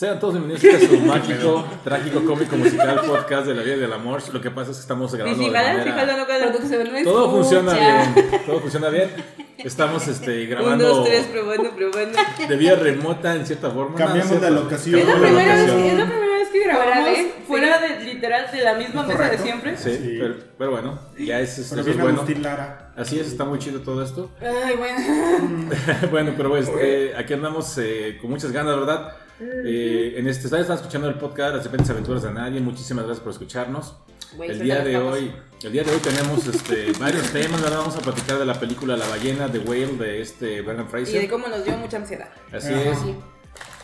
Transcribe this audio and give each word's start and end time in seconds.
Sean 0.00 0.18
todos 0.18 0.32
bienvenidos 0.32 0.64
a 0.64 0.88
su 0.88 0.98
mágico, 1.00 1.62
trágico, 1.84 2.24
cómico, 2.24 2.56
musical 2.56 3.02
podcast 3.06 3.46
de 3.46 3.54
la 3.54 3.62
vida 3.62 3.76
y 3.76 3.80
del 3.80 3.92
amor. 3.92 4.22
Lo 4.32 4.40
que 4.40 4.50
pasa 4.50 4.70
es 4.70 4.78
que 4.78 4.80
estamos 4.80 5.14
grabando 5.14 5.44
de 5.44 5.50
manera... 5.50 7.04
Todo 7.04 7.30
funciona 7.30 7.74
bien, 7.74 8.30
todo 8.46 8.60
funciona 8.60 8.88
bien. 8.88 9.10
Estamos 9.58 10.08
este, 10.08 10.46
grabando... 10.46 10.90
Un, 10.90 10.96
dos, 10.96 11.06
tres, 11.06 11.26
probando, 11.26 11.70
probando. 11.76 12.18
De 12.48 12.56
vía 12.56 12.76
remota, 12.76 13.36
en 13.36 13.44
cierta 13.44 13.70
forma. 13.70 13.94
Cambiamos 13.94 14.40
de 14.40 14.50
locación. 14.50 15.00
Es 15.00 15.06
la 15.06 15.16
primera 15.16 15.54
vez, 15.54 15.70
es 15.70 15.98
la 15.98 16.06
primera 16.06 16.32
vez 16.32 16.48
que 16.48 16.64
grabamos 16.64 17.18
fuera 17.46 17.78
de, 17.80 18.04
literal, 18.06 18.50
de 18.50 18.62
la 18.62 18.74
misma 18.76 19.02
mesa 19.02 19.28
de 19.28 19.36
siempre. 19.36 19.76
Sí, 19.76 19.90
sí. 20.02 20.16
Pero, 20.18 20.34
pero, 20.56 20.70
bueno, 20.70 20.98
ya 21.18 21.40
es, 21.40 21.58
es, 21.58 21.68
pero 21.68 21.82
eso 21.82 21.90
es 21.90 21.98
bueno. 21.98 22.24
Lara. 22.40 22.94
Así 22.96 23.20
es, 23.20 23.26
está 23.26 23.44
muy 23.44 23.58
chido 23.58 23.80
todo 23.80 24.02
esto. 24.02 24.30
Ay, 24.40 24.76
bueno. 24.76 25.68
bueno, 26.10 26.32
pero 26.38 26.48
pues, 26.48 26.70
eh, 26.80 27.12
aquí 27.18 27.34
andamos 27.34 27.76
eh, 27.76 28.16
con 28.18 28.30
muchas 28.30 28.50
ganas, 28.50 28.74
¿verdad? 28.76 29.12
Eh, 29.40 30.14
en 30.16 30.26
este, 30.28 30.46
están 30.46 30.76
escuchando 30.76 31.08
el 31.08 31.14
podcast 31.14 31.54
Las 31.56 31.64
repentes 31.64 31.88
aventuras 31.90 32.22
de 32.22 32.32
nadie. 32.32 32.60
Muchísimas 32.60 33.04
gracias 33.04 33.22
por 33.22 33.32
escucharnos. 33.32 33.96
El 34.40 34.60
día 34.60 34.80
de 34.84 34.96
hoy, 34.96 35.32
el 35.62 35.72
día 35.72 35.82
de 35.82 35.90
hoy 35.92 35.98
tenemos 35.98 36.46
este, 36.46 36.92
varios 37.00 37.30
temas. 37.32 37.62
¿verdad? 37.62 37.78
Vamos 37.78 37.96
a 37.96 38.00
platicar 38.00 38.38
de 38.38 38.44
la 38.44 38.54
película 38.54 38.96
La 38.96 39.08
ballena 39.08 39.48
de 39.48 39.58
Whale 39.60 39.96
de 39.96 40.20
este 40.20 40.60
Brendan 40.60 40.88
Fraser. 40.88 41.16
Y 41.16 41.18
de 41.18 41.28
cómo 41.28 41.48
nos 41.48 41.64
dio 41.64 41.76
mucha 41.78 41.96
ansiedad. 41.96 42.28
Así 42.52 42.72
es. 42.72 42.98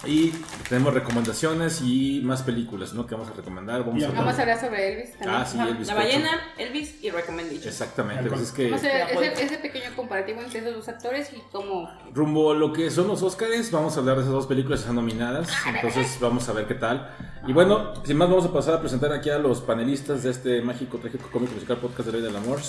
Y 0.07 0.33
tenemos 0.69 0.95
recomendaciones 0.95 1.81
y 1.83 2.21
más 2.25 2.43
películas, 2.43 2.93
¿no? 2.95 3.07
Que 3.07 3.15
vamos 3.15 3.31
a 3.31 3.35
recomendar. 3.35 3.85
Vamos, 3.85 4.03
a, 4.03 4.11
vamos 4.11 4.39
a, 4.39 4.43
hablar 4.43 4.61
sobre 4.61 4.93
Elvis 4.93 5.13
también. 5.13 5.35
Ah, 5.35 5.47
sí, 5.47 5.59
Elvis. 5.59 5.89
La 5.89 5.95
ballena, 5.95 6.31
Elvis 6.59 7.03
y 7.03 7.11
Recommendation. 7.11 7.69
Exactamente. 7.69 8.29
Pues 8.29 8.41
es 8.43 8.53
que, 8.53 8.71
vamos 8.71 8.85
a 8.85 9.05
hacer 9.05 9.33
ese, 9.33 9.45
ese, 9.45 9.59
pequeño 9.59 9.95
comparativo 9.97 10.41
entre 10.41 10.61
esos 10.61 10.75
dos 10.75 10.89
actores 10.89 11.31
y 11.33 11.43
cómo... 11.53 11.91
Rumbo 12.15 12.53
a 12.53 12.55
lo 12.55 12.73
que 12.73 12.91
son 12.91 13.09
los 13.09 13.23
Oscars, 13.23 13.71
vamos 13.71 13.97
a 13.97 14.01
hablar 14.01 14.17
de 14.17 14.23
esas 14.23 14.33
dos 14.33 14.47
películas 14.47 14.81
que 14.81 14.83
están 14.85 14.97
nominadas. 14.97 15.49
Entonces 15.67 16.19
vamos 16.21 16.49
a 16.49 16.53
ver 16.53 16.67
qué 16.67 16.75
tal. 16.75 17.11
Y 17.47 17.53
bueno, 17.53 17.95
sin 18.05 18.17
más 18.17 18.29
vamos 18.29 18.45
a 18.45 18.53
pasar 18.53 18.75
a 18.75 18.81
presentar 18.81 19.13
aquí 19.13 19.31
a 19.31 19.39
los 19.39 19.61
panelistas 19.61 20.23
de 20.23 20.31
este 20.31 20.63
mágico, 20.63 20.99
trágico, 20.99 21.29
cómico, 21.31 21.55
musical 21.55 21.79
podcast 21.79 22.07
de 22.07 22.13
Rey 22.13 22.23
del 22.23 22.37
Amor. 22.37 22.61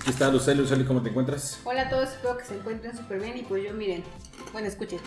Aquí 0.00 0.10
está 0.10 0.30
Lucely. 0.30 0.58
Lucely, 0.58 0.84
¿cómo 0.84 1.02
te 1.02 1.10
encuentras? 1.10 1.60
Hola 1.64 1.82
a 1.82 1.90
todos, 1.90 2.10
espero 2.10 2.36
que 2.36 2.44
se 2.44 2.54
encuentren 2.54 2.96
súper 2.96 3.20
bien 3.20 3.36
y 3.36 3.42
pues 3.42 3.64
yo 3.64 3.72
miren, 3.74 4.04
bueno, 4.52 4.68
escuchen. 4.68 5.00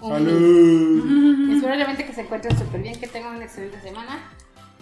¡Salud! 0.00 1.50
Espero 1.54 1.74
realmente 1.74 2.06
que 2.06 2.12
se 2.12 2.22
encuentren 2.22 2.58
súper 2.58 2.80
bien, 2.82 2.98
que 2.98 3.06
tengan 3.06 3.36
una 3.36 3.44
excelente 3.44 3.80
semana. 3.80 4.30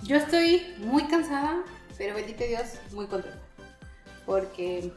Yo 0.02 0.16
estoy 0.16 0.74
muy 0.78 1.04
cansada, 1.04 1.62
pero 1.96 2.14
bendito 2.14 2.44
Dios, 2.44 2.78
muy 2.92 3.06
contenta. 3.06 3.38
Porque 4.24 4.92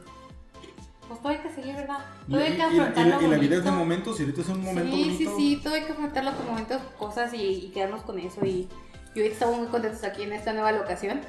pues 1.08 1.20
todo 1.20 1.32
hay 1.32 1.38
que 1.38 1.50
seguir, 1.50 1.74
¿verdad? 1.74 1.98
Todo 2.30 2.40
hay 2.40 2.56
que 2.56 2.62
afrontarlo. 2.62 3.20
Y, 3.20 3.24
y, 3.24 3.28
la 3.28 3.38
vida 3.38 3.56
es 3.56 3.64
de 3.64 3.70
momentos 3.70 4.18
y 4.18 4.22
ahorita 4.22 4.40
es 4.40 4.48
un 4.48 4.62
momento 4.62 4.96
sí, 4.96 5.02
bonito. 5.02 5.36
Sí, 5.36 5.56
sí, 5.56 5.60
todo 5.62 5.74
hay 5.74 5.82
que 5.82 5.92
afrontarlo 5.92 6.36
con 6.36 6.46
momentos, 6.46 6.80
cosas 6.98 7.34
y, 7.34 7.42
y 7.42 7.70
quedarnos 7.70 8.02
con 8.02 8.18
eso. 8.18 8.44
Y, 8.44 8.68
y 9.14 9.20
hoy 9.20 9.26
estamos 9.26 9.58
muy 9.58 9.66
contentos 9.66 10.04
aquí 10.04 10.22
en 10.22 10.32
esta 10.32 10.52
nueva 10.52 10.72
locación. 10.72 11.20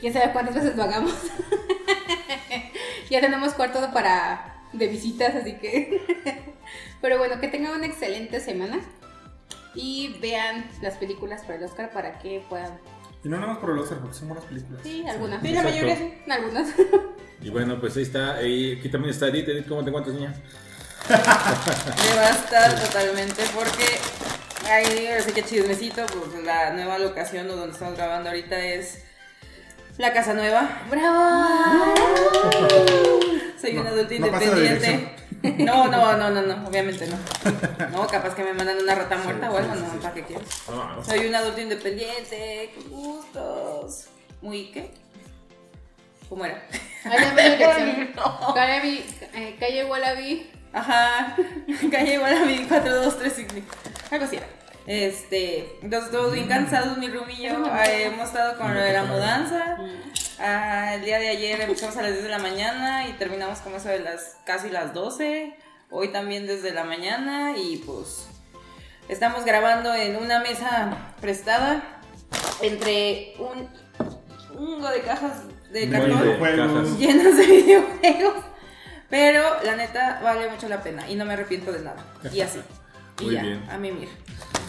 Quién 0.00 0.12
sabe 0.12 0.32
cuántas 0.32 0.54
veces 0.54 0.76
lo 0.76 0.82
hagamos. 0.82 1.14
ya 3.10 3.20
tenemos 3.20 3.54
cuarto 3.54 3.80
para 3.92 4.62
de 4.72 4.86
visitas, 4.88 5.34
así 5.34 5.54
que. 5.54 6.52
Pero 7.00 7.18
bueno, 7.18 7.40
que 7.40 7.48
tengan 7.48 7.74
una 7.74 7.86
excelente 7.86 8.40
semana 8.40 8.80
y 9.74 10.16
vean 10.20 10.68
las 10.82 10.94
películas 10.94 11.42
para 11.42 11.56
el 11.56 11.64
Oscar 11.64 11.90
para 11.90 12.18
que 12.18 12.42
puedan. 12.48 12.78
Y 13.22 13.28
no 13.28 13.36
nada 13.36 13.52
más 13.52 13.58
por 13.58 13.70
el 13.70 13.78
Oscar, 13.78 13.98
porque 13.98 14.16
son 14.16 14.28
buenas 14.28 14.46
películas. 14.46 14.80
Sí, 14.82 15.04
algunas. 15.06 15.42
Sí, 15.42 15.52
la 15.52 15.62
mayoría 15.62 15.96
sí. 15.96 16.14
Algunas. 16.30 16.68
Y 17.42 17.50
bueno, 17.50 17.78
pues 17.80 17.96
ahí 17.96 18.02
está. 18.02 18.42
Y 18.42 18.78
aquí 18.78 18.88
también 18.88 19.12
está 19.12 19.28
Edith. 19.28 19.48
Edith, 19.48 19.68
¿cómo 19.68 19.82
te 19.82 19.90
encuentras, 19.90 20.16
niña? 20.16 20.34
Devasta 21.08 22.74
totalmente 22.74 23.42
porque 23.54 23.84
ahí, 24.68 25.06
así 25.08 25.32
que 25.32 25.42
chismecito, 25.44 26.04
pues 26.06 26.44
la 26.44 26.72
nueva 26.72 26.98
locación 26.98 27.46
donde 27.46 27.72
estamos 27.72 27.96
grabando 27.96 28.30
ahorita 28.30 28.58
es 28.58 29.04
la 29.98 30.12
casa 30.12 30.34
nueva. 30.34 30.82
¡Bravo! 30.90 31.94
Soy 33.60 33.74
No, 33.74 33.82
un 33.82 33.86
adulto 33.86 34.14
no 34.18 34.30
pasa 34.30 34.46
la 34.46 34.56
independiente. 34.56 35.15
No, 35.58 35.88
no, 35.88 36.16
no, 36.16 36.30
no, 36.30 36.42
no, 36.42 36.68
obviamente 36.68 37.06
no. 37.06 37.16
No, 37.90 38.06
capaz 38.06 38.34
que 38.34 38.42
me 38.42 38.52
mandan 38.52 38.78
una 38.78 38.94
rata 38.94 39.16
muerta 39.18 39.50
o 39.50 39.56
algo, 39.56 39.74
no, 39.74 40.00
¿para 40.00 40.14
qué 40.14 40.22
quieres? 40.22 40.48
No, 40.68 40.96
no. 40.96 41.04
Soy 41.04 41.26
un 41.26 41.34
adulto 41.34 41.60
independiente, 41.60 42.72
con 42.74 42.90
gustos. 42.90 44.06
Muy, 44.42 44.70
¿qué? 44.70 44.90
¿Cómo 46.28 46.44
era? 46.44 46.62
Dirección. 47.04 48.12
Calle, 48.54 49.04
eh, 49.34 49.56
calle 49.58 49.84
Wallaby. 49.84 50.50
Ajá, 50.72 51.36
calle 51.90 52.18
Guarabí 52.18 52.66
4235. 52.66 53.74
Algo 54.10 54.24
así 54.24 54.36
era. 54.36 54.46
Este, 54.86 55.78
entonces 55.82 56.10
todos 56.10 56.32
bien 56.32 56.46
cansados, 56.48 56.96
mi 56.98 57.08
Rumi 57.08 57.34
y 57.34 57.42
yo. 57.42 57.64
eh, 57.84 58.04
hemos 58.06 58.28
estado 58.28 58.56
con 58.56 58.72
lo 58.74 58.80
de 58.80 58.92
la 58.92 59.04
mudanza. 59.04 59.78
Ah, 60.38 60.94
el 60.94 61.04
día 61.04 61.18
de 61.18 61.28
ayer 61.28 61.60
empezamos 61.60 61.96
a 61.96 62.02
las 62.02 62.12
10 62.12 62.24
de 62.24 62.28
la 62.30 62.38
mañana 62.38 63.08
y 63.08 63.12
terminamos 63.14 63.58
como 63.60 63.76
eso 63.78 63.88
de 63.88 64.00
las 64.00 64.36
casi 64.44 64.68
las 64.70 64.92
12. 64.94 65.56
Hoy 65.90 66.08
también 66.08 66.46
desde 66.46 66.72
la 66.72 66.84
mañana 66.84 67.56
y 67.56 67.78
pues 67.78 68.26
estamos 69.08 69.44
grabando 69.44 69.94
en 69.94 70.16
una 70.16 70.40
mesa 70.40 71.14
prestada 71.20 71.82
entre 72.60 73.34
un 73.38 73.68
hungo 74.58 74.88
de 74.88 75.00
cajas 75.00 75.42
de 75.72 75.88
cartón 75.90 76.98
llenas 76.98 77.36
de 77.36 77.46
videojuegos. 77.46 78.44
Pero 79.08 79.42
la 79.64 79.76
neta 79.76 80.20
vale 80.22 80.48
mucho 80.48 80.68
la 80.68 80.82
pena 80.82 81.08
y 81.08 81.14
no 81.14 81.24
me 81.24 81.34
arrepiento 81.34 81.72
de 81.72 81.80
nada. 81.80 82.04
Y 82.32 82.40
así. 82.40 82.60
Y 83.20 83.24
Muy 83.24 83.34
ya, 83.34 83.42
bien. 83.42 83.64
a 83.70 83.78
mimir. 83.78 84.08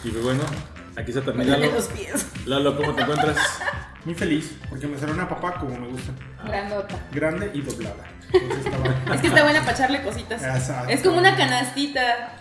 Y 0.04 0.10
pues 0.10 0.24
bueno, 0.24 0.44
aquí 0.96 1.12
también 1.12 1.50
Dale 1.50 1.68
Lalo. 1.68 1.74
los 1.74 1.88
pies. 1.88 2.26
Lalo, 2.46 2.78
¿cómo 2.78 2.94
te 2.94 3.02
encuentras? 3.02 3.38
Muy 4.06 4.16
feliz, 4.16 4.56
porque 4.70 4.88
me 4.88 4.98
salió 4.98 5.14
una 5.14 5.28
papá 5.28 5.56
como 5.60 5.78
me 5.78 5.88
gusta. 5.88 6.12
Grandota. 6.46 6.96
Grande 7.12 7.52
y 7.54 7.62
doblada. 7.62 8.06
Entonces 8.32 8.66
estaba. 8.66 9.16
Es 9.16 9.22
que 9.22 9.28
está 9.28 9.44
buena 9.44 9.60
para 9.62 9.72
echarle 9.74 10.02
cositas. 10.02 10.42
Exacto. 10.44 10.90
Es 10.90 11.02
como 11.02 11.18
una 11.18 11.36
canastita. 11.36 12.34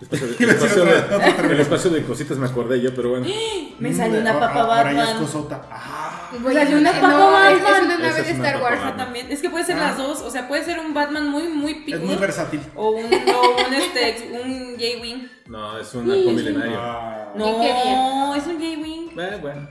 Espacio 0.00 0.26
de- 0.28 0.32
espacio 0.52 0.84
de- 0.84 1.52
el 1.54 1.60
espacio 1.60 1.90
de 1.90 2.04
cositas 2.04 2.38
me 2.38 2.46
acordé 2.46 2.80
yo, 2.80 2.94
pero 2.94 3.10
bueno. 3.10 3.26
Me 3.80 3.94
salió 3.94 4.20
una 4.20 4.32
ahora- 4.32 4.48
papa 4.48 4.60
Ahora 4.78 4.92
ya 4.92 5.00
es 5.02 5.06
Batman. 5.08 5.22
cosota. 5.24 5.62
Ah. 5.70 6.28
Pues 6.42 6.54
salió 6.54 6.76
una 6.78 6.92
no, 6.92 7.00
papa 7.00 7.50
es, 7.50 7.56
es 7.56 7.62
Batman. 7.64 7.84
una 7.86 7.98
nave 7.98 8.20
es 8.20 8.26
de 8.26 8.34
una 8.34 8.48
Star 8.48 8.62
Wars. 8.62 8.76
Batman. 8.76 8.96
también. 8.98 9.32
Es 9.32 9.40
que 9.40 9.48
puede 9.50 9.64
ser 9.64 9.76
Ah. 9.76 9.80
las 9.88 9.96
dos. 9.96 10.20
O 10.20 10.30
sea, 10.30 10.46
puede 10.48 10.64
ser 10.64 10.78
un 10.78 10.92
Batman 10.92 11.28
muy, 11.30 11.44
muy 11.48 11.72
Es 11.72 11.78
picudo. 11.78 12.06
muy 12.06 12.16
versátil. 12.16 12.60
O 12.76 12.90
un, 12.90 13.04
o 13.34 13.66
un, 13.66 13.74
este, 13.74 14.30
un 14.32 14.74
J-Wing. 14.78 15.28
No, 15.46 15.78
es 15.78 15.94
un 15.94 16.10
halcón 16.10 16.34
milenario. 16.36 16.78
Ah. 16.78 17.32
No, 17.34 18.34
es 18.34 18.46
un 18.46 18.54
J-Wing. 18.58 19.10
Eh, 19.18 19.38
bueno. 19.40 19.68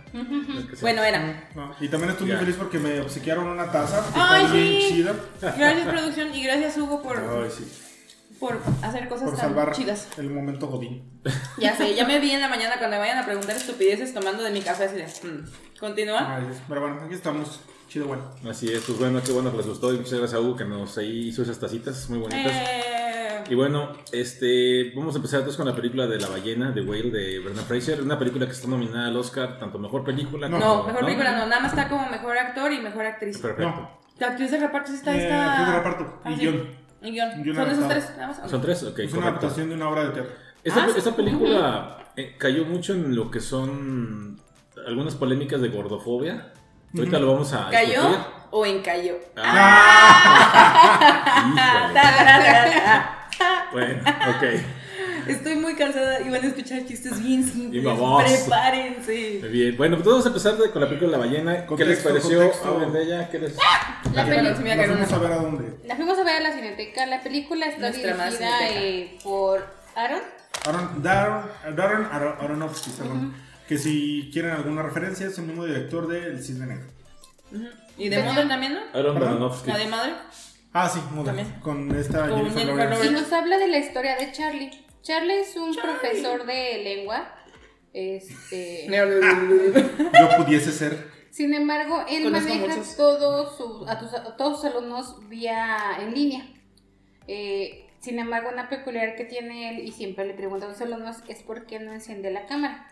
es 0.60 0.66
que 0.66 0.76
sí. 0.76 0.82
Bueno, 0.82 1.04
era. 1.04 1.50
No, 1.56 1.76
Y 1.80 1.88
también 1.88 2.12
estoy 2.12 2.28
muy 2.28 2.38
feliz 2.38 2.56
porque 2.58 2.78
me 2.80 3.00
obsequiaron 3.02 3.48
una 3.48 3.72
taza. 3.72 4.04
Ay, 4.16 4.48
sí. 4.52 4.88
chida. 4.96 5.14
Gracias, 5.42 5.88
producción. 5.88 6.34
Y 6.36 6.44
gracias, 6.44 6.78
Hugo, 6.78 7.02
por, 7.02 7.18
Ay, 7.18 7.50
sí. 7.56 7.66
Por 8.40 8.58
hacer 8.82 9.08
cosas 9.10 9.30
Por 9.30 9.38
tan 9.56 9.72
chidas. 9.74 10.08
el 10.18 10.30
momento 10.30 10.68
Godín. 10.68 11.04
Ya 11.58 11.76
sé, 11.76 11.94
ya 11.96 12.06
me 12.06 12.20
vi 12.20 12.32
en 12.32 12.42
la 12.42 12.48
mañana 12.48 12.76
cuando 12.78 12.96
me 12.96 13.00
vayan 13.02 13.18
a 13.18 13.26
preguntar 13.26 13.56
estupideces 13.56 14.14
tomando 14.14 14.44
de 14.44 14.52
mi 14.52 14.62
café 14.62 14.86
así 14.86 14.96
de. 14.96 15.06
mm, 15.06 15.46
Continúa. 15.80 16.36
Ay. 16.38 16.44
Pero 16.68 16.82
bueno, 16.82 16.98
aquí 17.06 17.14
estamos. 17.16 17.60
Chido, 17.90 18.06
bueno. 18.08 18.24
Así 18.48 18.72
es, 18.72 18.84
pues 18.84 19.00
bueno, 19.00 19.20
qué 19.26 19.32
bueno 19.32 19.50
que 19.52 19.58
les 19.58 19.68
gustó. 19.68 19.92
Y 19.94 19.98
muchas 19.98 20.14
gracias 20.20 20.34
a 20.36 20.40
Hugo 20.42 20.56
que 20.56 20.64
nos 20.66 20.98
ahí 21.00 21.30
hizo 21.30 21.42
esas 21.42 21.60
tacitas 21.60 22.08
muy 22.10 22.20
bonitas. 22.20 22.52
Eh, 22.54 23.44
Y 23.50 23.56
bueno, 23.56 23.94
este, 24.12 24.92
vamos 24.96 25.16
a 25.16 25.18
empezar 25.18 25.40
entonces 25.40 25.58
con 25.58 25.66
la 25.68 25.76
película 25.76 26.06
de 26.06 26.20
La 26.20 26.28
ballena 26.28 26.72
de 26.72 26.82
Whale 26.82 27.10
de 27.10 27.40
Brendan 27.40 27.66
Fraser. 27.66 28.02
Una 28.02 28.20
película 28.20 28.46
que 28.46 28.52
está 28.52 28.68
nominada 28.68 29.08
al 29.08 29.18
Oscar, 29.18 29.58
tanto 29.60 29.80
mejor 29.80 30.04
película 30.04 30.48
No. 30.48 30.60
no, 30.60 30.84
mejor 30.84 31.04
película 31.04 31.32
no, 31.36 31.48
nada 31.48 31.62
más 31.62 31.72
está 31.72 31.90
como 31.90 32.08
mejor 32.10 32.38
actor 32.38 32.72
y 32.72 32.80
mejor 32.80 33.06
actriz. 33.08 33.40
Perfecto. 33.40 33.72
No. 33.72 34.00
La 34.20 34.28
actriz 34.28 34.52
de 34.52 34.60
reparto 34.60 34.92
sí 34.92 34.98
está 34.98 35.16
Eh, 35.16 35.24
esta. 35.24 35.52
actriz 35.52 35.68
de 35.68 35.74
reparto 35.74 36.04
y 36.26 36.34
Ah, 36.34 36.36
sí. 36.38 36.68
Guion. 37.02 37.56
Son 37.56 37.70
esos 37.72 37.88
tres, 37.88 38.12
nada 38.18 38.28
más. 38.28 38.52
¿Son 38.52 38.62
tres? 38.62 38.84
Ok, 38.84 39.00
es 39.00 39.14
una 39.14 39.22
correcto. 39.22 39.40
adaptación 39.46 39.70
de 39.70 39.76
una 39.76 39.90
obra 39.90 40.04
de 40.06 40.10
teatro. 40.12 40.34
Esta, 40.64 40.84
Ah, 40.84 40.88
esta 40.96 41.16
película 41.16 41.98
eh, 42.16 42.36
cayó 42.38 42.66
mucho 42.66 42.94
en 42.94 43.16
lo 43.16 43.32
que 43.32 43.40
son 43.40 44.40
algunas 44.86 45.16
polémicas 45.16 45.62
de 45.62 45.70
gordofobia. 45.70 46.54
Ahorita 46.98 47.20
lo 47.20 47.32
vamos 47.34 47.54
a 47.54 47.70
¿Cayó 47.70 48.02
discutir. 48.02 48.20
o 48.52 48.66
encalló? 48.66 49.16
Ah, 49.38 50.90
híjole. 53.72 53.72
Bueno, 53.72 54.02
ok. 54.30 54.44
Estoy 55.38 55.56
muy 55.56 55.76
cansada 55.76 56.20
y 56.22 56.30
van 56.30 56.44
a 56.44 56.48
escuchar 56.48 56.86
chistes 56.86 57.24
bien 57.24 57.44
simples. 57.48 57.84
Prepárense. 57.84 59.38
Muy 59.42 59.50
bien. 59.50 59.78
Bueno, 59.78 59.96
pues 59.98 60.08
vamos 60.08 60.26
a 60.26 60.30
empezar 60.30 60.58
de- 60.58 60.72
con 60.72 60.82
la 60.82 60.88
película 60.88 61.12
La 61.12 61.18
ballena. 61.18 61.62
¿Qué 61.62 61.66
Contexto, 61.66 62.10
les 62.14 62.22
pareció? 62.24 62.40
contexto. 62.40 62.68
Hablen 62.70 62.94
de 62.94 63.04
ella. 63.04 63.30
¿Qué 63.30 63.40
les... 63.40 63.56
La, 64.14 64.26
peli- 64.26 64.56
sí 64.56 64.64
me 64.64 64.76
La 64.76 64.84
fuimos 64.86 65.12
a 65.14 65.18
ver 65.20 65.32
a 65.32 65.36
dónde. 65.36 65.78
la 65.86 65.96
fuimos 65.96 66.18
a 66.18 66.24
ver 66.24 66.36
a 66.38 66.40
la 66.42 66.52
Cineteca. 66.54 67.06
La 67.06 67.22
película 67.22 67.66
está 67.68 67.92
dirigida 67.92 68.70
eh, 68.70 69.18
por 69.24 69.66
Aaron. 69.96 70.22
Aaron, 70.66 71.02
Darren, 71.04 71.76
Darren 71.76 72.04
Aro- 72.06 72.36
Aronofsky, 72.42 72.92
perdón. 72.92 73.34
Que 73.68 73.78
si 73.78 74.30
quieren 74.34 74.52
alguna 74.52 74.82
referencia, 74.82 75.28
es 75.28 75.38
el 75.38 75.46
mismo 75.46 75.64
director 75.66 76.08
de 76.08 76.26
El 76.26 76.44
Cisne 76.44 76.66
Negro. 76.66 76.88
¿Y 77.98 78.10
de 78.10 78.24
Mother 78.24 78.48
también, 78.48 78.74
no? 78.74 78.80
Aaron. 78.94 79.18
Aronofsky. 79.18 79.70
¿La 79.72 79.78
de 79.78 79.88
Madre? 79.88 80.14
Ah, 80.74 80.88
sí, 80.88 81.00
Mother, 81.12 81.36
También. 81.36 81.60
Con 81.62 81.96
esta 81.96 82.28
Con 82.28 82.38
Jennifer 82.38 82.60
Jennifer 82.62 82.90
Lawrence. 82.90 83.08
Y 83.08 83.12
nos 83.12 83.32
habla 83.34 83.58
de 83.58 83.68
la 83.68 83.78
historia 83.80 84.16
de 84.18 84.32
Charlie, 84.32 84.72
Charlie 85.02 85.40
es 85.40 85.56
un 85.56 85.76
profesor 85.76 86.46
de 86.46 86.78
lengua. 86.84 87.34
Este. 87.94 88.88
Yo 90.20 90.44
pudiese 90.44 90.72
ser. 90.72 91.10
Sin 91.32 91.54
embargo, 91.54 92.04
él 92.10 92.30
maneja 92.32 92.68
muchos. 92.68 92.96
todos 92.96 93.58
sus, 93.58 93.88
a, 93.90 94.00
tus- 94.00 94.14
a 94.14 94.36
todos 94.36 94.62
sus 94.62 94.66
alumnos 94.72 95.28
vía 95.30 95.78
en 96.00 96.14
línea. 96.14 96.46
Eh, 97.28 97.88
sin 98.00 98.18
embargo, 98.20 98.50
una 98.52 98.70
peculiaridad 98.70 99.16
que 99.16 99.26
tiene 99.26 99.70
él, 99.70 99.80
y 99.88 99.92
siempre 99.92 100.26
le 100.26 100.34
pregunto 100.34 100.66
a 100.66 100.70
los 100.70 100.82
alumnos, 100.82 101.18
es 101.28 101.44
por 101.44 101.66
qué 101.66 101.80
no 101.80 101.94
enciende 101.94 102.32
la 102.32 102.46
cámara. 102.46 102.88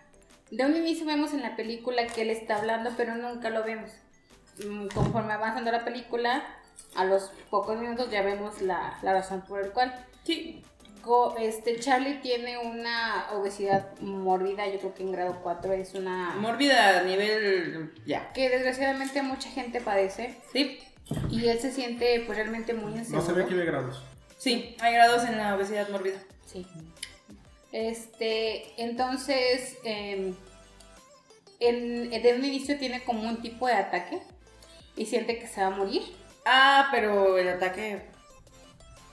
De 0.52 0.66
un 0.66 0.76
inicio 0.76 1.06
vemos 1.06 1.34
en 1.34 1.42
la 1.42 1.56
película 1.56 2.06
que 2.08 2.22
él 2.22 2.30
está 2.30 2.58
hablando, 2.58 2.92
pero 2.96 3.16
nunca 3.16 3.50
lo 3.50 3.64
vemos. 3.64 3.92
Mm, 4.66 4.88
Conforme 4.94 5.34
avanzando 5.34 5.72
la 5.72 5.84
película, 5.84 6.44
a 6.96 7.06
los 7.06 7.32
pocos 7.50 7.80
minutos 7.80 8.10
ya 8.12 8.22
vemos 8.22 8.62
la, 8.62 8.98
la 9.02 9.14
razón 9.14 9.44
por 9.48 9.62
el 9.64 9.72
cual. 9.72 9.94
Sí. 10.24 10.64
Este, 11.40 11.80
Charlie 11.80 12.16
tiene 12.22 12.58
una 12.58 13.28
obesidad 13.34 13.98
mórbida, 14.00 14.68
yo 14.68 14.80
creo 14.80 14.94
que 14.94 15.04
en 15.04 15.12
grado 15.12 15.40
4 15.42 15.74
es 15.74 15.94
una... 15.94 16.36
Mórbida 16.36 17.00
a 17.00 17.04
nivel. 17.04 17.94
Ya. 18.06 18.32
que 18.34 18.50
desgraciadamente 18.50 19.22
mucha 19.22 19.50
gente 19.50 19.80
padece 19.82 20.36
Sí. 20.52 20.80
y 21.30 21.48
él 21.48 21.60
se 21.60 21.72
siente 21.72 22.22
pues 22.26 22.38
realmente 22.38 22.74
muy 22.74 22.92
No 22.92 22.98
inseguro. 23.00 23.26
sabía 23.26 23.46
que 23.46 23.54
había 23.54 23.66
grados. 23.66 24.04
Sí. 24.38 24.76
Hay 24.82 24.94
grados 24.94 25.24
en 25.26 25.38
la 25.38 25.56
obesidad 25.56 25.88
mórbida. 25.90 26.18
Sí. 26.46 26.66
Este, 27.72 28.82
entonces, 28.82 29.78
eh, 29.84 30.34
en, 31.60 32.10
de 32.10 32.34
un 32.38 32.46
inicio 32.46 32.78
tiene 32.78 33.04
como 33.04 33.28
un 33.28 33.42
tipo 33.42 33.68
de 33.68 33.74
ataque 33.74 34.22
y 34.96 35.06
siente 35.06 35.38
que 35.40 35.48
se 35.48 35.62
va 35.62 35.68
a 35.68 35.72
morir. 35.72 36.02
Ah, 36.46 36.88
pero 36.92 37.38
el 37.38 37.48
ataque 37.50 38.04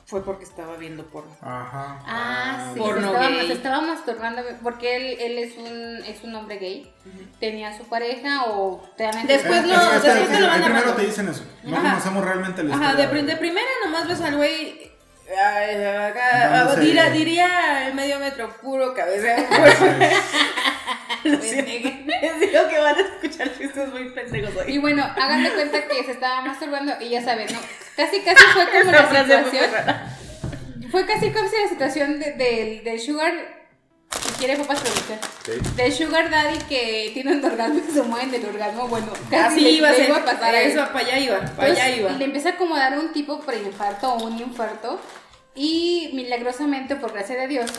fue 0.06 0.22
porque 0.24 0.44
estaba 0.44 0.76
viendo 0.76 1.04
porno. 1.06 1.34
Ajá. 1.40 1.98
Ah, 2.06 2.66
sí, 2.68 2.74
se 2.74 2.80
Porno 2.80 3.06
estaba, 3.06 3.28
gay. 3.28 3.46
se 3.46 3.52
estaba 3.54 3.80
masturbando 3.80 4.42
porque 4.62 4.96
él, 4.96 5.16
él 5.20 5.38
es 5.38 5.56
un 5.56 6.04
es 6.06 6.22
un 6.24 6.34
hombre 6.34 6.58
gay. 6.58 6.92
Tenía 7.40 7.68
a 7.70 7.76
su 7.76 7.84
pareja 7.84 8.44
o 8.48 8.82
realmente- 8.98 9.32
Después 9.32 9.64
Eh, 9.64 9.66
lo- 9.66 9.74
después 9.78 10.02
te 10.02 10.40
lo 10.40 10.46
van 10.46 10.56
primero 10.62 10.74
narrando. 10.74 10.94
te 10.94 11.06
dicen 11.06 11.28
eso. 11.28 11.44
No 11.62 11.76
Ajá. 11.76 11.90
conocemos 11.90 12.24
realmente 12.24 12.62
la 12.62 12.74
Ajá, 12.74 12.90
historia. 12.90 13.08
de, 13.08 13.22
de 13.22 13.36
primera 13.36 13.66
nomás 13.84 14.06
ves 14.06 14.20
al 14.20 14.36
güey. 14.36 14.92
ay, 15.26 15.82
acá, 15.82 16.50
Dándose- 16.50 16.80
diría, 16.80 17.10
diría 17.10 17.86
el 17.88 17.94
medio 17.94 18.18
metro 18.18 18.50
puro 18.60 18.92
cabeza. 18.92 19.36
Les 21.30 22.40
digo 22.40 22.68
que 22.70 22.78
van 22.78 22.96
a 22.96 23.00
escuchar 23.00 23.56
chistes 23.56 23.88
muy 23.90 24.10
pendejos 24.10 24.52
Y 24.66 24.72
hoy. 24.72 24.78
bueno, 24.78 25.02
hagan 25.04 25.42
de 25.42 25.50
cuenta 25.52 25.86
que 25.88 26.04
se 26.04 26.12
estaba 26.12 26.42
masturbando 26.42 26.92
y 27.00 27.08
ya 27.10 27.22
saben, 27.22 27.46
¿no? 27.52 27.58
Casi 27.96 28.20
casi 28.20 28.44
fue 28.52 28.66
como 28.70 28.92
la 28.92 29.08
situación. 29.08 29.70
Fue 30.90 31.06
casi 31.06 31.30
como 31.32 31.48
si 31.48 31.56
la 31.62 31.68
situación 31.68 32.20
de- 32.20 32.32
del, 32.32 32.84
del 32.84 33.00
Sugar. 33.00 33.64
Si 34.22 34.30
quiere, 34.34 34.56
papas 34.56 34.80
producción. 34.80 35.18
Ok. 35.18 35.74
Del 35.76 35.92
Sugar 35.92 36.30
Daddy 36.30 36.58
que 36.68 37.10
tiene 37.14 37.32
un 37.32 37.44
orgasmo 37.44 37.80
y 37.88 37.90
se 37.92 38.02
mueve 38.02 38.24
en 38.26 38.34
el 38.42 38.48
orgasmo. 38.48 38.86
Bueno, 38.86 39.08
casi 39.28 39.56
Así 39.66 39.68
iba 39.70 39.88
a 39.88 39.92
le 39.92 40.04
iba 40.06 40.16
a 40.18 40.24
pasar 40.24 40.54
a. 40.54 40.62
Eso, 40.62 40.86
para 40.92 40.98
allá 41.00 41.18
iba. 41.18 41.40
Para 41.56 41.72
allá 41.72 41.88
iba. 41.96 42.10
Le 42.12 42.24
empieza 42.26 42.50
a 42.50 42.52
acomodar 42.52 42.96
un 42.98 43.12
tipo 43.12 43.40
preinfarto 43.40 44.12
o 44.14 44.24
un 44.24 44.38
infarto. 44.38 45.00
Y 45.56 46.10
milagrosamente, 46.14 46.94
por 46.96 47.12
gracia 47.12 47.36
de 47.36 47.48
Dios, 47.48 47.70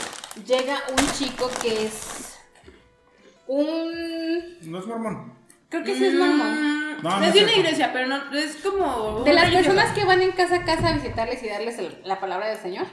llega 0.45 0.77
un 0.89 1.11
chico 1.13 1.49
que 1.61 1.85
es 1.85 2.24
un. 3.47 4.57
No 4.71 4.79
es 4.79 4.85
mormón. 4.85 5.33
Creo 5.69 5.83
que 5.83 5.95
sí 5.95 6.05
es 6.05 6.13
mormón. 6.13 6.97
Mm, 6.97 7.03
No, 7.03 7.19
no 7.19 7.25
es 7.25 7.33
de 7.33 7.43
una 7.43 7.53
iglesia, 7.53 7.91
pero 7.93 8.07
no 8.07 8.15
es 8.37 8.55
como. 8.57 9.23
De 9.23 9.33
las 9.33 9.45
religiosa. 9.45 9.69
personas 9.73 9.97
que 9.97 10.05
van 10.05 10.21
en 10.21 10.31
casa 10.31 10.55
a 10.57 10.65
casa 10.65 10.89
a 10.89 10.93
visitarles 10.93 11.43
y 11.43 11.47
darles 11.49 11.77
el- 11.79 11.97
la 12.03 12.19
palabra 12.19 12.47
del 12.47 12.57
Señor. 12.57 12.85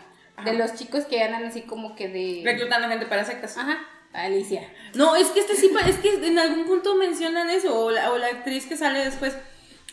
De 0.45 0.55
los 0.55 0.75
chicos 0.75 1.05
que 1.05 1.23
andan 1.23 1.45
así 1.45 1.63
como 1.63 1.95
que 1.95 2.09
de. 2.09 2.43
Reclutando 2.45 2.89
gente 2.89 3.07
para 3.07 3.25
sectas. 3.25 3.57
Ajá, 3.59 3.79
Alicia. 4.13 4.69
No, 4.95 5.15
es 5.15 5.29
que 5.29 5.41
este 5.41 5.55
sí, 5.55 5.69
pa- 5.69 5.89
es 5.89 5.99
que 5.99 6.27
en 6.27 6.39
algún 6.39 6.65
punto 6.67 6.97
mencionan 6.97 7.49
eso, 7.51 7.79
o 7.79 7.91
la, 7.91 8.11
o 8.11 8.19
la 8.19 8.27
actriz 8.29 8.67
que 8.67 8.77
sale 8.77 9.05
después 9.05 9.37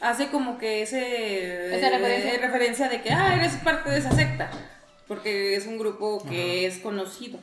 hace 0.01 0.29
como 0.29 0.57
que 0.57 0.81
ese 0.81 1.75
Esa 1.77 1.89
referencia. 1.89 2.33
eh, 2.33 2.37
referencia 2.39 2.89
de 2.89 3.01
que, 3.01 3.11
ah, 3.11 3.35
eres 3.35 3.53
parte 3.57 3.91
de 3.91 3.99
esa 3.99 4.11
secta, 4.13 4.49
porque 5.07 5.55
es 5.55 5.67
un 5.67 5.77
grupo 5.77 6.25
que 6.27 6.65
es 6.65 6.79
conocido. 6.79 7.37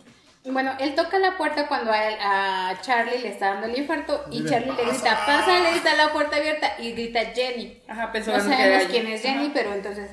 Bueno, 0.47 0.73
él 0.79 0.95
toca 0.95 1.19
la 1.19 1.37
puerta 1.37 1.67
cuando 1.67 1.91
a, 1.93 2.09
él- 2.09 2.19
a 2.21 2.79
Charlie 2.83 3.19
le 3.19 3.29
está 3.29 3.49
dando 3.55 3.67
el 3.67 3.77
infarto 3.79 4.25
y 4.31 4.39
Dile, 4.39 4.51
Charlie 4.51 4.73
le 4.73 4.85
grita, 4.85 5.27
pásale, 5.27 5.71
está 5.71 5.95
la 5.95 6.13
puerta 6.13 6.37
abierta 6.37 6.75
y 6.79 6.93
grita 6.93 7.21
Jenny. 7.35 7.83
Ajá, 7.89 8.07
No 8.07 8.13
pensando 8.13 8.45
que 8.45 8.51
sabemos 8.57 8.81
era 8.83 8.91
quién 8.91 9.07
es 9.09 9.23
Jenny, 9.23 9.51
pero 9.53 9.73
entonces 9.75 10.11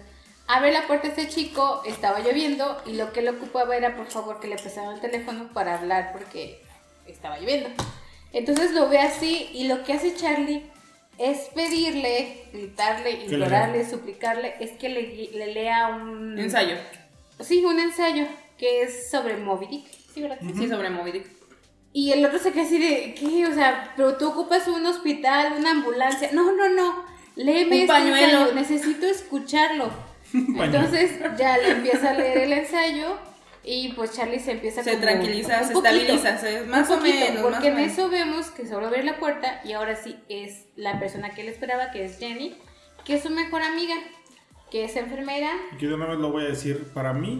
abre 0.47 0.71
la 0.71 0.87
puerta 0.87 1.07
este 1.07 1.27
chico, 1.29 1.83
estaba 1.85 2.19
lloviendo 2.19 2.81
y 2.85 2.93
lo 2.93 3.13
que 3.13 3.21
le 3.21 3.29
ocupaba 3.31 3.75
era 3.75 3.95
por 3.95 4.07
favor 4.07 4.39
que 4.39 4.47
le 4.47 4.55
prestaran 4.55 4.95
el 4.95 5.01
teléfono 5.01 5.49
para 5.53 5.75
hablar 5.77 6.11
porque 6.13 6.61
estaba 7.07 7.37
lloviendo. 7.39 7.69
Entonces 8.33 8.71
lo 8.71 8.89
ve 8.89 8.99
así 8.99 9.49
y 9.53 9.67
lo 9.67 9.83
que 9.83 9.93
hace 9.93 10.15
Charlie 10.15 10.63
es 11.19 11.41
pedirle, 11.53 12.45
gritarle, 12.51 13.13
le 13.13 13.23
implorarle, 13.25 13.87
suplicarle, 13.87 14.55
es 14.59 14.71
que 14.71 14.89
le, 14.89 15.29
le 15.37 15.53
lea 15.53 15.87
un 15.89 16.39
Ensayo. 16.39 16.75
Sí, 17.39 17.63
un 17.63 17.79
ensayo 17.79 18.25
que 18.57 18.81
es 18.81 19.11
sobre 19.11 19.37
Moby 19.37 19.67
Dick. 19.67 19.85
Sí, 20.13 20.21
¿verdad? 20.21 20.37
Sí, 20.55 20.67
sobre 20.67 20.89
Moby 20.89 21.11
Dick. 21.11 21.27
Y 21.91 22.11
el 22.11 22.25
otro 22.25 22.39
se 22.39 22.51
queda 22.51 22.63
así 22.63 22.79
de, 22.79 23.13
¿qué? 23.13 23.45
O 23.47 23.53
sea, 23.53 23.93
pero 23.95 24.17
tú 24.17 24.29
ocupas 24.29 24.67
un 24.67 24.85
hospital, 24.85 25.53
una 25.59 25.71
ambulancia. 25.71 26.29
No, 26.33 26.51
no, 26.51 26.69
no. 26.69 27.05
Léeme 27.35 27.75
Un 27.75 27.81
este 27.81 27.87
pañuelo. 27.87 28.15
ensayo, 28.39 28.53
necesito 28.55 29.05
escucharlo. 29.07 29.91
pañuelo. 30.31 30.63
Entonces 30.65 31.19
ya 31.37 31.57
le 31.57 31.71
empieza 31.71 32.11
a 32.11 32.13
leer 32.13 32.37
el 32.39 32.53
ensayo 32.53 33.17
y 33.63 33.93
pues 33.93 34.11
Charlie 34.13 34.39
se 34.39 34.51
empieza 34.51 34.83
Se 34.83 34.91
como- 34.91 35.03
tranquiliza, 35.03 35.61
un 35.61 35.67
se 35.67 35.73
poquito, 35.73 35.95
estabiliza, 35.97 36.37
se- 36.37 36.63
un 36.63 36.69
más 36.69 36.89
o 36.89 36.97
poquito, 36.97 37.17
menos, 37.19 37.41
Porque 37.43 37.55
más 37.57 37.63
o 37.63 37.67
en 37.67 37.75
menos. 37.75 37.91
eso 37.93 38.09
vemos 38.09 38.45
que 38.51 38.67
solo 38.67 38.87
abre 38.87 39.03
la 39.03 39.17
puerta 39.19 39.61
y 39.63 39.73
ahora 39.73 39.95
sí 39.95 40.15
es 40.29 40.65
la 40.75 40.99
persona 40.99 41.29
que 41.31 41.41
él 41.41 41.47
esperaba, 41.49 41.91
que 41.91 42.05
es 42.05 42.17
Jenny, 42.19 42.57
que 43.05 43.15
es 43.15 43.23
su 43.23 43.29
mejor 43.29 43.61
amiga, 43.61 43.95
que 44.71 44.83
es 44.85 44.95
enfermera. 44.95 45.51
Y 45.73 45.77
que 45.77 45.87
de 45.87 45.93
una 45.93 46.07
vez 46.07 46.17
lo 46.19 46.31
voy 46.31 46.43
a 46.45 46.47
decir, 46.49 46.91
para 46.93 47.13
mí 47.13 47.39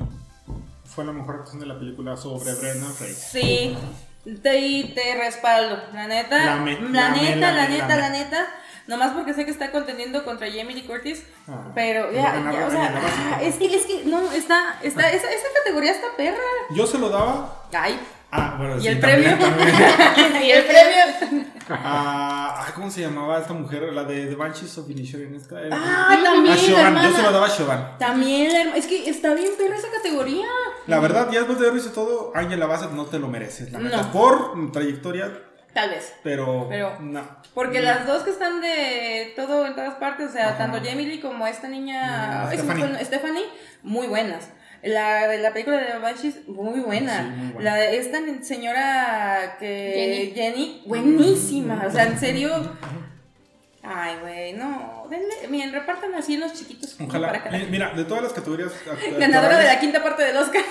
fue 0.86 1.06
la 1.06 1.12
mejor 1.12 1.36
actuación 1.36 1.60
de 1.60 1.66
la 1.68 1.78
película 1.78 2.18
sobre 2.18 2.54
Brendan 2.54 2.94
Fraser. 2.94 3.16
Sí, 3.16 3.78
te, 4.24 4.92
te 4.96 5.16
respaldo. 5.18 5.78
La 5.94 6.08
neta, 6.08 6.38
la 6.38 6.46
lame, 6.56 6.80
neta, 6.80 6.92
lame, 6.92 7.38
la 7.38 7.68
neta, 7.68 7.96
la 7.96 8.10
neta. 8.10 8.48
Nomás 8.86 9.14
porque 9.14 9.34
sé 9.34 9.46
que 9.46 9.52
está 9.52 9.72
contendiendo 9.72 10.26
contra 10.26 10.48
Jamie 10.48 10.76
Lee 10.76 10.84
Curtis. 10.84 11.24
Ah, 11.48 11.72
pero 11.74 12.12
ya, 12.12 12.36
o 12.38 12.44
la 12.44 12.70
sea, 12.70 13.02
ah, 13.36 13.42
es 13.42 13.56
que, 13.56 13.74
es 13.74 13.86
que, 13.86 14.04
no, 14.06 14.30
está, 14.34 14.78
está, 14.84 15.10
esa, 15.10 15.32
esa 15.32 15.48
categoría 15.58 15.92
está 15.92 16.08
perra. 16.18 16.38
Yo 16.76 16.86
se 16.86 16.98
lo 16.98 17.10
daba. 17.10 17.64
Ay, 17.72 17.98
Ah, 18.36 18.56
bueno, 18.58 18.78
¿Y 18.78 18.82
sí, 18.82 18.88
el 18.88 19.00
también, 19.00 19.38
premio? 19.38 19.56
también. 19.58 20.44
y 20.44 20.50
el 20.52 20.64
premio. 20.66 21.46
Ah, 21.70 22.64
ay, 22.66 22.72
¿Cómo 22.76 22.90
se 22.90 23.02
llamaba 23.02 23.40
esta 23.40 23.54
mujer? 23.54 23.84
La 23.94 24.04
de 24.04 24.26
The 24.26 24.36
Banshees 24.36 24.78
of 24.80 24.90
Inisherin. 24.90 25.36
Era- 25.36 25.70
Ah, 25.80 26.20
también, 26.24 26.54
a 26.54 26.56
la 26.56 27.02
yo 27.04 27.10
se 27.10 27.20
hermana. 27.20 27.32
daba 27.32 27.48
a. 27.50 27.98
También, 28.00 28.52
la 28.52 28.76
es 28.76 28.88
que 28.88 29.10
está 29.10 29.34
bien 29.36 29.52
perra 29.58 29.76
esa 29.78 29.88
categoría. 29.96 30.48
La 30.88 31.00
verdad, 31.00 31.28
ya 31.32 31.40
después 31.40 31.60
de 31.60 31.68
haber 31.68 31.80
visto 31.80 31.92
todo, 31.94 32.32
Angela 32.36 32.66
Bassett 32.66 32.92
no 32.92 33.06
te 33.06 33.20
lo 33.20 33.28
mereces, 33.28 33.72
la 33.72 33.80
neta. 33.80 33.98
No. 34.02 34.12
Por 34.12 34.72
trayectoria, 34.72 35.32
Tal 35.74 35.90
vez. 35.92 36.14
pero, 36.24 36.68
Pero- 36.70 36.98
no. 37.00 37.22
Porque 37.54 37.80
No. 37.80 37.86
las 37.86 38.08
dos 38.08 38.24
que 38.24 38.32
están 38.32 38.62
de 38.62 39.34
todo 39.36 39.66
en 39.68 39.76
todas 39.76 39.94
partes, 39.96 40.30
o 40.30 40.34
sea, 40.34 40.50
Ajá. 40.50 40.58
tanto 40.58 40.78
Jamie 40.84 41.06
Lee 41.06 41.20
como 41.22 41.46
esta 41.48 41.68
niña 41.68 42.46
Mm, 42.48 42.50
se 42.50 42.64
me 42.64 42.74
Stephanie. 42.74 43.06
Stephanie, 43.06 43.46
muy 43.84 44.08
buenas. 44.08 44.50
La 44.84 45.28
de 45.28 45.38
la 45.40 45.54
película 45.54 45.78
de 45.78 45.98
Banshees, 46.00 46.48
muy 46.48 46.82
buena. 46.82 47.24
Sí, 47.24 47.30
muy 47.30 47.52
buena. 47.54 47.72
La 47.72 47.78
de 47.78 47.98
esta 47.98 48.20
señora 48.42 49.56
que 49.60 49.94
Jenny. 49.96 50.32
Jenny, 50.36 50.84
buenísima. 50.86 51.86
O 51.88 51.92
sea, 51.92 52.04
en 52.06 52.20
serio. 52.20 52.52
Ay, 53.86 54.16
güey, 54.22 54.54
no. 54.54 55.08
Denle, 55.10 55.48
miren, 55.50 55.74
repartan 55.74 56.14
así 56.16 56.38
los 56.38 56.54
chiquitos. 56.54 56.96
uno 57.00 57.08
para 57.10 57.20
Ojalá. 57.28 57.44
cada- 57.44 57.58
Mi- 57.58 57.66
Mira, 57.66 57.94
de 57.94 58.06
todas 58.06 58.24
las 58.24 58.34
categorías. 58.34 58.72
act- 58.86 59.18
Ganadora 59.20 59.58
de 59.58 59.66
la 59.68 59.80
quinta 59.80 60.02
parte 60.02 60.24
del 60.24 60.38
Oscar. 60.38 60.62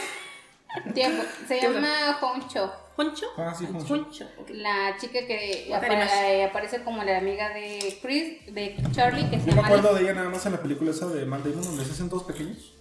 Tiempo. 0.94 1.22
Se 1.46 1.58
¿Qué 1.58 1.68
llama 1.70 2.18
Honcho. 2.22 2.72
¿Poncho? 2.96 3.26
Ah, 3.38 3.54
sí, 3.58 3.66
Honcho. 3.66 3.86
Poncho. 3.86 4.28
ok. 4.38 4.50
La 4.54 4.96
chica 4.98 5.20
que 5.26 5.66
What 5.68 5.78
apa- 5.78 5.86
animas? 5.86 6.10
eh, 6.24 6.44
aparece 6.44 6.82
como 6.82 7.02
la 7.04 7.18
amiga 7.18 7.50
de 7.50 7.98
Chris, 8.02 8.46
de 8.54 8.76
Charlie, 8.92 9.28
que 9.30 9.40
se 9.40 9.46
Yo 9.46 9.56
me 9.56 9.62
llama 9.62 9.68
acuerdo 9.68 9.94
de 9.94 10.02
ella 10.02 10.14
nada 10.14 10.28
más 10.30 10.44
en 10.46 10.52
la 10.52 10.62
película 10.62 10.90
esa 10.90 11.06
de 11.08 11.24
Matt 11.26 11.44
Damon, 11.44 11.64
donde 11.64 11.84
se 11.84 11.92
hacen 11.92 12.08
todos 12.10 12.24
pequeños. 12.24 12.72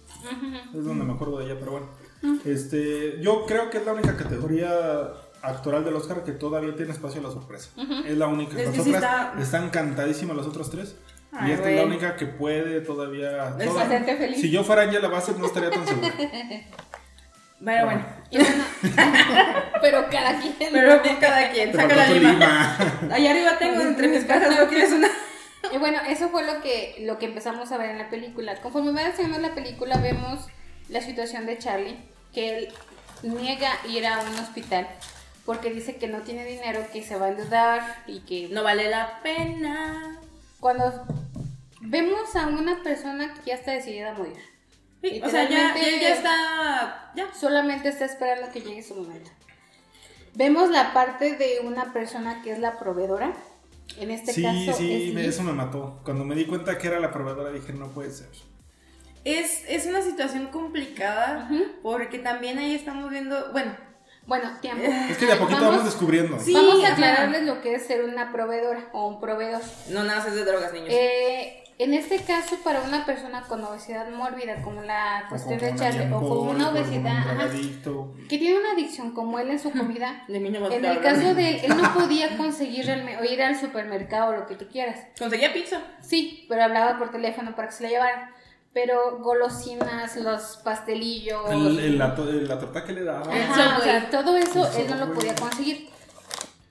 Es 0.74 0.84
donde 0.84 1.04
me 1.04 1.12
acuerdo 1.14 1.38
de 1.38 1.46
ella, 1.46 1.56
pero 1.58 1.72
bueno. 1.72 1.88
Este, 2.44 3.20
yo 3.20 3.44
creo 3.46 3.70
que 3.70 3.78
es 3.78 3.86
la 3.86 3.92
única 3.92 4.16
categoría 4.16 4.70
actoral 5.42 5.84
del 5.84 5.94
Oscar 5.96 6.22
que 6.24 6.32
todavía 6.32 6.74
tiene 6.76 6.92
espacio 6.92 7.20
a 7.20 7.24
la 7.24 7.30
sorpresa. 7.30 7.70
Es 8.06 8.16
la 8.16 8.26
única. 8.28 8.58
Es 8.60 8.66
las 8.66 8.74
sí 8.74 8.80
otras 8.94 8.94
está- 9.02 9.34
están 9.40 9.70
cantadísimas 9.70 10.36
las 10.36 10.46
otras 10.46 10.70
tres. 10.70 10.94
Ay, 11.32 11.50
y 11.50 11.52
esta 11.54 11.70
es 11.70 11.76
la 11.78 11.84
única 11.86 12.16
que 12.16 12.26
puede 12.26 12.80
todavía. 12.82 13.56
Es 13.58 13.66
toda- 13.66 13.86
feliz. 13.86 14.40
Si 14.40 14.50
yo 14.50 14.62
fuera 14.64 14.82
Angela 14.82 15.08
Bassett 15.08 15.36
no 15.38 15.46
estaría 15.46 15.70
tan 15.70 15.86
seguro. 15.86 16.08
Bueno, 17.64 17.84
bueno. 17.84 18.04
Pero 19.80 20.04
cada 20.10 20.40
quien. 20.40 20.54
Pero 20.72 21.00
bien 21.02 21.16
cada 21.20 21.50
quien. 21.52 21.70
Pero 21.70 21.82
Saca 21.82 21.94
la 21.96 22.08
lima. 22.10 22.76
Allá 23.12 23.30
arriba 23.30 23.58
tengo 23.58 23.80
entre 23.82 24.08
mis 24.08 24.24
cajas, 24.24 24.58
¿no 24.58 24.66
quieres 24.68 24.90
una? 24.92 25.08
Y 25.72 25.78
bueno, 25.78 25.98
eso 26.08 26.28
fue 26.28 26.44
lo 26.44 26.60
que, 26.60 26.96
lo 27.00 27.18
que 27.18 27.26
empezamos 27.26 27.72
a 27.72 27.78
ver 27.78 27.90
en 27.90 27.98
la 27.98 28.10
película. 28.10 28.60
Conforme 28.60 28.92
va 28.92 29.00
avanzando 29.00 29.38
la 29.38 29.54
película, 29.54 29.96
vemos 29.96 30.46
la 30.88 31.00
situación 31.00 31.46
de 31.46 31.58
Charlie, 31.58 31.96
que 32.34 32.58
él 32.58 32.68
niega 33.22 33.70
ir 33.88 34.06
a 34.06 34.20
un 34.20 34.38
hospital 34.38 34.88
porque 35.44 35.70
dice 35.70 35.96
que 35.96 36.06
no 36.06 36.20
tiene 36.20 36.44
dinero, 36.44 36.86
que 36.92 37.02
se 37.02 37.16
va 37.16 37.26
a 37.26 37.28
endeudar 37.30 38.02
y 38.06 38.20
que 38.20 38.48
No 38.50 38.62
vale 38.62 38.88
la 38.90 39.20
pena. 39.22 40.20
cuando 40.60 41.04
vemos 41.80 42.36
a 42.36 42.46
una 42.46 42.82
persona 42.82 43.34
que 43.34 43.50
ya 43.50 43.54
está 43.54 43.72
decidida 43.72 44.10
a 44.10 44.14
morir, 44.14 44.36
Sí, 45.02 45.20
o 45.24 45.28
sea, 45.28 45.48
ya, 45.48 45.74
ya 45.76 46.14
está. 46.14 47.10
Ya. 47.16 47.34
solamente 47.34 47.88
está 47.88 48.04
esperando 48.04 48.52
que 48.52 48.60
llegue 48.60 48.84
su 48.84 48.94
momento. 48.94 49.32
Vemos 50.34 50.70
la 50.70 50.92
parte 50.92 51.34
de 51.36 51.58
una 51.64 51.92
persona 51.92 52.40
que 52.42 52.52
es 52.52 52.60
la 52.60 52.78
proveedora. 52.78 53.32
En 53.98 54.10
este 54.10 54.32
Sí, 54.32 54.42
caso 54.42 54.72
sí, 54.78 55.12
Liz. 55.14 55.26
eso 55.28 55.42
me 55.42 55.52
mató. 55.52 56.00
Cuando 56.04 56.24
me 56.24 56.34
di 56.34 56.46
cuenta 56.46 56.78
que 56.78 56.86
era 56.88 56.98
la 57.00 57.12
proveedora 57.12 57.50
dije, 57.50 57.72
no 57.72 57.88
puede 57.88 58.10
ser. 58.10 58.28
Es, 59.24 59.64
es 59.68 59.86
una 59.86 60.02
situación 60.02 60.48
complicada 60.48 61.48
porque 61.82 62.18
también 62.18 62.58
ahí 62.58 62.74
estamos 62.74 63.10
viendo. 63.10 63.52
Bueno, 63.52 63.76
Bueno, 64.26 64.50
tiempo. 64.60 64.82
Es 65.10 65.16
que 65.18 65.26
de 65.26 65.32
a 65.32 65.38
poquito 65.38 65.60
vamos, 65.60 65.84
descubriendo. 65.84 66.38
Sí. 66.40 66.52
Vamos 66.54 66.82
a 66.82 66.86
ajá. 66.86 66.92
aclararles 66.94 67.42
lo 67.44 67.60
que 67.60 67.74
es 67.74 67.86
ser 67.86 68.04
una 68.04 68.32
proveedora 68.32 68.88
o 68.92 69.08
un 69.08 69.20
proveedor. 69.20 69.60
no 69.90 70.04
nada 70.04 70.18
más 70.20 70.28
es 70.28 70.34
de 70.34 70.44
drogas, 70.44 70.72
niños. 70.72 70.88
Eh, 70.90 71.61
en 71.84 71.94
este 71.94 72.18
caso, 72.18 72.56
para 72.62 72.80
una 72.82 73.04
persona 73.06 73.42
con 73.42 73.62
obesidad 73.64 74.08
mórbida, 74.10 74.60
como 74.62 74.82
la 74.82 75.24
cuestión 75.28 75.58
de 75.58 75.74
Charlie, 75.74 76.12
o 76.12 76.20
con 76.20 76.48
una 76.56 76.70
obesidad, 76.70 77.16
ajá, 77.18 77.48
que 78.28 78.38
tiene 78.38 78.58
una 78.58 78.72
adicción 78.72 79.12
como 79.12 79.38
él 79.38 79.50
en 79.50 79.58
su 79.58 79.70
comida, 79.70 80.24
de 80.28 80.40
niño 80.40 80.60
más 80.60 80.72
en 80.72 80.84
el 80.84 81.00
caso 81.00 81.34
de 81.34 81.50
él, 81.50 81.60
él 81.64 81.76
no 81.76 81.94
podía 81.94 82.36
conseguir 82.36 82.88
o 82.90 83.24
ir 83.24 83.42
al 83.42 83.58
supermercado 83.58 84.32
o 84.32 84.36
lo 84.36 84.46
que 84.46 84.54
tú 84.56 84.66
quieras. 84.70 84.98
Conseguía 85.18 85.52
pizza. 85.52 85.80
Sí, 86.00 86.46
pero 86.48 86.64
hablaba 86.64 86.98
por 86.98 87.10
teléfono 87.10 87.54
para 87.56 87.68
que 87.68 87.74
se 87.74 87.82
la 87.84 87.88
llevaran. 87.90 88.30
Pero 88.74 89.18
golosinas, 89.18 90.16
los 90.16 90.56
pastelillos, 90.64 91.42
El- 91.50 91.78
el- 91.78 91.98
la, 91.98 92.14
to- 92.14 92.24
la 92.24 92.58
torta 92.58 92.82
que 92.84 92.92
le 92.94 93.04
daba. 93.04 93.30
El 93.34 93.42
ajá, 93.42 93.76
o 93.78 93.82
sea, 93.82 94.08
todo 94.08 94.34
eso 94.38 94.66
él 94.78 94.86
no 94.88 94.96
lo 94.96 95.12
podía 95.12 95.34
conseguir. 95.34 95.90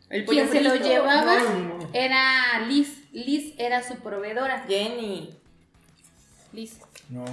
El 0.10 0.26
Quien 0.26 0.50
se 0.50 0.62
lo 0.62 0.76
llevaba 0.76 1.36
No, 1.38 1.78
no. 1.78 1.90
era 1.94 2.60
Liz. 2.68 3.01
Liz 3.12 3.54
era 3.58 3.84
su 3.84 3.96
proveedora. 3.96 4.66
Jenny. 4.68 5.30
Liz. 6.54 6.80
No. 7.10 7.26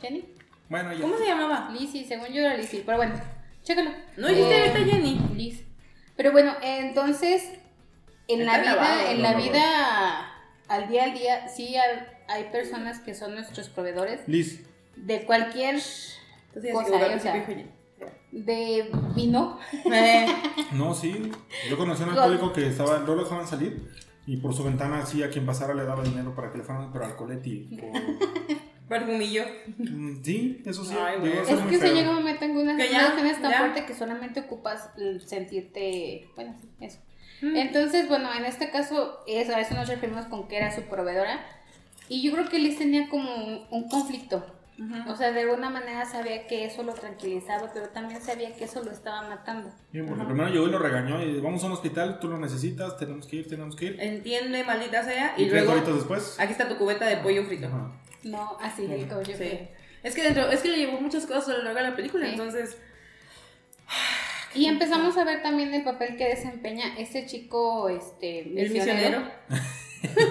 ¿Jenny? 0.00 0.24
Bueno, 0.68 0.92
ya. 0.92 1.00
¿Cómo 1.02 1.16
se 1.18 1.26
llamaba? 1.26 1.70
Lizzy, 1.72 2.04
según 2.04 2.28
yo 2.28 2.40
era 2.42 2.56
Lizzy, 2.56 2.82
pero 2.86 2.98
bueno, 2.98 3.14
chécalo. 3.64 3.90
No 4.16 4.28
dijiste 4.28 4.56
Eh, 4.56 4.68
ahorita 4.70 4.90
Jenny. 4.92 5.20
Liz. 5.34 5.64
Pero 6.16 6.32
bueno, 6.32 6.54
entonces, 6.62 7.48
en 8.28 8.46
la 8.46 8.58
vida, 8.58 8.74
grabado, 8.74 9.08
en 9.10 9.16
no, 9.18 9.22
la 9.22 9.32
no, 9.32 9.42
vida, 9.42 10.32
al 10.68 10.88
día 10.88 11.04
al 11.04 11.14
día, 11.14 11.48
sí 11.48 11.76
hay, 11.76 11.98
hay 12.28 12.44
personas 12.52 13.00
que 13.00 13.14
son 13.14 13.34
nuestros 13.34 13.68
proveedores 13.68 14.20
Liz. 14.28 14.64
de 14.96 15.24
cualquier 15.24 15.80
Entonces, 16.48 16.72
cosa, 16.72 17.06
¿eh? 17.06 17.14
o 17.16 17.20
sea, 17.20 17.46
de 18.32 18.90
vino. 19.16 19.58
Eh, 19.92 20.26
No, 20.72 20.94
sí. 20.94 21.32
Yo 21.68 21.76
conocí 21.76 22.02
a 22.02 22.06
un 22.06 22.12
alcohólico 22.12 22.52
que 22.52 22.68
estaba, 22.68 22.98
no 23.00 23.14
lo 23.14 23.24
dejaban 23.24 23.46
salir. 23.46 23.90
Y 24.30 24.36
por 24.36 24.54
su 24.54 24.62
ventana, 24.62 25.04
sí, 25.04 25.22
a 25.24 25.28
quien 25.30 25.44
pasara 25.44 25.74
le 25.74 25.84
daba 25.84 26.04
dinero 26.04 26.34
para 26.36 26.52
que 26.52 26.58
le 26.58 26.64
fueran, 26.64 26.92
pero 26.92 27.04
alcoholetti. 27.04 27.68
o- 27.82 28.88
perfumillo. 28.88 29.42
Mm, 29.78 30.22
Sí, 30.22 30.62
eso 30.64 30.84
sí. 30.84 30.94
Ay, 30.98 31.16
Es 31.48 31.58
que 31.62 31.78
se 31.78 31.92
llega 31.94 32.10
un 32.10 32.16
momento 32.16 32.44
en 32.44 32.56
una 32.56 32.76
relación 32.76 33.26
es 33.26 33.42
tan 33.42 33.50
ya. 33.50 33.58
fuerte 33.58 33.86
que 33.86 33.94
solamente 33.94 34.40
ocupas 34.40 34.90
el 34.98 35.20
sentirte, 35.20 36.28
bueno, 36.36 36.54
sí, 36.60 36.68
eso. 36.80 36.98
Mm. 37.42 37.56
Entonces, 37.56 38.08
bueno, 38.08 38.32
en 38.32 38.44
este 38.44 38.70
caso, 38.70 39.18
eso, 39.26 39.54
a 39.54 39.60
eso 39.60 39.74
nos 39.74 39.88
referimos 39.88 40.26
con 40.26 40.46
que 40.46 40.58
era 40.58 40.72
su 40.74 40.82
proveedora. 40.82 41.40
Y 42.08 42.22
yo 42.22 42.32
creo 42.32 42.48
que 42.48 42.58
Liz 42.58 42.78
tenía 42.78 43.08
como 43.08 43.34
un, 43.34 43.62
un 43.70 43.88
conflicto. 43.88 44.44
Ujú. 44.80 45.10
O 45.12 45.16
sea, 45.16 45.30
de 45.32 45.42
alguna 45.42 45.68
manera 45.68 46.06
sabía 46.06 46.46
que 46.46 46.64
eso 46.64 46.82
lo 46.82 46.94
tranquilizaba, 46.94 47.70
pero 47.74 47.90
también 47.90 48.22
sabía 48.22 48.54
que 48.56 48.64
eso 48.64 48.82
lo 48.82 48.90
estaba 48.90 49.28
matando. 49.28 49.70
Sí, 49.92 50.00
porque 50.02 50.24
primero 50.24 50.48
llegó 50.48 50.68
y 50.68 50.70
lo 50.70 50.78
regañó 50.78 51.22
y 51.22 51.38
vamos 51.40 51.62
a 51.62 51.66
un 51.66 51.72
hospital, 51.72 52.18
tú 52.18 52.28
lo 52.28 52.38
necesitas, 52.38 52.96
tenemos 52.96 53.26
que 53.26 53.36
ir, 53.36 53.48
tenemos 53.48 53.76
que 53.76 53.84
ir. 53.86 54.00
Entiende, 54.00 54.64
maldita 54.64 55.04
sea. 55.04 55.34
Y 55.36 55.42
Y 55.44 55.48
tres 55.48 55.64
luego, 55.64 55.72
horitas 55.78 55.94
después. 55.96 56.36
aquí 56.40 56.52
está 56.52 56.66
tu 56.66 56.76
cubeta 56.78 57.04
de 57.06 57.18
pollo 57.18 57.44
frito. 57.44 57.66
Ajá. 57.66 57.92
No, 58.22 58.56
así 58.60 58.86
Sí. 58.86 59.04
como 59.08 59.22
yo 59.22 59.36
Sí. 59.36 59.68
Es 60.02 60.14
que 60.14 60.22
dentro, 60.22 60.50
es 60.50 60.60
que 60.60 60.68
le 60.70 60.78
llevó 60.78 60.98
muchas 60.98 61.26
cosas 61.26 61.48
a 61.50 61.52
lo 61.58 61.62
largo 61.64 61.78
de 61.80 61.90
la 61.90 61.96
película, 61.96 62.24
Sí. 62.24 62.32
entonces. 62.32 62.78
Y 64.54 64.64
empezamos 64.66 65.16
a 65.16 65.24
ver 65.24 65.42
también 65.42 65.72
el 65.74 65.84
papel 65.84 66.16
que 66.16 66.24
desempeña 66.28 66.96
este 66.98 67.24
chico, 67.26 67.88
este, 67.88 68.40
El 68.60 68.70
misionero. 68.72 69.22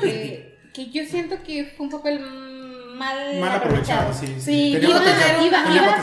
que, 0.02 0.58
que 0.74 0.90
yo 0.90 1.06
siento 1.06 1.42
que 1.44 1.66
fue 1.78 1.86
un 1.86 1.92
papel 1.92 2.20
mal, 3.00 3.40
Mal 3.40 3.56
aprovechado, 3.56 4.14
sí. 4.14 4.36
Sí, 4.40 4.76
iba- 4.78 5.00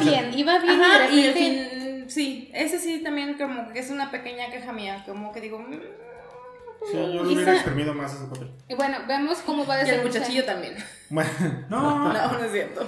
bien, 0.00 0.38
iba 0.38 0.58
bien. 0.58 0.82
Ajá, 0.82 1.08
y 1.10 1.24
el 1.26 1.32
fin, 1.34 2.04
sí, 2.08 2.50
ese 2.54 2.78
sí 2.80 3.00
también 3.04 3.34
como 3.34 3.68
que 3.72 3.78
es 3.80 3.90
una 3.90 4.10
pequeña 4.10 4.50
queja 4.50 4.72
mía, 4.72 5.04
como 5.06 5.30
que 5.32 5.40
digo, 5.40 5.58
mm, 5.60 5.72
Sí, 6.90 6.92
yo 6.92 7.06
lo 7.24 7.30
hubiera 7.30 7.52
exprimido 7.54 7.94
más 7.94 8.14
ese 8.14 8.26
papel. 8.26 8.50
Y 8.68 8.74
bueno, 8.74 8.98
vemos 9.08 9.38
cómo 9.38 9.66
va 9.66 9.76
y 9.76 9.80
el 9.80 9.86
desarrollando. 9.86 10.18
muchachillo 10.18 10.44
también. 10.44 10.74
Bueno, 11.10 11.30
no. 11.68 12.12
No, 12.12 12.32
no 12.38 12.44
es 12.44 12.52
cierto. 12.52 12.86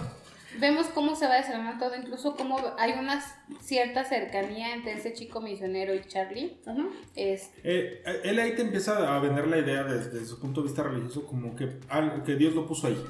Vemos 0.58 0.88
cómo 0.88 1.14
se 1.14 1.26
va 1.26 1.36
desarrollando 1.36 1.84
todo, 1.86 1.96
incluso 1.96 2.34
cómo 2.36 2.58
hay 2.78 2.92
una 2.92 3.22
cierta 3.60 4.04
cercanía 4.04 4.74
entre 4.74 4.92
ese 4.94 5.12
chico 5.12 5.40
misionero 5.40 5.94
y 5.94 6.00
Charlie. 6.04 6.58
Ujú. 6.66 6.90
Es, 7.14 7.50
Eh, 7.62 8.02
él 8.24 8.38
ahí 8.38 8.54
te 8.54 8.62
empieza 8.62 9.14
a 9.14 9.20
vender 9.20 9.46
la 9.46 9.58
idea 9.58 9.84
desde 9.84 10.24
su 10.24 10.40
punto 10.40 10.60
de 10.62 10.68
vista 10.68 10.82
religioso 10.82 11.26
como 11.26 11.54
que, 11.54 11.78
algo, 11.88 12.24
que 12.24 12.34
Dios 12.36 12.54
lo 12.54 12.66
puso 12.66 12.88
ahí, 12.88 13.04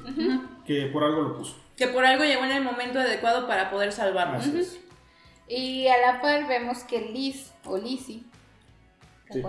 que 0.65 0.85
por 0.87 1.03
algo 1.03 1.21
lo 1.21 1.37
puso. 1.37 1.55
Que 1.75 1.87
por 1.87 2.05
algo 2.05 2.23
llegó 2.23 2.43
en 2.45 2.51
el 2.51 2.63
momento 2.63 2.99
adecuado 2.99 3.47
para 3.47 3.71
poder 3.71 3.91
salvarnos. 3.91 4.45
Así 4.45 4.59
es. 4.59 4.79
y 5.47 5.87
a 5.87 5.97
la 5.97 6.21
par 6.21 6.47
vemos 6.47 6.83
que 6.83 7.01
Liz 7.09 7.51
o 7.65 7.77
Lizzie, 7.77 8.21
¿te 9.31 9.41
Sí. 9.41 9.47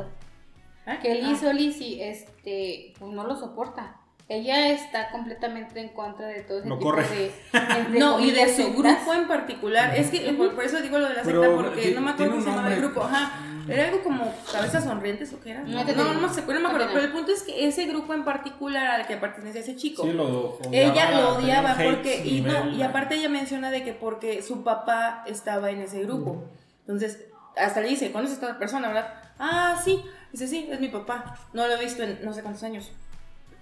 ¿Eh? 0.86 0.98
que 1.02 1.14
Liz 1.16 1.42
Ah. 1.44 1.48
o 1.48 1.52
Lizzie 1.52 2.08
este, 2.10 2.94
pues 2.98 3.12
no 3.12 3.24
lo 3.26 3.36
soporta. 3.36 3.99
Ella 4.32 4.68
está 4.68 5.10
completamente 5.10 5.80
en 5.80 5.88
contra 5.88 6.28
de 6.28 6.42
todo 6.42 6.60
ese 6.60 6.68
Lo 6.68 6.78
tipo 6.78 6.90
corre. 6.90 7.02
de... 7.08 7.32
No, 7.98 8.20
y 8.20 8.30
de 8.30 8.46
su 8.48 8.62
sectas. 8.62 8.76
grupo 8.76 9.12
en 9.14 9.26
particular. 9.26 9.94
Es 9.96 10.08
que 10.10 10.20
por, 10.34 10.54
por 10.54 10.62
eso 10.64 10.80
digo 10.80 10.98
lo 10.98 11.08
de 11.08 11.14
la 11.14 11.22
Pero, 11.22 11.42
secta, 11.42 11.56
porque 11.56 11.82
ti- 11.82 11.94
no 11.94 12.00
me 12.00 12.10
acuerdo 12.12 12.32
cómo 12.32 12.44
se 12.44 12.50
llamaba 12.50 12.72
el 12.74 12.80
grupo. 12.80 13.02
Ajá. 13.02 13.32
Era 13.68 13.84
algo 13.88 14.02
como 14.02 14.32
cabezas 14.50 14.84
sonrientes 14.84 15.32
o 15.32 15.40
qué 15.40 15.50
era. 15.50 15.60
No 15.62 15.84
No, 15.84 15.92
no, 15.94 16.14
no, 16.14 16.20
me 16.20 16.26
acuerdo, 16.28 16.54
no 16.54 16.60
me 16.60 16.66
acuerdo. 16.68 16.78
No 16.78 16.86
te 16.86 16.94
Pero 16.94 17.06
el 17.06 17.12
punto 17.12 17.32
es 17.32 17.42
que 17.42 17.66
ese 17.66 17.86
grupo 17.86 18.14
en 18.14 18.24
particular 18.24 18.86
al 18.86 19.06
que 19.08 19.16
pertenece 19.16 19.58
ese 19.60 19.74
chico. 19.76 20.04
Sí, 20.04 20.12
lo 20.12 20.24
odiaba, 20.54 20.76
ella 20.76 21.10
lo 21.20 21.28
odiaba 21.36 21.74
porque 21.76 22.24
y 22.24 22.40
no 22.40 22.70
y 22.70 22.82
aparte 22.82 23.16
ella 23.16 23.28
menciona 23.28 23.70
de 23.72 23.82
que 23.84 23.92
porque 23.92 24.42
su 24.42 24.62
papá 24.64 25.24
estaba 25.26 25.70
en 25.70 25.80
ese 25.82 26.02
grupo 26.04 26.44
entonces 26.82 27.24
hasta 27.56 27.80
le 27.80 27.88
dice 27.88 28.10
conoces 28.12 28.38
a 28.42 28.46
esta 28.46 28.58
persona 28.58 28.88
verdad 28.88 29.12
ah 29.38 29.80
sí 29.84 30.02
dice 30.32 30.46
sí 30.48 30.68
es 30.70 30.80
mi 30.80 30.88
papá 30.88 31.36
no 31.52 31.66
lo 31.66 31.74
he 31.74 31.80
visto 31.84 32.02
en 32.02 32.18
no 32.24 32.32
sé 32.32 32.42
cuántos 32.42 32.62
años 32.64 32.90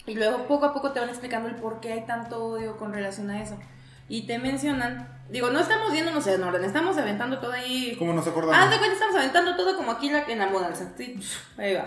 y 0.09 0.15
luego 0.15 0.47
poco 0.49 0.67
a 0.67 0.73
poco 0.73 0.91
te 0.93 0.99
van 1.00 1.09
explicando 1.11 1.49
el 1.49 1.55
por 1.57 1.79
qué 1.81 1.93
hay 1.93 2.07
tanto 2.07 2.45
odio 2.45 2.77
con 2.77 2.93
relación 2.93 3.31
a 3.31 3.41
eso 3.43 3.57
y 4.09 4.27
te 4.27 4.38
mencionan 4.38 5.07
digo 5.29 5.50
no 5.50 5.61
estamos 5.61 5.93
yéndonos 5.93 6.27
en 6.27 6.43
orden 6.43 6.65
estamos 6.65 6.97
aventando 6.97 7.38
todo 7.38 7.53
ahí 7.53 7.95
¿Cómo 7.99 8.12
nos 8.15 8.21
Haz 8.27 8.33
de 8.35 8.41
acordamos? 8.41 8.69
cuenta, 8.79 8.93
estamos 8.95 9.17
aventando 9.17 9.55
todo 9.57 9.77
como 9.77 9.93
aquí 9.93 10.09
la- 10.11 10.25
en 10.25 10.38
la 10.38 10.47
mudanza. 10.49 10.91
Sí, 10.97 11.21
ahí 11.59 11.75
va. 11.75 11.85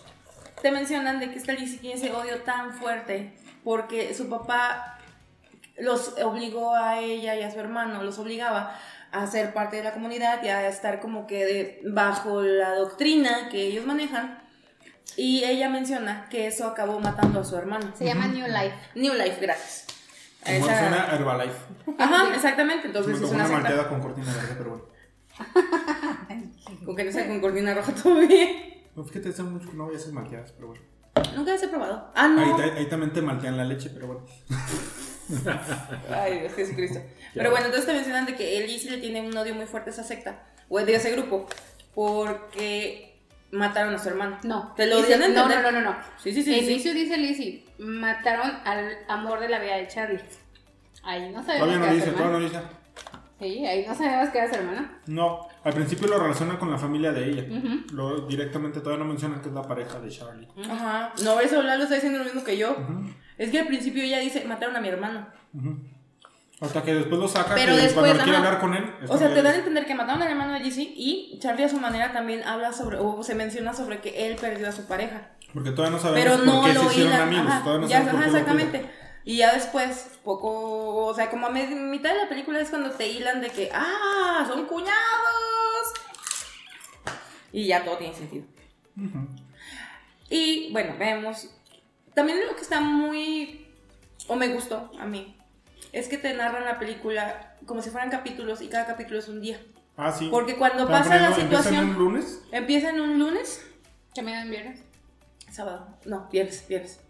Te 0.62 0.70
mencionan 0.72 1.20
de 1.20 1.30
que 1.30 1.38
esta 1.38 1.52
Lizzie 1.52 1.78
tiene 1.78 1.96
ese 1.96 2.12
odio 2.12 2.40
tan 2.42 2.72
fuerte 2.72 3.34
porque 3.64 4.12
su 4.14 4.28
papá 4.28 4.98
los 5.78 6.14
obligó 6.22 6.74
a 6.74 6.98
ella 7.00 7.34
y 7.36 7.42
a 7.42 7.50
su 7.50 7.58
hermano, 7.60 8.02
los 8.02 8.18
obligaba 8.18 8.76
a 9.12 9.26
ser 9.26 9.52
parte 9.54 9.76
de 9.76 9.84
la 9.84 9.92
comunidad 9.92 10.42
y 10.42 10.48
a 10.48 10.68
estar 10.68 11.00
como 11.00 11.26
que 11.26 11.44
de- 11.46 11.80
bajo 11.84 12.42
la 12.42 12.74
doctrina 12.74 13.48
que 13.50 13.62
ellos 13.66 13.86
manejan. 13.86 14.39
Y 15.16 15.44
ella 15.44 15.68
menciona 15.68 16.28
que 16.30 16.46
eso 16.46 16.66
acabó 16.66 16.98
matando 17.00 17.40
a 17.40 17.44
su 17.44 17.56
hermano. 17.56 17.92
Se 17.96 18.04
llama 18.04 18.26
New 18.28 18.46
Life. 18.46 18.74
New 18.94 19.14
Life, 19.14 19.38
gracias. 19.40 19.86
Como 20.44 20.56
Esa- 20.56 20.78
suena 20.78 21.08
Herbalife. 21.14 21.56
Ajá, 21.98 22.34
exactamente. 22.34 22.82
Se 22.82 22.88
Entonces 22.88 23.20
me 23.20 23.26
es 23.26 23.32
una 23.32 23.44
una 23.46 23.52
malteada 23.54 23.88
con 23.88 24.00
cortina 24.00 24.32
verde, 24.34 24.54
pero 24.56 24.70
bueno. 24.70 24.84
Con 26.84 26.96
que 26.96 27.04
no 27.04 27.12
sea 27.12 27.26
con 27.26 27.40
cortina 27.40 27.74
roja 27.74 27.92
todavía. 27.94 28.46
No, 28.94 29.04
fíjate, 29.04 29.30
hace 29.30 29.42
mucho 29.42 29.68
que 29.70 29.76
no 29.76 29.84
voy 29.86 29.94
a 29.94 29.98
hacer 29.98 30.12
malteadas, 30.12 30.52
pero 30.52 30.68
bueno. 30.68 30.82
Nunca 31.36 31.52
las 31.52 31.62
he 31.62 31.68
probado. 31.68 32.10
Ah, 32.14 32.28
no. 32.28 32.40
Ahí, 32.56 32.70
ahí- 32.78 32.86
también 32.88 33.12
te 33.12 33.20
maltean 33.22 33.56
la 33.56 33.64
leche, 33.64 33.90
pero 33.90 34.06
bueno. 34.06 34.26
Ay, 36.12 36.40
Dios 36.40 36.54
Jesucristo. 36.54 37.00
Pero 37.34 37.50
bueno, 37.50 37.66
entonces 37.66 37.86
te 37.86 37.92
mencionan 37.94 38.26
de 38.26 38.34
que 38.34 38.58
Elise 38.58 38.90
le 38.90 38.98
tiene 38.98 39.20
un 39.20 39.36
odio 39.36 39.54
muy 39.54 39.66
fuerte 39.66 39.90
a 39.90 39.92
esa 39.92 40.02
secta, 40.02 40.42
o 40.68 40.80
de 40.80 40.94
ese 40.94 41.12
grupo, 41.12 41.46
porque 41.94 43.09
mataron 43.52 43.94
a 43.94 43.98
su 43.98 44.08
hermano. 44.08 44.38
No. 44.44 44.72
Te 44.76 44.86
lo 44.86 44.96
Dice- 44.98 45.08
dieron 45.18 45.36
a 45.36 45.42
no, 45.42 45.48
no, 45.48 45.62
no, 45.62 45.72
no, 45.72 45.80
no. 45.80 45.96
Sí, 46.18 46.32
sí, 46.32 46.42
sí. 46.42 46.54
El 46.54 46.64
sí. 46.66 46.72
inicio 46.72 46.94
dice 46.94 47.16
Lizzie, 47.16 47.64
mataron 47.78 48.50
al 48.64 48.96
amor 49.08 49.40
de 49.40 49.48
la 49.48 49.58
vida 49.58 49.76
de 49.76 49.88
Charlie. 49.88 50.20
Ahí 51.02 51.30
no 51.32 51.42
sabemos 51.42 51.68
Todavía 51.68 51.78
no 51.88 51.94
dice, 51.94 52.10
todavía 52.12 52.26
hermano. 52.26 52.38
no 52.38 52.44
dice. 52.44 52.60
Sí, 53.40 53.64
ahí 53.66 53.86
no 53.88 53.94
sabemos 53.94 54.28
qué 54.28 54.38
era 54.38 54.48
su 54.52 54.54
hermano. 54.60 54.86
No, 55.06 55.48
al 55.64 55.72
principio 55.72 56.06
lo 56.08 56.18
relaciona 56.18 56.58
con 56.58 56.70
la 56.70 56.76
familia 56.76 57.10
de 57.12 57.24
ella. 57.24 57.44
Ujú. 57.58 57.94
Lo, 57.94 58.20
directamente 58.26 58.80
todavía 58.80 59.02
no 59.02 59.08
mencionan 59.08 59.40
que 59.40 59.48
es 59.48 59.54
la 59.54 59.62
pareja 59.62 59.98
de 59.98 60.10
Charlie. 60.10 60.46
Ajá. 60.70 61.12
No, 61.24 61.40
eso 61.40 61.62
Lalo 61.62 61.84
está 61.84 61.94
diciendo 61.94 62.18
lo 62.18 62.24
mismo 62.26 62.44
que 62.44 62.58
yo. 62.58 62.72
Ujú, 62.72 63.06
Es 63.38 63.50
que 63.50 63.60
al 63.60 63.66
principio 63.66 64.02
ella 64.02 64.18
dice, 64.18 64.44
mataron 64.44 64.76
a 64.76 64.80
mi 64.82 64.88
hermano. 64.88 65.26
ujú. 65.54 65.78
Hasta 66.60 66.82
que 66.82 66.92
después 66.92 67.18
lo 67.18 67.26
saca 67.26 67.54
Pero 67.54 67.74
que 67.74 67.80
después, 67.80 68.04
cuando 68.04 68.22
quiere 68.22 68.36
hablar 68.36 68.60
con 68.60 68.74
él. 68.74 68.94
O 69.08 69.16
sea, 69.16 69.32
te 69.32 69.42
dan 69.42 69.54
a 69.54 69.56
entender 69.56 69.86
que 69.86 69.94
mataron 69.94 70.22
al 70.22 70.28
hermano 70.28 70.52
de 70.52 70.60
Jesse 70.60 70.92
y 70.94 71.38
Charlie 71.40 71.64
a 71.64 71.68
su 71.70 71.78
manera 71.78 72.12
también 72.12 72.42
habla 72.42 72.72
sobre, 72.72 72.98
o 72.98 73.22
se 73.22 73.34
menciona 73.34 73.72
sobre 73.72 74.00
que 74.00 74.26
él 74.26 74.36
perdió 74.36 74.68
a 74.68 74.72
su 74.72 74.86
pareja. 74.86 75.30
Porque 75.54 75.70
todavía 75.70 75.96
no 75.96 76.02
sabemos 76.02 76.22
Pero 76.22 76.44
no 76.44 76.60
por 76.60 76.70
qué 76.70 76.78
se 76.78 76.84
hicieron 76.84 77.12
amigos. 77.14 77.46
Ajá, 77.46 77.64
todavía 77.64 77.80
no 77.80 77.88
ya, 77.88 77.98
sabemos 78.00 78.20
ajá, 78.20 78.26
exactamente. 78.26 78.90
Y 79.24 79.36
ya 79.38 79.54
después, 79.54 80.18
poco, 80.22 81.06
o 81.06 81.14
sea, 81.14 81.30
como 81.30 81.46
a 81.46 81.50
mitad 81.50 82.12
de 82.12 82.18
la 82.18 82.28
película 82.28 82.60
es 82.60 82.68
cuando 82.68 82.90
te 82.90 83.08
hilan 83.08 83.40
de 83.40 83.48
que, 83.48 83.70
ah, 83.72 84.44
son 84.46 84.66
cuñados. 84.66 84.96
Y 87.52 87.66
ya 87.66 87.84
todo 87.84 87.96
tiene 87.96 88.14
sentido. 88.14 88.44
Y 90.28 90.70
bueno, 90.72 90.94
vemos. 90.98 91.48
También 92.14 92.38
lo 92.46 92.54
que 92.54 92.62
está 92.62 92.80
muy. 92.80 93.66
o 94.28 94.36
me 94.36 94.48
gustó 94.48 94.90
a 95.00 95.06
mí. 95.06 95.39
Es 95.92 96.08
que 96.08 96.18
te 96.18 96.32
narran 96.34 96.64
la 96.64 96.78
película 96.78 97.56
como 97.66 97.82
si 97.82 97.90
fueran 97.90 98.10
capítulos 98.10 98.60
y 98.62 98.68
cada 98.68 98.86
capítulo 98.86 99.18
es 99.18 99.28
un 99.28 99.40
día. 99.40 99.60
Ah, 99.96 100.12
sí. 100.12 100.28
Porque 100.30 100.56
cuando 100.56 100.88
pasa 100.88 101.16
la 101.16 101.30
poniendo- 101.30 101.40
empiezan 101.40 101.62
situación. 101.64 101.90
un 101.90 101.94
lunes? 101.98 102.40
Empieza 102.52 102.90
en 102.90 103.00
un 103.00 103.18
lunes. 103.18 103.64
¿Que 104.14 104.22
me 104.22 104.32
dan 104.32 104.50
viernes? 104.50 104.80
Sábado. 105.50 105.88
No, 106.04 106.28
viernes, 106.32 106.64
viernes. 106.68 107.00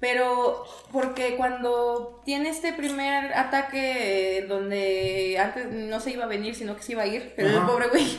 Pero 0.00 0.64
porque 0.92 1.36
cuando 1.36 2.20
tiene 2.24 2.50
este 2.50 2.72
primer 2.72 3.32
ataque 3.34 4.44
donde 4.48 5.38
antes 5.38 5.70
no 5.70 5.98
se 6.00 6.10
iba 6.12 6.24
a 6.24 6.28
venir, 6.28 6.54
sino 6.54 6.76
que 6.76 6.82
se 6.82 6.92
iba 6.92 7.02
a 7.02 7.06
ir, 7.06 7.32
pero 7.36 7.48
el 7.48 7.56
Ajá. 7.58 7.66
pobre 7.66 7.88
güey, 7.88 8.18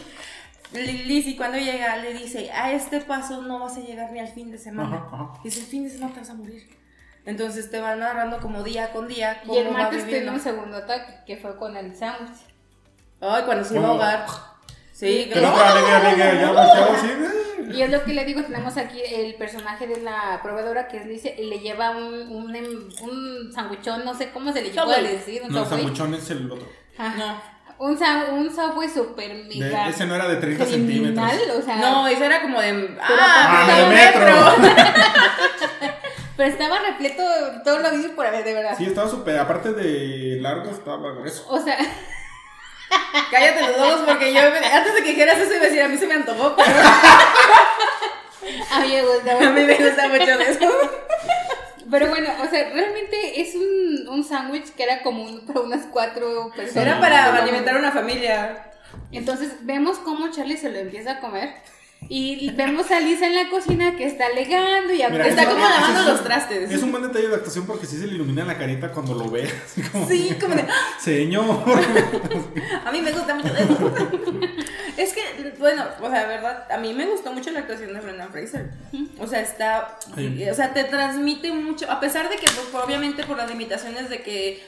Lizzie 0.73 1.37
cuando 1.37 1.57
llega 1.57 1.97
le 1.97 2.13
dice, 2.13 2.49
a 2.51 2.71
este 2.71 3.01
paso 3.01 3.41
no 3.43 3.59
vas 3.59 3.77
a 3.77 3.81
llegar 3.81 4.11
ni 4.11 4.19
al 4.19 4.27
fin 4.29 4.51
de 4.51 4.57
semana. 4.57 4.97
Ajá, 4.97 5.09
ajá. 5.11 5.39
Dice, 5.43 5.59
el 5.59 5.65
fin 5.67 5.83
de 5.83 5.89
semana 5.91 6.13
te 6.13 6.19
vas 6.21 6.29
a 6.29 6.33
morir. 6.33 6.67
Entonces 7.25 7.71
te 7.71 7.79
van 7.79 7.99
narrando 7.99 8.39
como 8.39 8.63
día 8.63 8.91
con 8.91 9.07
día 9.07 9.41
cómo 9.45 9.55
Y 9.55 9.57
el 9.59 9.71
martes 9.71 10.05
viviendo. 10.05 10.33
un 10.33 10.39
segundo 10.39 10.77
ataque, 10.77 11.13
que 11.25 11.37
fue 11.37 11.55
con 11.57 11.75
el 11.75 11.95
sándwich. 11.95 12.37
Ay, 13.21 13.43
cuando 13.45 13.63
se 13.63 13.75
iba 13.75 13.85
a 13.87 13.89
Oh. 13.89 13.93
ahogar. 13.93 14.25
Sí, 14.91 15.29
eh. 15.33 15.41
Y 17.73 17.81
es 17.81 17.89
lo 17.89 18.03
que 18.03 18.13
le 18.13 18.25
digo, 18.25 18.43
tenemos 18.43 18.77
aquí 18.77 19.01
el 19.01 19.33
personaje 19.35 19.87
de 19.87 20.01
la 20.01 20.39
proveedora 20.43 20.87
que 20.87 20.97
es 20.97 21.05
Lice, 21.07 21.35
y 21.37 21.45
le 21.49 21.59
lleva 21.59 21.91
un, 21.91 22.13
un, 22.31 22.55
em- 22.55 22.89
un 23.01 23.51
no 24.05 24.13
sé 24.13 24.29
cómo 24.31 24.53
se 24.53 24.61
le 24.61 24.69
Subway. 24.71 24.85
puede 25.01 25.13
decir, 25.17 25.41
un 25.43 25.51
No, 25.51 25.65
sambuchón 25.65 26.13
es 26.13 26.29
el 26.29 26.49
otro. 26.51 26.67
Ajá. 26.97 27.15
No. 27.17 27.55
Un, 27.77 27.97
sa- 27.97 28.27
un 28.31 28.49
Subway 28.55 28.87
super 28.87 29.27
De- 29.49 29.55
mega 29.59 29.89
ese 29.89 30.05
no 30.05 30.15
era 30.15 30.29
de 30.29 30.37
30 30.37 30.63
criminal, 30.65 31.29
centímetros. 31.31 31.57
o 31.59 31.61
sea, 31.61 31.75
No, 31.77 32.07
eso 32.07 32.23
era 32.23 32.41
como 32.41 32.61
de. 32.61 32.97
Ah, 33.01 33.65
¡Ah! 33.67 33.75
de 33.75 33.85
metro. 33.95 34.25
pero 36.37 36.49
estaba 36.49 36.79
repleto 36.79 37.23
de 37.23 37.59
todo 37.63 37.79
lo 37.79 37.91
visto 37.91 38.15
por 38.15 38.25
haber, 38.25 38.43
de 38.43 38.53
verdad. 38.53 38.75
Sí, 38.77 38.85
estaba 38.85 39.09
súper. 39.09 39.39
Aparte 39.39 39.73
de 39.73 40.37
largo, 40.41 40.71
estaba 40.71 41.13
grueso. 41.13 41.45
O 41.49 41.59
sea, 41.59 41.77
Cállate 43.31 43.61
los 43.61 43.77
ojos 43.77 44.01
porque 44.05 44.33
yo 44.33 44.41
antes 44.41 44.93
de 44.93 45.03
que 45.03 45.09
dijeras 45.09 45.39
eso 45.39 45.53
iba 45.53 45.63
a 45.63 45.65
decir 45.65 45.81
a 45.81 45.87
mí 45.87 45.97
se 45.97 46.07
me 46.07 46.15
antojó, 46.15 46.55
pero 46.55 46.69
a 48.71 48.79
mí 48.81 48.93
me 48.93 49.03
gustaba. 49.03 49.47
a 49.47 49.51
mí 49.51 49.61
me 49.61 49.75
gusta 49.75 50.07
mucho 50.07 50.37
de 50.37 50.51
eso. 50.51 50.67
Pero 51.89 52.09
bueno, 52.09 52.29
o 52.41 52.49
sea, 52.49 52.69
realmente 52.71 53.41
es 53.41 53.55
un, 53.55 54.07
un 54.09 54.23
sándwich 54.23 54.73
que 54.73 54.83
era 54.83 55.03
común 55.03 55.45
para 55.45 55.61
unas 55.61 55.85
cuatro 55.87 56.51
personas. 56.55 56.87
Era 56.87 56.99
para 56.99 57.37
alimentar 57.37 57.75
a 57.75 57.79
una 57.79 57.91
familia. 57.91 58.71
Entonces 59.11 59.53
vemos 59.61 59.99
cómo 59.99 60.31
Charlie 60.31 60.57
se 60.57 60.69
lo 60.69 60.79
empieza 60.79 61.13
a 61.13 61.19
comer. 61.19 61.55
Y 62.09 62.51
vemos 62.51 62.89
a 62.91 62.99
Lisa 62.99 63.25
en 63.27 63.35
la 63.35 63.49
cocina 63.49 63.95
que 63.95 64.05
está 64.05 64.27
alegando 64.27 64.93
y 64.93 64.97
Mira, 65.09 65.27
Está 65.27 65.45
como 65.49 65.59
lavando 65.67 66.11
los 66.13 66.23
trastes. 66.23 66.71
Es 66.71 66.83
un 66.83 66.91
buen 66.91 67.03
detalle 67.03 67.27
de 67.29 67.35
actuación 67.35 67.65
porque 67.65 67.85
sí 67.85 67.97
se 67.97 68.07
le 68.07 68.13
ilumina 68.15 68.45
la 68.45 68.57
carita 68.57 68.91
cuando 68.91 69.13
lo 69.15 69.29
ve. 69.29 69.49
Así 69.65 69.81
como, 69.81 70.07
Sí, 70.07 70.37
como 70.39 70.55
de. 70.55 70.61
"Ah, 70.61 70.97
Señor. 70.99 71.63
A 72.85 72.91
mí 72.91 73.01
me 73.01 73.11
gusta 73.11 73.35
mucho. 73.35 73.49
Es 74.97 75.13
que, 75.13 75.53
bueno, 75.59 75.83
o 76.01 76.09
sea, 76.09 76.21
de 76.21 76.27
verdad, 76.27 76.71
a 76.71 76.77
mí 76.77 76.93
me 76.93 77.05
gustó 77.05 77.33
mucho 77.33 77.51
la 77.51 77.59
actuación 77.59 77.93
de 77.93 77.99
Brendan 77.99 78.31
Fraser. 78.31 78.69
O 79.19 79.27
sea, 79.27 79.41
está. 79.41 79.97
Sí. 80.15 80.41
O 80.49 80.53
sea, 80.53 80.73
te 80.73 80.85
transmite 80.85 81.51
mucho. 81.51 81.91
A 81.91 81.99
pesar 81.99 82.29
de 82.29 82.37
que, 82.37 82.45
pues, 82.45 82.83
obviamente, 82.83 83.25
por 83.25 83.35
las 83.35 83.49
limitaciones 83.49 84.09
de 84.09 84.21
que 84.21 84.63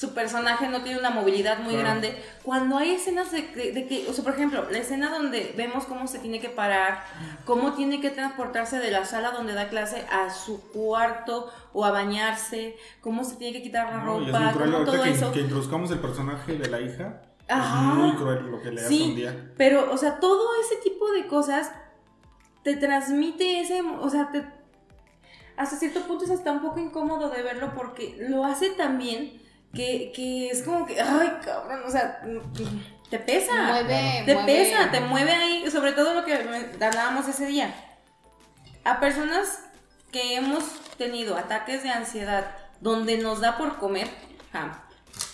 su 0.00 0.14
personaje 0.14 0.66
no 0.68 0.82
tiene 0.82 0.98
una 0.98 1.10
movilidad 1.10 1.58
muy 1.58 1.74
Claro. 1.74 1.88
grande, 1.90 2.16
cuando 2.42 2.78
hay 2.78 2.92
escenas 2.92 3.30
de, 3.32 3.50
que- 3.50 3.72
de 3.72 3.86
que. 3.86 4.06
O 4.08 4.14
sea, 4.14 4.24
por 4.24 4.32
ejemplo, 4.32 4.64
la 4.70 4.78
escena 4.78 5.10
donde 5.10 5.52
vemos 5.58 5.84
cómo 5.84 6.06
se 6.06 6.18
tiene 6.20 6.40
que 6.40 6.48
parar, 6.48 7.04
cómo 7.44 7.74
tiene 7.74 8.00
que 8.00 8.08
transportarse 8.08 8.78
de 8.78 8.90
la 8.90 9.04
sala 9.04 9.30
donde 9.32 9.52
da 9.52 9.68
clase 9.68 10.06
a 10.10 10.30
su 10.30 10.62
cuarto 10.70 11.50
o 11.74 11.84
a 11.84 11.90
bañarse, 11.90 12.76
cómo 13.02 13.24
se 13.24 13.36
tiene 13.36 13.52
que 13.58 13.62
quitar 13.62 13.92
la 13.92 14.02
No, 14.04 14.20
y 14.22 14.24
es 14.24 14.32
ropa, 14.32 14.40
muy 14.40 14.52
cruel 14.54 14.72
cómo 14.72 14.84
todo 14.86 15.02
que, 15.02 15.10
eso. 15.10 15.32
que 15.32 15.40
introduzcamos 15.40 15.90
el 15.90 15.98
personaje 15.98 16.54
de 16.56 16.68
la 16.70 16.80
hija. 16.80 17.20
Ajá. 17.46 17.90
Es 17.90 17.94
muy 17.96 18.12
cruel 18.16 18.46
lo 18.50 18.62
que 18.62 18.70
le 18.70 18.80
hace 18.80 19.02
un 19.02 19.16
día. 19.16 19.52
Pero, 19.58 19.92
o 19.92 19.98
sea, 19.98 20.18
todo 20.18 20.48
ese 20.64 20.76
tipo 20.82 21.10
de 21.12 21.26
cosas 21.26 21.70
te 22.62 22.74
transmite 22.76 23.60
ese, 23.60 23.82
o 23.82 24.08
sea, 24.08 24.30
te, 24.30 24.46
hasta 25.58 25.76
cierto 25.76 26.00
punto 26.06 26.24
es 26.24 26.30
hasta 26.30 26.52
un 26.52 26.62
poco 26.62 26.78
incómodo 26.80 27.28
de 27.28 27.42
verlo 27.42 27.72
porque 27.74 28.16
lo 28.30 28.44
hace 28.46 28.70
tan 28.70 28.96
bien 28.98 29.42
que, 29.74 30.12
que 30.14 30.50
es 30.50 30.62
como 30.62 30.86
que, 30.86 31.00
ay, 31.00 31.38
cabrón, 31.44 31.82
o 31.86 31.90
sea, 31.90 32.20
te 33.10 33.18
pesa. 33.18 33.52
mueve, 33.62 34.22
te 34.26 34.34
mueve- 34.34 34.46
pesa, 34.46 34.90
te 34.90 35.00
mueve 35.00 35.32
ahí, 35.32 35.70
sobre 35.70 35.92
todo 35.92 36.14
lo 36.14 36.24
que 36.24 36.34
hablábamos 36.34 37.28
ese 37.28 37.46
día. 37.46 37.74
A 38.84 38.98
personas 39.00 39.60
que 40.10 40.34
hemos 40.36 40.64
tenido 40.96 41.36
ataques 41.36 41.82
de 41.82 41.90
ansiedad 41.90 42.56
donde 42.80 43.18
nos 43.18 43.40
da 43.40 43.56
por 43.58 43.78
comer, 43.78 44.08
ah, 44.52 44.82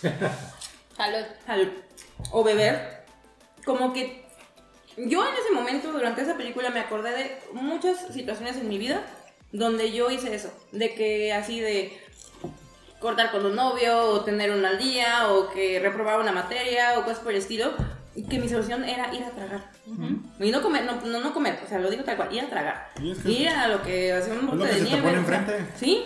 Salud. 0.97 1.25
al- 1.47 1.83
o 2.31 2.43
beber, 2.43 3.03
como 3.65 3.93
que 3.93 4.25
yo 4.97 5.23
en 5.27 5.33
ese 5.35 5.51
momento, 5.53 5.91
durante 5.91 6.21
esa 6.23 6.35
película, 6.37 6.69
me 6.71 6.79
acordé 6.79 7.11
de 7.11 7.39
muchas 7.53 7.99
situaciones 8.11 8.57
en 8.57 8.67
mi 8.69 8.77
vida 8.77 9.03
donde 9.51 9.91
yo 9.91 10.09
hice 10.11 10.33
eso, 10.35 10.51
de 10.71 10.93
que 10.95 11.31
así 11.33 11.59
de 11.59 11.97
cortar 12.99 13.31
con 13.31 13.45
un 13.45 13.55
novio, 13.55 13.99
o 14.11 14.21
tener 14.21 14.51
un 14.51 14.61
mal 14.61 14.77
día, 14.77 15.29
o 15.31 15.49
que 15.49 15.79
reprobaba 15.79 16.21
una 16.21 16.31
materia, 16.31 16.97
o 16.99 17.03
cosas 17.03 17.19
por 17.19 17.31
el 17.31 17.37
estilo, 17.37 17.71
y 18.15 18.23
que 18.23 18.39
mi 18.39 18.49
solución 18.49 18.83
era 18.83 19.13
ir 19.13 19.23
a 19.23 19.29
tragar. 19.31 19.71
Y 20.39 20.49
no 20.51 20.61
comer, 20.61 20.85
no, 20.85 20.99
no, 21.05 21.19
no 21.19 21.33
comer, 21.33 21.59
o 21.63 21.67
sea, 21.69 21.77
lo 21.79 21.89
digo 21.89 22.03
tal 22.03 22.17
cual, 22.17 22.33
ir 22.33 22.41
a 22.41 22.49
tragar. 22.49 22.89
Y 23.01 23.11
es 23.11 23.19
que 23.19 23.31
Ir 23.31 23.49
a 23.49 23.67
lo 23.67 23.81
que 23.83 24.11
hacía 24.13 24.33
un 24.33 24.47
bote 24.47 24.67
que 24.69 24.75
de 24.75 24.81
nieve. 24.81 25.13
enfrente. 25.13 25.67
Sí, 25.77 26.03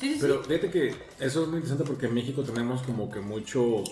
sí, 0.00 0.14
sí. 0.14 0.18
Pero 0.20 0.42
sí. 0.42 0.48
fíjate 0.48 0.70
que 0.70 0.88
eso 1.20 1.42
es 1.42 1.48
muy 1.48 1.58
interesante 1.58 1.84
porque 1.84 2.06
en 2.06 2.14
México 2.14 2.42
tenemos 2.42 2.82
como 2.82 3.08
que 3.10 3.20
mucho 3.20 3.84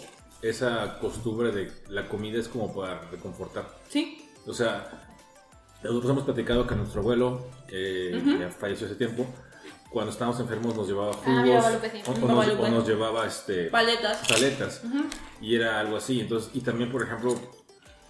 esa 0.43 0.99
costumbre 0.99 1.53
de 1.53 1.71
la 1.89 2.09
comida 2.09 2.41
es 2.41 2.49
como 2.49 2.75
para 2.75 3.01
reconfortar. 3.11 3.69
Sí. 3.89 4.29
O 4.45 4.53
sea, 4.53 4.91
nosotros 5.85 6.11
hemos 6.11 6.25
platicado 6.25 6.67
que 6.67 6.75
nuestro 6.75 7.01
abuelo, 7.01 7.47
eh, 7.69 8.21
Ujú. 8.21 8.39
ya 8.41 8.49
falleció 8.51 8.87
hace 8.89 8.97
tiempo, 8.97 9.25
cuando 9.93 10.11
estábamos 10.11 10.41
enfermos 10.41 10.75
nos 10.75 10.89
llevaba 10.89 11.13
Ah, 11.25 11.43
jugos 11.45 11.65
sí. 11.93 12.03
o, 12.23 12.27
nos, 12.27 12.49
o 12.49 12.69
nos 12.69 12.89
llevaba 12.89 13.27
este, 13.27 13.65
Paletas. 13.67 14.27
paletas 14.29 14.83
Ujú. 14.85 15.05
y 15.41 15.55
era 15.55 15.81
algo 15.81 15.97
así. 15.97 16.21
Entonces, 16.21 16.51
y 16.55 16.61
también, 16.61 16.91
por 16.91 17.03
ejemplo, 17.03 17.35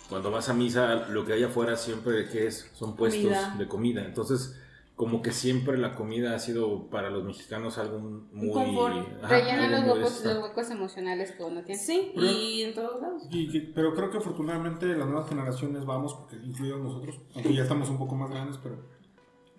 cuando 0.09 0.31
vas 0.31 0.49
a 0.49 0.55
misa, 0.55 0.95
lo 1.09 1.25
que 1.25 1.33
hay 1.33 1.43
afuera 1.43 1.77
siempre 1.77 2.29
que 2.29 2.47
es 2.47 2.71
son 2.75 2.97
puestos 2.97 3.23
Comida. 3.23 3.55
de 3.59 3.67
comida. 3.69 4.05
Entonces, 4.05 4.59
como 4.95 5.23
que 5.23 5.33
siempre 5.33 5.79
la 5.79 5.95
comida 5.95 6.35
ha 6.35 6.39
sido 6.39 6.89
para 6.91 7.09
los 7.11 7.25
mexicanos 7.25 7.79
algo 7.79 7.99
muy 7.99 8.53
confort. 8.53 9.09
ajá, 9.23 9.29
Rellena 9.29 9.77
algo 9.79 9.97
los 9.97 9.97
huecos, 10.13 10.25
los 10.25 10.43
huecos 10.45 10.71
emocionales 10.71 11.33
que 11.33 11.43
uno 11.43 11.65
tiene. 11.65 11.81
Sí, 11.81 12.13
y 12.15 12.63
en 12.63 12.75
todos 12.75 13.01
lados. 13.01 13.23
Y 13.31 13.59
pero 13.75 13.95
creo 13.95 14.11
que 14.11 14.19
afortunadamente 14.19 14.87
las 14.87 15.07
nuevas 15.09 15.29
generaciones 15.29 15.85
vamos, 15.87 16.15
porque 16.15 16.37
incluidos 16.37 16.81
nosotros, 16.83 17.19
aunque 17.35 17.55
ya 17.55 17.63
estamos 17.63 17.89
un 17.89 17.99
poco 17.99 18.15
más 18.15 18.31
grandes, 18.31 18.59
pero 18.63 18.77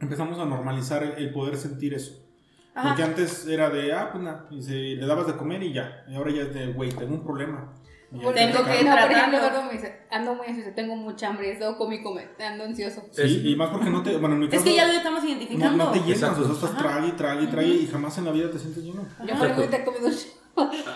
empezamos 0.03 0.37
a 0.39 0.45
normalizar 0.45 1.03
el, 1.03 1.13
el 1.13 1.31
poder 1.33 1.57
sentir 1.57 1.93
eso. 1.93 2.19
Ajá. 2.75 2.89
Porque 2.89 3.03
antes 3.03 3.47
era 3.47 3.69
de, 3.69 3.93
ah, 3.93 4.09
pues 4.11 4.23
nada, 4.23 4.47
y 4.49 4.61
se- 4.63 4.71
le 4.95 5.05
dabas 5.05 5.27
de 5.27 5.35
comer 5.35 5.61
y 5.63 5.73
ya. 5.73 6.03
Y 6.07 6.15
ahora 6.15 6.31
ya 6.31 6.41
es 6.43 6.53
de, 6.53 6.67
güey, 6.73 6.89
tengo 6.91 7.13
un 7.13 7.23
problema. 7.23 7.73
Te 8.11 8.19
Tengo 8.19 8.31
sacan. 8.59 8.77
que- 8.77 8.83
no, 8.83 8.91
por 8.95 9.11
ejemplo, 9.11 9.37
Eduardo 9.39 9.63
me 9.63 9.71
dice, 9.73 10.01
ando 10.11 10.35
muy 10.35 10.45
ansioso, 10.47 10.69
tengo 10.75 10.95
mucha 10.95 11.27
hambre, 11.29 11.51
eso 11.51 11.75
comí, 11.77 12.03
come, 12.03 12.27
ando 12.45 12.63
ansioso. 12.63 13.01
Sí, 13.11 13.41
y 13.43 13.55
más 13.55 13.69
porque 13.71 13.89
no 13.89 14.03
te, 14.03 14.17
bueno, 14.17 14.35
en 14.35 14.39
mi 14.41 14.45
Es 14.45 14.51
caso, 14.51 14.65
que 14.65 14.75
ya 14.75 14.85
lo 14.87 14.93
estamos 14.93 15.23
no, 15.23 15.29
identificando. 15.29 15.85
no 15.85 15.91
te 15.91 15.99
llenas, 15.99 16.37
o 16.37 16.43
sea, 16.45 16.53
estás 16.53 16.77
trague 16.77 17.07
y 17.07 17.11
trague 17.13 17.43
y 17.43 17.47
trague 17.47 17.67
y 17.69 17.87
jamás 17.87 18.15
en 18.19 18.25
la 18.25 18.31
vida 18.31 18.51
te 18.51 18.59
sientes 18.59 18.83
lleno. 18.83 19.03
Yo 19.25 19.35
por 19.35 19.47
ejemplo 19.49 19.77
he 19.77 19.83
comido 19.83 20.07
An- 20.07 20.13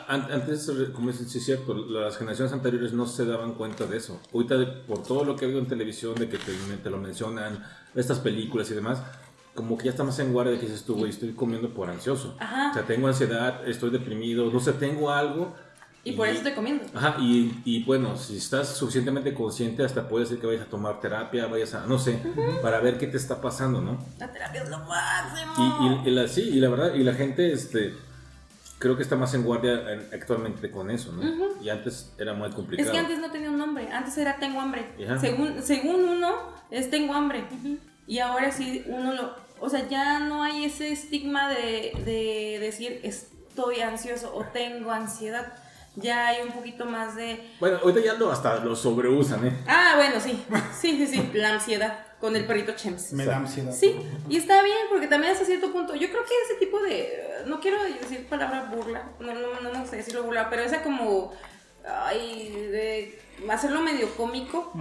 Antes, 0.08 0.72
como 0.94 1.12
dices, 1.12 1.30
sí 1.32 1.40
es 1.40 1.46
cierto, 1.46 1.74
las 1.74 2.18
generaciones 2.18 2.54
anteriores 2.54 2.94
no 2.94 3.06
se 3.06 3.26
daban 3.26 3.54
cuenta 3.54 3.86
de 3.86 3.98
eso. 3.98 4.20
Ahorita, 4.34 4.56
por 4.88 5.04
todo 5.04 5.24
lo 5.26 5.36
que 5.36 5.46
oído 5.46 5.60
en 5.60 5.68
televisión, 5.68 6.16
de 6.16 6.30
que 6.30 6.38
te, 6.38 6.54
te 6.84 6.90
lo 6.90 6.98
mencionan, 6.98 7.66
estas 7.96 8.20
películas 8.20 8.70
y 8.72 8.76
demás, 8.76 9.02
como 9.56 9.78
que 9.78 9.86
ya 9.86 9.92
está 9.92 10.04
más 10.04 10.20
en 10.20 10.32
guardia 10.32 10.54
de 10.54 10.60
que 10.60 10.68
dices 10.68 10.84
tú, 10.84 10.96
güey, 10.96 11.10
estoy 11.10 11.34
comiendo 11.34 11.70
por 11.74 11.90
ansioso. 11.90 12.36
Ajá. 12.40 12.70
O 12.72 12.74
sea, 12.76 12.84
tengo 12.84 13.08
ansiedad, 13.08 13.68
estoy 13.68 13.90
deprimido, 13.90 14.52
no 14.52 14.60
sé, 14.60 14.74
tengo 14.74 15.12
algo. 15.12 15.56
Y 16.04 16.14
por 16.14 16.28
eso 16.28 16.38
estoy 16.38 16.54
comiendo. 16.54 16.86
Ajá, 16.94 17.16
y, 17.20 17.60
y 17.66 17.84
bueno, 17.84 18.16
si 18.16 18.38
estás 18.38 18.70
suficientemente 18.78 19.34
consciente, 19.34 19.84
hasta 19.84 20.08
puede 20.08 20.26
ser 20.26 20.38
que 20.38 20.48
vayas 20.48 20.62
a 20.62 20.70
tomar 20.70 21.02
terapia, 21.02 21.48
vayas 21.48 21.74
a, 21.74 21.86
no 21.86 22.00
sé, 22.00 22.22
para 22.62 22.80
ver 22.80 22.98
qué 22.98 23.08
te 23.08 23.18
está 23.18 23.42
pasando, 23.42 23.82
¿no? 23.82 23.98
La 24.20 24.32
terapia 24.32 24.64
es 24.64 24.70
lo 24.70 24.78
máximo. 24.86 26.00
Y, 26.06 26.08
y- 26.08 26.12
y 26.12 26.16
la, 26.16 26.28
sí, 26.30 26.42
y 26.44 26.60
la 26.62 26.70
verdad, 26.70 26.94
y 26.94 27.04
la 27.04 27.14
gente, 27.14 27.52
este, 27.52 27.94
creo 28.80 28.96
que 28.96 29.04
está 29.04 29.16
más 29.16 29.34
en 29.34 29.44
guardia 29.44 29.92
en- 29.92 30.08
actualmente 30.14 30.70
con 30.72 30.90
eso, 30.92 31.12
¿no? 31.12 31.22
Y 31.62 31.70
antes 31.70 32.14
era 32.18 32.34
muy 32.34 32.50
complicado. 32.52 32.90
Es 32.90 32.94
que 32.94 33.00
antes 33.00 33.20
no 33.20 33.32
tenía 33.32 33.50
un 33.50 33.58
nombre, 33.58 33.90
antes 33.92 34.18
era 34.18 34.38
tengo 34.38 34.60
hambre. 34.62 34.86
Según, 35.20 35.62
según 35.64 36.08
uno, 36.08 36.36
es 36.72 36.90
tengo 36.90 37.14
hambre. 37.14 37.44
Y 38.06 38.20
ahora 38.20 38.52
sí, 38.52 38.84
uno 38.88 39.14
lo. 39.14 39.36
O 39.60 39.70
sea, 39.70 39.88
ya 39.90 40.20
no 40.20 40.44
hay 40.44 40.66
ese 40.66 40.92
estigma 40.92 41.50
de, 41.50 41.92
de 42.06 42.60
decir 42.62 43.00
estoy 43.04 43.82
ansioso 43.82 44.34
o 44.36 44.44
tengo 44.46 44.92
ansiedad. 44.92 45.54
Ya 45.96 46.28
hay 46.28 46.44
un 46.46 46.52
poquito 46.52 46.86
más 46.86 47.16
de. 47.16 47.50
Bueno, 47.60 47.80
ahorita 47.82 48.00
ya 48.02 48.14
lo, 48.14 48.32
hasta 48.32 48.64
lo 48.64 48.76
sobreusan, 48.76 49.48
¿eh? 49.48 49.54
Ah, 49.68 49.94
bueno, 49.96 50.20
sí. 50.20 50.44
Sí, 50.80 50.96
sí, 50.96 51.08
sí. 51.08 51.32
La 51.34 51.54
ansiedad 51.56 52.06
con 52.20 52.36
el 52.36 52.46
perrito 52.46 52.74
Chems. 52.74 53.14
Me 53.14 53.26
da 53.26 53.38
ansiedad. 53.38 53.72
Sí, 53.72 53.96
y 54.28 54.38
está 54.38 54.64
bien, 54.64 54.78
porque 54.90 55.08
también 55.08 55.34
hasta 55.34 55.46
cierto 55.46 55.72
punto, 55.72 55.96
yo 55.96 56.10
creo 56.10 56.24
que 56.24 56.34
ese 56.46 56.56
tipo 56.60 56.82
de, 56.82 57.44
no 57.46 57.60
quiero 57.60 57.84
decir 57.84 58.28
palabra 58.28 58.72
burla, 58.74 59.12
no, 59.20 59.34
no, 59.34 59.62
no 59.62 59.72
me 59.72 59.80
gusta 59.80 59.96
decirlo 59.96 60.24
burla, 60.24 60.50
pero 60.50 60.64
esa 60.64 60.82
como, 60.82 61.32
ay, 61.88 62.50
de 62.72 63.22
hacerlo 63.50 63.82
medio 63.82 64.16
cómico, 64.16 64.74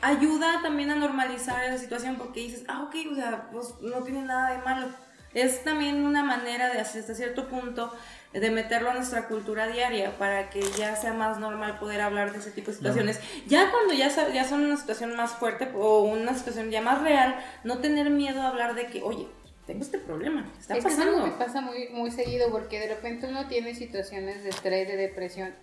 ayuda 0.00 0.62
también 0.62 0.90
a 0.90 0.96
normalizar 0.96 1.64
esa 1.64 1.78
situación 1.78 2.16
porque 2.16 2.40
dices, 2.40 2.64
ah, 2.68 2.84
ok, 2.84 2.94
o 3.12 3.14
sea, 3.14 3.48
pues 3.52 3.74
no 3.80 4.02
tiene 4.02 4.22
nada 4.22 4.52
de 4.52 4.58
malo. 4.58 4.88
Es 5.34 5.62
también 5.62 6.04
una 6.04 6.24
manera 6.24 6.72
de 6.72 6.80
hasta 6.80 7.14
cierto 7.14 7.48
punto 7.48 7.92
de 8.32 8.50
meterlo 8.50 8.90
a 8.90 8.94
nuestra 8.94 9.26
cultura 9.26 9.68
diaria 9.68 10.16
para 10.18 10.50
que 10.50 10.60
ya 10.76 10.96
sea 10.96 11.12
más 11.12 11.38
normal 11.38 11.78
poder 11.78 12.00
hablar 12.00 12.32
de 12.32 12.38
ese 12.38 12.50
tipo 12.50 12.70
de 12.70 12.76
situaciones. 12.76 13.20
Ya 13.46 13.70
cuando 13.70 13.94
ya, 13.94 14.08
ya 14.32 14.44
son 14.44 14.64
una 14.64 14.76
situación 14.76 15.16
más 15.16 15.32
fuerte 15.32 15.68
o 15.74 16.02
una 16.02 16.34
situación 16.34 16.70
ya 16.70 16.80
más 16.82 17.02
real, 17.02 17.36
no 17.64 17.78
tener 17.78 18.10
miedo 18.10 18.42
a 18.42 18.48
hablar 18.48 18.74
de 18.74 18.86
que, 18.86 19.02
oye, 19.02 19.26
tengo 19.66 19.82
este 19.82 19.98
problema, 19.98 20.50
está 20.58 20.76
es 20.76 20.84
que 20.84 20.92
es 20.92 20.98
algo 20.98 21.24
que 21.24 21.30
pasando. 21.30 21.44
pasa 21.44 21.60
muy, 21.60 21.88
muy 21.90 22.10
seguido 22.10 22.50
porque 22.50 22.80
de 22.80 22.88
repente 22.88 23.26
uno 23.26 23.48
tiene 23.48 23.74
situaciones 23.74 24.42
de 24.42 24.48
estrés, 24.48 24.88
de 24.88 24.96
depresión 24.96 25.54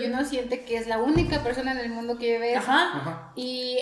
y 0.00 0.06
uno 0.06 0.24
siente 0.24 0.64
que 0.64 0.76
es 0.76 0.86
la 0.88 0.98
única 0.98 1.42
persona 1.44 1.72
en 1.72 1.78
el 1.78 1.90
mundo 1.90 2.18
que 2.18 2.32
vive 2.32 2.52
eso. 2.52 2.60
Ajá. 2.60 2.98
Ajá. 2.98 3.32
Y 3.36 3.78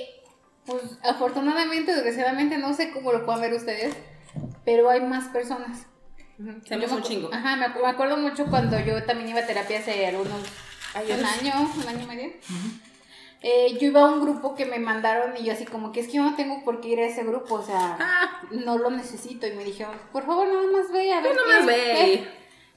pues 0.66 0.82
afortunadamente, 1.02 1.94
desgraciadamente, 1.94 2.58
no 2.58 2.74
sé 2.74 2.90
cómo 2.90 3.12
lo 3.12 3.24
puedan 3.24 3.40
ver 3.40 3.54
ustedes, 3.54 3.94
pero 4.64 4.90
hay 4.90 5.00
más 5.00 5.28
personas. 5.28 5.86
Tenemos 6.66 6.90
me 6.90 6.96
un 6.96 7.02
chingo. 7.02 7.30
Ajá, 7.32 7.56
me, 7.56 7.68
me 7.68 7.86
acuerdo 7.88 8.16
mucho 8.16 8.46
cuando 8.46 8.78
yo 8.80 9.02
también 9.04 9.28
iba 9.30 9.40
a 9.40 9.46
terapia 9.46 9.78
hace 9.78 10.06
algunos 10.06 10.40
Ay, 10.94 11.12
un 11.12 11.24
año, 11.24 11.70
un 11.76 11.88
año 11.88 12.04
y 12.04 12.06
medio. 12.06 12.32
Eh, 13.42 13.78
yo 13.80 13.88
iba 13.88 14.02
a 14.02 14.06
un 14.12 14.20
grupo 14.20 14.54
que 14.54 14.66
me 14.66 14.78
mandaron 14.78 15.34
y 15.36 15.44
yo 15.44 15.52
así 15.52 15.64
como 15.64 15.92
que 15.92 16.00
es 16.00 16.06
que 16.06 16.14
yo 16.14 16.22
no 16.22 16.36
tengo 16.36 16.62
por 16.62 16.80
qué 16.80 16.88
ir 16.88 17.00
a 17.00 17.06
ese 17.06 17.24
grupo, 17.24 17.54
o 17.54 17.62
sea, 17.62 17.96
Ah, 17.98 18.42
no 18.50 18.76
lo 18.78 18.90
necesito. 18.90 19.46
Y 19.46 19.52
me 19.52 19.64
dijeron, 19.64 19.94
por 20.12 20.26
favor, 20.26 20.46
nada 20.48 20.66
más 20.70 20.92
ve 20.92 21.12
a 21.12 21.20
ver. 21.20 21.32
Tú 21.32 21.38
nomás 21.40 21.66
ve. 21.66 22.28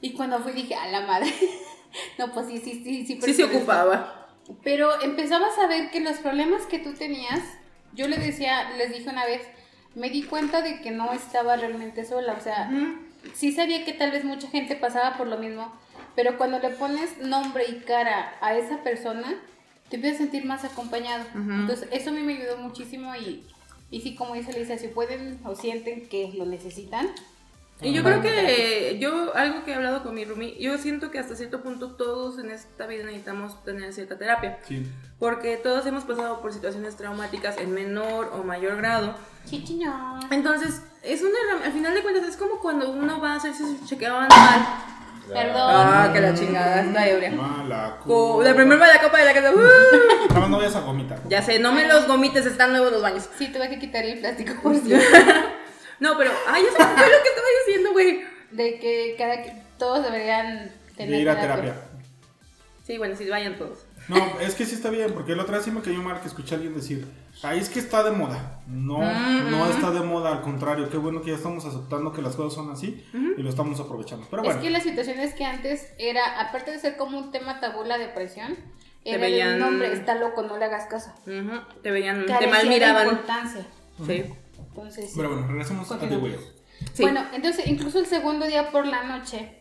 Y 0.02 0.14
cuando 0.14 0.40
fui 0.40 0.54
dije, 0.54 0.76
a 0.76 0.88
la 0.88 1.02
madre. 1.02 1.34
no, 2.18 2.32
pues 2.34 2.48
sí, 2.48 2.60
sí, 2.60 2.82
sí, 2.84 2.84
sí. 2.84 3.06
sí 3.06 3.16
se 3.16 3.22
prefiero 3.22 3.52
esto". 3.52 3.58
ocupaba. 3.58 4.28
Pero 4.64 5.02
empezabas 5.02 5.58
a 5.60 5.68
ver 5.68 5.90
que 5.90 6.02
los 6.02 6.18
problemas 6.18 6.66
que 6.66 6.80
tú 6.80 6.94
tenías, 6.94 7.42
yo 7.94 8.08
les 8.08 8.20
decía, 8.20 8.72
les 8.78 8.92
dije 8.92 9.10
una 9.10 9.26
vez, 9.26 9.42
me 9.96 10.10
di 10.10 10.24
cuenta 10.24 10.62
de 10.62 10.82
que 10.82 10.92
no 10.92 11.14
estaba 11.14 11.56
realmente 11.56 12.06
sola, 12.06 12.34
o 12.34 12.42
sea, 12.42 12.70
sí 13.34 13.52
sabía 13.52 13.86
que 13.86 13.94
tal 13.94 14.12
vez 14.12 14.24
mucha 14.24 14.48
gente 14.48 14.76
pasaba 14.76 15.18
por 15.18 15.28
lo 15.28 15.38
mismo, 15.38 15.72
pero 16.16 16.38
cuando 16.38 16.60
le 16.60 16.70
pones 16.70 17.18
nombre 17.20 17.66
y 17.68 17.80
cara 17.82 18.36
a 18.42 18.56
esa 18.56 18.84
persona, 18.84 19.28
te 19.90 19.98
empiezas 19.98 20.22
a 20.22 20.24
sentir 20.24 20.46
más 20.46 20.64
acompañado. 20.64 21.24
Entonces, 21.36 21.88
eso 21.92 22.10
a 22.10 22.14
mí 22.14 22.22
me 22.22 22.34
ayudó 22.34 22.58
muchísimo 22.58 23.16
y, 23.16 23.46
y 23.92 24.02
sí, 24.02 24.16
como 24.16 24.34
dice 24.34 24.58
Lisa, 24.58 24.78
si 24.78 24.88
pueden 24.88 25.40
o 25.46 25.56
sienten 25.56 26.08
que 26.08 26.32
lo 26.36 26.46
necesitan, 26.46 27.08
Y 27.82 27.92
yo 27.92 28.04
creo 28.04 28.22
que 28.22 28.98
yo, 29.00 29.36
algo 29.36 29.66
que 29.66 29.72
he 29.72 29.76
hablado 29.76 30.04
con 30.04 30.16
mi 30.16 30.24
Rumi, 30.24 30.56
yo 30.60 30.78
siento 30.78 31.12
que 31.12 31.20
hasta 31.20 31.36
cierto 31.36 31.62
punto 31.62 31.92
todos 31.92 32.40
en 32.40 32.50
esta 32.52 32.88
vida 32.88 33.04
necesitamos 33.04 33.62
tener 33.64 33.92
cierta 33.94 34.18
terapia. 34.18 34.60
Sí. 34.68 34.88
Porque 35.20 35.58
todos 35.58 35.86
hemos 35.86 36.04
pasado 36.06 36.42
por 36.42 36.54
situaciones 36.54 36.96
traumáticas 36.96 37.58
en 37.58 37.74
menor 37.74 38.32
o 38.34 38.44
mayor 38.44 38.78
grado. 38.78 39.16
chichiño. 39.46 40.20
Entonces, 40.32 40.82
es 41.02 41.22
una 41.22 41.66
al 41.66 41.72
final 41.74 41.94
de 41.94 42.02
cuentas 42.02 42.28
es 42.28 42.38
como 42.38 42.60
cuando 42.60 42.90
uno 42.90 43.20
va 43.20 43.34
a 43.34 43.36
hacerse 43.36 43.64
su 43.64 43.86
chequeo 43.86 44.16
anual. 44.16 44.66
Perdón. 45.28 45.56
Ah, 45.56 46.10
que 46.12 46.20
la 46.20 46.34
chingada, 46.34 46.82
está 46.82 47.08
ebria. 47.08 47.32
Mala 47.32 47.98
copa. 48.04 48.44
La 48.44 48.56
primera 48.56 48.86
de 48.86 48.94
la 48.94 49.02
copa 49.02 49.20
de 49.20 49.26
la 49.26 49.34
casa. 49.34 49.52
¡uh! 49.54 50.34
Más 50.40 50.50
no 50.50 50.58
vayas 50.58 50.76
a 50.76 50.82
vomitar. 50.82 51.20
Ya 51.30 51.42
sé, 51.42 51.60
no 51.60 51.72
me 51.72 51.88
los 51.88 52.08
gomites, 52.08 52.46
están 52.46 52.72
nuevos 52.72 52.92
los 52.92 53.02
baños. 53.02 53.30
Sí, 53.38 53.48
tuve 53.48 53.70
que 53.70 53.80
quitar 53.80 54.04
el 54.04 54.20
plástico 54.20 54.54
por 54.62 54.76
cierto. 54.76 55.06
No, 56.00 56.18
pero, 56.18 56.32
ay, 56.48 56.64
eso 56.64 56.76
fue 56.76 56.86
lo 56.86 57.24
que 57.24 57.30
estaba 57.30 57.48
diciendo, 57.66 57.92
güey. 57.92 58.24
de 58.52 58.80
que 58.80 59.16
cada 59.18 59.42
que 59.42 59.52
todos 59.80 60.04
deberían 60.04 60.72
tener 60.96 61.12
De 61.12 61.20
ir 61.22 61.30
a 61.30 61.40
terapia. 61.42 61.76
Sí, 62.86 62.98
bueno, 62.98 63.16
sí, 63.16 63.28
vayan 63.30 63.58
todos. 63.58 63.86
No, 64.10 64.18
es 64.42 64.54
que 64.56 64.66
sí 64.66 64.76
está 64.76 64.90
bien, 64.90 65.14
porque 65.14 65.34
la 65.36 65.44
otra 65.44 65.56
vez 65.56 65.66
sí 65.66 65.72
me 65.72 65.82
cayó 65.82 66.02
mal 66.04 66.20
que 66.20 66.28
escuché 66.28 66.54
a 66.54 66.58
alguien 66.58 66.76
decir, 66.76 67.08
ay, 67.42 67.58
es 67.60 67.70
que 67.70 67.80
está 67.80 68.04
de 68.04 68.12
moda. 68.12 68.60
No, 68.68 68.98
Mm, 68.98 69.50
no 69.50 69.66
mm. 69.66 69.70
está 69.72 69.92
de 69.92 70.02
moda, 70.02 70.30
al 70.34 70.42
contrario, 70.42 70.90
qué 70.90 70.98
bueno 70.98 71.22
que 71.22 71.32
ya 71.32 71.38
estamos 71.38 71.64
aceptando 71.66 72.12
que 72.12 72.22
las 72.22 72.36
cosas 72.36 72.54
son 72.54 72.70
así 72.72 73.04
y 73.38 73.42
lo 73.42 73.50
estamos 73.50 73.80
aprovechando. 73.80 74.28
Pero 74.30 74.44
bueno, 74.44 74.60
Es 74.60 74.64
que 74.64 74.70
la 74.70 74.82
situación 74.82 75.20
es 75.20 75.34
que 75.34 75.46
antes 75.46 75.94
era, 75.98 76.42
aparte 76.42 76.72
de 76.72 76.80
ser 76.80 76.98
como 76.98 77.18
un 77.18 77.32
tema 77.32 77.60
tabú 77.62 77.86
la 77.86 77.98
depresión, 77.98 78.56
Te 79.04 79.12
era 79.12 79.20
veían- 79.20 79.54
el 79.54 79.60
nombre, 79.60 79.94
está 79.94 80.16
loco, 80.16 80.42
no 80.44 80.58
le 80.58 80.66
hagas 80.66 80.86
caso. 80.88 81.12
Te 81.82 81.90
veían, 81.92 82.26
te 82.26 82.48
mal 82.48 82.64
de 82.64 82.70
miraban. 82.70 83.08
importancia. 83.08 83.66
Sí. 84.06 84.26
Entonces, 84.76 85.06
sí. 85.10 85.14
pero 85.16 85.30
bueno, 85.30 85.48
regresemos 85.48 85.92
a 85.92 86.00
The. 86.00 86.18
Whale. 86.18 86.40
Sí. 86.94 87.04
Bueno, 87.04 87.26
entonces 87.34 87.68
incluso 87.68 88.00
el 88.00 88.06
segundo 88.08 88.46
día 88.48 88.72
por 88.72 88.86
la 88.88 89.04
noche 89.04 89.60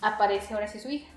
aparece 0.00 0.54
ahora 0.54 0.68
sí 0.68 0.78
su 0.78 0.88
hija. 0.90 1.08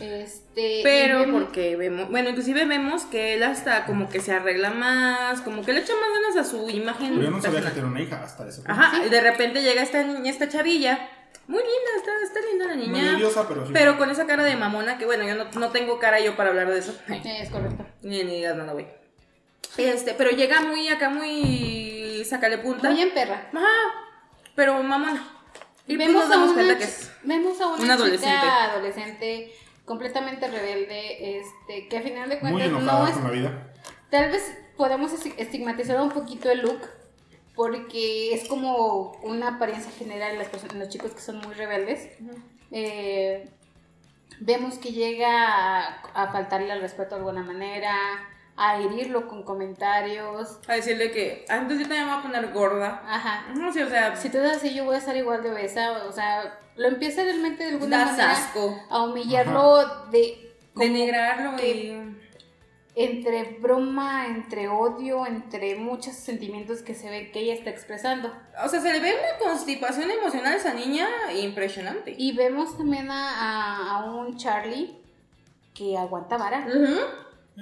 Este, 0.00 0.80
Pero 0.82 1.20
vemos- 1.20 1.42
porque 1.42 1.76
vemos, 1.76 2.10
bueno, 2.10 2.30
inclusive 2.30 2.64
vemos 2.64 3.02
que 3.04 3.34
él 3.34 3.42
hasta 3.42 3.84
como 3.84 4.08
que 4.08 4.20
se 4.20 4.32
arregla 4.32 4.70
más, 4.70 5.40
como 5.42 5.62
que 5.62 5.72
le 5.72 5.80
echa 5.80 5.92
más 5.94 6.10
ganas 6.34 6.46
a 6.46 6.50
su 6.50 6.68
imagen. 6.70 7.10
Pero 7.16 7.22
yo 7.24 7.30
no 7.30 7.42
sabía 7.42 7.60
que 7.60 7.70
tenía 7.70 7.90
una 7.90 8.00
hija 8.00 8.22
hasta 8.24 8.48
eso. 8.48 8.62
Ajá, 8.66 9.04
y 9.04 9.10
de 9.10 9.20
repente 9.20 9.62
llega 9.62 9.82
esta 9.82 10.02
niña, 10.02 10.30
esta 10.30 10.48
chavilla, 10.48 11.08
muy 11.46 11.58
linda, 11.60 11.90
está, 11.98 12.10
está 12.24 12.40
linda 12.50 12.66
la 12.66 12.76
niña. 12.76 13.16
Odiosa, 13.16 13.46
pero 13.48 13.66
sí. 13.66 13.72
Pero 13.74 13.98
con 13.98 14.10
esa 14.10 14.26
cara 14.26 14.44
de 14.44 14.56
mamona, 14.56 14.96
que 14.96 15.04
bueno, 15.04 15.24
yo 15.24 15.34
no, 15.34 15.44
no 15.58 15.68
tengo 15.68 15.98
cara 15.98 16.20
yo 16.20 16.36
para 16.36 16.50
hablar 16.50 16.70
de 16.70 16.78
eso. 16.78 16.96
Eh, 17.08 17.20
es 17.42 17.50
correcto. 17.50 17.84
Ni, 18.02 18.24
ni 18.24 18.36
digas 18.36 18.56
nada, 18.56 18.72
güey. 18.72 18.86
Este, 19.76 20.14
pero 20.14 20.30
llega 20.30 20.62
muy 20.62 20.88
acá, 20.88 21.10
muy 21.10 21.99
sacale 22.24 22.58
punta. 22.58 22.90
Muy 22.90 23.00
en 23.00 23.12
perra. 23.14 23.48
Ajá, 23.52 23.66
pero 24.54 24.82
mamona. 24.82 25.26
Y 25.86 25.96
pues 25.96 26.08
vemos, 26.08 26.22
nos 26.22 26.30
damos 26.30 26.48
a 26.50 26.52
una, 26.52 26.62
cuenta 26.62 26.78
que 26.78 26.84
chi- 26.84 26.90
es. 26.90 27.12
vemos 27.24 27.60
a 27.60 27.66
una, 27.68 27.82
una 27.82 27.94
adolescente. 27.94 28.34
chica 28.36 28.64
adolescente 28.64 29.52
completamente 29.84 30.46
rebelde, 30.48 31.38
este, 31.40 31.88
que 31.88 31.98
a 31.98 32.02
final 32.02 32.28
de 32.28 32.36
Muy 32.40 32.52
cuentas 32.52 32.68
enojada 32.68 33.00
no 33.02 33.08
es 33.08 33.14
con 33.14 33.24
la 33.24 33.30
vida. 33.30 33.72
Tal 34.10 34.30
vez 34.30 34.56
podemos 34.76 35.12
esti- 35.12 35.34
estigmatizar 35.36 36.00
un 36.00 36.10
poquito 36.10 36.50
el 36.50 36.60
look 36.60 36.80
porque 37.56 38.32
es 38.34 38.48
como 38.48 39.12
una 39.22 39.56
apariencia 39.56 39.90
general 39.92 40.32
en 40.32 40.38
las 40.38 40.48
personas, 40.48 40.76
los 40.76 40.88
chicos 40.88 41.10
que 41.12 41.20
son 41.20 41.38
muy 41.38 41.54
rebeldes. 41.54 42.08
Eh, 42.70 43.50
vemos 44.38 44.78
que 44.78 44.92
llega 44.92 45.28
a, 45.86 45.86
a 46.14 46.32
faltarle 46.32 46.70
al 46.72 46.80
respeto 46.80 47.10
de 47.10 47.16
alguna 47.16 47.42
manera, 47.42 47.94
a 48.62 48.78
herirlo 48.78 49.26
con 49.26 49.42
comentarios. 49.42 50.58
A 50.68 50.74
decirle 50.74 51.10
que 51.10 51.46
antes 51.48 51.78
yo 51.78 51.84
también 51.84 52.04
me 52.06 52.10
voy 52.10 52.18
a 52.18 52.22
poner 52.22 52.52
gorda. 52.52 53.02
Ajá. 53.06 53.46
No 53.54 53.72
sé, 53.72 53.84
o 53.84 53.88
sea, 53.88 54.14
Si 54.16 54.28
tú 54.28 54.36
das 54.38 54.58
así, 54.58 54.74
yo 54.74 54.84
voy 54.84 54.96
a 54.96 54.98
estar 54.98 55.16
igual 55.16 55.42
de 55.42 55.50
obesa. 55.50 56.04
O 56.06 56.12
sea, 56.12 56.58
lo 56.76 56.88
empieza 56.88 57.22
realmente 57.24 57.64
de 57.64 57.70
alguna 57.70 58.04
manera 58.04 58.30
asco. 58.32 58.78
a 58.90 59.02
humillarlo 59.04 60.06
de 60.10 60.54
como 60.74 60.84
Denigrarlo 60.84 61.56
que 61.56 61.70
y. 61.74 62.16
entre 62.96 63.58
broma, 63.60 64.26
entre 64.26 64.68
odio, 64.68 65.24
entre 65.26 65.76
muchos 65.76 66.14
sentimientos 66.14 66.82
que 66.82 66.94
se 66.94 67.08
ve 67.08 67.30
que 67.32 67.40
ella 67.40 67.54
está 67.54 67.70
expresando. 67.70 68.30
O 68.62 68.68
sea, 68.68 68.80
se 68.80 68.92
le 68.92 69.00
ve 69.00 69.14
una 69.14 69.38
constipación 69.48 70.10
emocional 70.10 70.52
a 70.52 70.56
esa 70.56 70.74
niña 70.74 71.08
impresionante. 71.34 72.14
Y 72.18 72.36
vemos 72.36 72.76
también 72.76 73.10
a, 73.10 73.30
a- 73.30 73.98
a 74.00 74.04
un 74.10 74.36
Charlie 74.36 74.98
que 75.74 75.96
aguanta 75.96 76.36
vara. 76.36 76.66
Ujú. 76.66 77.00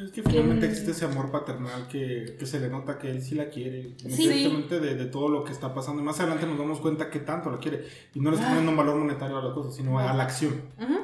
Es 0.04 0.12
que 0.12 0.22
finalmente 0.22 0.66
existe 0.66 0.92
ese 0.92 1.04
amor 1.06 1.30
paternal 1.30 1.88
que, 1.88 2.36
que 2.38 2.46
se 2.46 2.60
le 2.60 2.68
nota 2.68 2.98
que 2.98 3.10
él 3.10 3.22
sí 3.22 3.34
la 3.34 3.48
quiere, 3.50 3.82
Sí. 3.98 4.04
independientemente 4.04 4.80
de, 4.80 4.94
de 4.94 5.06
todo 5.06 5.28
lo 5.28 5.44
que 5.44 5.52
está 5.52 5.74
pasando. 5.74 6.00
Y 6.00 6.04
más 6.04 6.20
adelante 6.20 6.46
nos 6.46 6.58
damos 6.58 6.80
cuenta 6.80 7.10
que 7.10 7.18
tanto 7.20 7.50
la 7.50 7.58
quiere. 7.58 7.84
Y 8.14 8.20
no 8.20 8.30
le 8.30 8.36
está 8.36 8.48
poniendo 8.48 8.70
un 8.70 8.76
valor 8.76 8.96
monetario 8.96 9.38
a 9.38 9.42
la 9.42 9.52
cosa, 9.54 9.70
sino 9.72 9.98
a 9.98 10.12
la 10.12 10.22
acción. 10.22 10.62
Ujú. 10.80 10.98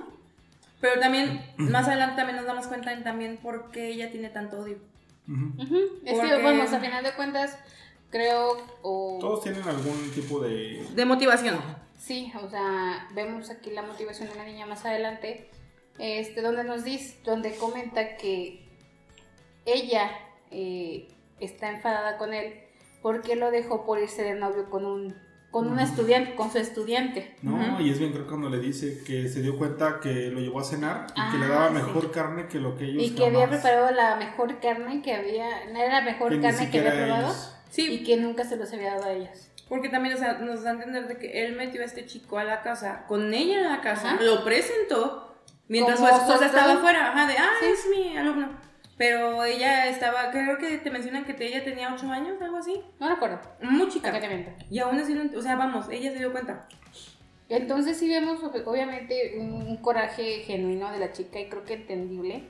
Pero 0.80 1.00
también, 1.00 1.40
más 1.56 1.88
adelante 1.88 2.16
también 2.16 2.36
nos 2.36 2.46
damos 2.46 2.66
cuenta 2.66 2.92
en 2.92 3.02
también 3.04 3.38
por 3.38 3.70
qué 3.70 3.88
ella 3.88 4.10
tiene 4.10 4.28
tanto 4.28 4.58
odio. 4.60 4.78
Ujú. 5.26 5.62
Ujú. 5.62 5.78
Es 6.04 6.20
que, 6.20 6.42
vamos, 6.42 6.72
a 6.72 6.78
final 6.80 7.02
de 7.02 7.12
cuentas, 7.14 7.58
creo, 8.10 8.58
o... 8.82 9.18
Todos 9.20 9.42
tienen 9.42 9.62
algún 9.62 10.10
tipo 10.14 10.40
de... 10.40 10.86
De 10.94 11.04
motivación. 11.04 11.56
Sí, 11.98 12.30
o 12.40 12.48
sea, 12.50 13.08
vemos 13.14 13.48
aquí 13.50 13.70
la 13.70 13.82
motivación 13.82 14.28
de 14.28 14.34
la 14.34 14.44
niña 14.44 14.66
más 14.66 14.84
adelante, 14.84 15.48
este, 15.98 16.42
donde 16.42 16.64
nos 16.64 16.84
dice, 16.84 17.18
donde 17.24 17.56
comenta 17.56 18.16
que 18.18 18.63
ella 19.66 20.10
eh, 20.50 21.08
está 21.40 21.70
enfadada 21.70 22.16
con 22.16 22.32
él 22.34 22.54
porque 23.02 23.36
lo 23.36 23.50
dejó 23.50 23.84
por 23.84 23.98
irse 23.98 24.22
de 24.22 24.34
novio 24.34 24.70
con 24.70 24.84
un 24.86 25.14
con 25.50 25.68
un 25.70 25.78
estudiante, 25.78 26.34
con 26.34 26.50
su 26.50 26.58
estudiante. 26.58 27.36
No, 27.42 27.80
y 27.80 27.88
es 27.88 28.00
bien 28.00 28.10
creo 28.12 28.26
cuando 28.26 28.50
le 28.50 28.58
dice 28.58 29.04
que 29.06 29.28
se 29.28 29.40
dio 29.40 29.56
cuenta 29.56 30.00
que 30.00 30.28
lo 30.32 30.40
llevó 30.40 30.58
a 30.58 30.64
cenar 30.64 31.06
y 31.14 31.30
que 31.30 31.38
le 31.38 31.44
Ah, 31.44 31.48
daba 31.48 31.68
sí. 31.68 31.74
mejor 31.74 32.10
carne 32.10 32.48
que 32.48 32.58
lo 32.58 32.76
que 32.76 32.86
ellos 32.86 33.04
Y 33.04 33.14
que 33.14 33.26
había 33.26 33.48
preparado 33.48 33.92
la 33.92 34.16
mejor 34.16 34.58
carne 34.58 35.00
que 35.00 35.14
había, 35.14 35.62
era 35.70 36.00
la 36.00 36.02
mejor 36.02 36.30
que 36.32 36.40
carne 36.40 36.70
que 36.72 36.78
había 36.80 36.92
probado 37.04 37.26
ellos. 37.28 37.56
Sí, 37.70 37.86
y 37.88 38.02
que 38.02 38.16
nunca 38.16 38.42
se 38.44 38.56
los 38.56 38.72
había 38.72 38.94
dado 38.94 39.04
a 39.04 39.12
ellos. 39.12 39.48
porque 39.68 39.88
también 39.88 40.16
o 40.16 40.18
sea, 40.18 40.38
nos 40.38 40.64
da 40.64 40.70
a 40.70 40.72
entender 40.72 41.06
de 41.06 41.18
que 41.18 41.44
él 41.46 41.54
metió 41.54 41.82
a 41.82 41.84
este 41.84 42.04
chico 42.04 42.36
a 42.38 42.42
la 42.42 42.62
casa, 42.62 43.04
con 43.06 43.32
ella 43.32 43.58
en 43.58 43.64
la 43.70 43.80
casa, 43.80 44.14
Ajá. 44.14 44.22
lo 44.24 44.42
presentó, 44.44 45.36
mientras 45.68 46.00
su 46.00 46.06
esposa 46.06 46.46
estaba 46.46 46.72
afuera, 46.72 47.12
ajá, 47.12 47.28
de, 47.28 47.38
ah, 47.38 47.50
Sí. 47.60 47.66
es 47.66 47.86
mi 47.90 48.16
alumno. 48.16 48.48
Pero 48.96 49.44
ella 49.44 49.88
estaba, 49.88 50.30
creo 50.30 50.56
que 50.58 50.78
te 50.78 50.90
mencionan 50.90 51.24
que 51.24 51.34
ella 51.44 51.64
tenía 51.64 51.92
8 51.92 52.10
años, 52.10 52.40
algo 52.40 52.58
así. 52.58 52.80
No 53.00 53.08
recuerdo. 53.08 53.40
Muy 53.60 53.80
¿Para 54.00 54.20
chica. 54.20 54.56
Y 54.70 54.78
aún 54.78 54.98
así, 54.98 55.16
o 55.36 55.42
sea, 55.42 55.56
vamos, 55.56 55.86
ella 55.90 56.12
se 56.12 56.18
dio 56.18 56.30
cuenta. 56.32 56.68
Entonces 57.48 57.98
sí 57.98 58.08
vemos 58.08 58.40
ob- 58.42 58.62
obviamente 58.66 59.36
un, 59.38 59.52
un 59.52 59.76
coraje 59.78 60.42
genuino 60.46 60.90
de 60.92 60.98
la 60.98 61.12
chica 61.12 61.38
y 61.40 61.48
creo 61.48 61.64
que 61.64 61.74
entendible 61.74 62.44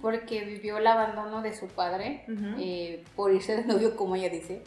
porque 0.00 0.44
vivió 0.44 0.78
el 0.78 0.86
abandono 0.88 1.40
de 1.40 1.54
su 1.54 1.68
padre 1.68 2.24
eh, 2.58 3.04
por 3.14 3.32
irse 3.32 3.56
de 3.56 3.64
novio 3.64 3.94
como 3.94 4.16
ella 4.16 4.28
dice 4.28 4.62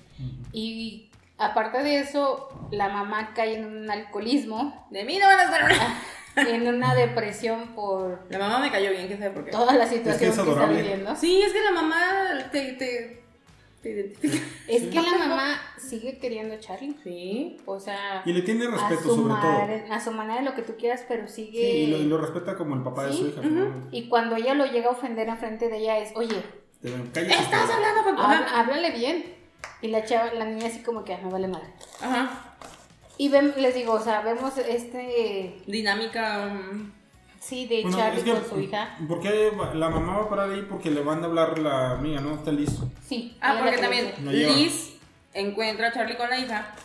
y 0.53 1.11
aparte 1.37 1.83
de 1.83 1.99
eso 1.99 2.47
la 2.71 2.87
mamá 2.87 3.33
cae 3.35 3.55
en 3.57 3.65
un 3.65 3.91
alcoholismo 3.91 4.87
De 4.89 5.03
mí 5.03 5.17
no 5.19 5.27
van 5.27 5.39
a 5.41 5.51
nada. 5.67 6.01
en 6.37 6.67
una 6.67 6.93
depresión 6.95 7.69
por 7.75 8.19
La 8.29 8.39
mamá 8.39 8.59
me 8.59 8.71
cayó 8.71 8.91
bien, 8.91 9.07
quién 9.07 9.19
sabe 9.19 9.31
por 9.31 9.45
qué. 9.45 9.51
toda 9.51 9.73
la 9.73 9.87
situación 9.87 10.19
que, 10.19 10.27
está 10.27 10.41
adorable. 10.41 10.81
viviendo 10.81 11.15
Sí, 11.15 11.41
es 11.41 11.51
que 11.53 11.61
la 11.63 11.71
mamá 11.71 11.97
te, 12.51 12.73
te, 12.73 13.23
te 13.81 13.89
identifica. 13.91 14.45
es 14.67 14.83
que 14.83 15.01
la 15.01 15.17
mamá 15.17 15.61
sigue 15.77 16.17
queriendo 16.19 16.55
a 16.55 16.59
Charlie 16.59 16.95
Sí. 17.03 17.57
o 17.65 17.79
sea 17.79 18.21
Y 18.25 18.33
le 18.33 18.41
tiene 18.41 18.67
respeto 18.67 19.03
sobre 19.15 19.33
todo. 19.35 19.93
a 19.93 19.99
su 19.99 20.11
manera 20.11 20.39
de 20.41 20.45
lo 20.45 20.53
que 20.55 20.61
tú 20.63 20.75
quieras 20.77 21.03
pero 21.07 21.27
sigue 21.27 21.61
Sí, 21.61 21.77
y 21.83 21.87
lo, 21.87 21.97
y 21.97 22.03
lo 22.05 22.17
respeta 22.17 22.55
como 22.55 22.75
el 22.75 22.83
papá 22.83 23.05
de 23.07 23.13
su 23.13 23.27
hija. 23.27 23.41
Y 23.91 24.07
cuando 24.09 24.35
ella 24.35 24.53
lo 24.53 24.65
llega 24.65 24.87
a 24.87 24.91
ofender 24.91 25.27
enfrente 25.29 25.69
de 25.69 25.77
ella 25.77 25.97
es, 25.99 26.11
oye. 26.15 26.41
Estás 26.83 27.69
hablando 27.71 28.03
con 28.03 28.15
tu 28.15 28.21
mamá. 28.21 28.45
háblale 28.55 28.91
bien. 28.91 29.35
Y 29.81 29.87
la 29.89 30.03
chava, 30.05 30.33
la 30.33 30.45
niña 30.45 30.67
así 30.67 30.79
como 30.79 31.03
que 31.03 31.13
"Ah, 31.13 31.19
me 31.23 31.31
vale 31.31 31.47
madre. 31.47 31.67
Ajá. 32.01 32.55
Y 33.17 33.29
ven, 33.29 33.53
les 33.57 33.73
digo, 33.73 33.93
o 33.93 33.99
sea, 33.99 34.21
vemos 34.21 34.57
este, 34.57 35.61
Dinámica. 35.65 36.47
um, 36.51 36.91
sí, 37.39 37.65
de 37.65 37.81
Bueno, 37.81 37.97
Charlie 37.97 38.19
es 38.19 38.23
que, 38.25 38.31
con 38.31 38.49
su 38.49 38.59
hija. 38.59 38.97
¿Por 39.07 39.21
qué 39.21 39.51
la 39.73 39.89
mamá 39.89 40.17
va 40.19 40.23
a 40.25 40.29
parar 40.29 40.51
ahí? 40.51 40.65
Porque 40.69 40.91
le 40.91 41.01
van 41.01 41.23
a 41.23 41.25
hablar 41.25 41.57
la 41.57 41.91
amiga, 41.91 42.21
¿no? 42.21 42.35
Está 42.35 42.51
listo. 42.51 42.89
Sí. 43.07 43.35
Ah, 43.41 43.57
porque 43.59 43.77
también. 43.77 44.13
Liz 44.21 44.93
encuentra 45.33 45.87
a 45.87 45.93
Charlie 45.93 46.17
con 46.17 46.29
la 46.29 46.37
hija. 46.37 46.75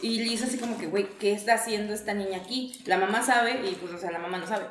Y 0.00 0.20
Liz 0.20 0.42
así 0.42 0.58
como 0.58 0.78
que, 0.78 0.86
güey, 0.86 1.08
¿qué 1.18 1.32
está 1.32 1.54
haciendo 1.54 1.92
esta 1.92 2.14
niña 2.14 2.38
aquí? 2.38 2.80
La 2.86 2.98
mamá 2.98 3.22
sabe 3.22 3.68
y 3.68 3.74
pues, 3.74 3.92
o 3.92 3.98
sea, 3.98 4.10
la 4.10 4.18
mamá 4.18 4.38
no 4.38 4.46
sabe. 4.46 4.66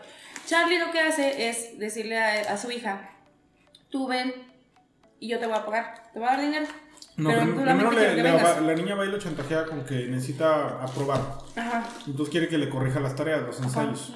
Charlie 0.46 0.80
lo 0.80 0.92
que 0.92 1.02
hace 1.02 1.50
es 1.50 1.78
decirle 1.78 2.18
a, 2.18 2.54
a 2.54 2.58
su 2.58 2.72
hija, 2.72 3.10
tú 3.90 4.08
ven 4.08 4.34
y 5.20 5.28
yo 5.28 5.40
te 5.40 5.48
voy 5.48 5.58
a 5.58 5.66
pagar, 5.66 6.04
te 6.14 6.20
voy 6.20 6.28
a 6.28 6.32
dar 6.32 6.42
dinero. 6.42 6.68
No, 7.18 7.30
pero 7.30 7.42
prim- 7.42 7.56
primero 7.56 7.92
le- 7.92 8.16
la 8.68 8.74
niña 8.76 8.96
va 8.96 9.06
y 9.06 9.10
lo 9.10 9.18
chantajea 9.20 9.66
con 9.66 9.84
que 9.86 10.06
necesita 10.08 10.84
aprobar. 10.84 11.20
Ajá. 11.56 11.90
Entonces 12.06 12.32
quiere 12.32 12.48
que 12.48 12.58
le 12.60 12.70
corrija 12.70 13.00
las 13.00 13.16
tareas, 13.16 13.42
los 13.42 13.60
ensayos. 13.60 14.14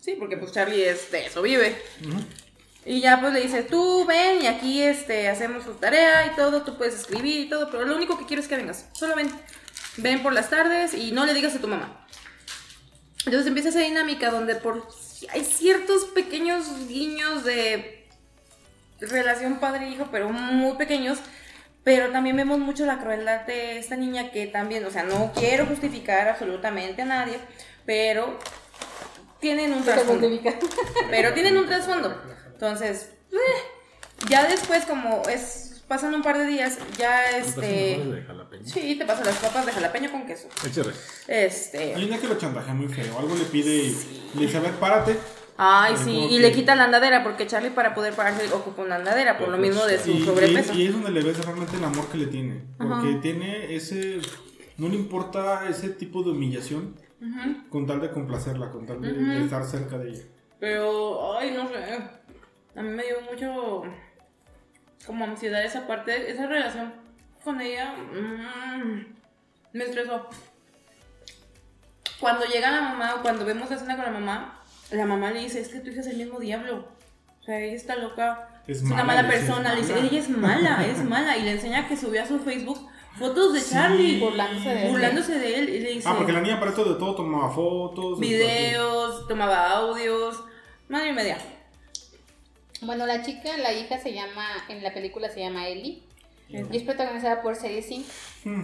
Sí, 0.00 0.16
porque 0.18 0.36
pues 0.36 0.50
Charlie 0.52 0.82
es 0.88 1.10
de 1.12 1.26
eso 1.26 1.40
vive. 1.42 1.80
Ujú. 2.06 2.18
Y 2.84 3.00
ya 3.00 3.20
pues 3.20 3.32
le 3.32 3.40
dice, 3.42 3.62
tú 3.62 4.04
ven 4.06 4.42
y 4.42 4.48
aquí 4.48 4.82
este, 4.82 5.28
hacemos 5.28 5.64
tu 5.64 5.74
tarea 5.74 6.26
y 6.26 6.34
todo, 6.34 6.62
tú 6.62 6.76
puedes 6.76 6.94
escribir 6.96 7.46
y 7.46 7.48
todo, 7.48 7.70
pero 7.70 7.84
lo 7.84 7.94
único 7.94 8.18
que 8.18 8.26
quiero 8.26 8.42
es 8.42 8.48
que 8.48 8.56
vengas, 8.56 8.86
solo 8.92 9.14
ven. 9.14 9.30
Ven 9.98 10.20
por 10.22 10.32
las 10.32 10.50
tardes 10.50 10.94
y 10.94 11.12
no 11.12 11.24
le 11.24 11.34
digas 11.34 11.54
a 11.54 11.60
tu 11.60 11.68
mamá. 11.68 12.04
Entonces 13.24 13.46
empieza 13.46 13.68
esa 13.68 13.78
dinámica 13.80 14.30
donde 14.32 14.56
por 14.56 14.88
hay 15.32 15.44
ciertos 15.44 16.06
pequeños 16.06 16.64
guiños 16.88 17.44
de 17.44 18.08
relación 19.00 19.60
padre-hijo, 19.60 20.08
pero 20.10 20.30
muy 20.30 20.76
pequeños. 20.76 21.18
Pero 21.84 22.10
también 22.10 22.36
vemos 22.36 22.58
mucho 22.58 22.86
la 22.86 22.98
crueldad 22.98 23.46
de 23.46 23.78
esta 23.78 23.96
niña 23.96 24.30
que 24.30 24.46
también, 24.46 24.84
o 24.84 24.90
sea, 24.90 25.02
no 25.02 25.32
quiero 25.34 25.66
justificar 25.66 26.28
absolutamente 26.28 27.02
a 27.02 27.06
nadie, 27.06 27.38
pero 27.84 28.38
tienen 29.40 29.72
un 29.72 29.84
trasfondo. 29.84 30.28
Pero 31.10 31.34
tienen 31.34 31.56
un 31.56 31.66
trasfondo. 31.66 32.16
Entonces, 32.52 33.10
eh, 33.32 33.36
ya 34.28 34.46
después, 34.46 34.84
como 34.84 35.22
es 35.28 35.72
pasan 35.92 36.14
un 36.14 36.22
par 36.22 36.38
de 36.38 36.46
días, 36.46 36.78
ya 36.96 37.36
este. 37.36 37.60
de 37.60 38.24
jalapeño. 38.26 38.64
Sí, 38.64 38.94
te 38.94 39.04
pasan 39.04 39.26
las 39.26 39.36
papas 39.36 39.66
de 39.66 39.72
jalapeño 39.72 40.10
con 40.10 40.26
queso. 40.26 40.48
Échale. 40.66 40.92
Este. 41.28 41.94
Hay 41.94 42.04
una 42.04 42.18
que 42.18 42.28
lo 42.28 42.38
chantajea 42.38 42.72
muy 42.72 42.88
feo. 42.88 43.18
Algo 43.18 43.34
le 43.34 43.44
pide 43.44 43.74
y 43.74 44.30
le 44.34 44.46
dice, 44.46 44.56
a 44.56 44.60
ver, 44.60 44.72
párate. 44.72 45.18
Ay, 45.64 45.96
sí, 45.96 46.10
y 46.10 46.28
que- 46.36 46.40
le 46.40 46.52
quita 46.52 46.74
la 46.74 46.84
andadera, 46.84 47.22
porque 47.22 47.46
Charlie 47.46 47.70
para 47.70 47.94
poder 47.94 48.14
pararse 48.14 48.52
ocupa 48.52 48.82
una 48.82 48.96
andadera, 48.96 49.38
por 49.38 49.48
lo 49.48 49.58
mismo 49.58 49.84
de 49.84 49.98
su 49.98 50.10
Y, 50.10 50.24
sobrepeso. 50.24 50.72
es, 50.72 50.78
y 50.78 50.86
es 50.86 50.92
donde 50.92 51.10
le 51.12 51.22
ves 51.22 51.44
realmente 51.44 51.76
el 51.76 51.84
amor 51.84 52.06
que 52.08 52.18
le 52.18 52.26
tiene. 52.26 52.62
Porque 52.78 53.10
Ajá. 53.10 53.20
tiene 53.20 53.74
ese... 53.74 54.20
No 54.78 54.88
le 54.88 54.96
importa 54.96 55.68
ese 55.68 55.90
tipo 55.90 56.22
de 56.22 56.30
humillación 56.30 56.96
Ujú. 57.20 57.68
con 57.68 57.86
tal 57.86 58.00
de 58.00 58.10
complacerla, 58.10 58.70
con 58.70 58.86
tal 58.86 59.00
de, 59.00 59.12
de 59.12 59.44
estar 59.44 59.64
cerca 59.64 59.98
de 59.98 60.10
ella. 60.10 60.24
Pero, 60.58 61.36
ay, 61.38 61.52
no 61.52 61.68
sé. 61.68 61.74
A 62.74 62.82
mí 62.82 62.88
me 62.88 63.02
dio 63.04 63.20
mucho. 63.30 63.82
Como 65.06 65.24
ansiedad 65.24 65.64
esa 65.64 65.86
parte, 65.86 66.30
esa 66.30 66.46
relación 66.46 66.92
con 67.44 67.60
ella. 67.60 67.94
mm, 67.94 69.06
me 69.74 69.84
estresó. 69.84 70.26
Cuando 72.20 72.46
llega 72.46 72.70
la 72.70 72.80
mamá, 72.80 73.16
o 73.16 73.22
cuando 73.22 73.44
vemos 73.44 73.68
la 73.68 73.76
escena 73.76 73.96
con 73.96 74.04
la 74.04 74.12
mamá, 74.12 74.61
la 74.92 75.06
mamá 75.06 75.30
le 75.30 75.40
dice: 75.40 75.60
Es 75.60 75.68
que 75.68 75.80
tu 75.80 75.90
hija 75.90 76.00
es 76.00 76.06
el 76.06 76.16
mismo 76.18 76.38
diablo. 76.38 76.86
O 77.40 77.44
sea, 77.44 77.58
ella 77.60 77.74
está 77.74 77.96
loca. 77.96 78.48
Es 78.66 78.78
Es, 78.78 78.82
una 78.84 79.02
mala, 79.04 79.26
persona. 79.28 79.72
es 79.74 79.88
Le 79.88 79.94
dice: 79.94 79.94
mala. 79.94 80.06
Ella 80.08 80.18
es 80.20 80.28
mala, 80.28 80.86
es 80.86 81.04
mala. 81.04 81.36
Y 81.38 81.42
le 81.42 81.52
enseña 81.52 81.88
que 81.88 81.96
subió 81.96 82.22
a 82.22 82.26
su 82.26 82.38
Facebook 82.38 82.88
fotos 83.18 83.52
de 83.52 83.60
Sí. 83.60 83.72
Charlie. 83.72 84.20
Burlándose 84.20 84.68
de 84.68 84.82
él. 84.84 84.90
Burlándose 84.90 85.38
de 85.38 85.58
él. 85.58 85.68
Y 85.68 85.78
le 85.80 85.92
dice: 85.94 86.08
Ah, 86.08 86.14
porque 86.16 86.32
la 86.32 86.40
niña 86.40 86.58
para 86.58 86.70
esto 86.70 86.84
de 86.84 86.98
todo 86.98 87.14
tomaba 87.16 87.50
fotos. 87.52 88.20
Videos, 88.20 89.26
tomaba 89.28 89.70
audios. 89.70 90.42
Madre 90.88 91.10
y 91.10 91.12
media. 91.12 91.38
Bueno, 92.82 93.06
la 93.06 93.22
chica, 93.22 93.56
la 93.58 93.72
hija 93.72 93.98
se 93.98 94.12
llama, 94.12 94.44
en 94.68 94.82
la 94.82 94.92
película 94.92 95.28
se 95.30 95.40
llama 95.40 95.68
Ellie. 95.68 96.02
Y 96.48 96.76
es 96.76 96.82
protagonizada 96.82 97.40
por 97.40 97.54
Serie 97.56 97.80
5. 97.82 98.06
Mm. 98.44 98.62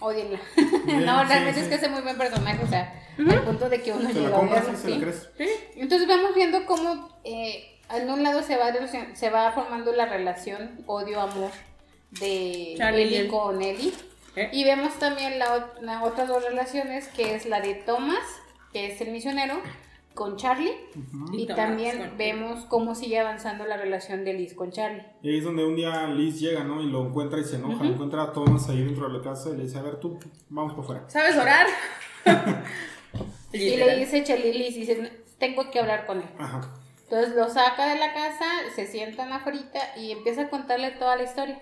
Odienla. 0.00 0.40
No, 0.86 1.22
sí, 1.22 1.28
realmente 1.28 1.54
sí. 1.54 1.60
es 1.60 1.68
que 1.68 1.74
hace 1.74 1.88
muy 1.88 2.00
buen 2.02 2.16
personaje, 2.16 2.64
o 2.64 2.66
sea, 2.66 2.92
al 3.18 3.42
punto 3.42 3.68
de 3.68 3.82
que 3.82 3.92
uno 3.92 4.08
Se 4.08 4.14
la 4.14 4.20
llega 4.20 4.36
a 4.36 4.38
compras 4.40 4.66
la 4.66 4.76
¿sí? 4.76 4.98
crees. 4.98 5.28
¿Sí? 5.36 5.48
Entonces 5.76 6.08
vamos 6.08 6.34
viendo 6.34 6.64
cómo 6.66 7.20
eh, 7.24 7.78
en 7.90 8.10
un 8.10 8.22
lado 8.22 8.42
se 8.42 8.56
va, 8.56 8.72
se 9.14 9.30
va 9.30 9.52
formando 9.52 9.92
la 9.92 10.06
relación 10.06 10.82
odio-amor 10.86 11.50
de 12.12 12.74
Charlie 12.76 13.28
con 13.28 13.62
Ellie. 13.62 13.92
¿Eh? 14.36 14.48
Y 14.52 14.64
vemos 14.64 14.94
también 14.98 15.38
la, 15.38 15.70
las 15.80 16.02
otras 16.02 16.28
dos 16.28 16.44
relaciones, 16.44 17.08
que 17.08 17.34
es 17.34 17.46
la 17.46 17.60
de 17.60 17.74
Thomas, 17.74 18.22
que 18.72 18.92
es 18.92 19.00
el 19.00 19.10
misionero, 19.10 19.60
con 20.20 20.36
Charlie. 20.36 20.74
Ujú. 20.94 21.34
Y 21.34 21.42
Y 21.44 21.46
también 21.46 22.12
vemos 22.18 22.66
cómo 22.66 22.94
sigue 22.94 23.18
avanzando 23.18 23.64
la 23.64 23.78
relación 23.78 24.22
de 24.22 24.34
Liz 24.34 24.52
con 24.52 24.70
Charlie. 24.70 25.02
Y 25.22 25.30
ahí 25.30 25.38
es 25.38 25.44
donde 25.44 25.64
un 25.64 25.76
día 25.76 26.08
Liz 26.08 26.38
llega, 26.38 26.62
¿no? 26.62 26.82
Y 26.82 26.90
lo 26.90 27.06
encuentra 27.06 27.40
y 27.40 27.44
se 27.44 27.56
enoja. 27.56 27.86
Encuentra 27.86 28.24
a 28.24 28.32
Thomas 28.34 28.68
ahí 28.68 28.84
dentro 28.84 29.08
de 29.08 29.16
la 29.16 29.24
casa 29.24 29.48
y 29.48 29.56
le 29.56 29.62
dice, 29.62 29.78
a 29.78 29.82
ver, 29.82 29.96
tú, 29.96 30.18
vamos 30.50 30.74
por 30.74 30.84
fuera. 30.84 31.08
¿Sabes 31.08 31.38
orar? 31.38 31.66
Y 33.52 33.76
le 33.76 33.96
dice 33.96 34.22
Charlie, 34.22 34.52
Liz, 34.52 34.76
dice, 34.76 35.10
tengo 35.38 35.72
que 35.72 35.80
hablar 35.80 36.06
con 36.06 36.18
él. 36.18 36.28
Ajá. 36.38 36.60
Entonces 37.02 37.34
lo 37.34 37.48
saca 37.48 37.88
de 37.92 37.98
la 37.98 38.14
casa, 38.14 38.44
se 38.76 38.86
sientan 38.86 39.32
afuera 39.32 39.58
y 39.96 40.12
empieza 40.12 40.42
a 40.42 40.50
contarle 40.50 40.92
toda 40.92 41.16
la 41.16 41.24
historia. 41.24 41.60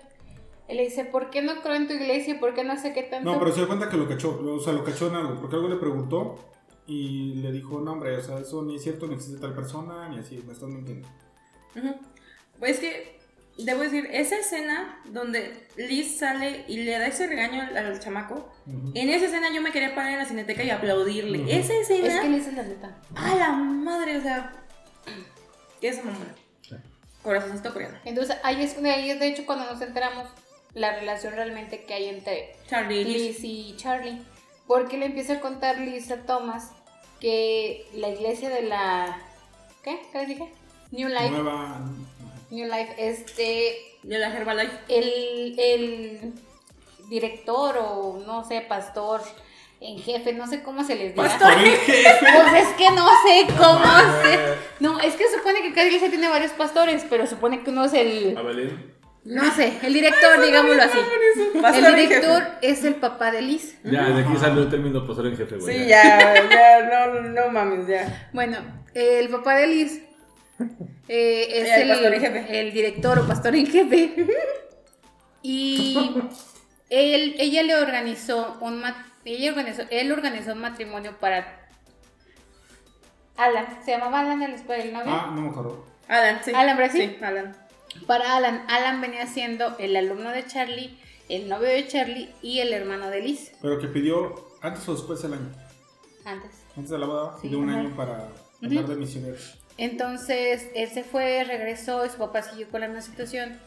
Él 0.67 0.77
le 0.77 0.83
dice, 0.83 1.05
¿por 1.05 1.31
qué 1.31 1.41
no 1.41 1.63
creo 1.63 1.73
en 1.73 1.87
tu 1.87 1.93
iglesia? 1.93 2.39
¿Por 2.39 2.53
qué 2.53 2.63
no 2.63 2.77
sé 2.77 2.93
qué 2.93 3.01
tanto? 3.01 3.31
No, 3.31 3.39
pero 3.39 3.51
se 3.51 3.61
da 3.61 3.67
cuenta 3.67 3.89
que 3.89 3.97
lo 3.97 4.07
cachó, 4.07 4.39
o 4.39 4.59
sea, 4.59 4.73
lo 4.73 4.83
cachó 4.83 5.07
en 5.07 5.15
algo, 5.15 5.39
porque 5.39 5.55
algo 5.55 5.67
le 5.67 5.77
preguntó 5.77 6.37
y 6.89 7.35
le 7.35 7.51
dijo, 7.51 7.79
no, 7.79 7.93
hombre, 7.93 8.17
o 8.17 8.21
sea, 8.21 8.39
eso 8.39 8.61
ni 8.63 8.75
es 8.77 8.83
cierto, 8.83 9.05
ni 9.07 9.15
existe 9.15 9.39
tal 9.39 9.53
persona, 9.53 10.09
ni 10.09 10.19
así, 10.19 10.43
me 10.45 10.53
estás 10.53 10.69
mintiendo. 10.69 11.07
Ujú. 11.75 11.95
Pues 12.57 12.71
es 12.71 12.79
que, 12.79 13.19
debo 13.59 13.81
decir, 13.81 14.07
esa 14.11 14.37
escena 14.37 15.01
donde 15.05 15.67
Liz 15.77 16.17
sale 16.17 16.65
y 16.67 16.77
le 16.83 16.91
da 16.97 17.07
ese 17.07 17.27
regaño 17.27 17.61
al, 17.61 17.77
al 17.77 17.99
chamaco, 17.99 18.51
Ujú. 18.65 18.91
en 18.95 19.09
esa 19.09 19.25
escena 19.27 19.53
yo 19.53 19.61
me 19.61 19.71
quería 19.71 19.93
parar 19.93 20.13
en 20.13 20.17
la 20.19 20.25
cineteca 20.25 20.63
y 20.63 20.69
aplaudirle. 20.71 21.39
Ujú. 21.41 21.49
Esa 21.49 21.73
escena, 21.75 22.07
Es 22.15 22.21
que 22.21 22.29
Liz 22.29 22.47
es 22.47 22.53
la 22.55 22.63
neta. 22.63 22.97
a 23.15 23.35
la 23.35 23.51
madre, 23.53 24.17
o 24.17 24.21
sea, 24.21 24.51
esa 25.81 26.03
mamona. 26.03 26.35
Corazoncito 27.21 27.73
coreano. 27.73 27.97
Entonces 28.05 28.37
ahí 28.43 28.63
es, 28.63 28.81
de 28.81 28.89
ahí 28.91 29.09
es 29.11 29.19
de 29.19 29.27
hecho 29.27 29.45
cuando 29.45 29.65
nos 29.65 29.81
enteramos 29.81 30.27
la 30.73 30.97
relación 30.97 31.33
realmente 31.33 31.83
que 31.83 31.93
hay 31.93 32.05
entre 32.05 32.55
Charlie. 32.67 33.03
Liz 33.03 33.39
y 33.43 33.75
Charlie. 33.75 34.21
Porque 34.67 34.97
le 34.97 35.07
empieza 35.07 35.33
a 35.33 35.39
contar 35.41 35.79
Liz 35.79 36.09
a 36.11 36.25
Thomas 36.25 36.71
que 37.19 37.87
la 37.95 38.09
iglesia 38.09 38.49
de 38.49 38.63
la... 38.63 39.21
¿Qué? 39.83 39.99
¿Qué 40.11 40.19
les 40.19 40.27
dije? 40.27 40.53
New 40.91 41.07
Life. 41.07 41.29
Nueva... 41.29 41.79
New 42.49 42.65
Life, 42.65 42.95
este... 42.97 43.77
De 44.03 44.17
la 44.17 44.33
Herbalife. 44.33 44.77
El, 44.87 45.59
el 45.59 46.33
director 47.09 47.77
o 47.77 48.21
no 48.25 48.43
sé, 48.45 48.61
pastor 48.61 49.21
en 49.81 49.97
jefe, 49.97 50.33
no 50.33 50.45
sé 50.47 50.61
cómo 50.61 50.83
se 50.83 50.95
les 50.95 51.15
diga. 51.15 51.27
Pastor 51.27 51.53
en 51.53 51.75
jefe. 51.77 52.17
Pues 52.19 52.63
es 52.63 52.67
que 52.75 52.91
no 52.91 53.07
sé 53.23 53.47
cómo 53.57 54.23
se... 54.23 54.55
No, 54.79 54.99
es 54.99 55.15
que 55.15 55.25
supone 55.29 55.61
que 55.61 55.73
cada 55.73 55.87
iglesia 55.87 56.09
tiene 56.09 56.27
varios 56.27 56.51
pastores, 56.51 57.05
pero 57.09 57.27
supone 57.27 57.63
que 57.63 57.69
uno 57.69 57.85
es 57.85 57.93
el... 57.93 58.37
Abelín. 58.37 58.93
No 59.29 59.53
sé, 59.53 59.77
el 59.83 59.93
director, 59.93 60.41
digámoslo 60.41 60.81
así. 60.81 60.97
El 61.77 61.95
director 61.95 62.43
es 62.63 62.83
el 62.83 62.95
papá 62.95 63.29
de 63.29 63.43
Liz. 63.43 63.77
Ya, 63.83 64.09
de 64.09 64.23
aquí 64.23 64.35
salió 64.37 64.63
el 64.63 64.69
término 64.69 65.05
pastor 65.05 65.27
en 65.27 65.37
jefe, 65.37 65.57
güey. 65.57 65.77
Sí, 65.77 65.85
ya, 65.87 66.49
ya, 66.49 67.05
no, 67.05 67.21
no 67.21 67.49
mames, 67.51 67.85
ya. 67.85 68.29
Bueno, 68.33 68.57
el 68.95 69.29
papá 69.29 69.55
de 69.57 69.67
Liz 69.67 70.01
eh, 71.07 71.47
es 71.47 71.69
El 71.69 71.91
el, 71.91 72.55
el 72.55 72.73
director 72.73 73.19
o 73.19 73.27
pastor 73.27 73.55
en 73.55 73.67
jefe. 73.67 74.27
Y 75.43 75.95
él, 76.89 77.35
ella 77.37 77.61
le 77.61 77.75
organizó 77.75 78.57
un 78.61 78.83
ella 79.25 79.51
organizó, 79.51 79.83
él 79.91 80.11
organizó 80.11 80.53
un 80.53 80.61
matrimonio 80.61 81.19
para 81.19 81.69
Alan, 83.37 83.77
se 83.85 83.91
llamaba 83.91 84.21
Alan 84.21 84.41
el 84.41 84.53
esposo 84.53 84.79
del 84.79 84.91
novio. 84.91 85.11
Ah, 85.11 85.31
no 85.35 85.41
me 85.41 85.49
acuerdo. 85.49 85.85
Alan, 86.07 86.39
sí. 86.43 86.51
Alan, 86.55 86.77
¿verdad? 86.77 86.93
Sí. 86.93 86.99
Sí, 86.99 87.17
Alan. 87.23 87.68
Para 88.07 88.35
Alan, 88.37 88.65
Alan 88.69 89.01
venía 89.01 89.25
siendo 89.27 89.77
el 89.77 89.95
alumno 89.95 90.29
de 90.31 90.45
Charlie, 90.45 90.97
el 91.27 91.49
novio 91.49 91.67
de 91.67 91.87
Charlie 91.87 92.29
y 92.41 92.59
el 92.59 92.73
hermano 92.73 93.09
de 93.09 93.21
Liz. 93.21 93.51
Pero 93.61 93.79
que 93.79 93.87
pidió 93.87 94.35
antes 94.61 94.87
o 94.89 94.93
después 94.93 95.21
del 95.21 95.33
año. 95.33 95.51
Antes. 96.25 96.51
Antes 96.75 96.89
de 96.91 96.97
la 96.99 97.05
boda, 97.05 97.35
Sí, 97.41 97.47
pidió 97.47 97.59
un 97.59 97.69
ajá. 97.69 97.79
año 97.79 97.95
para 97.95 98.29
hablar 98.63 98.87
de 98.87 98.95
misioneros. 98.95 99.57
Entonces 99.77 100.69
él 100.75 100.89
se 100.89 101.03
fue, 101.03 101.43
regresó 101.45 102.05
y 102.05 102.09
su 102.09 102.17
papá 102.17 102.41
siguió 102.41 102.69
con 102.69 102.81
la 102.81 102.87
misma 102.87 103.01
situación. 103.01 103.59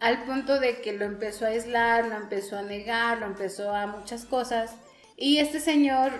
Al 0.00 0.24
punto 0.24 0.58
de 0.60 0.80
que 0.82 0.92
lo 0.92 1.04
empezó 1.04 1.46
a 1.46 1.48
aislar, 1.48 2.06
lo 2.06 2.16
empezó 2.16 2.58
a 2.58 2.62
negar, 2.62 3.18
lo 3.18 3.26
empezó 3.26 3.74
a 3.74 3.86
muchas 3.86 4.24
cosas. 4.26 4.74
Y 5.16 5.38
este 5.38 5.60
señor 5.60 6.12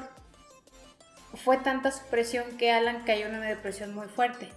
fue 1.34 1.58
tanta 1.58 1.90
su 1.92 2.04
presión 2.06 2.44
que 2.56 2.72
Alan 2.72 3.02
cayó 3.04 3.26
en 3.26 3.34
una 3.34 3.46
depresión 3.46 3.94
muy 3.94 4.06
fuerte, 4.06 4.48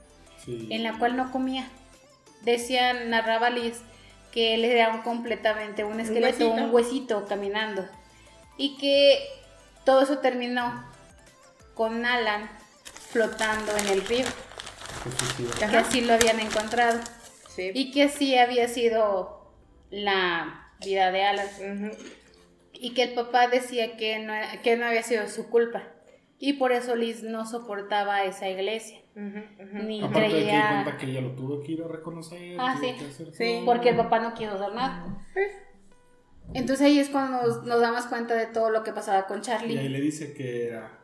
Sí. 0.45 0.67
en 0.71 0.83
la 0.83 0.97
cual 0.97 1.17
no 1.17 1.31
comía. 1.31 1.67
Decía, 2.41 2.93
narraba 2.93 3.49
Liz, 3.49 3.81
que 4.31 4.53
él 4.55 4.63
era 4.65 4.89
un- 4.93 5.01
completamente 5.01 5.83
un 5.83 5.99
esqueleto, 5.99 6.45
huesito. 6.49 6.51
un 6.65 6.73
huesito 6.73 7.25
caminando. 7.27 7.87
Y 8.57 8.77
que 8.77 9.19
todo 9.85 10.01
eso 10.03 10.19
terminó 10.19 10.85
con 11.73 12.05
Alan 12.05 12.49
flotando 13.11 13.75
en 13.77 13.87
el 13.87 14.05
río 14.05 14.25
que 15.57 15.65
Ajá. 15.65 15.79
así 15.79 16.01
lo 16.01 16.13
habían 16.13 16.39
encontrado 16.39 16.99
Sí. 17.55 17.71
y 17.73 17.91
que 17.91 18.03
así 18.03 18.37
había 18.37 18.67
sido 18.67 19.51
la 19.89 20.67
vida 20.83 21.09
de 21.11 21.23
Alan 21.23 21.91
y 22.73 22.93
que 22.93 23.03
el 23.03 23.13
papá 23.13 23.47
decía 23.47 23.95
que 23.97 24.19
no, 24.19 24.33
que 24.61 24.75
no 24.77 24.85
había 24.85 25.03
sido 25.03 25.27
su 25.29 25.49
culpa 25.49 25.83
y 26.39 26.53
por 26.53 26.71
eso 26.71 26.95
Liz 26.95 27.21
no 27.21 27.45
soportaba 27.45 28.23
esa 28.23 28.49
iglesia 28.49 29.01
Ujú, 29.15 29.39
ujú. 29.63 29.83
ni 29.83 30.01
Aparte 30.01 30.21
de 30.21 30.27
que 30.27 30.31
creía 30.35 30.97
que 30.97 31.05
ella 31.05 31.21
lo 31.21 31.31
tuvo 31.35 31.59
que 31.61 31.73
ir 31.73 31.83
a 31.83 31.87
reconocer. 31.87 32.55
Ah, 32.57 32.75
sí. 32.79 32.95
Sí. 33.33 33.61
porque 33.65 33.89
el 33.89 33.97
papá 33.97 34.19
no 34.19 34.33
quiso 34.33 34.53
hacer 34.53 34.73
nada 34.73 35.05
entonces 36.53 36.85
ahí 36.87 36.97
es 36.99 37.09
cuando 37.09 37.41
nos, 37.45 37.63
nos 37.65 37.79
damos 37.81 38.05
cuenta 38.07 38.33
de 38.35 38.47
todo 38.47 38.69
lo 38.71 38.83
que 38.83 38.91
pasaba 38.91 39.27
con 39.27 39.37
Y 39.37 39.39
ahí 39.39 39.43
Charlie 39.45 39.89
le 39.89 40.01
dice 40.01 40.33
que 40.33 40.67
era. 40.69 40.99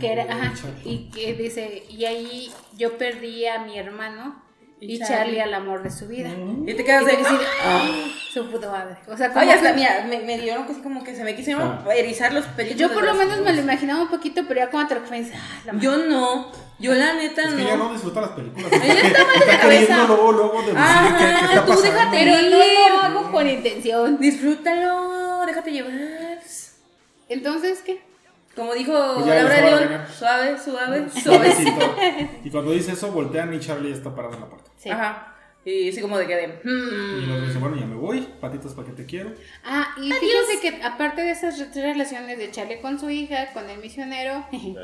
que 0.00 0.12
era, 0.12 0.22
ajá, 0.24 0.52
Charlie. 0.54 0.90
y 0.90 1.10
que 1.10 1.34
dice 1.34 1.84
y 1.88 2.04
ahí 2.06 2.50
yo 2.76 2.98
perdí 2.98 3.46
a 3.46 3.60
mi 3.64 3.78
hermano 3.78 4.42
Y 4.84 4.94
y, 4.94 4.98
Charlie. 4.98 5.14
Charlie 5.16 5.40
al 5.40 5.54
amor 5.54 5.82
de 5.82 5.90
su 5.90 6.06
vida 6.08 6.30
Ujú. 6.30 6.64
Y 6.68 6.74
te 6.74 6.84
quedas 6.84 7.02
Y 7.02 7.06
de. 7.06 7.10
te 7.12 7.16
quedas 7.18 7.32
así 7.32 7.38
de, 7.38 7.44
¡Ah! 7.64 7.90
su 8.32 8.50
puta 8.50 8.68
madre 8.70 8.96
o 9.08 9.16
sea 9.16 9.28
como 9.28 9.40
Ay, 9.40 9.50
hasta, 9.50 9.68
que- 9.70 9.74
mira, 9.80 10.04
me, 10.08 10.18
me 10.20 10.38
dieron 10.38 10.64
así 10.64 10.80
como 10.82 11.04
que 11.04 11.14
se 11.14 11.22
me 11.24 11.34
quisieron 11.36 11.62
Ah. 11.86 11.94
erizar 11.94 12.32
los 12.32 12.44
pelitos. 12.46 12.78
Yo 12.80 12.92
por 12.92 13.04
lo 13.04 13.14
menos 13.14 13.40
me 13.40 13.52
lo 13.52 13.60
imaginaba 13.60 14.02
un 14.02 14.08
poquito, 14.08 14.42
pero 14.48 14.60
ya 14.60 14.70
cuando 14.70 14.88
te 14.88 14.94
lo 14.96 15.06
piensas, 15.08 15.36
ah, 15.36 15.62
la 15.66 15.72
madre. 15.72 15.84
Yo 15.84 15.96
no. 15.98 16.52
Yo 16.80 16.92
la 16.92 17.14
neta 17.14 17.42
Es 17.42 17.54
que 17.54 17.62
no. 17.62 17.76
no 17.76 17.92
disfruta 17.92 18.20
las 18.22 18.30
películas. 18.30 18.72
Ella 18.72 18.94
está 19.00 19.24
mal 19.24 19.34
de 19.38 19.44
está 19.44 19.60
cabeza. 19.60 20.06
luego, 20.08 20.32
luego 20.32 20.60
de 20.62 20.66
decir 20.66 20.78
Ajá, 20.78 21.18
qué, 21.18 21.24
qué 21.24 21.44
está 21.54 21.64
tú 21.64 21.68
pasando. 21.72 21.82
déjate 21.92 22.16
Pero 22.18 22.32
no 22.34 22.64
ir. 22.64 22.90
lo 22.90 22.98
hago 23.00 23.32
con 23.32 23.48
intención. 23.48 24.18
Disfrútalo, 24.18 25.46
déjate 25.46 25.70
llevar. 25.72 25.92
Entonces, 27.28 27.80
¿qué? 27.84 28.02
Como 28.56 28.72
dijo 28.74 28.92
Pues 29.14 29.26
Laura 29.26 29.60
León, 29.60 30.02
suave, 30.16 30.56
suave, 30.58 31.06
suave. 31.10 31.20
Suavecito. 31.22 31.96
Y 32.44 32.50
cuando 32.50 32.72
dice 32.72 32.92
eso, 32.92 33.10
voltean 33.10 33.52
y 33.54 33.60
Charlie 33.60 33.92
está 33.92 34.14
parado 34.14 34.34
en 34.34 34.40
la 34.40 34.46
puerta. 34.46 34.63
Sí. 34.84 34.90
Ajá. 34.90 35.30
Y 35.64 35.88
así 35.88 36.02
como 36.02 36.18
de 36.18 36.26
que 36.26 36.36
de. 36.36 36.42
Y 36.62 36.68
hmm. 36.68 37.26
luego 37.26 37.46
dice, 37.46 37.58
bueno, 37.58 37.76
ya 37.76 37.86
me 37.86 37.96
voy, 37.96 38.20
patitas 38.38 38.74
para 38.74 38.86
que 38.88 38.92
te 38.92 39.06
quiero. 39.06 39.32
Ah, 39.64 39.94
y 39.96 40.12
fíjense 40.12 40.60
que 40.60 40.82
aparte 40.82 41.22
de 41.22 41.30
esas 41.30 41.58
re- 41.58 41.66
tres 41.72 41.84
relaciones 41.94 42.36
de 42.36 42.50
Charlie 42.50 42.80
con 42.82 43.00
su 43.00 43.08
hija, 43.08 43.50
con 43.54 43.68
el 43.70 43.78
misionero 43.80 44.44
y 44.52 44.74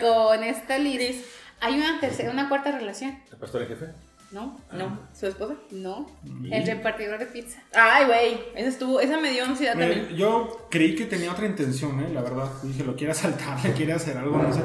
con 0.00 0.44
esta 0.44 0.76
Liz, 0.78 0.98
Liz. 0.98 1.24
hay 1.60 1.76
una 1.80 1.98
tercera, 2.00 2.30
una 2.30 2.50
cuarta 2.50 2.70
relación. 2.70 3.18
¿El 3.32 3.38
pastor 3.38 3.62
en 3.62 3.68
jefe? 3.68 3.86
¿No? 4.30 4.60
No, 4.72 5.08
su 5.18 5.26
esposa. 5.26 5.54
No. 5.70 6.06
Y- 6.42 6.52
El 6.52 6.66
repartidor 6.66 7.18
de 7.18 7.24
pizza. 7.26 7.62
Ay, 7.72 8.04
güey. 8.04 8.40
Esa 8.56 8.68
estuvo, 8.68 9.00
esa 9.00 9.16
me 9.18 9.30
dio 9.30 9.44
ansiedad 9.44 9.74
Me- 9.74 9.86
también. 9.88 10.16
yo 10.18 10.66
creí 10.70 10.94
que 10.94 11.06
tenía 11.06 11.32
otra 11.32 11.46
intención, 11.46 11.98
¿eh? 12.00 12.10
la 12.12 12.20
verdad. 12.20 12.50
Dije, 12.62 12.84
lo 12.84 12.94
quiere 12.94 13.12
asaltar, 13.12 13.58
le 13.64 13.72
quiere 13.72 13.94
hacer 13.94 14.18
algo, 14.18 14.36
no 14.36 14.52
sé. 14.52 14.60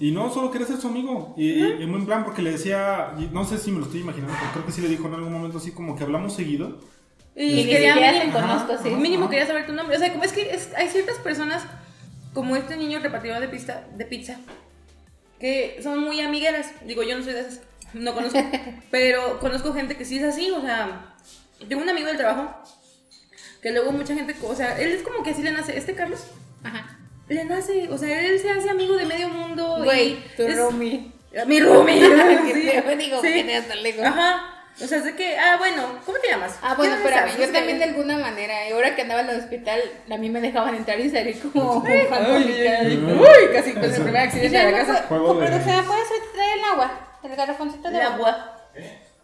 Y 0.00 0.10
no, 0.12 0.32
solo 0.32 0.50
quiere 0.50 0.66
ser 0.66 0.78
su 0.80 0.88
amigo. 0.88 1.34
Y, 1.36 1.50
y, 1.50 1.82
y 1.82 1.86
muy 1.86 2.00
en 2.00 2.06
plan, 2.06 2.24
porque 2.24 2.42
le 2.42 2.52
decía, 2.52 3.14
no 3.32 3.44
sé 3.44 3.58
si 3.58 3.70
me 3.72 3.78
lo 3.80 3.86
estoy 3.86 4.00
imaginando, 4.00 4.34
pero 4.38 4.52
creo 4.52 4.66
que 4.66 4.72
sí 4.72 4.80
le 4.80 4.88
dijo 4.88 5.06
en 5.08 5.14
algún 5.14 5.32
momento 5.32 5.58
así 5.58 5.72
como 5.72 5.96
que 5.96 6.04
hablamos 6.04 6.34
seguido. 6.34 6.78
Y, 7.34 7.44
Y 7.44 7.54
ni 7.56 7.64
quería 7.70 7.92
siquiera 7.94 8.12
mínimo, 8.18 8.32
te 8.38 8.40
conozco, 8.42 8.78
sí. 8.82 8.90
mínimo 8.90 9.28
quería 9.28 9.46
saber 9.46 9.66
tu 9.66 9.72
nombre. 9.72 9.96
O 9.96 10.00
sea, 10.00 10.10
como 10.10 10.24
es 10.24 10.32
que 10.32 10.50
es- 10.50 10.72
hay 10.76 10.88
ciertas 10.88 11.16
personas, 11.18 11.62
como 12.34 12.56
este 12.56 12.76
niño 12.76 12.98
repartidor 13.00 13.40
de 13.40 13.48
pizza, 13.48 13.82
de 13.94 14.04
pizza, 14.04 14.38
que 15.38 15.78
son 15.82 16.00
muy 16.00 16.20
amigueras. 16.20 16.72
Digo, 16.84 17.02
yo 17.02 17.16
no 17.16 17.22
soy 17.24 17.34
de 17.34 17.40
esas, 17.40 17.60
no 17.94 18.12
conozco. 18.14 18.38
pero 18.90 19.38
conozco 19.40 19.72
gente 19.72 19.96
que 19.96 20.04
sí 20.04 20.18
es 20.18 20.24
así, 20.24 20.50
o 20.50 20.60
sea, 20.60 21.14
tengo 21.68 21.82
un 21.82 21.88
amigo 21.88 22.08
del 22.08 22.16
trabajo 22.16 22.54
que 23.62 23.72
luego 23.72 23.92
mucha 23.92 24.14
gente, 24.14 24.34
o 24.42 24.54
sea, 24.54 24.78
él 24.80 24.90
es 24.92 25.02
como 25.02 25.22
que 25.22 25.30
así 25.30 25.42
le 25.42 25.52
nace, 25.52 25.76
este 25.76 25.94
Carlos, 25.94 26.26
Ajá. 26.62 26.97
Le 27.28 27.44
nace, 27.44 27.88
o 27.90 27.98
sea, 27.98 28.20
él 28.26 28.38
se 28.40 28.50
hace 28.50 28.70
amigo 28.70 28.96
de 28.96 29.04
medio 29.06 29.28
mundo. 29.28 29.80
Güey, 29.84 30.12
y 30.12 30.24
tu 30.36 30.42
es- 30.46 30.56
roomie. 30.56 31.12
Mi 31.46 31.60
roomie. 31.60 32.00
Sí, 32.52 32.70
te 32.86 32.96
digo, 32.96 33.20
sí. 33.20 33.44
que 33.44 33.54
hasta 33.56 33.74
lejos. 33.76 34.04
Ajá. 34.04 34.54
O 34.80 34.86
sea, 34.86 34.98
es 34.98 35.04
de 35.04 35.16
que, 35.16 35.36
ah, 35.36 35.56
bueno, 35.58 35.82
¿cómo 36.06 36.18
te 36.18 36.28
llamas? 36.28 36.56
Ah, 36.62 36.74
bueno, 36.76 36.94
¿Qué 36.94 37.02
edad 37.02 37.10
espérame, 37.10 37.28
estás? 37.30 37.46
yo 37.48 37.52
también 37.52 37.78
de 37.78 37.84
alguna 37.84 38.16
manera, 38.18 38.68
y 38.68 38.72
ahora 38.72 38.94
que 38.94 39.02
andaba 39.02 39.22
en 39.22 39.30
el 39.30 39.40
hospital, 39.40 39.80
a 40.08 40.16
mí 40.16 40.30
me 40.30 40.40
dejaban 40.40 40.74
entrar 40.76 41.00
y 41.00 41.10
salir 41.10 41.36
como 41.52 41.78
uy, 41.78 41.88
casi 43.52 43.72
con 43.72 43.84
el 43.84 43.92
primer 43.92 44.16
accidente 44.18 44.56
de 44.56 44.70
la 44.70 44.78
casa. 44.78 45.04
pero 45.08 45.24
se 45.64 45.72
me 45.72 45.82
puede 45.82 46.02
traer 46.32 46.58
el 46.58 46.64
agua, 46.72 47.18
el 47.24 47.34
garrafoncito 47.36 47.88
El 47.88 47.94
de 47.94 48.02
agua. 48.02 48.54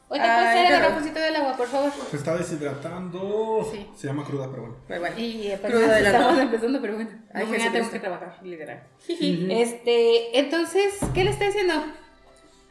Te 0.08 0.20
puedes 0.20 0.52
traer 0.52 0.66
el 0.66 0.72
garrafoncito 0.72 1.18
del 1.18 1.36
agua, 1.36 1.56
por 1.56 1.68
favor. 1.68 1.92
Se 2.10 2.16
está 2.16 2.36
deshidratando. 2.36 3.68
Sí. 3.72 3.86
Se 3.96 4.06
llama 4.06 4.24
cruda, 4.24 4.48
pero 4.50 4.62
bueno. 4.62 4.76
Pero 4.86 5.00
bueno. 5.00 5.18
Y 5.18 5.52
apenas 5.52 5.82
adelantado. 5.82 6.24
estamos 6.24 6.42
empezando, 6.42 6.80
pero 6.80 6.94
bueno. 6.94 7.10
Ay, 7.32 7.46
mañana 7.46 7.72
tengo 7.72 7.84
Jesucristo. 7.84 7.92
que 7.92 7.98
trabajar, 8.00 8.38
literal. 8.42 8.82
Este, 9.08 10.38
entonces, 10.38 10.94
¿qué 11.14 11.24
le 11.24 11.30
está 11.30 11.46
diciendo? 11.46 11.84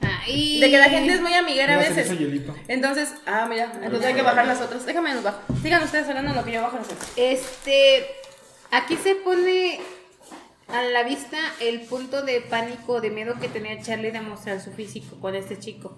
Ah, 0.02 0.22
y... 0.28 0.60
De 0.60 0.70
que 0.70 0.78
la 0.78 0.90
gente 0.90 1.14
es 1.14 1.22
muy 1.22 1.34
amiguera 1.34 1.76
a 1.76 1.78
veces. 1.78 2.12
Entonces, 2.68 3.14
ah, 3.26 3.48
mira, 3.50 3.72
entonces 3.82 4.06
hay 4.06 4.14
que 4.14 4.22
bajar 4.22 4.46
las 4.46 4.62
otras. 4.62 4.86
Déjame 4.86 5.14
nos 5.14 5.24
bajo. 5.24 5.40
Sigan 5.62 5.84
ustedes 5.84 6.08
hablando 6.08 6.32
en 6.32 6.38
lo 6.38 6.44
que 6.44 6.52
yo 6.52 6.62
bajo 6.62 6.78
las 6.78 6.92
otras. 6.92 7.12
Este, 7.16 8.06
aquí 8.72 8.96
se 8.98 9.16
pone 9.16 9.80
a 10.68 10.82
la 10.82 11.04
vista 11.04 11.38
el 11.60 11.82
punto 11.82 12.24
de 12.24 12.42
pánico, 12.42 13.02
de 13.02 13.10
miedo 13.10 13.36
que 13.40 13.48
tenía 13.48 13.80
Charlie 13.82 14.12
de 14.12 14.22
mostrar 14.22 14.60
su 14.60 14.72
físico 14.72 15.20
con 15.20 15.36
este 15.36 15.60
chico. 15.60 15.98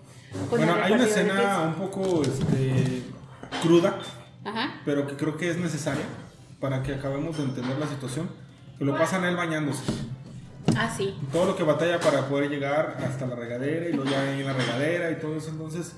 Con 0.50 0.60
Bueno, 0.60 0.76
hay 0.82 0.92
una 0.94 1.04
escena 1.06 1.62
un 1.68 1.76
poco 1.76 2.22
este, 2.24 3.04
cruda. 3.62 4.00
Ajá. 4.48 4.76
pero 4.86 5.08
que 5.08 5.16
creo 5.16 5.38
que 5.38 5.50
es 5.50 5.58
necesaria 5.58 6.06
para 6.60 6.84
que 6.84 6.94
acabemos 6.94 7.36
de 7.38 7.44
entender 7.46 7.78
la 7.80 7.88
situación. 7.88 8.30
Que 8.78 8.86
lo 8.86 8.96
pasan 8.98 9.24
a 9.24 9.30
él 9.30 9.36
bañándose. 9.36 9.82
Ah, 10.78 10.94
sí. 10.96 11.16
Todo 11.32 11.46
lo 11.46 11.56
que 11.56 11.64
batalla 11.64 12.00
para 12.00 12.28
poder 12.28 12.50
llegar 12.50 12.98
hasta 13.08 13.26
la 13.26 13.36
regadera 13.36 13.88
y 13.90 13.94
luego 13.94 14.10
ya 14.12 14.32
en 14.34 14.46
la 14.46 14.54
regadera 14.54 15.10
y 15.12 15.16
todo 15.20 15.38
eso. 15.38 15.50
Entonces, 15.50 15.94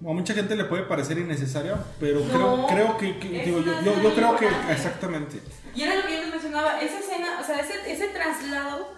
a 0.00 0.12
mucha 0.12 0.32
gente 0.34 0.56
le 0.56 0.64
puede 0.64 0.84
parecer 0.84 1.18
innecesaria, 1.18 1.76
pero 2.00 2.20
No, 2.20 2.66
creo, 2.66 2.96
creo 2.96 2.96
que, 2.98 3.18
que- 3.18 3.44
digo, 3.44 3.60
yo, 3.60 3.82
yo, 3.82 4.02
yo 4.02 4.14
creo 4.14 4.36
que 4.36 4.48
exactamente. 4.72 5.40
Y 5.74 5.82
era 5.82 5.94
lo 5.96 6.02
que 6.06 6.14
yo 6.14 6.20
les 6.22 6.30
mencionaba, 6.30 6.80
esa 6.80 6.98
escena, 6.98 7.38
o 7.40 7.44
sea, 7.44 7.60
ese, 7.60 7.74
ese 7.92 8.08
traslado 8.08 8.88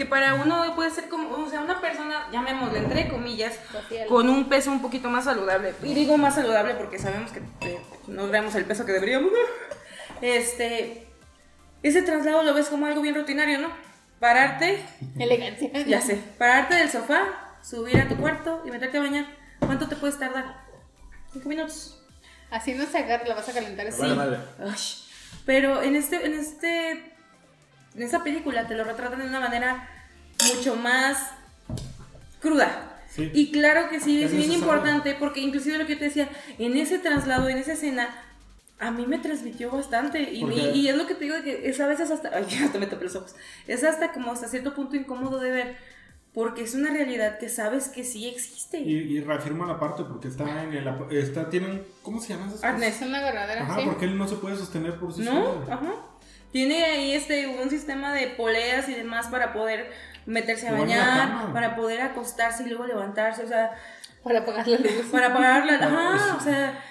que 0.00 0.06
para 0.06 0.32
uno 0.34 0.74
puede 0.74 0.90
ser 0.90 1.10
como, 1.10 1.28
o 1.28 1.50
sea, 1.50 1.60
una 1.60 1.78
persona, 1.78 2.26
llamémosle 2.32 2.78
entre 2.78 3.06
comillas, 3.06 3.52
Social. 3.70 4.08
con 4.08 4.30
un 4.30 4.48
peso 4.48 4.70
un 4.72 4.80
poquito 4.80 5.10
más 5.10 5.24
saludable. 5.26 5.74
Y 5.82 5.92
digo 5.92 6.16
más 6.16 6.36
saludable 6.36 6.74
porque 6.74 6.98
sabemos 6.98 7.30
que 7.32 7.40
eh, 7.68 7.78
no 8.06 8.26
vemos 8.28 8.54
el 8.54 8.64
peso 8.64 8.86
que 8.86 8.92
deberíamos. 8.92 9.30
Este, 10.22 11.06
ese 11.82 12.00
traslado 12.00 12.42
lo 12.42 12.54
ves 12.54 12.68
como 12.68 12.86
algo 12.86 13.02
bien 13.02 13.14
rutinario, 13.14 13.58
¿no? 13.58 13.68
Pararte, 14.20 14.82
Elegancia. 15.18 15.70
ya 15.86 16.00
sé, 16.00 16.18
pararte 16.38 16.76
del 16.76 16.88
sofá, 16.88 17.58
subir 17.62 18.00
a 18.00 18.08
tu 18.08 18.16
cuarto 18.16 18.62
y 18.64 18.70
meterte 18.70 18.96
a 18.96 19.02
bañar. 19.02 19.26
¿Cuánto 19.58 19.86
te 19.86 19.96
puedes 19.96 20.18
tardar? 20.18 20.64
Cinco 21.30 21.46
minutos. 21.46 22.02
Así 22.50 22.72
no 22.72 22.86
se 22.86 22.96
agarra, 22.96 23.26
la 23.26 23.34
vas 23.34 23.50
a 23.50 23.52
calentar 23.52 23.86
así. 23.86 24.00
Vale. 24.00 24.38
Ay, 24.64 24.80
Pero 25.44 25.82
en 25.82 25.94
este, 25.94 26.24
en 26.24 26.32
este, 26.32 27.09
en 27.94 28.02
esta 28.02 28.22
película 28.22 28.66
te 28.66 28.74
lo 28.74 28.84
retratan 28.84 29.20
de 29.20 29.26
una 29.26 29.40
manera 29.40 29.88
mucho 30.54 30.76
más 30.76 31.30
cruda. 32.40 33.02
Sí. 33.08 33.30
Y 33.34 33.50
claro 33.50 33.88
que 33.88 34.00
sí, 34.00 34.22
es 34.22 34.30
Es 34.30 34.36
bien 34.36 34.52
importante 34.52 35.16
porque 35.18 35.40
inclusive 35.40 35.78
lo 35.78 35.86
que 35.86 35.94
yo 35.94 35.98
te 35.98 36.04
decía, 36.06 36.28
en 36.58 36.76
ese 36.76 36.98
traslado, 36.98 37.48
en 37.48 37.58
esa 37.58 37.72
escena, 37.72 38.08
a 38.78 38.90
mí 38.90 39.06
me 39.06 39.18
transmitió 39.18 39.70
bastante. 39.70 40.32
Y, 40.32 40.88
es 40.88 40.96
lo 40.96 41.06
que 41.06 41.14
te 41.14 41.24
digo 41.24 41.36
de 41.36 41.42
que 41.42 41.68
es 41.68 41.80
a 41.80 41.86
veces 41.86 42.10
hasta, 42.10 42.30
ay, 42.32 42.46
hasta 42.64 42.78
me 42.78 42.86
tapé 42.86 43.04
los 43.04 43.16
ojos, 43.16 43.34
es 43.66 43.84
hasta 43.84 44.12
como 44.12 44.32
hasta 44.32 44.48
cierto 44.48 44.74
punto 44.74 44.96
incómodo 44.96 45.40
de 45.40 45.50
ver 45.50 45.76
porque 46.32 46.62
es 46.62 46.74
una 46.74 46.90
realidad 46.90 47.38
que 47.38 47.48
sabes 47.48 47.88
que 47.88 48.04
sí 48.04 48.28
existe. 48.28 48.78
Y, 48.78 48.92
y 48.92 49.20
reafirma 49.20 49.66
la 49.66 49.80
parte 49.80 50.04
porque 50.04 50.28
está 50.28 50.62
en 50.62 50.72
el. 50.74 50.86
Está, 51.10 51.50
tienen, 51.50 51.84
¿Cómo 52.02 52.20
se 52.20 52.36
cosas? 52.36 52.62
Arnés. 52.62 53.00
Es 53.00 53.08
una 53.08 53.20
verdadera, 53.20 53.62
Ajá, 53.62 53.80
sí. 53.80 53.82
porque 53.84 54.04
él 54.04 54.16
no 54.16 54.28
se 54.28 54.36
puede 54.36 54.56
sostener 54.56 54.94
por 54.98 55.12
sí 55.12 55.22
¿No? 55.22 55.32
solo. 55.32 55.66
Ajá. 55.68 55.92
Tiene 56.52 56.84
ahí 56.84 57.12
este 57.12 57.46
un 57.46 57.70
sistema 57.70 58.12
de 58.12 58.26
poleas 58.28 58.88
y 58.88 58.94
demás 58.94 59.28
para 59.28 59.52
poder 59.52 59.90
meterse 60.26 60.68
a 60.68 60.72
la 60.72 60.78
bañar, 60.80 61.52
para 61.52 61.76
poder 61.76 62.00
acostarse 62.02 62.64
y 62.64 62.66
luego 62.68 62.86
levantarse, 62.86 63.42
o 63.44 63.48
sea, 63.48 63.72
Para 64.22 64.40
apagar 64.40 64.66
la 64.68 64.78
luz. 64.78 65.06
para 65.12 65.28
apagarla, 65.28 65.78
Ah, 65.82 66.14
ajá, 66.16 66.36
o 66.36 66.40
sea, 66.40 66.84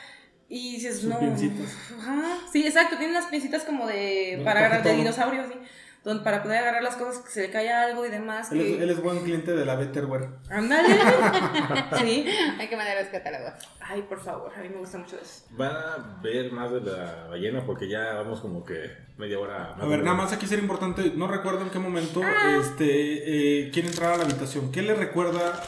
y 0.47 0.75
dices, 0.75 1.01
Sus 1.01 1.09
no. 1.09 1.19
pincitas. 1.19 1.75
Ajá. 1.99 2.37
Sí, 2.51 2.65
exacto, 2.65 2.97
tiene 2.97 3.11
unas 3.11 3.25
pincitas 3.27 3.63
como 3.63 3.85
de 3.85 4.41
para 4.43 4.59
agarrar 4.61 4.83
de 4.83 4.89
todo. 4.89 4.97
dinosaurios, 4.97 5.47
sí. 5.47 5.59
Donde, 6.03 6.23
para 6.23 6.41
poder 6.41 6.59
agarrar 6.59 6.81
las 6.81 6.95
cosas 6.95 7.21
que 7.23 7.29
se 7.29 7.41
le 7.41 7.51
caiga 7.51 7.83
algo 7.83 8.05
y 8.05 8.09
demás. 8.09 8.51
Él, 8.51 8.59
que- 8.59 8.75
es, 8.77 8.81
él 8.81 8.89
es 8.89 9.01
buen 9.01 9.19
cliente 9.23 9.51
de 9.53 9.65
la 9.65 9.75
Betterware. 9.75 10.29
Ándale. 10.49 10.87
sí. 11.99 12.25
Hay 12.57 12.67
que 12.69 12.77
mandar 12.77 12.97
los 13.01 13.07
catálogos. 13.09 13.53
Ay, 13.81 14.03
por 14.03 14.19
favor, 14.21 14.51
a 14.55 14.61
mí 14.61 14.69
me 14.69 14.77
gusta 14.77 14.97
mucho 14.97 15.17
eso. 15.21 15.43
Van 15.51 15.71
a 15.71 16.19
ver 16.21 16.51
más 16.51 16.71
de 16.71 16.81
la 16.81 17.27
ballena 17.29 17.65
porque 17.65 17.89
ya 17.89 18.13
vamos 18.15 18.39
como 18.39 18.63
que 18.63 18.91
media 19.17 19.39
hora. 19.39 19.73
A 19.79 19.85
ver, 19.85 20.03
nada 20.03 20.15
más 20.15 20.31
aquí 20.31 20.47
sería 20.47 20.61
importante, 20.61 21.11
no 21.15 21.27
recuerdo 21.27 21.61
en 21.61 21.69
qué 21.69 21.79
momento 21.79 22.21
Ah. 22.23 22.57
este 22.61 23.65
eh, 23.65 23.71
quiere 23.71 23.89
entrar 23.89 24.13
a 24.13 24.17
la 24.17 24.23
habitación. 24.23 24.71
¿Qué 24.71 24.81
le 24.81 24.93
recuerda 24.93 25.61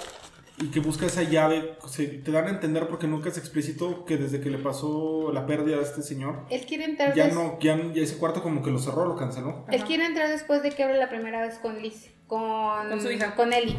y 0.62 0.68
que 0.72 0.80
busca 0.80 1.06
esa 1.06 1.24
llave? 1.24 1.76
Se- 1.88 2.08
te 2.08 2.32
dan 2.32 2.48
a 2.48 2.50
entender 2.50 2.88
porque 2.88 3.08
nunca 3.08 3.30
es 3.30 3.38
explícito 3.38 4.06
que 4.06 4.18
desde 4.18 4.42
que 4.42 4.50
le 4.50 4.58
pasó 4.58 5.32
la 5.34 5.46
pérdida 5.46 5.78
a 5.78 5.82
este 5.82 6.02
señor, 6.02 6.46
Él 6.50 6.66
quiere 6.66 6.86
entrar 6.86 7.14
ya 7.16 7.26
des- 7.26 7.34
no, 7.36 7.58
ya, 7.60 7.78
ya 7.94 8.02
ese 8.04 8.18
cuarto 8.18 8.42
como 8.44 8.62
que 8.64 8.72
lo 8.72 8.80
cerró, 8.80 9.06
lo 9.06 9.16
canceló. 9.16 9.66
Él 9.72 9.84
quiere 9.84 10.06
entrar 10.06 10.30
después 10.30 10.64
de 10.64 10.72
que 10.72 10.84
hable 10.84 10.98
la 10.98 11.10
primera 11.10 11.42
vez 11.42 11.58
con 11.60 11.82
Liz, 11.82 12.12
con, 12.28 12.90
Con 12.90 13.02
su 13.02 13.12
hija. 13.12 13.36
con 13.36 13.54
Ellie. 13.54 13.78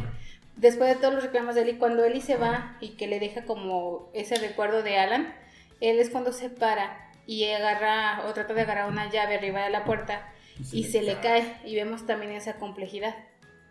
Después 0.57 0.91
de 0.91 0.97
todos 1.01 1.15
los 1.15 1.23
reclamos 1.25 1.55
de 1.55 1.63
Ellie, 1.63 1.79
cuando 1.79 2.05
Ellie 2.05 2.21
se 2.21 2.37
va 2.37 2.77
y 2.81 2.91
que 2.97 3.07
le 3.07 3.19
deja 3.21 3.45
como 3.45 4.11
ese 4.13 4.35
recuerdo 4.37 4.83
de 4.83 4.99
Alan, 4.99 5.35
él 5.81 5.99
es 5.99 6.11
cuando 6.11 6.33
se 6.33 6.51
para 6.51 7.11
y 7.27 7.45
agarra 7.45 8.27
o 8.29 8.33
trata 8.35 8.53
de 8.53 8.61
agarrar 8.63 8.91
una 8.91 9.11
llave 9.11 9.37
arriba 9.37 9.63
de 9.65 9.71
la 9.71 9.85
puerta 9.85 10.29
y 10.73 10.85
se 10.85 11.03
le 11.03 11.19
cae 11.21 11.57
y 11.65 11.75
vemos 11.75 12.05
también 12.07 12.33
esa 12.33 12.57
complejidad. 12.59 13.15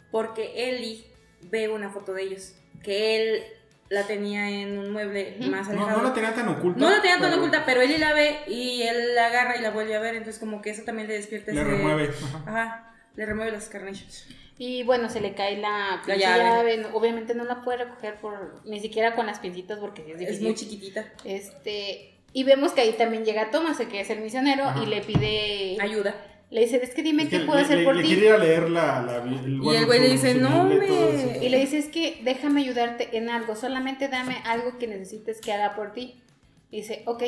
Porque 0.10 0.70
Ellie 0.70 1.06
ve 1.50 1.70
una 1.70 1.90
foto 1.90 2.14
de 2.14 2.24
ellos, 2.24 2.54
que 2.84 3.16
él 3.18 3.44
la 3.90 4.08
tenía 4.08 4.50
en 4.50 4.78
un 4.78 4.92
mueble 4.94 5.36
más 5.50 5.68
No, 5.68 5.82
alejado. 5.82 6.02
no 6.02 6.08
la 6.10 6.14
tenía 6.14 6.34
tan 6.34 6.48
oculta. 6.48 6.80
No 6.80 6.90
la 6.90 7.02
tenía 7.02 7.18
tan 7.20 7.30
pero 7.30 7.38
oculta, 7.42 7.64
pero 7.66 7.82
Ellie 7.82 7.98
la 8.00 8.14
ve 8.14 8.38
y 8.48 8.84
él 8.84 9.16
la 9.16 9.26
agarra 9.28 9.58
y 9.58 9.62
la 9.62 9.72
vuelve 9.72 9.96
a 9.96 10.00
ver, 10.00 10.16
entonces 10.16 10.40
como 10.40 10.62
que 10.62 10.70
eso 10.70 10.84
también 10.84 11.08
le 11.10 11.16
despierta 11.16 11.52
Le 11.52 11.62
ese- 11.62 11.70
remueve. 11.70 12.10
Ajá. 12.24 12.44
Ajá, 12.48 12.94
le 13.16 13.26
remueve 13.26 13.52
las 13.52 13.68
carnations. 13.68 14.26
Y 14.58 14.84
bueno, 14.84 15.10
se 15.10 15.20
le 15.22 15.34
cae 15.34 15.58
la, 15.58 16.02
La 16.06 16.16
llave. 16.16 16.78
no- 16.78 16.90
Obviamente 16.96 17.34
no 17.34 17.44
la 17.44 17.62
puede 17.64 17.80
recoger 17.86 18.16
por 18.22 18.62
ni 18.66 18.80
siquiera 18.80 19.16
con 19.16 19.26
las 19.26 19.40
pincitas 19.40 19.80
porque 19.80 20.04
es 20.04 20.10
Es 20.14 20.20
difícil. 20.20 20.44
muy 20.44 20.56
chiquitita. 20.56 21.12
Este, 21.26 22.14
y 22.32 22.44
vemos 22.46 22.72
que 22.72 22.82
ahí 22.82 22.94
también 22.94 23.26
llega 23.26 23.52
Thomas, 23.52 23.78
que 23.80 24.00
es 24.00 24.10
el 24.10 24.22
misionero, 24.22 24.66
Ajá. 24.66 24.84
y 24.84 24.86
le 24.86 25.02
pide, 25.02 25.78
Ayuda. 25.82 26.16
Le 26.52 26.62
dice, 26.62 26.80
es 26.84 26.92
que 26.94 27.02
dime 27.02 27.24
Es 27.24 27.30
qué 27.30 27.40
que 27.40 27.46
puedo 27.46 27.58
le- 27.60 27.66
hacer 27.66 27.78
le- 27.80 27.84
por 27.86 27.96
le 27.96 28.02
ti. 28.04 28.10
quiere 28.10 28.26
ir 28.28 28.32
a 28.34 28.38
leer 28.38 28.70
la, 28.70 29.02
la- 29.02 29.18
el, 29.24 29.60
Y 29.64 29.76
el 29.76 29.86
güey 29.86 30.00
le 30.02 30.10
dice, 30.10 30.36
"No, 30.36 30.66
me- 30.66 30.76
eso". 30.86 31.42
Y 31.42 31.50
le 31.50 31.60
dice, 31.60 31.78
es 31.80 31.88
que 31.88 32.20
déjame 32.24 32.62
ayudarte 32.62 33.18
en 33.18 33.30
algo, 33.30 33.56
solamente 33.56 34.08
dame 34.10 34.38
algo 34.46 34.78
que 34.78 34.88
necesites 34.88 35.40
que 35.42 35.54
haga 35.54 35.76
por 35.76 35.94
ti. 35.94 36.22
Y 36.70 36.78
dice, 36.82 37.04
ok. 37.06 37.24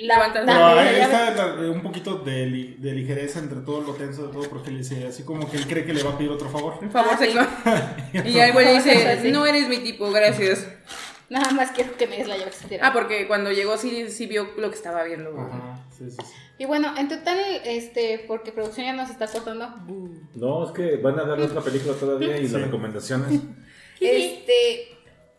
La, 0.00 0.30
Pero 0.32 0.64
ahí 0.78 0.94
está 1.00 1.34
la- 1.34 1.70
un 1.72 1.82
poquito 1.82 2.18
de, 2.18 2.46
li- 2.46 2.76
de 2.78 2.92
ligereza 2.92 3.40
entre 3.40 3.60
todo 3.62 3.80
lo 3.80 3.94
tenso 3.94 4.28
de 4.28 4.32
todo, 4.32 4.48
porque 4.48 4.70
le 4.70 4.78
dice 4.78 5.04
así 5.08 5.24
como 5.24 5.50
que 5.50 5.56
él 5.56 5.66
cree 5.66 5.84
que 5.84 5.92
le 5.92 6.04
va 6.04 6.10
a 6.10 6.16
pedir 6.16 6.30
otro 6.30 6.48
favor. 6.48 6.74
Un 6.80 6.90
favor 6.92 7.10
Ah, 7.14 7.18
sí. 7.18 7.24
sexual. 7.24 7.48
Y 8.24 8.38
el 8.38 8.52
güey 8.52 8.64
le 8.66 8.74
dice, 8.74 9.20
no 9.32 9.44
eres 9.44 9.68
mi 9.68 9.78
tipo, 9.78 10.08
gracias. 10.12 10.68
Nada 11.30 11.50
más 11.52 11.72
quiero 11.72 11.96
que 11.96 12.06
me 12.06 12.16
des 12.16 12.26
la 12.28 12.36
llave 12.38 12.50
que 12.50 12.56
se 12.56 12.68
tira. 12.68 12.86
Ah, 12.88 12.92
porque 12.92 13.26
cuando 13.28 13.52
llegó 13.52 13.76
sí, 13.76 14.08
sí 14.10 14.26
vio 14.26 14.48
lo 14.56 14.70
que 14.70 14.76
estaba 14.76 15.02
viendo. 15.04 15.38
Ajá, 15.38 15.78
sí, 15.96 16.10
sí, 16.10 16.16
sí. 16.24 16.32
Y 16.58 16.64
bueno, 16.64 16.94
en 16.96 17.08
total, 17.08 17.38
este, 17.64 18.24
porque 18.26 18.50
producción 18.50 18.86
ya 18.86 18.92
nos 18.94 19.10
está 19.10 19.26
cortando. 19.26 19.68
No, 20.34 20.64
es 20.66 20.72
que 20.72 20.96
van 20.96 21.18
a 21.20 21.24
dar 21.24 21.38
otra 21.40 21.60
película 21.60 21.94
todavía 21.94 22.36
y 22.38 22.46
Sí. 22.46 22.52
las 22.52 22.62
recomendaciones. 22.62 23.40
Este, 24.00 24.96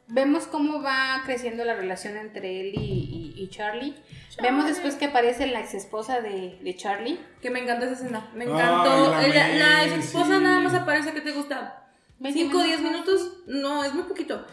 vemos 0.08 0.46
cómo 0.48 0.82
va 0.82 1.22
creciendo 1.26 1.64
la 1.66 1.76
relación 1.76 2.18
entre 2.18 2.60
él 2.62 2.74
y, 2.76 3.34
y- 3.38 3.42
y 3.44 3.50
Charlie. 3.50 3.96
Vemos 4.42 4.66
después 4.66 4.96
que 4.96 5.06
aparece 5.06 5.48
la 5.48 5.62
ex 5.62 5.74
esposa 5.74 6.22
de, 6.22 6.60
de 6.62 6.76
Charlie. 6.76 7.20
Que 7.42 7.50
me 7.50 7.60
encantó 7.62 7.86
esa 7.86 7.96
escena. 7.96 8.30
Me 8.36 8.46
Ay, 8.46 8.52
encantó. 8.52 9.12
la 9.12 9.28
la 9.28 9.48
la 9.48 9.66
May, 9.66 9.90
ex 9.90 10.06
esposa 10.06 10.38
sí. 10.38 10.44
nada 10.44 10.60
más 10.60 10.74
aparece 10.74 11.14
que 11.14 11.22
te 11.22 11.32
gusta. 11.32 11.88
20 12.20 12.38
5 12.42 12.58
o 12.58 12.64
10 12.64 12.82
minutos. 12.82 13.22
minutos. 13.22 13.38
No, 13.48 13.84
es 13.84 13.94
muy 13.94 14.04
poquito. 14.04 14.46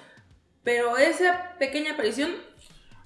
Pero 0.66 0.98
esa 0.98 1.52
pequeña 1.60 1.92
aparición. 1.92 2.32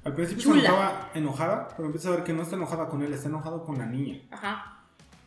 Al 0.02 0.14
principio 0.14 0.42
Chula. 0.44 0.62
se 0.62 0.68
notaba 0.68 1.10
enojada, 1.14 1.68
pero 1.76 1.84
empieza 1.86 2.08
a 2.08 2.12
ver 2.12 2.24
que 2.24 2.32
no 2.32 2.42
está 2.42 2.56
enojada 2.56 2.88
con 2.88 3.02
él, 3.02 3.12
está 3.12 3.28
enojado 3.28 3.64
con 3.66 3.76
la 3.78 3.84
niña. 3.84 4.18
Ajá. 4.30 4.78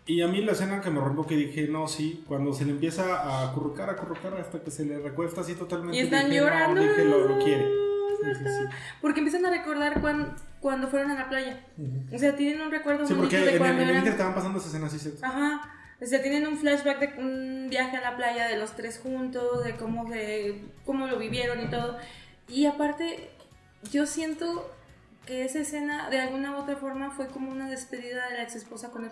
Y 0.08 0.22
a 0.24 0.28
mí 0.28 0.42
la 0.42 0.54
escena 0.54 0.82
que 0.82 0.90
me 0.90 1.00
rompió 1.00 1.28
que 1.28 1.36
dije, 1.36 1.68
no, 1.68 1.88
sí, 1.88 2.26
cuando 2.28 2.52
se 2.52 2.66
le 2.66 2.72
empieza 2.72 3.22
a 3.22 3.50
acurrucar, 3.52 3.88
acurrucar 3.92 4.34
hasta 4.34 4.60
que 4.64 4.72
se 4.72 4.84
le 4.84 4.98
recuesta 5.00 5.42
así 5.42 5.54
totalmente. 5.54 5.96
Y 5.96 6.02
están 6.02 6.26
dije, 6.30 6.42
no, 6.42 6.48
llorando. 6.48 6.82
dije, 6.82 7.06
lo, 7.06 7.28
lo 7.28 7.38
quiere. 7.38 7.70
Sí. 8.34 8.44
Porque 9.00 9.20
empiezan 9.20 9.46
a 9.46 9.50
recordar 9.52 10.02
cuan- 10.02 10.36
cuando 10.60 10.88
fueron 10.88 11.12
a 11.12 11.16
la 11.16 11.30
playa. 11.30 11.64
Ujú. 11.78 12.16
O 12.16 12.18
sea, 12.18 12.36
tienen 12.36 12.62
un 12.62 12.72
recuerdo 12.72 13.06
Sí, 13.06 13.14
muy 13.14 13.24
porque 13.24 13.38
de 13.38 13.44
en 13.44 13.50
el, 13.54 13.58
cuando 13.60 13.82
en 13.84 13.90
el 13.90 13.96
eran- 13.98 14.08
estaban 14.08 14.34
pasando 14.34 14.58
esa 14.60 14.70
escena 14.70 14.88
así. 14.88 15.14
Ajá. 15.22 15.70
O 16.02 16.06
sea, 16.06 16.22
tienen 16.22 16.48
un 16.48 16.58
flashback 16.58 17.00
de 17.00 17.22
un 17.22 17.68
viaje 17.70 17.96
a 17.96 18.02
la 18.02 18.18
playa 18.18 18.48
de 18.48 18.58
los 18.58 18.72
tres 18.76 19.00
juntos, 19.02 19.64
de 19.64 19.76
cómo, 19.78 20.10
se, 20.10 20.64
cómo 20.86 21.08
lo 21.08 21.18
vivieron 21.18 21.62
y 21.62 21.70
todo. 21.70 21.98
Y 22.54 22.66
aparte, 22.68 23.30
yo 23.92 24.06
siento 24.06 24.70
que 25.26 25.44
esa 25.46 25.60
escena 25.60 26.10
de 26.10 26.20
alguna 26.20 26.52
u 26.52 26.62
otra 26.62 26.76
forma 26.76 27.10
fue 27.12 27.28
como 27.28 27.52
una 27.52 27.70
despedida 27.70 28.28
de 28.30 28.38
la 28.38 28.44
ex 28.44 28.56
esposa 28.56 28.92
con 28.92 29.06
él. 29.06 29.12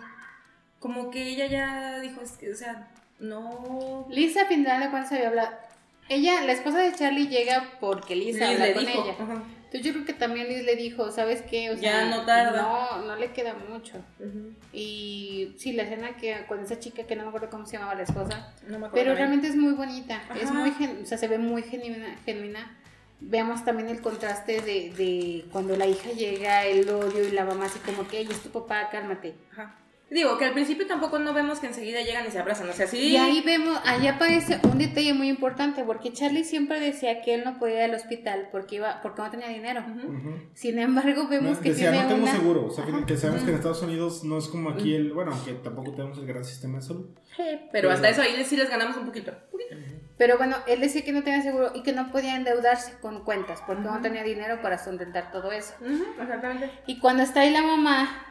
Como 0.79 1.09
que 1.11 1.23
ella 1.23 1.45
ya 1.47 1.99
dijo, 1.99 2.21
es 2.21 2.31
que, 2.33 2.51
o 2.51 2.55
sea, 2.55 2.89
no... 3.19 4.07
Lisa, 4.09 4.45
final 4.45 4.81
de 4.81 4.89
cuentas, 4.89 5.11
había 5.13 5.29
hablado. 5.29 5.51
Ella, 6.09 6.41
la 6.43 6.51
esposa 6.51 6.79
de 6.79 6.93
Charlie, 6.93 7.27
llega 7.27 7.77
porque 7.79 8.15
Lisa 8.15 8.45
Liz 8.49 8.53
habla 8.53 8.65
le 8.65 8.73
con 8.73 8.85
dijo. 8.85 9.03
ella. 9.03 9.13
Ajá. 9.19 9.43
Entonces 9.65 9.81
yo 9.83 9.93
creo 9.93 10.05
que 10.05 10.13
también 10.13 10.49
Liz 10.49 10.65
le 10.65 10.75
dijo, 10.75 11.09
¿sabes 11.11 11.41
qué? 11.43 11.69
O 11.71 11.75
Ya 11.75 12.05
no 12.09 12.25
tarda. 12.25 12.61
No, 12.61 13.05
no 13.05 13.15
le 13.15 13.31
queda 13.31 13.53
mucho. 13.69 13.93
Y 14.73 15.55
sí, 15.57 15.71
la 15.73 15.83
escena 15.83 16.17
que 16.17 16.45
con 16.47 16.59
esa 16.59 16.79
chica 16.79 17.03
que 17.03 17.15
no 17.15 17.23
me 17.23 17.29
acuerdo 17.29 17.49
cómo 17.49 17.65
se 17.65 17.73
llamaba 17.77 17.95
la 17.95 18.03
esposa, 18.03 18.53
No 18.67 18.79
me 18.79 18.87
acuerdo 18.87 18.91
pero 18.93 19.15
realmente 19.15 19.47
es 19.47 19.55
muy 19.55 19.73
bonita, 19.73 20.21
es 20.41 20.51
muy, 20.51 20.71
gen- 20.71 20.99
o 21.03 21.05
sea, 21.05 21.17
se 21.17 21.27
ve 21.27 21.37
muy 21.37 21.63
genuina, 21.63 22.15
genuina. 22.25 22.77
Veamos 23.21 23.63
también 23.63 23.89
el 23.89 24.01
contraste 24.01 24.61
de, 24.61 24.91
de 24.93 25.45
cuando 25.51 25.77
la 25.77 25.85
hija 25.85 26.11
llega, 26.11 26.65
el 26.65 26.89
odio 26.89 27.27
y 27.27 27.31
la 27.31 27.45
mamá 27.45 27.65
así 27.65 27.79
como 27.79 28.07
que, 28.07 28.19
ella 28.19 28.31
es 28.31 28.41
tu 28.41 28.49
papá, 28.49 28.89
cálmate. 28.89 29.35
Ajá. 29.51 29.80
Digo, 30.11 30.37
que 30.37 30.43
al 30.43 30.51
principio 30.51 30.85
tampoco 30.85 31.19
no 31.19 31.33
vemos 31.33 31.61
que 31.61 31.67
enseguida 31.67 32.01
llegan 32.01 32.27
y 32.27 32.31
se 32.31 32.37
abrazan, 32.39 32.69
o 32.69 32.73
sea, 32.73 32.85
sí... 32.85 32.97
Y 32.97 33.15
ahí 33.15 33.41
vemos, 33.45 33.79
ahí 33.85 34.07
aparece 34.07 34.59
un 34.69 34.77
detalle 34.77 35.13
muy 35.13 35.29
importante, 35.29 35.85
porque 35.85 36.11
Charlie 36.11 36.43
siempre 36.43 36.81
decía 36.81 37.21
que 37.21 37.33
él 37.33 37.43
no 37.45 37.57
podía 37.59 37.77
ir 37.85 37.91
al 37.91 37.95
hospital 37.95 38.49
porque 38.51 38.75
iba, 38.75 39.01
porque 39.01 39.21
no 39.21 39.29
tenía 39.31 39.47
dinero. 39.47 39.85
Sin 40.53 40.79
embargo, 40.79 41.29
vemos 41.29 41.59
que 41.59 41.69
Decía, 41.69 41.91
tiene 41.91 42.03
no 42.03 42.09
tengo 42.09 42.23
una... 42.23 42.31
seguro. 42.33 42.65
O 42.65 42.69
sea, 42.71 42.83
que- 42.85 42.91
Ajá. 42.91 43.05
que 43.05 43.15
sabemos 43.15 43.43
que 43.43 43.49
en 43.51 43.55
Estados 43.55 43.81
Unidos 43.83 44.25
no 44.25 44.37
es 44.37 44.49
como 44.49 44.69
aquí 44.71 44.93
el. 44.93 45.13
Bueno, 45.13 45.31
aunque 45.31 45.53
tampoco 45.53 45.91
tenemos 45.91 46.17
el 46.17 46.25
gran 46.27 46.43
sistema 46.43 46.79
de 46.79 46.83
salud. 46.83 47.05
Pero 47.71 47.89
hasta 47.89 48.09
eso 48.09 48.21
ahí 48.21 48.43
sí 48.43 48.57
les 48.57 48.69
ganamos 48.69 48.97
un 48.97 49.05
poquito. 49.05 49.31
Pero 50.17 50.37
bueno, 50.37 50.57
él 50.67 50.81
decía 50.81 51.03
que 51.05 51.13
no 51.13 51.23
tenía 51.23 51.41
seguro 51.41 51.71
y 51.73 51.83
que 51.83 51.93
no 51.93 52.11
podía 52.11 52.35
endeudarse 52.35 52.93
con 53.01 53.23
cuentas 53.23 53.63
porque 53.65 53.81
no 53.81 54.01
tenía 54.01 54.23
dinero 54.23 54.61
para 54.61 54.77
sustentar 54.77 55.31
todo 55.31 55.51
eso. 55.53 55.73
Exactamente. 56.21 56.69
Y 56.85 56.99
cuando 56.99 57.23
está 57.23 57.39
ahí 57.41 57.51
la 57.51 57.61
mamá, 57.63 58.30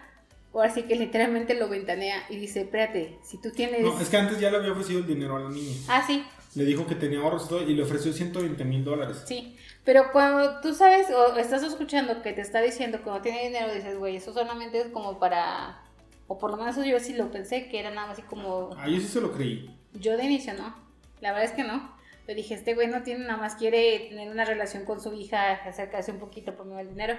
ahora 0.52 0.70
sí 0.72 0.82
que 0.82 0.96
literalmente 0.96 1.54
lo 1.54 1.68
ventanea 1.68 2.24
y 2.28 2.36
dice, 2.36 2.62
espérate, 2.62 3.18
si 3.22 3.38
tú 3.38 3.50
tienes... 3.50 3.82
No, 3.82 4.00
es 4.00 4.08
que 4.08 4.16
antes 4.16 4.40
ya 4.40 4.50
le 4.50 4.56
había 4.58 4.72
ofrecido 4.72 5.00
el 5.00 5.06
dinero 5.06 5.36
a 5.36 5.40
la 5.40 5.50
niña. 5.50 5.76
Ah, 5.88 6.02
sí, 6.06 6.24
Le 6.54 6.64
dijo 6.64 6.86
que 6.86 6.94
tenía 6.96 7.20
ahorros 7.20 7.46
y 7.46 7.48
todo 7.48 7.62
y 7.62 7.74
le 7.74 7.82
ofreció 7.82 8.12
120 8.12 8.64
mil 8.64 8.84
dólares. 8.84 9.22
sí. 9.26 9.56
Pero 9.82 10.12
cuando 10.12 10.60
tú 10.60 10.74
sabes 10.74 11.08
o 11.10 11.34
estás 11.36 11.62
escuchando 11.62 12.20
que 12.20 12.34
te 12.34 12.42
está 12.42 12.60
diciendo 12.60 13.02
que 13.02 13.08
no 13.08 13.22
tiene 13.22 13.44
dinero, 13.44 13.72
dices, 13.72 13.98
güey, 13.98 14.16
eso 14.16 14.32
solamente 14.32 14.78
es 14.78 14.88
como 14.88 15.18
para... 15.18 15.82
O 16.28 16.38
por 16.38 16.50
lo 16.50 16.58
menos 16.58 16.76
yo 16.84 17.00
sí 17.00 17.14
lo 17.14 17.30
pensé, 17.30 17.68
que 17.68 17.80
era 17.80 17.90
nada 17.90 18.06
más 18.08 18.18
así 18.18 18.22
como... 18.28 18.70
Ah, 18.76 18.86
yo 18.88 19.00
sí 19.00 19.06
se 19.08 19.22
lo 19.22 19.32
creí. 19.32 19.74
Yo 19.94 20.18
de 20.18 20.24
inicio 20.24 20.52
no. 20.52 20.76
La 21.20 21.32
verdad 21.32 21.48
es 21.48 21.52
que 21.52 21.64
no. 21.64 21.96
Le 22.26 22.34
dije, 22.34 22.54
este 22.54 22.74
güey 22.74 22.88
no 22.88 23.02
tiene 23.02 23.24
nada 23.24 23.38
más, 23.38 23.54
quiere 23.54 24.06
tener 24.10 24.28
una 24.30 24.44
relación 24.44 24.84
con 24.84 25.00
su 25.00 25.14
hija, 25.14 25.54
acercarse 25.54 26.12
un 26.12 26.18
poquito 26.18 26.54
por 26.54 26.66
medio 26.66 26.78
del 26.78 26.90
dinero. 26.90 27.16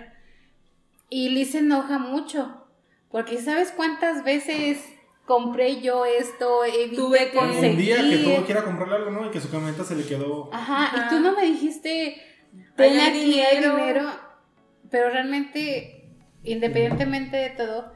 Y 1.09 1.29
Liz 1.29 1.51
se 1.51 1.57
enoja 1.57 1.97
mucho. 1.97 2.60
Porque 3.11 3.37
¿sabes 3.41 3.71
cuántas 3.75 4.23
veces 4.23 4.83
compré 5.25 5.81
yo 5.81 6.05
esto? 6.05 6.63
Evité 6.65 6.95
Tuve 6.95 7.31
que- 7.31 7.37
conseguir. 7.37 7.71
Un 7.71 7.77
día 7.77 7.97
que 7.97 8.17
tuvo 8.23 8.45
que 8.45 8.51
ir 8.51 8.57
a 8.57 8.63
comprarle 8.63 8.95
algo, 8.95 9.11
¿no? 9.11 9.27
Y 9.27 9.31
que 9.31 9.39
su 9.41 9.49
camioneta 9.51 9.83
se 9.83 9.95
le 9.95 10.05
quedó. 10.05 10.49
Ajá, 10.53 10.85
Ajá. 10.85 11.05
y 11.05 11.09
tú 11.09 11.19
no 11.19 11.35
me 11.35 11.43
dijiste, 11.43 12.21
ten 12.75 12.93
hay 12.99 13.09
aquí 13.09 13.39
hay 13.41 13.57
dinero. 13.57 13.75
dinero. 13.77 14.09
Pero 14.89 15.09
realmente, 15.09 16.09
independientemente 16.43 17.37
de 17.37 17.49
todo, 17.51 17.93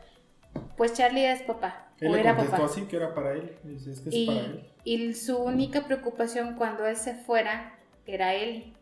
pues 0.78 0.94
Charlie 0.94 1.26
es 1.26 1.42
papá. 1.44 1.94
Él 2.00 2.10
o 2.12 2.14
le 2.16 2.20
era 2.22 2.36
contestó 2.36 2.58
papá. 2.62 2.72
así 2.72 2.82
que 2.84 2.96
era 2.98 3.14
para 3.14 3.34
él. 3.34 3.58
Dice, 3.64 3.92
es 3.92 4.02
que 4.02 4.10
es 4.10 4.26
para 4.28 4.38
Y, 4.38 4.40
él. 4.40 4.72
y 4.84 5.14
su 5.14 5.38
única 5.38 5.86
preocupación 5.86 6.56
cuando 6.56 6.86
él 6.86 6.96
se 6.98 7.16
fuera 7.16 7.78
era 8.06 8.34
él. 8.34 8.74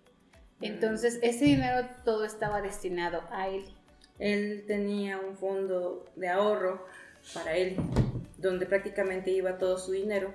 Entonces, 0.61 1.19
ese 1.21 1.45
dinero 1.45 1.87
todo 2.05 2.25
estaba 2.25 2.61
destinado 2.61 3.21
a 3.31 3.47
él. 3.49 3.65
Él 4.23 4.63
tenía 4.65 5.17
un 5.19 5.35
fondo 5.35 6.05
de 6.15 6.29
ahorro 6.29 6.85
para 7.33 7.57
él, 7.57 7.75
donde 8.37 8.65
prácticamente 8.65 9.31
iba 9.31 9.57
todo 9.57 9.77
su 9.77 9.91
dinero 9.91 10.33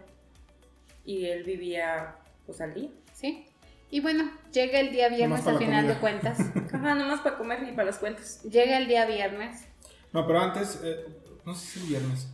y 1.07 1.25
él 1.25 1.43
vivía 1.43 2.17
pues 2.45 2.61
al 2.61 2.75
día. 2.75 2.91
¿Sí? 3.15 3.47
Y 3.91 4.01
bueno, 4.01 4.31
llega 4.53 4.79
el 4.81 4.91
día 4.93 5.09
viernes 5.09 5.47
al 5.47 5.57
final 5.57 5.89
de 5.89 5.95
cuentas. 5.95 6.39
Ajá, 6.73 6.95
nomás 6.95 7.21
para 7.21 7.39
comer 7.39 7.63
y 7.67 7.73
para 7.73 7.85
las 7.85 7.97
cuentas. 7.99 8.43
Llega 8.43 8.77
el 8.77 8.89
día 8.89 9.07
viernes. 9.07 9.65
No, 10.13 10.27
pero 10.27 10.41
antes, 10.41 10.81
eh, 10.85 11.07
no 11.47 11.55
sé 11.55 11.67
si 11.67 11.81
el 11.81 11.87
viernes. 11.87 12.29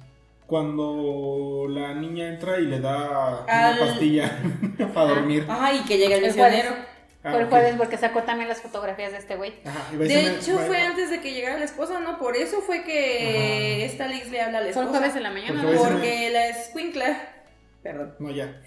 Cuando 0.49 1.67
la 1.71 1.95
niña 1.95 2.27
entra 2.31 2.59
y 2.59 2.67
le 2.67 2.81
da 2.81 3.45
Al- 3.45 3.77
una 3.77 3.87
pastilla 3.87 4.43
para 4.93 5.11
dormir. 5.11 5.47
Ajá, 5.49 5.73
y 5.73 5.85
que 5.85 5.99
llega 5.99 6.17
el 6.17 6.25
El 6.25 6.31
misionero. 6.31 6.71
Ah, 7.27 7.33
Por 7.33 7.41
el 7.41 7.49
jueves, 7.49 7.75
porque 7.79 7.97
sacó 7.97 8.23
también 8.23 8.49
las 8.51 8.61
fotografías 8.61 9.13
de 9.13 9.19
este 9.19 9.37
güey. 9.37 9.55
Ajá, 9.65 9.97
De 9.97 10.27
hecho, 10.27 10.59
fue 10.59 10.79
antes 10.83 11.09
de 11.09 11.21
que 11.21 11.33
llegara 11.33 11.59
la 11.59 11.65
esposa, 11.65 11.99
¿no? 12.01 12.19
Por 12.19 12.37
eso 12.37 12.61
fue 12.61 12.85
que 12.85 13.85
esta 13.87 14.07
Liz 14.09 14.31
le 14.31 14.43
habla 14.43 14.59
a 14.59 14.61
la 14.61 14.73
Fue 14.73 14.83
el 14.83 14.89
esposa. 14.89 14.99
jueves 14.99 15.17
en 15.17 15.23
la 15.23 15.31
mañana. 15.31 15.65
Porque 15.77 16.31
la 16.31 16.49
escuincla. 16.49 17.29
Perdón, 17.83 18.15
No, 18.19 18.31
ya. 18.31 18.61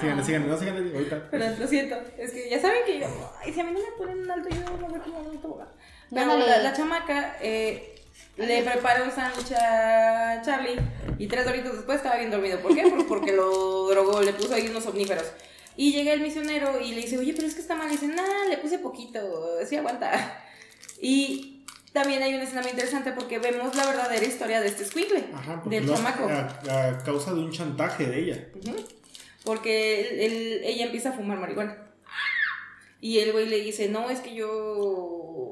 Síganle, 0.00 0.22
Ah. 0.22 0.24
síganle, 0.24 0.48
no 0.48 0.56
síganle 0.58 0.94
ahorita. 0.94 1.30
perdón, 1.30 1.54
lo 1.60 1.66
siento. 1.68 1.96
Es 2.18 2.32
que 2.32 2.48
ya 2.50 2.60
saben 2.60 2.78
que 2.86 2.98
yo. 3.00 3.06
Ay, 3.40 3.52
si 3.52 3.60
a 3.60 3.64
mí 3.64 3.70
no 3.72 3.78
me 3.78 3.92
ponen 3.96 4.18
un 4.24 4.30
alto, 4.30 4.48
yo 4.48 4.60
no 4.62 4.76
me 4.78 4.88
voy 4.88 5.00
a 5.14 5.18
un 5.30 5.40
tobogán. 5.42 5.68
Pero 6.12 6.38
la, 6.38 6.58
la 6.58 6.72
chamaca 6.72 7.36
eh, 7.40 7.94
le 8.36 8.62
prepara 8.62 9.04
un 9.04 9.10
sándwich 9.12 9.52
a 9.52 10.42
Charlie 10.44 10.80
y 11.18 11.26
tres 11.28 11.46
horitas 11.46 11.72
después 11.74 11.98
estaba 11.98 12.16
bien 12.16 12.30
dormido. 12.30 12.58
¿Por 12.60 12.74
qué? 12.74 12.82
Pues 12.82 13.04
porque 13.04 13.32
lo 13.32 13.86
drogó, 13.88 14.20
le 14.22 14.32
puso 14.32 14.54
ahí 14.54 14.66
unos 14.68 14.86
omníferos. 14.86 15.30
Y 15.76 15.92
llega 15.92 16.12
el 16.12 16.20
misionero 16.20 16.80
y 16.80 16.92
le 16.94 17.00
dice, 17.02 17.16
oye, 17.18 17.32
pero 17.34 17.46
es 17.46 17.54
que 17.54 17.60
está 17.62 17.74
mal. 17.74 17.88
Y 17.88 17.92
dice, 17.92 18.08
nah, 18.08 18.46
le 18.48 18.58
puse 18.58 18.78
poquito, 18.78 19.20
sí 19.66 19.76
aguanta. 19.76 20.42
Y 21.00 21.64
también 21.92 22.22
hay 22.22 22.34
una 22.34 22.44
escena 22.44 22.62
muy 22.62 22.70
interesante 22.70 23.12
porque 23.12 23.38
vemos 23.38 23.74
la 23.74 23.86
verdadera 23.86 24.24
historia 24.24 24.60
de 24.60 24.68
este 24.68 24.84
porque 25.62 25.76
del 25.80 25.86
lo- 25.86 25.94
chamaco. 25.96 26.28
A, 26.28 26.88
a 26.88 27.02
causa 27.04 27.32
de 27.34 27.40
un 27.40 27.50
chantaje 27.50 28.06
de 28.06 28.18
ella. 28.18 28.48
Porque 29.44 30.00
él- 30.00 30.20
él- 30.20 30.60
ella 30.64 30.84
empieza 30.86 31.10
a 31.10 31.12
fumar 31.12 31.38
marihuana. 31.38 31.78
Y 33.00 33.18
el 33.18 33.32
güey 33.32 33.48
le 33.48 33.58
dice, 33.60 33.88
no, 33.88 34.10
es 34.10 34.20
que 34.20 34.34
yo. 34.34 34.48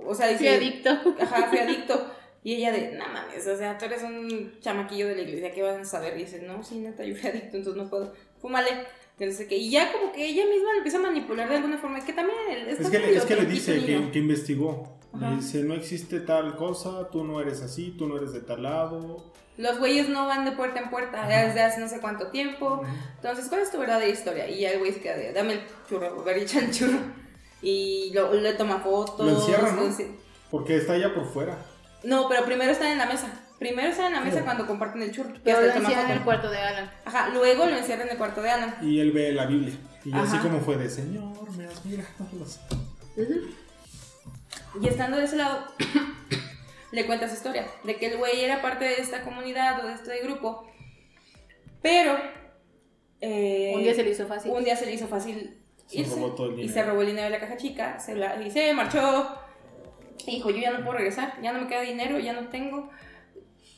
O 0.06 0.14
sea, 0.14 0.28
dice. 0.28 0.38
Fui 0.38 0.48
adicto. 0.48 0.90
Ajá, 1.20 1.48
fui 1.48 1.58
adicto. 1.58 2.14
Y 2.44 2.54
ella 2.54 2.72
de, 2.72 2.92
no 2.92 3.06
mames, 3.08 3.46
o 3.46 3.56
sea, 3.56 3.76
tú 3.76 3.84
eres 3.84 4.02
un 4.02 4.58
chamaquillo 4.60 5.08
de 5.08 5.16
la 5.16 5.22
iglesia, 5.22 5.52
¿qué 5.52 5.62
vas 5.62 5.76
a 5.78 5.84
saber? 5.84 6.16
Y 6.16 6.24
dice, 6.24 6.40
no, 6.40 6.62
sí, 6.64 6.76
neta, 6.76 7.04
yo 7.04 7.14
fui 7.14 7.28
adicto, 7.28 7.56
entonces 7.58 7.82
no 7.82 7.90
puedo. 7.90 8.14
Fúmale. 8.40 8.86
Que 9.20 9.26
no 9.26 9.32
sé 9.32 9.46
qué. 9.46 9.58
Y 9.58 9.68
ya 9.68 9.92
como 9.92 10.12
que 10.12 10.24
ella 10.26 10.46
misma 10.46 10.72
le 10.72 10.78
empieza 10.78 10.96
a 10.96 11.02
manipular 11.02 11.46
de 11.46 11.56
alguna 11.56 11.76
forma. 11.76 12.00
Que 12.02 12.14
también 12.14 12.38
está 12.66 12.84
Es 12.84 12.88
que, 12.88 13.16
es 13.18 13.24
que 13.26 13.36
le 13.36 13.44
dice 13.44 13.84
que, 13.84 14.10
que 14.10 14.18
investigó. 14.18 14.96
Ajá. 15.12 15.28
Le 15.28 15.36
dice, 15.36 15.62
no 15.62 15.74
existe 15.74 16.20
tal 16.20 16.56
cosa, 16.56 17.10
tú 17.10 17.22
no 17.22 17.38
eres 17.38 17.60
así, 17.60 17.94
tú 17.98 18.06
no 18.08 18.16
eres 18.16 18.32
de 18.32 18.40
tal 18.40 18.62
lado. 18.62 19.30
Los 19.58 19.78
güeyes 19.78 20.08
no 20.08 20.26
van 20.26 20.46
de 20.46 20.52
puerta 20.52 20.80
en 20.80 20.88
puerta 20.88 21.28
desde 21.28 21.60
hace 21.60 21.82
no 21.82 21.88
sé 21.88 22.00
cuánto 22.00 22.28
tiempo. 22.28 22.80
Entonces, 23.16 23.50
¿cuál 23.50 23.60
es 23.60 23.70
tu 23.70 23.76
verdadera 23.78 24.10
historia? 24.10 24.48
Y 24.48 24.60
ya 24.60 24.70
el 24.70 24.78
güey 24.78 24.92
se 24.92 25.02
queda 25.02 25.18
de, 25.18 25.34
dame 25.34 25.52
el 25.52 25.60
churro, 25.86 26.24
ver, 26.24 26.38
echa 26.38 26.60
el 26.60 26.70
churro. 26.70 27.00
Y 27.60 28.10
lo- 28.14 28.32
le 28.32 28.54
toma 28.54 28.78
fotos. 28.80 29.26
Lo 29.26 29.32
encierra, 29.38 29.72
¿no? 29.72 29.82
lo 29.82 29.92
Porque 30.50 30.76
está 30.76 30.96
ella 30.96 31.14
por 31.14 31.26
fuera. 31.30 31.58
No, 32.04 32.28
pero 32.28 32.44
primero 32.44 32.72
están 32.72 32.92
en 32.92 32.98
la 32.98 33.06
mesa. 33.06 33.28
Primero 33.58 33.88
están 33.90 34.06
en 34.06 34.12
la 34.14 34.20
mesa 34.20 34.38
Sí. 34.38 34.44
cuando 34.44 34.66
comparten 34.66 35.02
el 35.02 35.12
churro. 35.12 35.34
Pero 35.44 35.60
lo 35.60 35.66
encierran 35.72 36.06
en 36.06 36.16
el 36.18 36.22
cuarto 36.24 36.50
de 36.50 36.58
Alan. 36.58 36.90
Ajá, 37.04 37.28
luego 37.28 37.66
lo 37.66 37.76
encierran 37.76 38.06
en 38.06 38.12
el 38.12 38.18
cuarto 38.18 38.40
de 38.40 38.50
Alan. 38.50 38.74
Y 38.82 39.00
él 39.00 39.12
ve 39.12 39.32
la 39.32 39.46
Biblia. 39.46 39.74
Y 40.04 40.14
así 40.14 40.38
como 40.38 40.60
fue 40.60 40.76
de, 40.78 40.88
Señor, 40.88 41.50
me 41.56 41.66
has 41.66 41.84
mirado 41.84 42.08
los 42.38 42.58
Y 44.80 44.86
estando 44.88 45.18
de 45.18 45.24
ese 45.24 45.36
lado, 45.36 45.66
le 46.92 47.06
cuenta 47.06 47.28
su 47.28 47.34
historia. 47.34 47.66
De 47.84 47.96
que 47.96 48.06
el 48.06 48.16
güey 48.18 48.40
era 48.42 48.62
parte 48.62 48.84
de 48.86 48.94
esta 48.94 49.22
comunidad 49.22 49.84
o 49.84 49.88
de 49.88 49.94
este 49.94 50.20
grupo. 50.22 50.66
Pero... 51.82 52.18
eh, 53.20 53.72
Un 53.74 53.82
día 53.82 53.94
se 53.94 54.02
le 54.04 54.10
hizo 54.10 54.26
fácil. 54.26 54.52
Un 54.52 54.64
día 54.64 54.76
se 54.76 54.86
le 54.86 54.92
hizo 54.94 55.06
fácil 55.06 55.58
Se 55.86 55.98
irse 56.00 56.14
robó 56.14 56.32
todo 56.34 56.50
el 56.50 56.60
y 56.60 56.68
se 56.68 56.82
robó 56.82 57.02
el 57.02 57.08
dinero 57.08 57.24
de 57.24 57.30
la 57.30 57.40
caja 57.40 57.56
chica, 57.58 57.98
se 58.00 58.14
la, 58.14 58.40
y 58.42 58.50
se 58.50 58.72
marchó. 58.72 59.38
Y 60.26 60.36
dijo, 60.36 60.50
yo 60.50 60.58
ya 60.58 60.70
no 60.72 60.78
puedo 60.84 60.98
regresar, 60.98 61.40
ya 61.42 61.52
no 61.52 61.60
me 61.62 61.66
queda 61.66 61.80
dinero, 61.82 62.18
ya 62.18 62.32
no 62.32 62.48
tengo, 62.48 62.90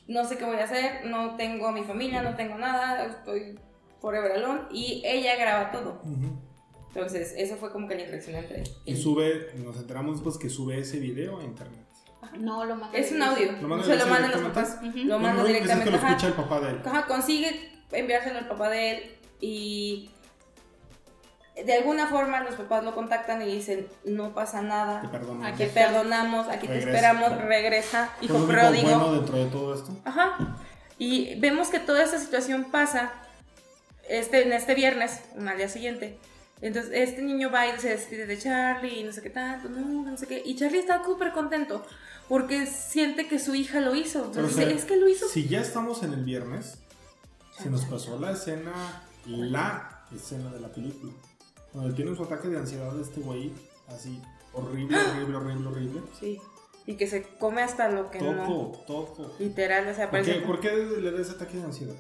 no 0.09 0.25
sé 0.25 0.37
qué 0.37 0.45
voy 0.45 0.57
a 0.57 0.65
hacer, 0.65 1.05
no 1.07 1.37
tengo 1.37 1.69
a 1.69 1.73
mi 1.73 1.83
familia, 1.85 2.23
no 2.23 2.35
tengo 2.35 2.57
nada, 2.59 3.07
estoy 3.07 3.59
forever 4.01 4.33
alone. 4.33 4.63
Y 4.73 5.03
ella 5.05 5.37
graba 5.37 5.71
todo. 5.71 6.03
Entonces, 6.89 7.35
eso 7.37 7.57
fue 7.57 7.71
como 7.73 7.89
que 7.89 7.95
la 7.95 8.03
interacción 8.03 8.37
entre 8.37 8.65
Y 8.85 8.97
sube, 8.97 9.51
nos 9.57 9.77
enteramos 9.79 10.17
después 10.17 10.37
que 10.37 10.51
sube 10.51 10.79
ese 10.79 10.99
video 10.99 11.39
a 11.41 11.45
internet. 11.45 11.81
No, 12.39 12.65
lo 12.65 12.77
manda. 12.77 12.97
Es 12.97 13.13
un 13.13 13.23
audio, 13.23 13.53
¿Lo 13.61 13.69
manda 13.69 13.85
se 13.85 13.97
lo 13.97 14.07
mandan 14.07 14.31
los 14.31 14.41
papás, 14.43 14.79
lo 14.83 15.19
manda 15.19 15.33
No, 15.33 15.39
no, 15.43 15.45
directamente. 15.45 15.85
que 15.85 15.91
lo 15.91 15.97
escucha 15.97 16.27
el 16.29 16.33
papá 16.35 16.61
de 16.61 16.71
él. 16.71 16.81
Ajá, 16.85 17.07
consigue 17.07 17.71
enviárselo 17.91 18.39
al 18.39 18.49
papá 18.49 18.71
de 18.71 18.91
él 18.91 19.11
y 19.41 20.11
de 21.65 21.75
alguna 21.75 22.07
forma 22.09 22.41
los 22.41 22.55
papás 22.55 22.85
lo 22.85 22.95
contactan 22.95 23.43
y 23.43 23.47
dicen, 23.47 23.87
no 24.05 24.35
pasa 24.35 24.63
nada, 24.63 25.03
Te 25.03 25.09
perdono. 25.09 25.47
Aquí 25.47 25.65
perdonamos, 25.67 26.49
aquí 26.49 26.67
te 26.67 26.75
Regresa. 26.75 26.91
esperamos, 26.91 27.43
regresa, 27.43 28.11
hijo 28.21 28.35
único 28.37 28.53
pródigo. 28.53 28.89
bueno 28.89 29.13
dentro 29.15 29.37
de 29.39 29.47
todo 29.47 29.75
esto. 29.75 29.97
Ajá. 30.05 30.57
Y 30.99 31.39
vemos 31.41 31.69
que 31.69 31.81
toda 31.81 32.03
esta 32.03 32.19
situación 32.19 32.65
pasa 32.71 33.13
este, 34.09 34.43
en 34.47 34.53
este 34.53 34.75
viernes, 34.75 35.21
al 35.37 35.57
día 35.57 35.69
siguiente. 35.69 36.19
Entonces, 36.61 36.93
este 36.95 37.23
niño 37.23 37.51
va 37.51 37.67
y 37.67 37.79
se 37.81 37.89
despide 37.89 38.25
de 38.27 38.39
Charlie 38.39 39.01
y 39.01 39.05
no 39.05 39.13
sé 39.13 39.21
qué 39.21 39.31
tanto, 39.31 39.69
no, 39.69 39.81
no 40.09 40.17
sé 40.17 40.29
qué. 40.29 40.43
Y 40.45 40.55
Charlie 40.55 40.79
está 40.79 41.05
súper 41.05 41.33
contento 41.33 41.85
porque 42.29 42.67
siente 42.67 43.27
que 43.27 43.41
su 43.41 43.55
hija 43.55 43.81
lo 43.81 43.97
hizo. 43.97 44.31
Pero, 44.31 44.47
Entonces, 44.47 44.65
o 44.65 44.69
sea, 44.69 44.71
es 44.71 44.85
que 44.85 44.97
lo 44.97 45.09
hizo. 45.09 45.29
Si 45.29 45.49
ya 45.49 45.61
estamos 45.61 46.05
en 46.05 46.13
el 46.13 46.25
viernes, 46.25 46.79
se 47.61 47.69
nos 47.69 47.85
pasó 47.87 48.19
la 48.19 48.31
escena, 48.31 48.73
la 49.27 50.05
escena 50.15 50.53
de 50.53 50.61
la 50.61 50.69
película. 50.69 51.13
Donde 51.73 51.95
tiene 51.95 52.15
su 52.15 52.25
ataque 52.25 52.49
de 52.49 52.59
ansiedad 52.59 52.93
de 52.93 53.03
este 53.03 53.21
güey, 53.21 53.53
así, 53.89 54.21
horrible, 54.53 54.97
horrible, 54.99 55.37
horrible, 55.37 55.69
horrible. 55.69 56.03
Sí. 56.19 56.41
Y 56.85 56.97
que 56.97 57.07
se 57.07 57.23
come 57.39 57.63
hasta 57.63 57.89
lo 57.89 58.11
que 58.11 58.21
no. 58.21 58.45
Todo, 58.87 59.05
todo. 59.15 59.33
Literal, 59.39 59.87
o 59.89 59.95
sea, 59.95 60.11
¿Por 60.11 60.21
parece. 60.21 60.41
qué, 60.41 60.47
¿Por 60.47 60.61
qué 60.61 60.73
le 61.01 61.13
da 61.13 61.21
ese 61.21 61.33
ataque 61.33 61.57
de 61.57 61.63
ansiedad? 61.65 61.95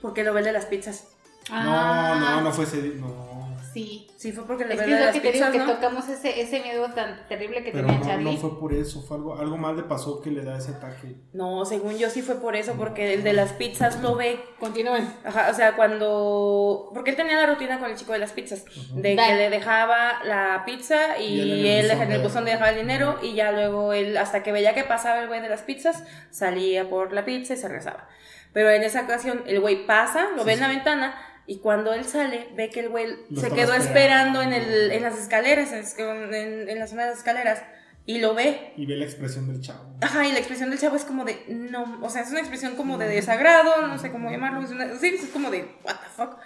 Porque 0.00 0.24
lo 0.24 0.32
ve 0.32 0.42
de 0.42 0.52
las 0.52 0.66
pizzas. 0.66 1.04
Ah, 1.50 2.16
No, 2.18 2.20
no, 2.36 2.40
no 2.42 2.52
fue 2.52 2.64
ese. 2.64 2.80
No. 2.96 3.49
Sí. 3.72 4.08
Sí, 4.16 4.32
fue 4.32 4.44
porque 4.46 4.64
le 4.64 4.74
Es 4.74 4.80
que 4.80 4.92
es 4.92 4.98
lo 4.98 5.04
las 5.06 5.14
que 5.14 5.20
te 5.20 5.32
digo, 5.32 5.50
que 5.52 5.58
¿no? 5.58 5.66
tocamos 5.72 6.08
ese, 6.08 6.40
ese 6.40 6.60
miedo 6.60 6.90
tan 6.92 7.26
terrible 7.28 7.62
que 7.62 7.70
Pero 7.72 7.86
tenía 7.86 8.00
no, 8.00 8.06
Charlie. 8.06 8.24
no 8.34 8.36
fue 8.36 8.58
por 8.60 8.72
eso, 8.74 9.00
fue 9.02 9.16
algo, 9.16 9.36
algo 9.38 9.56
mal 9.56 9.76
le 9.76 9.84
pasó 9.84 10.20
que 10.20 10.30
le 10.30 10.42
da 10.42 10.58
ese 10.58 10.72
ataque. 10.72 11.14
No, 11.32 11.64
según 11.64 11.96
yo 11.96 12.10
sí 12.10 12.20
fue 12.22 12.34
por 12.36 12.56
eso, 12.56 12.74
porque 12.74 13.14
el 13.14 13.22
de 13.22 13.32
las 13.32 13.52
pizzas 13.52 14.00
lo 14.02 14.16
ve. 14.16 14.40
Continúen. 14.58 15.08
Ajá, 15.24 15.48
o 15.50 15.54
sea, 15.54 15.76
cuando. 15.76 16.90
Porque 16.92 17.10
él 17.10 17.16
tenía 17.16 17.36
la 17.36 17.46
rutina 17.46 17.78
con 17.78 17.90
el 17.90 17.96
chico 17.96 18.12
de 18.12 18.18
las 18.18 18.32
pizzas. 18.32 18.64
De 18.94 19.10
que 19.10 19.14
Dale. 19.16 19.36
le 19.36 19.50
dejaba 19.50 20.22
la 20.24 20.62
pizza 20.66 21.18
y, 21.18 21.40
Y 21.40 21.68
él 21.68 21.90
en 21.90 22.12
el 22.12 22.20
buzón 22.20 22.38
en 22.38 22.42
el 22.42 22.44
de- 22.46 22.50
dejaba 22.52 22.70
el 22.70 22.76
dinero 22.76 23.18
y 23.22 23.34
ya 23.34 23.52
luego 23.52 23.92
él, 23.92 24.16
hasta 24.16 24.42
que 24.42 24.52
veía 24.52 24.74
que 24.74 24.84
pasaba 24.84 25.20
el 25.22 25.28
güey 25.28 25.40
de 25.40 25.48
las 25.48 25.62
pizzas, 25.62 26.04
salía 26.30 26.88
por 26.88 27.12
la 27.12 27.24
pizza 27.24 27.54
y 27.54 27.56
se 27.56 27.68
regresaba. 27.68 28.08
Pero 28.52 28.70
en 28.70 28.82
esa 28.82 29.02
ocasión 29.02 29.42
el 29.46 29.60
güey 29.60 29.86
pasa, 29.86 30.28
lo 30.36 30.44
ve 30.44 30.54
en 30.54 30.60
la 30.60 30.68
ventana 30.68 31.14
y 31.52 31.58
cuando 31.58 31.92
él 31.92 32.04
sale 32.04 32.48
ve 32.54 32.70
que 32.70 32.80
el 32.80 32.88
güey 32.90 33.06
Lo 33.28 33.40
se 33.40 33.48
quedó 33.50 33.74
esperando, 33.74 34.40
esperando. 34.40 34.42
en, 34.42 34.52
el, 34.52 34.92
en 34.92 35.02
las 35.02 35.18
escaleras, 35.18 35.72
en, 35.72 36.32
en, 36.34 36.68
en 36.68 36.78
la 36.78 36.86
zona 36.86 37.02
de 37.04 37.08
las 37.10 37.18
escaleras 37.18 37.62
y 38.06 38.18
lo 38.18 38.34
ve 38.34 38.72
Y 38.76 38.86
ve 38.86 38.94
la 38.96 39.04
expresión 39.04 39.46
del 39.48 39.60
chavo. 39.60 39.84
Ajá, 40.00 40.26
y 40.26 40.32
la 40.32 40.38
expresión 40.38 40.70
del 40.70 40.78
chavo 40.78 40.94
es 40.96 41.04
como 41.04 41.24
de, 41.24 41.44
no, 41.48 41.98
o 42.02 42.08
sea, 42.08 42.22
es 42.22 42.30
una 42.30 42.38
expresión 42.40 42.76
como 42.76 42.98
de 42.98 43.08
desagrado, 43.08 43.86
no 43.86 43.98
sé 43.98 44.10
cómo 44.12 44.30
llamarlo, 44.30 44.62
es, 44.62 44.70
una- 44.70 44.96
sí, 44.98 45.16
es 45.20 45.28
como 45.30 45.50
de, 45.50 45.62
what 45.84 45.96
the 45.96 46.08
fuck. 46.16 46.38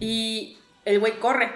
Y 0.00 0.58
el 0.84 1.00
güey 1.00 1.18
corre, 1.18 1.50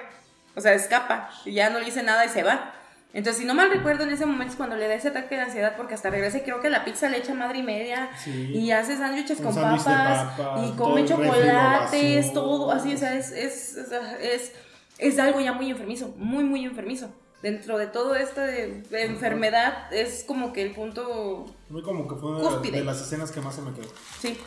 o 0.57 0.61
sea, 0.61 0.73
escapa, 0.75 1.31
y 1.45 1.53
ya 1.53 1.71
no 1.71 1.79
le 1.79 1.85
dice 1.87 2.03
nada 2.03 2.25
y 2.25 2.29
se 2.29 2.43
va. 2.43 2.75
Entonces, 3.13 3.41
si 3.41 3.47
no 3.47 3.55
mal 3.55 3.71
recuerdo, 3.71 4.05
en 4.05 4.11
ese 4.11 4.25
momento 4.25 4.53
es 4.53 4.57
cuando 4.57 4.77
le 4.77 4.87
da 4.87 4.95
ese 4.95 5.09
ataque 5.09 5.35
de 5.35 5.43
ansiedad, 5.43 5.75
porque 5.77 5.95
hasta 5.95 6.11
regresa 6.11 6.39
y 6.39 6.43
creo 6.43 6.61
que 6.61 6.71
la 6.71 6.85
pizza 6.85 7.09
le 7.09 7.19
echa 7.19 7.35
madre 7.35 7.59
y 7.59 7.63
media, 7.63 8.09
Sí. 8.23 8.31
y 8.55 8.71
hace 8.71 8.97
sándwiches 8.97 9.41
con 9.41 9.55
papas, 9.55 9.83
papas, 9.85 10.69
y 10.69 10.73
come 10.77 11.05
chocolates, 11.05 12.33
todo, 12.33 12.71
así, 12.71 12.95
o 12.95 12.99
sea, 12.99 13.15
es, 13.17 13.31
es, 13.33 13.77
es, 13.77 13.93
es, 14.23 14.53
es 14.99 15.19
algo 15.19 15.41
ya 15.41 15.53
muy 15.53 15.71
enfermizo, 15.71 16.15
muy, 16.17 16.45
muy 16.45 16.65
enfermizo. 16.65 17.11
dentro 17.43 17.79
de 17.79 17.87
todo 17.87 18.15
esta 18.17 18.45
de, 18.45 18.83
de 18.91 19.05
enfermedad 19.07 19.91
es 19.93 20.25
como 20.25 20.53
que 20.53 20.61
el 20.63 20.73
punto 20.73 21.47
mí 21.71 21.81
como 21.83 22.07
que 22.07 22.15
fue 22.15 22.39
de, 22.71 22.71
de 22.71 22.85
las 22.85 23.01
escenas 23.01 23.31
que 23.33 23.41
más 23.41 23.55
se 23.55 23.63
me 23.63 23.73
quedó. 23.73 23.89
Sí, 24.21 24.39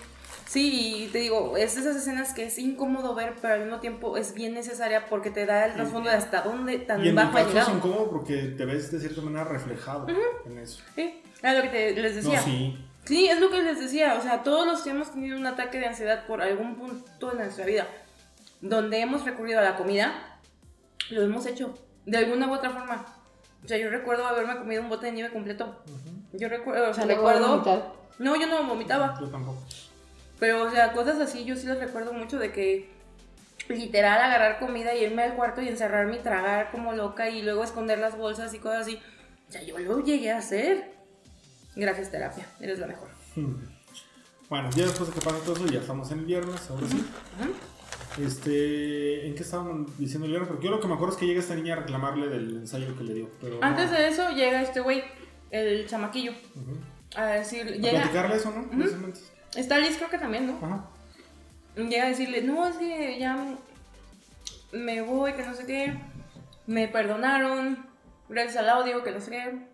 sí, 0.45 1.05
y 1.05 1.07
te 1.07 1.19
digo, 1.19 1.55
es 1.57 1.75
de 1.75 1.81
esas 1.81 1.95
escenas 1.95 2.33
que 2.33 2.45
es 2.45 2.57
incómodo 2.59 3.15
ver, 3.15 3.33
pero 3.41 3.55
al 3.55 3.61
mismo 3.61 3.79
tiempo 3.79 4.17
es 4.17 4.33
bien 4.33 4.53
necesaria 4.53 5.07
porque 5.07 5.29
te 5.31 5.45
da 5.45 5.65
el 5.65 5.73
trasfondo 5.73 6.09
de 6.09 6.15
hasta 6.15 6.41
dónde 6.41 6.77
tan 6.79 7.03
Y 7.03 7.09
en 7.09 7.15
bajo 7.15 7.29
ha 7.29 7.33
caso 7.33 7.47
es 7.47 7.53
llegado. 7.53 7.77
incómodo 7.77 8.09
porque 8.09 8.37
te 8.57 8.65
ves 8.65 8.91
de 8.91 8.99
cierta 8.99 9.21
manera 9.21 9.43
reflejado 9.45 10.07
en 10.45 10.57
eso. 10.57 10.81
Sí, 10.95 11.21
era 11.41 11.53
lo 11.55 11.61
que 11.63 11.69
te- 11.69 12.01
les 12.01 12.15
decía. 12.15 12.39
No, 12.39 12.45
sí. 12.45 12.85
Sí, 13.05 13.27
es 13.27 13.39
lo 13.39 13.49
que 13.49 13.61
les 13.61 13.79
decía. 13.79 14.15
O 14.17 14.21
sea, 14.21 14.43
todos 14.43 14.65
los 14.65 14.81
que 14.81 14.91
hemos 14.91 15.11
tenido 15.11 15.37
un 15.37 15.45
ataque 15.45 15.77
de 15.79 15.87
ansiedad 15.87 16.25
por 16.25 16.41
algún 16.41 16.75
punto 16.75 17.31
de 17.31 17.35
nuestra 17.35 17.65
vida, 17.65 17.85
donde 18.61 18.99
hemos 19.01 19.25
recurrido 19.25 19.59
a 19.59 19.63
la 19.63 19.75
comida, 19.75 20.39
lo 21.09 21.21
hemos 21.23 21.45
hecho. 21.45 21.73
De 22.05 22.17
alguna 22.17 22.47
u 22.47 22.53
otra 22.53 22.69
forma. 22.69 23.05
O 23.63 23.67
sea, 23.67 23.77
yo 23.77 23.89
recuerdo 23.89 24.25
haberme 24.25 24.57
comido 24.57 24.81
un 24.81 24.89
bote 24.89 25.05
de 25.07 25.11
nieve 25.13 25.31
completo. 25.31 25.81
Yo 26.33 26.47
recuerdo, 26.49 26.89
o 26.89 26.93
sea, 26.93 27.05
recuerdo. 27.05 27.93
No, 28.19 28.35
yo 28.39 28.47
no 28.47 28.63
vomitaba. 28.67 29.17
Yo 29.19 29.27
tampoco. 29.27 29.61
Pero, 30.43 30.63
o 30.63 30.69
sea, 30.69 30.91
cosas 30.91 31.21
así 31.21 31.45
yo 31.45 31.55
sí 31.55 31.65
las 31.67 31.79
recuerdo 31.79 32.11
mucho 32.11 32.37
de 32.37 32.51
que 32.51 32.89
literal 33.69 34.19
agarrar 34.19 34.59
comida 34.59 34.93
y 34.93 35.05
irme 35.05 35.23
al 35.23 35.35
cuarto 35.35 35.61
y 35.61 35.69
encerrarme 35.69 36.17
y 36.17 36.19
tragar 36.19 36.69
como 36.69 36.91
loca 36.91 37.29
y 37.29 37.41
luego 37.43 37.63
esconder 37.63 37.97
las 37.99 38.17
bolsas 38.17 38.53
y 38.53 38.59
cosas 38.59 38.81
así. 38.81 38.99
O 39.47 39.51
sea, 39.53 39.63
yo 39.63 39.79
lo 39.79 40.01
llegué 40.03 40.31
a 40.33 40.39
hacer. 40.39 40.91
Gracias, 41.77 42.11
terapia. 42.11 42.45
Eres 42.59 42.79
la 42.79 42.87
mejor. 42.87 43.07
Bueno, 44.49 44.69
ya 44.75 44.83
después 44.83 45.07
de 45.09 45.15
que 45.15 45.21
pasa 45.21 45.37
todo 45.45 45.55
eso, 45.55 45.65
ya 45.67 45.79
estamos 45.79 46.11
en 46.11 46.19
el 46.19 46.25
viernes, 46.25 46.69
ahora 46.69 46.87
sí. 46.89 47.05
Este, 48.21 49.25
¿en 49.27 49.35
qué 49.35 49.43
estábamos 49.43 49.97
diciendo 49.97 50.25
el 50.25 50.31
viernes? 50.31 50.49
Porque 50.49 50.65
yo 50.65 50.71
lo 50.71 50.79
que 50.81 50.87
me 50.87 50.95
acuerdo 50.95 51.13
es 51.13 51.19
que 51.19 51.25
llega 51.25 51.39
esta 51.39 51.55
niña 51.55 51.75
a 51.75 51.77
reclamarle 51.77 52.27
del 52.27 52.57
ensayo 52.57 52.95
que 52.97 53.03
le 53.05 53.13
dio. 53.13 53.29
Pero 53.41 53.59
no- 53.59 53.65
Antes 53.65 53.89
de 53.91 54.07
eso 54.09 54.29
llega 54.31 54.61
este 54.61 54.81
güey, 54.81 55.03
el 55.51 55.87
chamaquillo, 55.87 56.33
a 57.15 57.25
decir, 57.27 57.61
A 57.65 57.71
llega, 57.71 58.01
platicarle 58.01 58.35
eso, 58.35 58.51
¿no? 58.51 58.83
Está 58.83 58.97
Liz 59.55 59.97
creo 59.97 60.09
que 60.09 60.17
también, 60.17 60.47
¿no? 60.47 60.57
Ajá. 60.65 60.85
Llega 61.75 62.05
a 62.05 62.09
decirle, 62.09 62.41
no, 62.43 62.67
es 62.67 62.75
que 62.77 63.17
ya 63.19 63.57
me 64.71 65.01
voy, 65.01 65.33
que 65.33 65.43
no 65.43 65.55
sé 65.55 65.65
qué, 65.65 65.99
me 66.67 66.87
perdonaron, 66.87 67.85
gracias 68.29 68.57
al 68.57 68.69
audio, 68.69 69.03
que 69.03 69.11
no 69.11 69.19
sé 69.19 69.31
qué, 69.31 69.67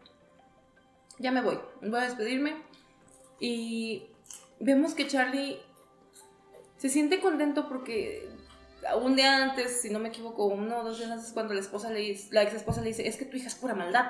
ya 1.17 1.31
me 1.31 1.41
voy, 1.41 1.59
voy 1.81 1.99
a 1.99 2.03
despedirme. 2.03 2.55
Y 3.39 4.07
vemos 4.59 4.93
que 4.93 5.07
Charlie 5.07 5.59
se 6.77 6.89
siente 6.89 7.19
contento 7.19 7.67
porque 7.67 8.29
un 9.01 9.15
día 9.15 9.43
antes, 9.43 9.81
si 9.81 9.89
no 9.89 9.99
me 9.99 10.09
equivoco, 10.09 10.45
uno 10.45 10.79
o 10.79 10.83
dos 10.83 10.97
días 10.97 11.11
antes, 11.11 11.31
cuando 11.33 11.53
la 11.53 11.59
esposa 11.59 11.91
le 11.91 11.99
dice, 11.99 12.29
la 12.31 12.43
ex 12.43 12.53
esposa 12.53 12.81
le 12.81 12.87
dice, 12.87 13.07
es 13.07 13.17
que 13.17 13.25
tu 13.25 13.37
hija 13.37 13.47
es 13.47 13.55
pura 13.55 13.75
maldad. 13.75 14.07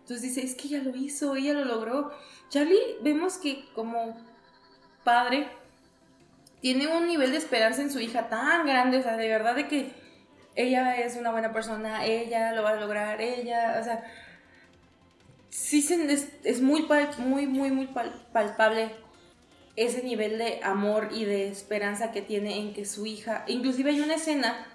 Entonces 0.00 0.22
dice, 0.22 0.42
es 0.42 0.54
que 0.54 0.68
ella 0.68 0.82
lo 0.82 0.96
hizo, 0.96 1.34
ella 1.34 1.52
lo 1.52 1.64
logró. 1.64 2.12
Charlie, 2.48 2.78
vemos 3.02 3.36
que 3.38 3.68
como 3.74 4.16
padre 5.08 5.48
tiene 6.60 6.86
un 6.86 7.06
nivel 7.06 7.30
de 7.30 7.38
esperanza 7.38 7.80
en 7.80 7.90
su 7.90 7.98
hija 8.00 8.28
tan 8.28 8.66
grande, 8.66 8.98
o 8.98 9.02
sea, 9.02 9.16
de 9.16 9.28
verdad 9.28 9.54
de 9.54 9.68
que 9.68 9.90
ella 10.54 10.96
es 10.96 11.16
una 11.16 11.30
buena 11.30 11.50
persona, 11.52 12.04
ella 12.04 12.52
lo 12.52 12.62
va 12.62 12.70
a 12.70 12.76
lograr, 12.76 13.20
ella, 13.22 13.78
o 13.80 13.84
sea, 13.84 14.04
sí 15.48 15.78
es, 15.88 16.28
es 16.44 16.60
muy, 16.60 16.86
muy, 17.18 17.46
muy, 17.46 17.70
muy 17.70 17.86
pal- 17.86 18.12
palpable 18.32 18.90
ese 19.76 20.02
nivel 20.02 20.36
de 20.36 20.60
amor 20.62 21.08
y 21.12 21.24
de 21.24 21.48
esperanza 21.48 22.10
que 22.10 22.20
tiene 22.20 22.58
en 22.58 22.74
que 22.74 22.84
su 22.84 23.06
hija, 23.06 23.44
inclusive 23.46 23.90
hay 23.92 24.00
una 24.00 24.16
escena 24.16 24.66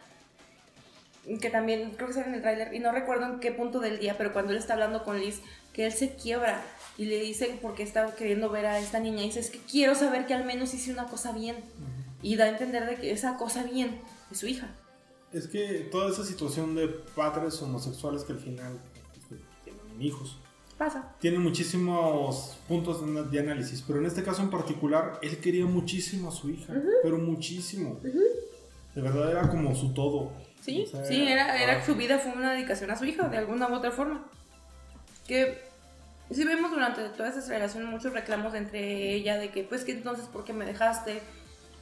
que 1.39 1.49
también 1.49 1.91
creo 1.95 2.07
que 2.07 2.13
sale 2.13 2.28
en 2.28 2.36
el 2.36 2.41
tráiler 2.41 2.74
y 2.74 2.80
no 2.80 2.91
recuerdo 2.91 3.26
en 3.26 3.39
qué 3.39 3.51
punto 3.51 3.80
del 3.80 3.99
día, 3.99 4.15
pero 4.17 4.34
cuando 4.34 4.51
él 4.51 4.57
está 4.57 4.74
hablando 4.74 5.03
con 5.03 5.19
Liz, 5.19 5.41
que 5.71 5.86
él 5.86 5.93
se 5.93 6.15
quiebra 6.15 6.61
y 6.97 7.05
le 7.05 7.19
dice 7.19 7.57
porque 7.61 7.84
está 7.84 8.13
queriendo 8.15 8.49
ver 8.49 8.65
a 8.65 8.80
esta 8.80 8.99
niña 8.99 9.24
y 9.24 9.28
dice, 9.28 9.39
es 9.39 9.49
que 9.49 9.59
quiero 9.59 9.95
saber 9.95 10.26
que 10.26 10.34
al 10.34 10.45
menos 10.45 10.74
hice 10.74 10.91
una 10.91 11.05
cosa 11.05 11.32
bien 11.32 11.57
y 12.21 12.36
da 12.36 12.45
a 12.45 12.49
entender 12.49 12.86
de 12.86 12.95
que 12.95 13.11
esa 13.11 13.38
cosa 13.38 13.63
bien 13.63 13.99
es 14.32 14.38
su 14.38 14.47
hija. 14.47 14.76
Es 15.32 15.47
que 15.47 15.88
toda 15.91 16.11
esa 16.11 16.24
situación 16.24 16.76
de 16.76 16.88
padres 16.88 17.59
homosexuales 17.61 18.24
que 18.24 18.34
al 18.34 18.39
final 18.39 18.80
pues, 19.30 19.41
tienen 19.63 20.01
hijos, 20.01 20.38
Pasa. 20.78 21.15
tienen 21.19 21.41
muchísimos 21.41 22.57
puntos 22.67 23.03
de, 23.05 23.24
de 23.24 23.39
análisis, 23.39 23.84
pero 23.86 23.99
en 23.99 24.05
este 24.05 24.24
caso 24.24 24.41
en 24.41 24.49
particular, 24.49 25.19
él 25.21 25.38
quería 25.38 25.65
muchísimo 25.65 26.30
a 26.30 26.32
su 26.32 26.49
hija, 26.49 26.74
pero 27.01 27.17
muchísimo. 27.17 27.99
De 28.03 29.01
verdad 29.01 29.32
era 29.32 29.49
como 29.49 29.74
su 29.76 29.93
todo. 29.93 30.32
Sí, 30.64 30.86
O 30.88 30.89
sea, 30.89 31.03
sí, 31.03 31.28
era, 31.28 31.61
era 31.61 31.80
ah, 31.80 31.86
su 31.86 31.95
vida 31.95 32.20
fue 32.20 32.32
una 32.32 32.53
dedicación 32.53 32.89
a 32.89 32.95
su 32.95 33.03
hija, 33.03 33.28
de 33.28 33.38
alguna 33.38 33.68
u 33.68 33.74
otra 33.74 33.91
forma. 33.91 34.24
Que 35.28 35.61
sí 36.32 36.45
vemos 36.45 36.72
durante 36.72 37.03
toda 37.09 37.30
esa 37.30 37.45
relación 37.49 37.86
muchos 37.86 38.14
reclamos 38.14 38.53
entre 38.53 39.14
ella 39.14 39.38
de 39.38 39.49
que, 39.49 39.64
pues 39.64 39.84
que 39.84 39.91
entonces, 39.91 40.26
¿por 40.26 40.45
qué 40.45 40.53
me 40.53 40.66
dejaste? 40.66 41.22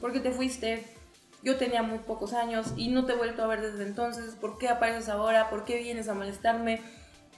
¿Por 0.00 0.12
qué 0.12 0.18
te 0.18 0.32
fuiste? 0.32 0.84
Yo 1.44 1.56
tenía 1.56 1.84
muy 1.84 1.98
pocos 1.98 2.32
años 2.32 2.72
y 2.76 2.88
no 2.88 3.06
te 3.06 3.12
he 3.12 3.16
vuelto 3.16 3.44
a 3.44 3.46
ver 3.46 3.60
desde 3.60 3.84
entonces. 3.84 4.34
¿Por 4.34 4.58
qué 4.58 4.68
apareces 4.68 5.08
ahora? 5.08 5.48
¿Por 5.48 5.64
qué 5.64 5.78
vienes 5.78 6.08
a 6.08 6.14
molestarme? 6.14 6.80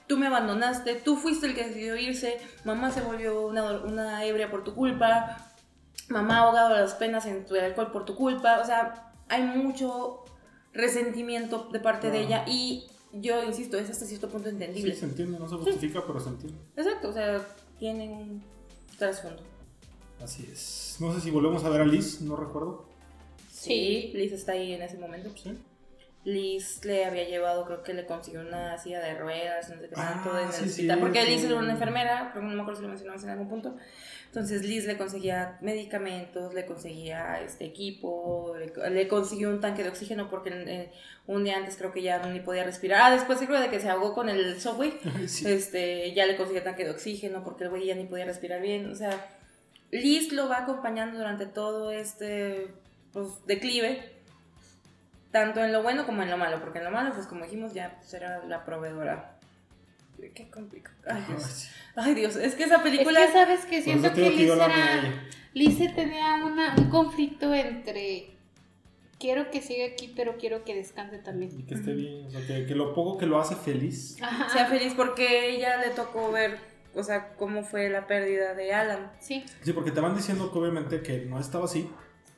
Tú 0.06 0.16
me 0.16 0.26
abandonaste, 0.26 0.94
tú 0.94 1.16
fuiste 1.16 1.46
el 1.46 1.54
que 1.54 1.66
decidió 1.66 1.96
irse, 1.96 2.38
mamá 2.64 2.90
se 2.90 3.00
volvió 3.02 3.46
una, 3.46 3.70
una 3.82 4.24
ebria 4.24 4.50
por 4.50 4.62
tu 4.62 4.74
culpa, 4.74 5.38
mamá 6.08 6.38
ha 6.38 6.40
ahogado 6.40 6.70
las 6.70 6.94
penas 6.94 7.24
en 7.24 7.46
tu 7.46 7.54
alcohol 7.54 7.90
por 7.90 8.06
tu 8.06 8.14
culpa. 8.14 8.60
O 8.60 8.64
sea, 8.64 9.12
hay 9.28 9.42
mucho 9.42 10.23
resentimiento 10.74 11.68
de 11.72 11.80
parte 11.80 12.10
de 12.10 12.20
ella 12.20 12.44
y 12.46 12.84
yo 13.12 13.42
insisto, 13.44 13.78
es 13.78 13.88
hasta 13.90 14.04
cierto 14.06 14.28
punto 14.28 14.48
Sí, 14.48 14.54
entendible. 14.54 14.94
se 14.94 15.04
entiende, 15.06 15.38
no 15.38 15.48
se 15.48 15.54
justifica, 15.56 16.02
pero 16.06 16.20
se 16.20 16.28
entiende. 16.30 16.58
Exacto, 16.76 17.08
o 17.08 17.12
sea, 17.12 17.46
tienen 17.78 18.10
un 18.10 18.42
trasfondo. 18.98 19.42
Así 20.22 20.48
es. 20.52 20.96
No 21.00 21.12
sé 21.14 21.20
si 21.20 21.30
volvemos 21.30 21.64
a 21.64 21.68
ver 21.68 21.80
a 21.80 21.84
Liz, 21.84 22.20
no 22.20 22.36
recuerdo. 22.36 22.86
Sí, 23.52 24.10
Liz 24.14 24.32
está 24.32 24.52
ahí 24.52 24.72
en 24.72 24.82
ese 24.82 24.98
momento. 24.98 25.30
Sí. 25.40 25.56
Liz 26.24 26.82
le 26.84 27.04
había 27.04 27.28
llevado, 27.28 27.66
creo 27.66 27.82
que 27.82 27.92
le 27.92 28.06
consiguió 28.06 28.40
una 28.40 28.78
silla 28.78 28.98
de 29.00 29.14
ruedas, 29.18 29.68
no 29.68 29.78
sé 29.80 29.88
qué 29.88 29.94
Ah, 29.96 30.22
tanto, 30.22 30.38
en 30.38 30.46
el 30.46 30.52
sí, 30.52 30.64
hospital, 30.64 30.98
porque. 31.00 31.24
Liz 31.24 31.44
era 31.44 31.56
una 31.56 31.72
enfermera, 31.72 32.30
pero 32.32 32.46
no 32.46 32.54
me 32.54 32.62
acuerdo 32.62 32.78
si 32.80 32.82
lo 32.84 32.88
mencionamos 32.88 33.22
en 33.24 33.30
algún 33.30 33.48
punto. 33.48 33.76
Entonces 34.34 34.64
Liz 34.64 34.84
le 34.84 34.96
conseguía 34.96 35.58
medicamentos, 35.60 36.54
le 36.54 36.66
conseguía 36.66 37.40
este 37.40 37.66
equipo, 37.66 38.52
le, 38.58 38.90
le 38.90 39.06
consiguió 39.06 39.48
un 39.48 39.60
tanque 39.60 39.84
de 39.84 39.90
oxígeno 39.90 40.28
porque 40.28 40.50
eh, 40.50 40.90
un 41.28 41.44
día 41.44 41.56
antes 41.56 41.76
creo 41.76 41.92
que 41.92 42.02
ya 42.02 42.18
ni 42.26 42.40
podía 42.40 42.64
respirar. 42.64 43.00
Ah, 43.00 43.14
después 43.14 43.38
creo 43.38 43.60
de 43.60 43.68
que 43.68 43.78
se 43.78 43.88
ahogó 43.88 44.12
con 44.12 44.28
el 44.28 44.60
subway, 44.60 44.98
Sí. 45.28 45.48
este, 45.48 46.12
ya 46.14 46.26
le 46.26 46.36
consiguió 46.36 46.64
tanque 46.64 46.82
de 46.82 46.90
oxígeno 46.90 47.44
porque 47.44 47.62
el 47.62 47.70
güey 47.70 47.86
ya 47.86 47.94
ni 47.94 48.06
podía 48.06 48.24
respirar 48.24 48.60
bien. 48.60 48.90
O 48.90 48.96
sea, 48.96 49.24
Liz 49.92 50.32
lo 50.32 50.48
va 50.48 50.62
acompañando 50.62 51.16
durante 51.16 51.46
todo 51.46 51.92
este 51.92 52.74
pues, 53.12 53.46
declive, 53.46 54.02
tanto 55.30 55.62
en 55.62 55.72
lo 55.72 55.84
bueno 55.84 56.06
como 56.06 56.24
en 56.24 56.30
lo 56.32 56.38
malo, 56.38 56.58
porque 56.60 56.78
en 56.80 56.86
lo 56.86 56.90
malo, 56.90 57.14
pues 57.14 57.28
como 57.28 57.44
dijimos, 57.44 57.72
ya 57.72 57.98
pues, 58.00 58.12
era 58.14 58.44
la 58.46 58.64
proveedora. 58.64 59.33
Qué 60.34 60.50
complicado. 60.50 60.96
Ay, 61.08 61.24
Dios. 61.28 61.68
Ay, 61.96 62.14
Dios. 62.14 62.36
Es 62.36 62.54
que 62.54 62.64
esa 62.64 62.76
Es 62.76 62.82
película. 62.82 63.26
que 63.26 63.32
sabes 63.32 63.64
que 63.66 63.82
siento 63.82 64.12
que 64.12 64.30
Liz 64.30 64.50
era... 64.50 65.24
Lice 65.52 65.88
tenía 65.90 66.34
una, 66.44 66.74
un 66.76 66.90
conflicto 66.90 67.54
entre 67.54 68.30
quiero 69.20 69.50
que 69.50 69.62
siga 69.62 69.86
aquí, 69.86 70.12
pero 70.16 70.36
quiero 70.36 70.64
que 70.64 70.74
descanse 70.74 71.18
también. 71.18 71.52
Y 71.58 71.62
que 71.62 71.74
esté 71.74 71.92
bien, 71.94 72.26
o 72.26 72.30
sea, 72.30 72.44
que, 72.46 72.66
que 72.66 72.74
lo 72.74 72.92
poco 72.94 73.16
que 73.18 73.26
lo 73.26 73.38
hace 73.38 73.54
feliz. 73.54 74.16
Ajá. 74.20 74.48
sea 74.50 74.66
feliz 74.66 74.94
porque 74.94 75.54
ella 75.54 75.76
le 75.78 75.90
tocó 75.90 76.32
ver, 76.32 76.58
o 76.94 77.02
sea, 77.04 77.34
cómo 77.36 77.62
fue 77.62 77.88
la 77.88 78.06
pérdida 78.08 78.54
de 78.54 78.74
Alan. 78.74 79.12
Sí, 79.20 79.44
Sí, 79.62 79.72
porque 79.72 79.92
te 79.92 80.00
van 80.00 80.16
diciendo 80.16 80.50
que 80.52 80.58
obviamente 80.58 81.02
que 81.02 81.20
no 81.26 81.38
estaba 81.38 81.66
así 81.66 81.88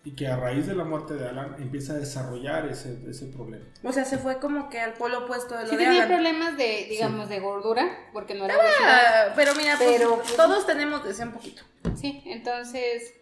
y 0.06 0.12
que 0.12 0.28
a 0.28 0.36
raíz 0.36 0.68
de 0.68 0.74
la 0.76 0.84
muerte 0.84 1.14
de 1.14 1.28
Alan 1.28 1.56
empieza 1.58 1.94
a 1.94 1.96
desarrollar 1.96 2.66
ese, 2.68 2.96
ese 3.10 3.26
problema. 3.26 3.64
O 3.82 3.92
sea, 3.92 4.04
se 4.04 4.18
fue 4.18 4.38
como 4.38 4.68
que 4.70 4.78
al 4.78 4.92
polo 4.92 5.24
opuesto 5.24 5.56
de 5.56 5.64
lo 5.64 5.68
sí 5.68 5.76
de 5.76 5.84
tenía 5.84 6.04
Alan. 6.04 6.08
problemas 6.16 6.56
de, 6.56 6.86
digamos, 6.88 7.28
de 7.28 7.40
gordura, 7.40 7.88
porque 8.12 8.34
no 8.34 8.44
era. 8.44 8.54
Ah, 8.84 9.32
pero 9.34 9.52
mira, 9.56 9.74
pues, 9.76 9.90
Pero- 9.98 10.22
todos 10.36 10.64
tenemos 10.64 11.02
de 11.04 11.10
ese 11.10 11.24
un 11.24 11.32
poquito. 11.32 11.62
Sí, 11.96 12.22
entonces, 12.26 13.14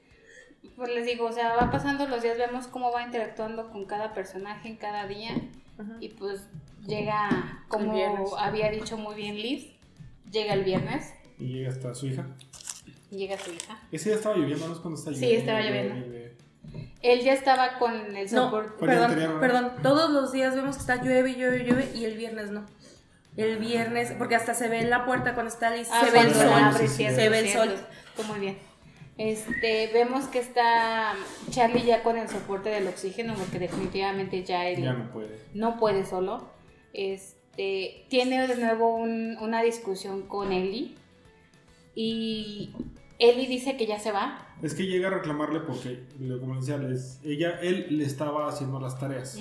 pues 0.77 0.91
les 0.91 1.07
digo, 1.07 1.25
o 1.25 1.33
sea, 1.33 1.57
va 1.57 1.71
pasando 1.71 2.07
los 2.07 2.23
días, 2.23 2.37
vemos 2.37 2.67
cómo 2.67 2.93
va 2.93 3.03
interactuando 3.03 3.71
con 3.71 3.87
cada 3.87 4.13
personaje 4.13 4.69
en 4.69 4.77
cada 4.77 5.07
día 5.07 5.31
y 6.01 6.11
pues 6.11 6.43
llega, 6.87 7.65
como 7.69 8.37
había 8.37 8.71
dicho 8.71 8.99
muy 8.99 9.15
bien 9.15 9.37
Liz, 9.37 9.73
llega 10.31 10.53
el 10.53 10.65
viernes, 10.65 11.15
Y 11.39 11.47
llega 11.47 11.71
hasta 11.71 11.95
su 11.95 12.09
hija. 12.09 12.27
llega 13.11 13.39
su 13.39 13.53
hija. 13.53 13.81
Ese 13.91 14.11
día 14.11 14.17
estaba 14.19 14.37
lloviendo, 14.37 14.67
no 14.69 14.75
es 14.75 14.81
cuando 14.81 14.99
está 14.99 15.11
Sí, 15.13 15.17
lloviendo. 15.21 15.41
estaba 15.41 15.61
lloviendo. 15.63 16.35
Él 17.05 17.21
ya 17.21 17.33
estaba 17.35 17.79
con 17.79 18.17
el 18.17 18.25
No, 18.33 18.45
soporte. 18.47 18.85
Día 18.87 19.07
perdón, 19.07 19.35
¿no? 19.35 19.41
perdón. 19.41 19.73
Todos 19.83 20.11
los 20.11 20.33
días 20.33 20.55
vemos 20.57 20.77
que 20.77 20.81
está 20.81 20.97
llueve, 21.03 21.35
llueve, 21.35 21.59
llueve 21.65 21.91
y 21.95 22.05
el 22.07 22.17
viernes 22.17 22.51
no. 22.51 22.65
El 23.37 23.59
viernes, 23.59 24.13
porque 24.19 24.35
hasta 24.37 24.55
se 24.55 24.69
ve 24.69 24.81
en 24.81 24.91
la 24.91 25.05
puerta 25.05 25.35
cuando 25.35 25.53
está 25.53 25.71
Liz, 25.75 25.89
Ah, 25.93 26.03
se 26.05 26.11
ve 26.13 26.21
el 26.21 26.35
sol. 26.35 26.89
se 26.89 27.29
ve 27.29 27.39
el 27.41 27.49
sol. 27.51 27.75
Muy 28.29 28.41
bien. 28.41 28.59
Este, 29.19 29.91
vemos 29.93 30.25
que 30.27 30.39
está 30.41 31.15
Charlie 31.51 31.85
ya 31.85 32.03
con 32.03 32.17
el 32.17 32.29
soporte 32.29 32.71
del 32.71 32.89
oxígeno, 32.89 33.35
porque 33.35 33.59
definitivamente 33.59 34.43
ya 34.45 34.67
él 34.69 34.83
Ya 34.83 34.93
no 34.93 35.11
puede. 35.13 35.39
no 35.55 35.79
puede 35.79 36.05
solo. 36.07 36.49
Este, 36.93 37.35
este, 37.57 38.07
tiene 38.09 38.49
de 38.49 38.57
nuevo 38.57 38.97
un- 38.97 39.37
una 39.41 39.63
discusión 39.63 40.23
con 40.23 40.51
Ellie 40.53 40.97
y 41.95 42.73
Ellie 43.19 43.47
dice 43.47 43.77
que 43.77 43.87
ya 43.87 43.99
se 43.99 44.11
va. 44.13 44.49
Es 44.63 44.75
que 44.75 44.87
llega 44.87 45.09
a 45.09 45.11
reclamarle 45.11 45.61
porque, 45.61 46.05
como 46.41 46.57
decía, 46.57 46.79
les- 46.79 47.21
ella, 47.25 47.59
él 47.63 47.87
le 47.91 48.05
estaba 48.05 48.49
haciendo 48.49 48.81
las 48.81 48.99
tareas. 48.99 49.39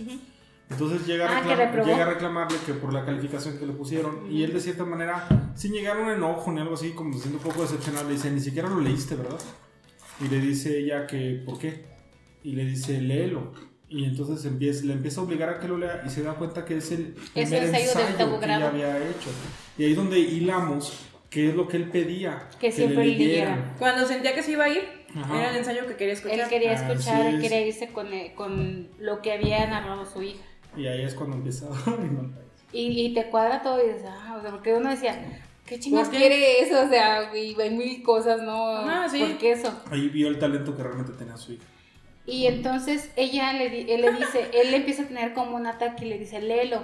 Entonces 0.70 1.06
llega 1.06 1.28
a, 1.30 1.38
Ah, 1.38 1.44
reclam- 1.44 1.58
reprobó. 1.58 1.88
llega 1.88 2.04
a 2.04 2.10
reclamarle 2.10 2.58
que 2.66 2.74
por 2.74 2.94
la 2.94 3.06
calificación 3.06 3.58
que 3.58 3.66
le 3.66 3.74
pusieron. 3.74 4.32
Y 4.32 4.44
él 4.44 4.54
de 4.54 4.60
cierta 4.60 4.86
manera, 4.86 5.28
sin 5.56 5.72
llegar 5.74 5.98
a 5.98 6.02
un 6.02 6.10
enojo 6.10 6.52
ni 6.52 6.62
algo 6.62 6.74
así, 6.76 6.92
como 6.92 7.14
siendo 7.18 7.38
un 7.38 7.44
poco 7.44 7.62
decepcionado, 7.64 8.08
le 8.08 8.16
dice, 8.16 8.32
ni 8.32 8.40
siquiera 8.40 8.70
lo 8.70 8.80
leíste, 8.80 9.16
¿verdad? 9.16 9.40
Y 10.22 10.28
le 10.30 10.40
dice 10.40 10.80
ella 10.80 11.06
que, 11.08 11.42
¿por 11.46 11.60
qué? 11.60 11.86
Y 12.44 12.54
le 12.54 12.66
dice, 12.66 13.02
léelo. 13.02 13.52
Y 13.90 14.06
entonces 14.06 14.44
empieza, 14.46 14.86
le 14.86 14.94
empieza 14.94 15.22
a 15.22 15.24
obligar 15.26 15.50
a 15.50 15.60
que 15.60 15.68
lo 15.68 15.78
lea 15.78 16.02
y 16.06 16.10
se 16.10 16.24
da 16.24 16.34
cuenta 16.34 16.66
que 16.66 16.78
es 16.78 16.92
el 16.92 17.16
Es 17.36 17.52
el 17.52 17.66
ensayo 17.66 17.86
ensayo 17.86 18.40
que 18.40 18.46
ella 18.46 18.68
había 18.70 18.98
hecho. 18.98 19.30
Y 19.78 19.84
ahí 19.84 19.92
es 19.92 19.98
donde 19.98 20.20
hilamos 20.20 20.98
qué 21.34 21.50
es 21.50 21.56
lo 21.56 21.68
que 21.68 21.78
él 21.78 21.90
pedía. 21.90 22.48
Que 22.60 22.72
siempre 22.72 23.06
le 23.06 23.18
leyera. 23.18 23.56
leyeran. 23.56 23.76
Cuando 23.80 24.06
sentía 24.06 24.36
que 24.36 24.44
se 24.44 24.52
iba 24.52 24.66
a 24.66 24.70
ir, 24.70 24.84
Ajá. 25.16 25.40
era 25.40 25.50
el 25.50 25.58
ensayo 25.58 25.88
que 25.88 25.96
quería 25.96 26.14
escuchar. 26.14 26.40
Él 26.40 26.48
quería 26.48 26.74
escuchar, 26.74 27.26
él 27.26 27.36
es. 27.36 27.42
quería 27.42 27.66
irse 27.66 27.88
con, 27.88 28.08
con 28.36 28.90
lo 29.00 29.22
que 29.22 29.32
había 29.34 29.66
narrado 29.66 30.06
su 30.06 30.22
hija. 30.22 30.44
Y 30.78 30.86
ahí 30.88 31.02
es 31.02 31.16
cuando 31.16 31.38
empieza. 31.38 31.68
Y, 32.76 33.06
y 33.06 33.14
te 33.14 33.30
cuadra 33.30 33.62
todo 33.62 33.80
y 33.84 33.88
dices, 33.88 34.06
ah, 34.08 34.36
o 34.36 34.42
sea, 34.42 34.50
porque 34.50 34.74
uno 34.74 34.90
decía, 34.90 35.44
¿qué 35.64 35.80
chingas 35.80 36.10
quiere 36.10 36.62
eso? 36.62 36.84
O 36.84 36.90
sea, 36.90 37.32
y 37.36 37.56
hay 37.62 37.70
mil 37.70 38.02
cosas, 38.02 38.42
¿no? 38.42 38.78
Ajá, 38.78 39.08
sí. 39.10 39.20
¿Por 39.20 39.38
qué 39.38 39.52
eso? 39.52 39.80
Ahí 39.92 40.10
vio 40.10 40.28
el 40.28 40.40
talento 40.40 40.76
que 40.76 40.82
realmente 40.82 41.12
tenía 41.14 41.38
su 41.38 41.54
hija. 41.54 41.64
Y 42.26 42.48
entonces 42.48 43.12
ella 43.16 43.54
le, 43.54 43.94
él 43.94 44.02
le 44.02 44.12
dice, 44.14 44.50
él 44.56 44.72
le 44.72 44.78
empieza 44.78 45.04
a 45.04 45.06
tener 45.06 45.34
como 45.34 45.56
un 45.56 45.68
ataque 45.68 46.06
y 46.06 46.10
le 46.10 46.18
dice, 46.18 46.42
léelo. 46.42 46.84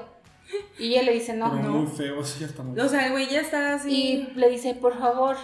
Y 0.78 0.94
ella 0.94 1.04
le 1.04 1.14
dice, 1.14 1.34
no, 1.34 1.52
Pero 1.52 1.64
no. 1.64 1.72
muy 1.80 1.88
feo, 1.88 2.22
ya 2.40 2.46
está 2.46 2.64
muy 2.64 2.80
O 2.80 2.88
sea, 2.90 3.06
el 3.06 3.12
güey 3.12 3.28
ya 3.30 3.42
está 3.42 3.76
así. 3.76 3.92
Y 4.34 4.40
le 4.40 4.50
dice, 4.50 4.74
por 4.76 4.98
favor, 4.98 5.38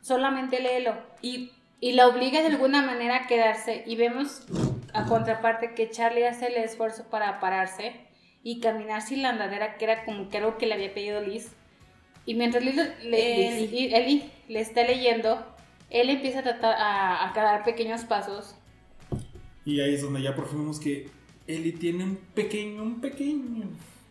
solamente 0.00 0.60
léelo. 0.60 0.94
Y, 1.22 1.50
Y 1.80 1.92
la 1.92 2.08
obliga 2.08 2.40
de 2.40 2.46
alguna 2.48 2.82
manera 2.82 3.16
a 3.24 3.26
quedarse. 3.26 3.84
Y 3.86 3.96
vemos 3.96 4.42
a 4.94 5.04
contraparte 5.06 5.74
que 5.74 5.90
Charlie 5.90 6.24
hace 6.26 6.46
el 6.46 6.54
esfuerzo 6.56 7.04
para 7.10 7.38
pararse 7.40 7.92
y 8.42 8.60
caminar 8.60 9.02
sin 9.02 9.22
la 9.22 9.30
andadera, 9.30 9.76
que 9.76 9.84
era 9.84 10.04
como 10.04 10.28
que 10.30 10.38
algo 10.38 10.56
que 10.56 10.66
le 10.66 10.74
había 10.74 10.94
pedido 10.94 11.20
Liz. 11.20 11.52
Y 12.24 12.34
mientras 12.34 12.64
Liz 12.64 12.76
le. 12.76 13.60
Liz- 13.68 13.92
Ellie 13.92 14.30
le 14.48 14.60
está 14.60 14.84
leyendo, 14.84 15.44
él 15.90 16.08
empieza 16.10 16.38
a 16.40 16.42
tratar 16.44 16.74
a, 16.78 17.28
a 17.30 17.34
dar 17.34 17.62
pequeños 17.64 18.04
pasos. 18.04 18.54
Y 19.64 19.80
ahí 19.80 19.94
es 19.94 20.02
donde 20.02 20.22
ya 20.22 20.34
por 20.34 20.48
fin 20.48 20.58
vemos 20.60 20.78
que 20.80 21.08
Ellie 21.46 21.72
tiene 21.72 22.04
un 22.04 22.16
pequeño, 22.34 22.82
un 22.82 23.00
pequeño 23.00 23.64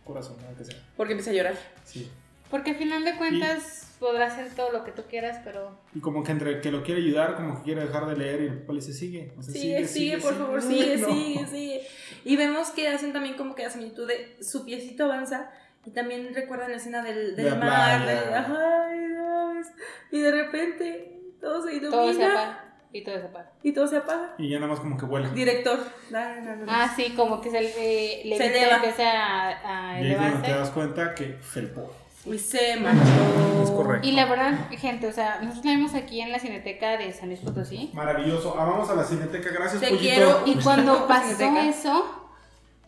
corazón, 0.06 0.36
aunque 0.46 0.64
sea. 0.64 0.76
porque 0.96 1.12
empieza 1.12 1.30
a 1.30 1.34
llorar. 1.34 1.54
Sí. 1.84 2.10
Porque 2.50 2.70
al 2.70 2.76
final 2.76 3.04
de 3.04 3.16
cuentas 3.16 3.96
podrás 3.98 4.34
hacer 4.34 4.54
todo 4.54 4.70
lo 4.70 4.84
que 4.84 4.92
tú 4.92 5.02
quieras, 5.08 5.40
pero 5.44 5.80
Y 5.94 6.00
como 6.00 6.22
que 6.22 6.30
entre 6.32 6.60
que 6.60 6.70
lo 6.70 6.82
quiere 6.84 7.00
ayudar, 7.02 7.34
como 7.34 7.56
que 7.58 7.62
quiere 7.64 7.80
dejar 7.82 8.06
de 8.06 8.16
leer 8.16 8.40
y 8.42 8.44
el 8.46 8.58
papá 8.60 8.72
le 8.74 8.78
dice, 8.80 8.92
sigue. 8.92 9.32
O 9.36 9.42
sea, 9.42 9.52
Sigue, 9.52 9.86
sigue, 9.88 10.18
por 10.18 10.34
favor, 10.38 10.60
Uy, 10.60 10.62
sigue, 10.62 10.96
no. 10.98 11.08
sigue, 11.08 11.46
sigue. 11.48 11.86
Y 12.24 12.36
vemos 12.36 12.70
que 12.70 12.88
hacen 12.88 13.12
también 13.12 13.34
como 13.36 13.54
que 13.56 13.64
la 13.64 13.70
similitud 13.70 14.06
de 14.06 14.36
su 14.42 14.64
piecito 14.64 15.04
avanza 15.06 15.50
y 15.84 15.90
también 15.90 16.32
recuerdan 16.34 16.70
la 16.70 16.76
escena 16.76 17.02
del, 17.02 17.34
De 17.34 17.42
del 17.44 17.52
la 17.54 17.58
mar, 17.58 18.04
playa. 18.04 18.20
del- 18.24 18.34
ajá, 18.34 18.94
y 18.94 19.08
Dios. 19.08 19.66
y 20.12 20.20
de 20.20 20.30
repente 20.30 21.20
todo 21.40 21.62
se 21.64 21.72
ilumina 21.74 21.90
todo 21.96 22.12
se 22.12 22.24
apaga. 22.24 22.65
Y 22.98 23.04
todo 23.04 23.16
se 23.18 23.26
apaga. 23.26 23.50
y 23.62 23.72
todo 23.72 23.86
se 23.86 23.96
apaga. 23.98 24.34
Y 24.38 24.48
ya 24.48 24.58
nada 24.58 24.70
más 24.72 24.80
como 24.80 24.96
que 24.96 25.04
vuela. 25.06 25.28
Director. 25.30 25.78
No, 26.10 26.18
no, 26.36 26.40
no, 26.40 26.56
no. 26.56 26.64
Ah, 26.72 26.92
sí, 26.96 27.12
como 27.16 27.40
que 27.40 27.50
se 27.50 27.60
le, 27.60 28.24
le 28.24 28.36
Se 28.36 28.46
eleva. 28.46 28.76
empieza 28.76 29.04
a, 29.10 29.92
a 29.94 30.00
Y 30.00 30.06
ahí 30.06 30.12
es 30.12 30.20
donde 30.32 30.48
te 30.48 30.54
das 30.54 30.70
cuenta 30.70 31.14
que 31.14 31.36
felpó. 31.42 31.92
Y 32.24 32.38
se 32.38 32.76
marchó. 32.80 33.62
Es 33.62 33.70
correcto. 33.70 34.08
Y 34.08 34.12
la 34.12 34.26
verdad, 34.26 34.68
gente, 34.78 35.06
o 35.06 35.12
sea, 35.12 35.38
nosotros 35.42 35.64
la 35.64 35.70
vimos 35.72 35.94
aquí 35.94 36.20
en 36.20 36.32
la 36.32 36.38
Cineteca 36.40 36.96
de 36.96 37.12
San 37.12 37.28
Luis 37.28 37.40
Potosí. 37.40 37.90
Maravilloso. 37.92 38.56
Ah, 38.58 38.64
vamos 38.64 38.90
a 38.90 38.94
la 38.96 39.04
cineteca. 39.04 39.50
Gracias, 39.50 39.80
Te 39.80 39.88
Pollito. 39.90 40.02
quiero. 40.02 40.42
Y 40.46 40.56
cuando 40.56 41.06
pasó 41.08 41.56
eso, 41.58 42.28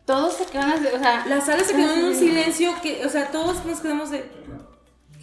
todos 0.07 0.35
se 0.35 0.47
quedaron 0.47 0.85
o 0.87 0.99
sea, 0.99 1.25
La 1.27 1.41
sala 1.41 1.63
se 1.63 1.77
quedó 1.77 1.93
en 1.95 2.05
un 2.07 2.15
silencio 2.15 2.73
que, 2.83 3.05
o 3.07 3.09
sea, 3.09 3.29
todos 3.31 3.65
nos 3.65 3.79
quedamos 3.81 4.11
de. 4.11 4.25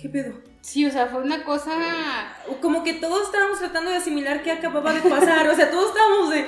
¿Qué 0.02 0.08
pedo? 0.10 0.34
Sí, 0.66 0.86
o 0.86 0.92
sea, 0.92 1.08
fue 1.08 1.22
una 1.22 1.44
cosa 1.44 1.72
Como 2.62 2.84
que 2.84 2.96
todos 2.96 3.28
estábamos 3.28 3.60
tratando 3.60 3.92
de 3.92 3.98
asimilar 3.98 4.42
qué 4.42 4.52
acababa 4.52 4.94
de 4.94 5.08
pasar. 5.08 5.48
O 5.48 5.56
sea, 5.56 5.70
todos 5.70 5.90
estábamos 5.90 6.32
de. 6.32 6.42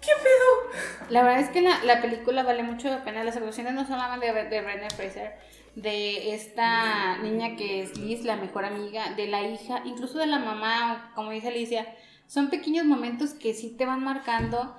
¿Qué 0.00 0.12
pedo? 0.22 0.80
La 1.10 1.22
verdad 1.22 1.40
es 1.40 1.50
que 1.50 1.62
la, 1.62 1.82
la 1.84 2.00
película 2.02 2.42
vale 2.42 2.62
mucho 2.62 2.88
la 2.88 3.04
pena. 3.04 3.24
Las 3.24 3.36
actuaciones 3.36 3.74
no 3.74 3.86
solamente 3.86 4.32
de, 4.32 4.44
de 4.44 4.60
Brendan 4.60 4.90
Fraser, 4.90 5.34
de 5.74 6.34
esta 6.34 7.18
niña 7.18 7.56
que 7.56 7.82
es 7.82 7.96
Liz, 7.98 8.24
la 8.24 8.36
mejor 8.36 8.64
amiga, 8.64 9.10
de 9.16 9.26
la 9.28 9.42
hija, 9.42 9.82
incluso 9.84 10.18
de 10.18 10.26
la 10.26 10.38
mamá, 10.38 11.12
como 11.14 11.30
dice 11.30 11.48
Alicia. 11.48 11.86
Son 12.26 12.50
pequeños 12.50 12.84
momentos 12.84 13.34
que 13.34 13.54
sí 13.54 13.70
te 13.70 13.86
van 13.86 14.02
marcando. 14.02 14.76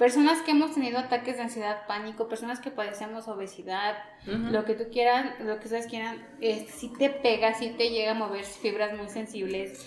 Personas 0.00 0.40
que 0.40 0.52
hemos 0.52 0.72
tenido 0.72 0.98
ataques 0.98 1.36
de 1.36 1.42
ansiedad, 1.42 1.86
pánico, 1.86 2.26
personas 2.26 2.58
que 2.58 2.70
padecemos 2.70 3.28
obesidad, 3.28 3.98
lo 4.24 4.64
que 4.64 4.72
tú 4.72 4.84
quieras, 4.90 5.38
lo 5.40 5.58
que 5.58 5.64
ustedes 5.64 5.86
quieran, 5.88 6.26
eh, 6.40 6.66
sí 6.74 6.90
te 6.98 7.10
pega, 7.10 7.52
sí 7.52 7.74
te 7.76 7.90
llega 7.90 8.12
a 8.12 8.14
mover 8.14 8.44
fibras 8.44 8.96
muy 8.96 9.10
sensibles 9.10 9.86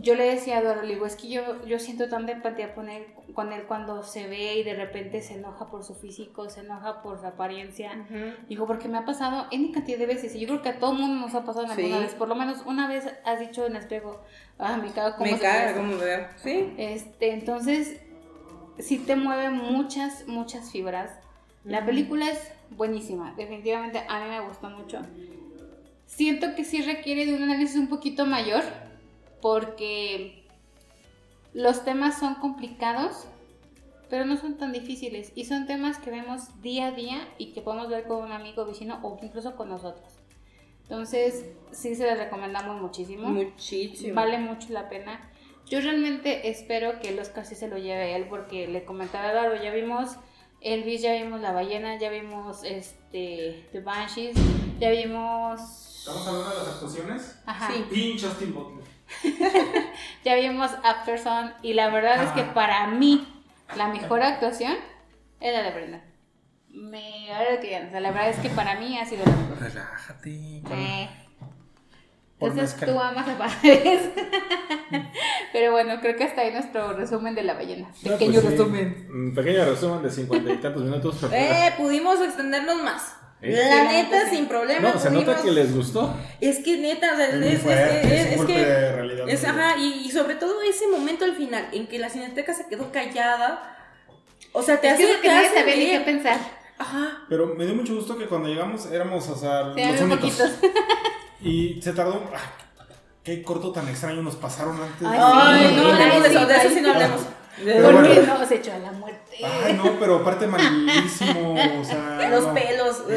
yo 0.00 0.14
le 0.14 0.24
decía 0.24 0.58
a 0.58 0.60
Eduardo, 0.60 0.82
le 0.82 0.94
digo, 0.94 1.06
es 1.06 1.16
que 1.16 1.28
yo, 1.28 1.64
yo 1.66 1.78
siento 1.78 2.08
tanta 2.08 2.32
empatía 2.32 2.74
con 2.74 2.88
él, 2.88 3.06
con 3.34 3.52
él 3.52 3.64
cuando 3.64 4.02
se 4.02 4.28
ve 4.28 4.56
y 4.56 4.62
de 4.62 4.74
repente 4.74 5.22
se 5.22 5.34
enoja 5.34 5.70
por 5.70 5.82
su 5.82 5.94
físico, 5.94 6.48
se 6.50 6.60
enoja 6.60 7.02
por 7.02 7.18
su 7.20 7.26
apariencia. 7.26 8.06
Digo, 8.48 8.66
porque 8.66 8.88
me 8.88 8.98
ha 8.98 9.04
pasado 9.04 9.46
en 9.50 9.72
cantidad 9.72 9.98
de 9.98 10.06
veces 10.06 10.34
y 10.34 10.40
yo 10.40 10.46
creo 10.46 10.62
que 10.62 10.68
a 10.68 10.78
todo 10.78 10.92
mundo 10.92 11.26
nos 11.26 11.34
ha 11.34 11.44
pasado 11.44 11.64
en 11.64 11.72
alguna 11.72 11.96
Sí. 11.96 12.02
vez. 12.04 12.14
Por 12.14 12.28
lo 12.28 12.36
menos 12.36 12.62
una 12.66 12.86
vez 12.86 13.06
has 13.24 13.40
dicho 13.40 13.66
en 13.66 13.72
el 13.72 13.78
espejo, 13.82 14.20
ah, 14.58 14.76
me 14.76 14.90
cago 14.92 15.16
como 15.16 15.30
Me 15.32 15.36
ve". 15.36 15.72
como 15.74 15.96
veo. 15.98 16.28
Sí. 16.36 16.74
Este, 16.78 17.32
entonces, 17.32 18.00
sí 18.78 18.98
te 18.98 19.16
mueve 19.16 19.50
muchas, 19.50 20.26
muchas 20.26 20.70
fibras. 20.70 21.10
La 21.64 21.84
película 21.84 22.30
es 22.30 22.52
buenísima, 22.70 23.34
definitivamente 23.36 24.02
a 24.08 24.20
mí 24.20 24.30
me 24.30 24.40
gustó 24.40 24.70
mucho. 24.70 25.00
Siento 26.06 26.54
que 26.54 26.64
sí 26.64 26.80
requiere 26.82 27.26
de 27.26 27.34
un 27.34 27.42
análisis 27.42 27.76
un 27.76 27.88
poquito 27.88 28.24
mayor, 28.24 28.62
porque 29.42 30.44
los 31.52 31.84
temas 31.84 32.18
son 32.18 32.36
complicados, 32.36 33.26
pero 34.08 34.24
no 34.24 34.36
son 34.36 34.56
tan 34.56 34.72
difíciles. 34.72 35.32
Y 35.34 35.44
son 35.44 35.66
temas 35.66 35.98
que 35.98 36.10
vemos 36.10 36.62
día 36.62 36.86
a 36.86 36.92
día 36.92 37.28
y 37.36 37.52
que 37.52 37.60
podemos 37.60 37.88
ver 37.88 38.04
con 38.04 38.24
un 38.24 38.32
amigo 38.32 38.64
vecino 38.64 39.00
o 39.02 39.18
incluso 39.22 39.54
con 39.54 39.68
nosotros. 39.68 40.14
Entonces, 40.82 41.44
sí 41.70 41.94
se 41.94 42.04
les 42.04 42.18
recomendamos 42.18 42.80
muchísimo. 42.80 43.28
Muchísimo. 43.28 44.14
Vale 44.14 44.38
mucho 44.38 44.72
la 44.72 44.88
pena. 44.88 45.30
Yo 45.70 45.80
realmente 45.80 46.48
espero 46.48 46.98
que 47.00 47.10
el 47.10 47.18
Oscar 47.18 47.44
sí 47.44 47.54
se 47.54 47.68
lo 47.68 47.76
lleve 47.76 48.12
a 48.12 48.16
él 48.16 48.26
porque 48.28 48.66
le 48.66 48.84
comentaba 48.84 49.28
a 49.28 49.32
Eduardo, 49.32 49.62
ya 49.62 49.70
vimos 49.70 50.16
Elvis, 50.60 51.02
ya 51.02 51.12
vimos 51.12 51.40
La 51.40 51.52
Ballena, 51.52 51.98
ya 51.98 52.08
vimos 52.10 52.64
este 52.64 53.68
The 53.72 53.80
Banshees, 53.80 54.36
ya 54.78 54.90
vimos 54.90 55.60
¿Estamos 55.98 56.26
hablando 56.26 56.50
de 56.50 56.56
las 56.56 56.68
actuaciones? 56.68 57.38
ajá, 57.44 57.72
Sí. 57.72 57.84
Pinche 57.90 58.26
Justin 58.26 58.54
Butler. 58.54 58.84
ya 60.24 60.34
vimos 60.36 60.70
After 60.82 61.18
Sun 61.18 61.52
y 61.62 61.74
la 61.74 61.90
verdad 61.90 62.22
es 62.24 62.30
que 62.30 62.44
para 62.44 62.86
mí 62.86 63.26
la 63.76 63.88
mejor 63.88 64.22
actuación 64.22 64.74
es 65.40 65.52
la 65.52 65.62
de 65.62 65.70
Brenda. 65.70 66.04
Me 66.70 67.30
ahora 67.32 67.60
que 67.60 67.76
o 67.76 67.90
sea, 67.90 68.00
la 68.00 68.10
verdad 68.10 68.30
es 68.30 68.38
que 68.38 68.50
para 68.50 68.78
mí 68.80 68.98
ha 68.98 69.04
sido 69.04 69.24
la 69.26 69.32
mejor. 69.32 69.60
Relájate. 69.60 70.62
Eh, 70.70 71.08
Entonces 72.40 72.70
mezcal. 72.76 72.88
tú 72.94 73.00
amas 73.00 73.28
a 73.28 73.36
padres. 73.38 74.00
Pero 75.52 75.72
bueno, 75.72 76.00
creo 76.00 76.16
que 76.16 76.24
hasta 76.24 76.42
ahí 76.42 76.52
nuestro 76.52 76.92
resumen 76.92 77.34
de 77.34 77.42
la 77.42 77.54
ballena. 77.54 77.88
No, 78.04 78.12
Pequeño 78.12 78.40
pues 78.40 78.44
sí, 78.44 78.50
resumen. 78.50 79.08
Un 79.12 79.34
pequeño 79.34 79.64
resumen 79.64 80.02
de 80.02 80.10
cincuenta 80.10 80.52
y 80.52 80.56
tantos 80.58 80.82
minutos. 80.82 81.16
Eh, 81.32 81.72
pudimos 81.76 82.20
extendernos 82.20 82.82
más. 82.82 83.14
Eh. 83.40 83.52
La 83.68 83.84
neta, 83.84 84.28
sí. 84.28 84.36
sin 84.36 84.46
problema. 84.46 84.90
No, 84.92 84.98
se 84.98 85.10
nota 85.10 85.40
que 85.42 85.50
les 85.52 85.74
gustó. 85.74 86.14
Es 86.40 86.58
que 86.60 86.78
neta, 86.78 87.12
o 87.12 87.16
sea, 87.16 87.28
Es 87.28 87.34
es, 87.34 87.54
es- 87.54 87.60
fuerte, 87.62 88.34
es- 88.34 88.44
que. 88.44 88.52
de 88.64 88.92
realidad 88.92 89.28
Es, 89.28 89.44
ajá, 89.44 89.76
y, 89.78 90.04
y 90.06 90.10
sobre 90.10 90.34
todo 90.34 90.60
ese 90.62 90.86
momento 90.88 91.24
al 91.24 91.34
final, 91.36 91.68
en 91.72 91.86
que 91.86 91.98
la 91.98 92.08
cineteca 92.08 92.52
se 92.54 92.66
quedó 92.68 92.90
callada. 92.92 93.76
O 94.52 94.62
sea, 94.62 94.80
te 94.80 94.88
Es 94.88 94.94
hace. 94.94 95.06
que 95.06 95.14
te 95.22 95.28
nadie 95.28 95.48
sabía 95.48 95.64
ni 95.64 95.70
qué 95.72 95.76
leer. 95.88 96.04
pensar. 96.04 96.38
Ajá. 96.78 97.24
Pero 97.28 97.54
me 97.56 97.64
dio 97.64 97.74
mucho 97.74 97.94
gusto 97.94 98.16
que 98.16 98.26
cuando 98.26 98.48
llegamos 98.48 98.86
éramos, 98.92 99.28
o 99.28 99.36
sea, 99.36 99.72
Sí, 99.74 99.84
los 99.84 100.00
únicos. 100.00 100.40
Y 101.42 101.80
se 101.82 101.92
tardó. 101.92 102.22
ah, 102.34 102.40
qué 103.22 103.42
corto 103.42 103.72
tan 103.72 103.88
extraño 103.88 104.22
nos 104.22 104.36
pasaron 104.36 104.80
antes. 104.80 105.06
Ay, 105.06 105.18
Ay, 105.20 105.76
no 105.76 105.82
sí, 105.84 105.90
hablemos 105.90 106.22
de 106.22 106.28
eso, 106.30 106.46
de 106.46 106.56
eso 106.56 106.68
sí. 106.70 106.80
no 106.80 106.92
hablemos. 106.92 107.20
Pero 107.64 107.90
Porque 107.90 108.14
bueno. 108.20 108.38
no 108.38 108.46
se 108.46 108.54
echó 108.56 108.72
a 108.72 108.78
la 108.78 108.92
muerte. 108.92 109.36
Ay, 109.44 109.72
no, 109.74 109.98
pero 109.98 110.16
aparte 110.16 110.46
malísimo. 110.46 111.54
O 111.80 111.84
sea. 111.84 112.28
Los 112.30 112.46
no. 112.46 112.54
pelos. 112.54 112.98
No. 113.08 113.14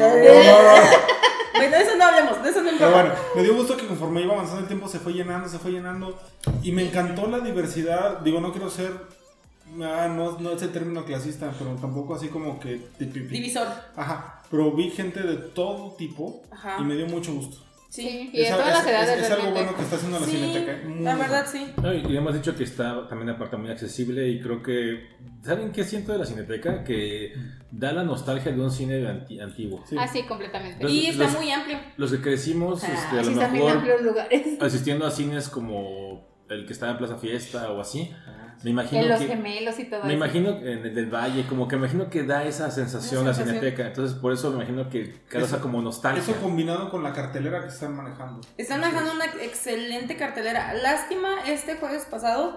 Bueno, 1.54 1.76
de 1.76 1.82
eso 1.82 1.96
no 1.96 2.04
hablemos, 2.04 2.42
de 2.42 2.48
eso 2.50 2.62
no 2.62 2.70
Pero 2.70 2.86
importa. 2.86 2.90
bueno, 2.94 3.14
me 3.36 3.42
dio 3.42 3.54
gusto 3.54 3.76
que 3.76 3.86
conforme 3.86 4.22
iba 4.22 4.32
avanzando 4.32 4.62
el 4.62 4.66
tiempo 4.66 4.88
se 4.88 4.98
fue 4.98 5.12
llenando, 5.12 5.48
se 5.48 5.58
fue 5.58 5.70
llenando. 5.70 6.18
Y 6.62 6.72
me 6.72 6.82
encantó 6.86 7.26
la 7.28 7.40
diversidad. 7.40 8.18
Digo, 8.20 8.40
no 8.40 8.52
quiero 8.52 8.70
ser 8.70 8.92
Ah, 9.80 10.06
no, 10.08 10.38
no 10.38 10.50
es 10.52 10.60
el 10.62 10.70
término 10.72 11.04
clasista, 11.04 11.50
pero 11.58 11.70
tampoco 11.76 12.14
así 12.14 12.28
como 12.28 12.60
que... 12.60 12.88
Divisor. 12.98 13.66
Ajá, 13.96 14.42
pero 14.50 14.70
vi 14.72 14.90
gente 14.90 15.20
de 15.22 15.36
todo 15.36 15.92
tipo 15.92 16.42
Ajá. 16.50 16.76
y 16.78 16.82
me 16.82 16.94
dio 16.94 17.06
mucho 17.06 17.32
gusto. 17.32 17.56
Sí. 17.92 18.30
y 18.32 18.38
de 18.38 18.44
Es- 18.44 18.50
todas 18.50 18.68
es- 18.68 18.74
las 18.74 18.86
edades 18.86 19.18
es, 19.18 19.24
es 19.26 19.30
algo 19.32 19.50
bueno 19.50 19.76
que 19.76 19.82
está 19.82 19.96
haciendo 19.96 20.18
la 20.18 20.24
Sí, 20.26 20.32
Cineteca. 20.32 20.78
Muy 20.88 21.02
la 21.04 21.14
bueno. 21.14 21.18
verdad 21.30 21.46
sí. 21.52 21.66
No, 21.82 21.92
y 21.92 22.16
hemos 22.16 22.32
dicho 22.34 22.56
que 22.56 22.64
está 22.64 23.06
también 23.06 23.28
aparte 23.28 23.58
muy 23.58 23.70
accesible 23.70 24.26
y 24.28 24.40
creo 24.40 24.62
que 24.62 25.08
¿saben 25.42 25.72
qué 25.72 25.84
siento 25.84 26.12
de 26.12 26.18
la 26.18 26.24
Cineteca? 26.24 26.84
Que 26.84 27.34
da 27.70 27.92
la 27.92 28.02
nostalgia 28.02 28.50
de 28.50 28.60
un 28.62 28.70
cine 28.70 29.06
anti- 29.06 29.38
antiguo. 29.40 29.84
Sí. 29.86 29.96
Ah, 29.98 30.08
sí, 30.08 30.22
completamente. 30.22 30.82
Los- 30.82 30.90
Y 30.92 31.06
está 31.08 31.24
los- 31.24 31.34
muy 31.34 31.50
amplio. 31.50 31.78
Los 31.98 32.10
que 32.12 32.20
crecimos 32.22 32.82
este, 32.82 32.92
a 32.96 33.10
Ah, 33.10 33.14
lo 33.16 33.24
sí, 33.24 33.32
están 33.34 33.52
bien 33.52 33.64
mejor 33.66 33.76
amplios 33.78 34.02
lugares. 34.02 34.46
asistiendo 34.62 35.04
a 35.06 35.10
cines 35.10 35.50
como 35.50 36.26
el 36.48 36.64
que 36.66 36.72
estaba 36.72 36.92
en 36.92 36.98
Plaza 36.98 37.16
Fiesta 37.18 37.70
o 37.72 37.80
así, 37.80 38.10
me 38.64 38.70
imagino 38.70 39.02
En 39.02 39.08
los 39.08 39.20
que 39.20 39.26
gemelos 39.28 39.78
y 39.78 39.84
todo 39.84 40.00
me 40.04 40.08
eso. 40.08 40.16
imagino 40.16 40.50
en 40.50 40.86
el 40.86 40.94
del 40.94 41.06
Valle, 41.12 41.44
como 41.48 41.66
que 41.68 41.76
me 41.76 41.82
imagino 41.86 42.08
que 42.10 42.22
da 42.24 42.44
esa 42.44 42.70
sensación 42.70 43.24
la. 43.26 43.34
Cineteca, 43.34 43.86
entonces 43.88 44.16
por 44.18 44.32
eso 44.32 44.50
me 44.50 44.56
imagino 44.56 44.88
que 44.88 45.20
causa 45.28 45.56
Eso- 45.56 45.62
como 45.62 45.82
nostalgia. 45.82 46.22
Eso 46.22 46.34
combinado 46.40 46.90
con 46.90 47.02
la 47.02 47.12
cartelera 47.12 47.60
que 47.62 47.68
están 47.68 47.96
manejando. 47.96 48.40
Están 48.56 48.80
manejando 48.80 49.12
una 49.12 49.24
excelente 49.42 50.16
cartelera. 50.16 50.74
Lástima, 50.74 51.28
este 51.46 51.76
jueves 51.76 52.04
pasado 52.10 52.56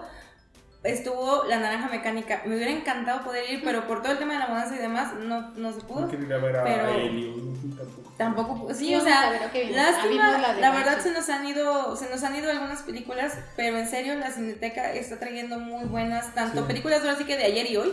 estuvo 0.84 1.44
La 1.44 1.58
Naranja 1.58 1.88
Mecánica. 1.88 2.42
Me 2.46 2.56
hubiera 2.56 2.70
encantado 2.72 3.22
poder 3.24 3.50
ir, 3.50 3.62
pero 3.64 3.86
por 3.86 4.02
todo 4.02 4.12
el 4.12 4.18
tema 4.18 4.34
de 4.34 4.38
la 4.40 4.46
mudanza 4.48 4.76
y 4.76 4.78
demás, 4.78 5.14
no, 5.14 5.50
no 5.56 5.72
se 5.72 5.80
pudo. 5.80 6.02
No 6.02 6.08
quiero 6.08 6.24
ir 6.26 6.32
a 6.32 6.38
ver 6.38 6.56
a 6.56 6.64
Pero- 6.64 6.86
tampoco. 6.86 8.06
Tampoco, 8.16 8.72
sí, 8.74 8.94
o 8.94 9.00
sea, 9.02 9.30
lástima, 9.72 10.38
no 10.38 10.58
la, 10.60 10.70
verdad 10.70 11.00
se 11.00 11.10
nos 11.10 11.28
han 11.28 11.46
ido, 11.46 11.94
se 11.96 12.08
nos 12.08 12.22
han 12.22 12.34
ido 12.34 12.50
algunas 12.50 12.80
películas, 12.82 13.34
pero 13.56 13.76
en 13.76 13.86
serio 13.86 14.14
la 14.14 14.30
Cineteca 14.30 14.90
está 14.94 15.18
trayendo 15.18 15.58
muy 15.58 15.84
buenas, 15.84 16.34
tanto 16.34 16.62
Sí. 16.62 16.66
películas 16.66 17.00
ahora 17.02 17.16
sí 17.16 17.24
que 17.24 17.36
de 17.36 17.44
ayer 17.44 17.70
y 17.70 17.76
hoy, 17.76 17.92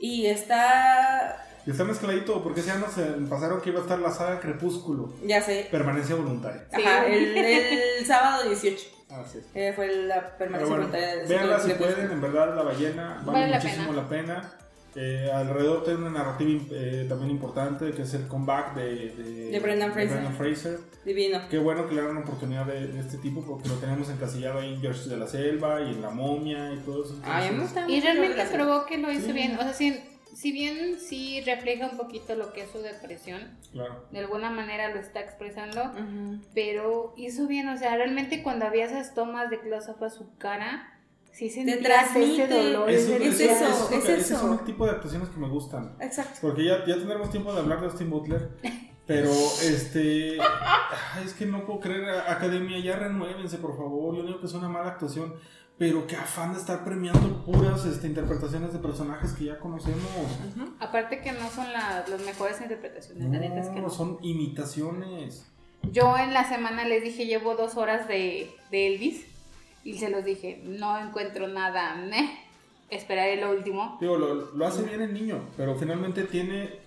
y 0.00 0.26
está, 0.26 1.46
Y 1.66 1.70
está 1.70 1.84
mezcladito, 1.84 2.42
porque 2.42 2.60
ese 2.60 2.72
año 2.72 2.86
se 2.92 3.04
pasaron 3.30 3.60
que 3.60 3.70
iba 3.70 3.78
a 3.78 3.82
estar 3.82 3.98
la 4.00 4.10
saga 4.10 4.40
Crepúsculo. 4.40 5.14
ya 5.24 5.40
sé, 5.40 5.68
Permanencia 5.70 6.16
voluntaria. 6.16 6.64
Ajá, 6.72 7.06
el, 7.06 7.36
el 7.38 8.04
sábado 8.06 8.48
18 8.48 8.84
Así 9.20 9.38
es. 9.38 9.44
eh, 9.54 9.72
fue 9.74 9.94
la 10.06 10.36
permanencia 10.36 10.76
bueno, 10.76 10.90
véanla 11.28 11.58
si 11.60 11.72
pueden, 11.74 12.10
en 12.10 12.20
verdad 12.20 12.54
la 12.54 12.62
ballena 12.62 13.22
vale, 13.24 13.40
Vale 13.40 13.48
la 13.50 13.56
muchísimo 13.58 13.88
pena. 13.90 14.02
la 14.02 14.08
pena. 14.08 14.52
Eh, 14.96 15.28
alrededor 15.34 15.82
tiene 15.82 15.98
una 16.06 16.10
narrativa 16.10 16.62
eh, 16.70 17.06
también 17.08 17.32
importante 17.32 17.90
que 17.90 18.02
es 18.02 18.14
el 18.14 18.28
comeback 18.28 18.74
de, 18.76 19.50
De 19.50 19.58
Brendan 19.60 19.92
Fraser. 19.92 20.24
Fraser. 20.36 20.78
Divino. 21.04 21.40
Qué 21.50 21.58
bueno 21.58 21.88
que 21.88 21.96
le 21.96 22.02
dan 22.02 22.12
una 22.12 22.20
oportunidad 22.20 22.64
de, 22.66 22.86
de 22.86 23.00
este 23.00 23.18
tipo 23.18 23.42
porque 23.44 23.68
lo 23.68 23.74
tenemos 23.74 24.08
encasillado 24.08 24.60
ahí 24.60 24.74
en 24.74 24.80
George 24.80 25.08
de 25.08 25.16
la 25.16 25.26
Selva 25.26 25.80
y 25.82 25.94
en 25.94 26.00
La 26.00 26.10
Momia 26.10 26.72
y 26.72 26.76
todo 26.78 27.04
eso. 27.04 27.18
Ay, 27.24 27.50
me 27.50 27.60
gusta 27.62 27.84
Y 27.88 28.00
realmente 28.00 28.44
probó 28.52 28.86
que 28.86 28.98
lo 28.98 29.10
hizo 29.10 29.26
Sí. 29.26 29.32
bien. 29.32 29.56
O 29.58 29.62
sea, 29.62 29.72
si, 29.74 30.00
si 30.34 30.52
bien 30.52 30.98
sí 31.00 31.40
refleja 31.42 31.88
un 31.88 31.96
poquito 31.96 32.34
lo 32.34 32.52
que 32.52 32.62
es 32.62 32.70
su 32.70 32.78
depresión, 32.80 33.56
Claro. 33.72 34.04
de 34.10 34.18
alguna 34.18 34.50
manera 34.50 34.90
lo 34.94 35.00
está 35.00 35.20
expresando, 35.20 35.92
pero 36.54 37.14
hizo 37.16 37.46
bien. 37.46 37.68
O 37.68 37.76
sea, 37.76 37.96
realmente 37.96 38.42
cuando 38.42 38.66
había 38.66 38.84
esas 38.84 39.14
tomas 39.14 39.50
de 39.50 39.60
close-up 39.60 40.02
a 40.04 40.10
su 40.10 40.36
cara, 40.38 40.90
sí 41.32 41.50
sentías 41.50 42.14
ese 42.16 42.46
dolor. 42.46 42.90
Eso, 42.90 43.14
ese 43.16 43.26
es 43.26 43.40
eso- 43.62 43.90
es 43.92 44.26
son 44.26 44.52
el 44.58 44.64
tipo 44.64 44.84
de 44.84 44.92
actuaciones 44.92 45.28
que 45.28 45.38
me 45.38 45.48
gustan. 45.48 45.96
Exacto. 46.00 46.38
Porque 46.42 46.64
ya, 46.64 46.84
ya 46.86 46.96
tendremos 46.96 47.30
tiempo 47.30 47.52
de 47.52 47.60
hablar 47.60 47.80
de 47.80 47.86
Austin 47.86 48.10
Butler. 48.10 48.50
Pero, 49.06 49.28
este. 49.28 50.38
es 51.24 51.34
que 51.36 51.44
no 51.44 51.66
puedo 51.66 51.78
creer, 51.80 52.08
Academia, 52.26 52.78
ya 52.78 52.96
renuévense, 52.96 53.58
por 53.58 53.76
favor. 53.76 54.16
Yo 54.16 54.22
digo 54.24 54.40
que 54.40 54.46
es 54.46 54.54
una 54.54 54.68
mala 54.68 54.88
actuación. 54.88 55.34
Pero 55.76 56.06
qué 56.06 56.14
afán 56.16 56.52
de 56.54 56.60
estar 56.60 56.84
premiando 56.84 57.44
puras 57.44 57.84
este, 57.84 58.06
interpretaciones 58.06 58.72
de 58.72 58.78
personajes 58.78 59.32
que 59.32 59.46
ya 59.46 59.58
conocemos. 59.58 59.98
Aparte 60.78 61.20
que 61.20 61.32
no 61.32 61.50
son 61.50 61.72
la- 61.72 62.04
las 62.08 62.20
mejores 62.24 62.60
interpretaciones, 62.60 63.24
la 63.28 63.38
neta 63.40 63.58
es 63.60 63.68
que 63.68 63.76
No, 63.76 63.82
no. 63.82 63.90
son 63.90 64.18
imitaciones. 64.22 65.46
Yo 65.92 66.16
en 66.16 66.32
la 66.32 66.48
semana 66.48 66.84
les 66.84 67.02
dije, 67.02 67.26
llevo 67.26 67.56
dos 67.56 67.76
horas 67.76 68.06
de, 68.08 68.50
de 68.70 68.86
Elvis 68.94 69.26
y 69.82 69.98
se 69.98 70.08
los 70.10 70.24
dije, 70.24 70.62
no 70.64 70.96
encuentro 70.98 71.48
nada, 71.48 71.96
meh, 71.96 72.30
esperaré 72.88 73.40
lo 73.40 73.50
último. 73.50 73.98
Digo, 74.00 74.16
lo, 74.16 74.52
lo 74.54 74.66
hace 74.66 74.82
bien 74.82 75.02
el 75.02 75.12
niño, 75.12 75.40
pero 75.56 75.74
finalmente 75.76 76.22
tiene 76.22 76.84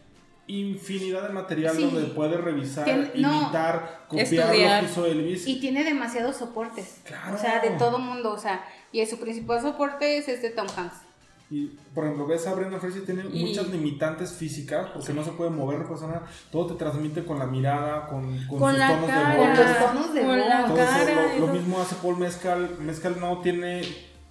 infinidad 0.47 1.27
de 1.27 1.33
material 1.33 1.75
Sí. 1.75 1.83
donde 1.83 2.03
puede 2.13 2.37
revisar, 2.37 2.85
Tien- 2.87 3.11
no. 3.15 3.41
imitar, 3.41 4.05
copiar 4.07 4.23
Estudiar. 4.25 4.81
lo 4.83 4.87
que 4.87 4.91
hizo 4.93 5.05
Elvis. 5.05 5.45
Y 5.47 5.59
tiene 5.59 5.83
demasiados 5.83 6.37
soportes, 6.37 7.01
Claro. 7.03 7.35
o 7.35 7.37
sea, 7.37 7.59
de 7.59 7.71
todo 7.71 7.99
mundo, 7.99 8.31
o 8.31 8.37
sea, 8.39 8.63
y 8.91 9.05
su 9.05 9.19
principal 9.19 9.61
soporte 9.61 10.17
es 10.17 10.27
este 10.27 10.49
Tom 10.49 10.67
Hanks. 10.75 10.95
Y, 11.49 11.67
por 11.95 12.03
ejemplo, 12.03 12.27
ves 12.27 12.45
a 12.45 12.53
Brenda 12.53 12.77
Fraser, 12.77 13.05
tiene 13.05 13.23
Y- 13.31 13.45
muchas 13.45 13.69
limitantes 13.69 14.33
físicas, 14.33 14.87
porque 14.93 15.13
no 15.13 15.23
se 15.23 15.31
puede 15.31 15.49
mover 15.49 15.79
la 15.79 15.87
persona, 15.87 16.21
todo 16.51 16.67
te 16.67 16.73
transmite 16.75 17.23
con 17.23 17.39
la 17.39 17.45
mirada, 17.45 18.07
con, 18.09 18.23
con, 18.47 18.59
Con 18.59 18.71
sus 18.71 18.79
la 18.79 18.89
tonos 18.89 19.07
cara. 19.09 19.29
de 19.29 19.37
Con 19.37 19.47
voz. 19.47 19.57
los 19.59 19.77
tonos 19.79 20.13
de 20.13 20.19
Con 20.21 20.27
voz. 20.37 20.47
la 20.49 20.73
cara, 20.75 21.35
lo, 21.39 21.47
lo 21.47 21.53
mismo 21.53 21.79
hace 21.79 21.95
Paul 21.95 22.17
Mezcal. 22.17 22.69
Mezcal 22.81 23.19
no 23.21 23.39
tiene 23.41 23.81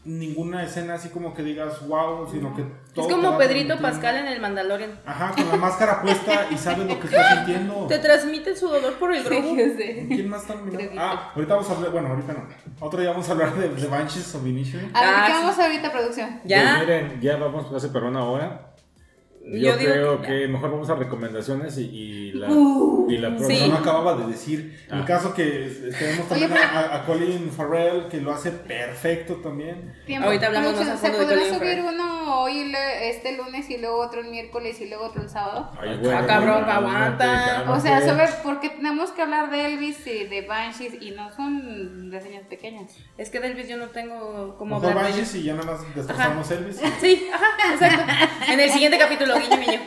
ninguna 0.06 0.62
escena 0.62 0.94
así 0.94 1.08
como 1.10 1.34
que 1.34 1.42
digas 1.42 1.86
wow, 1.88 2.26
sino 2.30 2.54
que 2.54 2.62
Es 2.62 2.68
todo 2.94 3.08
te 3.08 3.14
como 3.14 3.36
Pedrito. 3.36 3.78
Pascal 3.78 4.16
en 4.16 4.26
el 4.28 4.40
Mandalorian. 4.40 4.98
Ajá, 5.04 5.32
con 5.34 5.48
la 5.48 5.56
máscara 5.56 6.00
puesta 6.00 6.46
y 6.50 6.56
sabes 6.56 6.86
lo 6.86 6.98
que 7.00 7.06
está 7.08 7.34
sintiendo. 7.36 7.86
Te 7.88 7.98
transmite 7.98 8.54
su 8.56 8.68
dolor 8.68 8.94
por 8.94 9.12
el 9.14 9.24
sé. 9.24 10.06
¿Quién 10.08 10.28
más 10.28 10.42
está 10.42 10.54
nominado? 10.54 10.90
Ah, 10.96 11.32
ahorita 11.34 11.54
vamos 11.54 11.70
a 11.70 11.74
hablar, 11.74 11.90
bueno, 11.90 12.08
ahorita 12.08 12.32
no. 12.32 12.46
Otro 12.80 13.00
día 13.00 13.10
vamos 13.10 13.28
a 13.28 13.32
hablar 13.32 13.54
de, 13.54 13.68
de 13.68 13.86
Banshees 13.88 14.34
of 14.34 14.46
Inisherin. 14.46 14.90
A 14.94 15.00
ver, 15.00 15.10
Ah, 15.14 15.24
¿qué 15.26 15.32
sí. 15.32 15.38
vamos 15.42 15.58
ahorita, 15.58 15.92
producción? 15.92 16.40
Ya. 16.44 16.76
Pues 16.76 16.88
miren, 16.88 17.20
ya 17.20 17.36
vamos 17.36 17.66
casi 17.72 17.88
para 17.88 18.06
una 18.06 18.24
hora. 18.24 18.65
Yo, 19.48 19.72
Yo 19.72 19.76
creo 19.78 20.22
que 20.22 20.26
que, 20.40 20.48
mejor 20.48 20.72
vamos 20.72 20.90
a 20.90 20.96
recomendaciones 20.96 21.78
y, 21.78 21.82
y 21.84 22.32
la, 22.32 22.48
Uh, 22.50 23.06
y 23.08 23.18
la 23.18 23.30
sí. 23.30 23.36
próxima. 23.36 23.66
No 23.68 23.76
acababa 23.76 24.16
de 24.16 24.26
decir. 24.26 24.76
El 24.90 25.02
Ah. 25.02 25.04
caso 25.04 25.32
que 25.34 25.92
tenemos 25.98 26.28
también 26.28 26.50
Oye, 26.52 26.60
a, 26.62 26.96
a 26.96 27.04
Colin 27.06 27.50
Farrell, 27.52 28.08
que 28.08 28.20
lo 28.20 28.32
hace 28.32 28.50
perfecto 28.50 29.36
también. 29.36 29.94
Tiempo. 30.04 30.26
Ahorita 30.26 30.46
hablamos 30.48 30.74
más 30.74 30.88
a 30.88 30.96
fondo 30.96 31.00
¿Se 31.00 31.10
de 31.12 31.16
podrá 31.24 31.36
Colin 31.38 31.54
subir 31.54 31.76
Farrell. 31.78 31.94
uno 31.94 32.40
hoy, 32.42 32.72
este 33.02 33.36
lunes, 33.36 33.70
y 33.70 33.78
luego 33.78 33.98
otro 33.98 34.20
el 34.20 34.28
miércoles, 34.30 34.80
y 34.80 34.88
luego 34.88 35.04
otro 35.06 35.22
el 35.22 35.28
sábado? 35.28 35.70
Ay, 35.80 36.00
Ah, 36.12 36.24
cabrón, 36.26 36.64
cálmate, 36.64 37.24
aguanta. 37.24 37.70
O 37.72 37.78
sea, 37.80 38.00
sobre, 38.04 38.26
porque 38.42 38.70
tenemos 38.70 39.12
que 39.12 39.22
hablar 39.22 39.50
de 39.50 39.64
Elvis 39.66 40.04
y 40.08 40.24
de 40.24 40.42
Banshees 40.42 41.00
y 41.00 41.12
no 41.12 41.30
son 41.32 42.10
reseñas 42.10 42.44
pequeñas. 42.48 42.96
Es 43.16 43.30
que 43.30 43.38
de 43.38 43.46
Elvis 43.46 43.68
yo 43.68 43.76
no 43.76 43.86
tengo 43.90 44.56
como 44.58 44.76
hablar 44.76 44.96
de 44.96 45.02
Banshees 45.02 45.34
y 45.36 45.44
ya 45.44 45.54
nada 45.54 45.72
más 45.72 45.94
destrozamos 45.94 46.50
Elvis. 46.50 46.80
Sí, 47.00 47.28
ajá, 47.32 47.46
exacto. 47.72 48.02
En 48.52 48.60
el 48.60 48.70
siguiente 48.70 48.98
capítulo, 48.98 49.35
guiño, 49.38 49.56
guiño. 49.58 49.80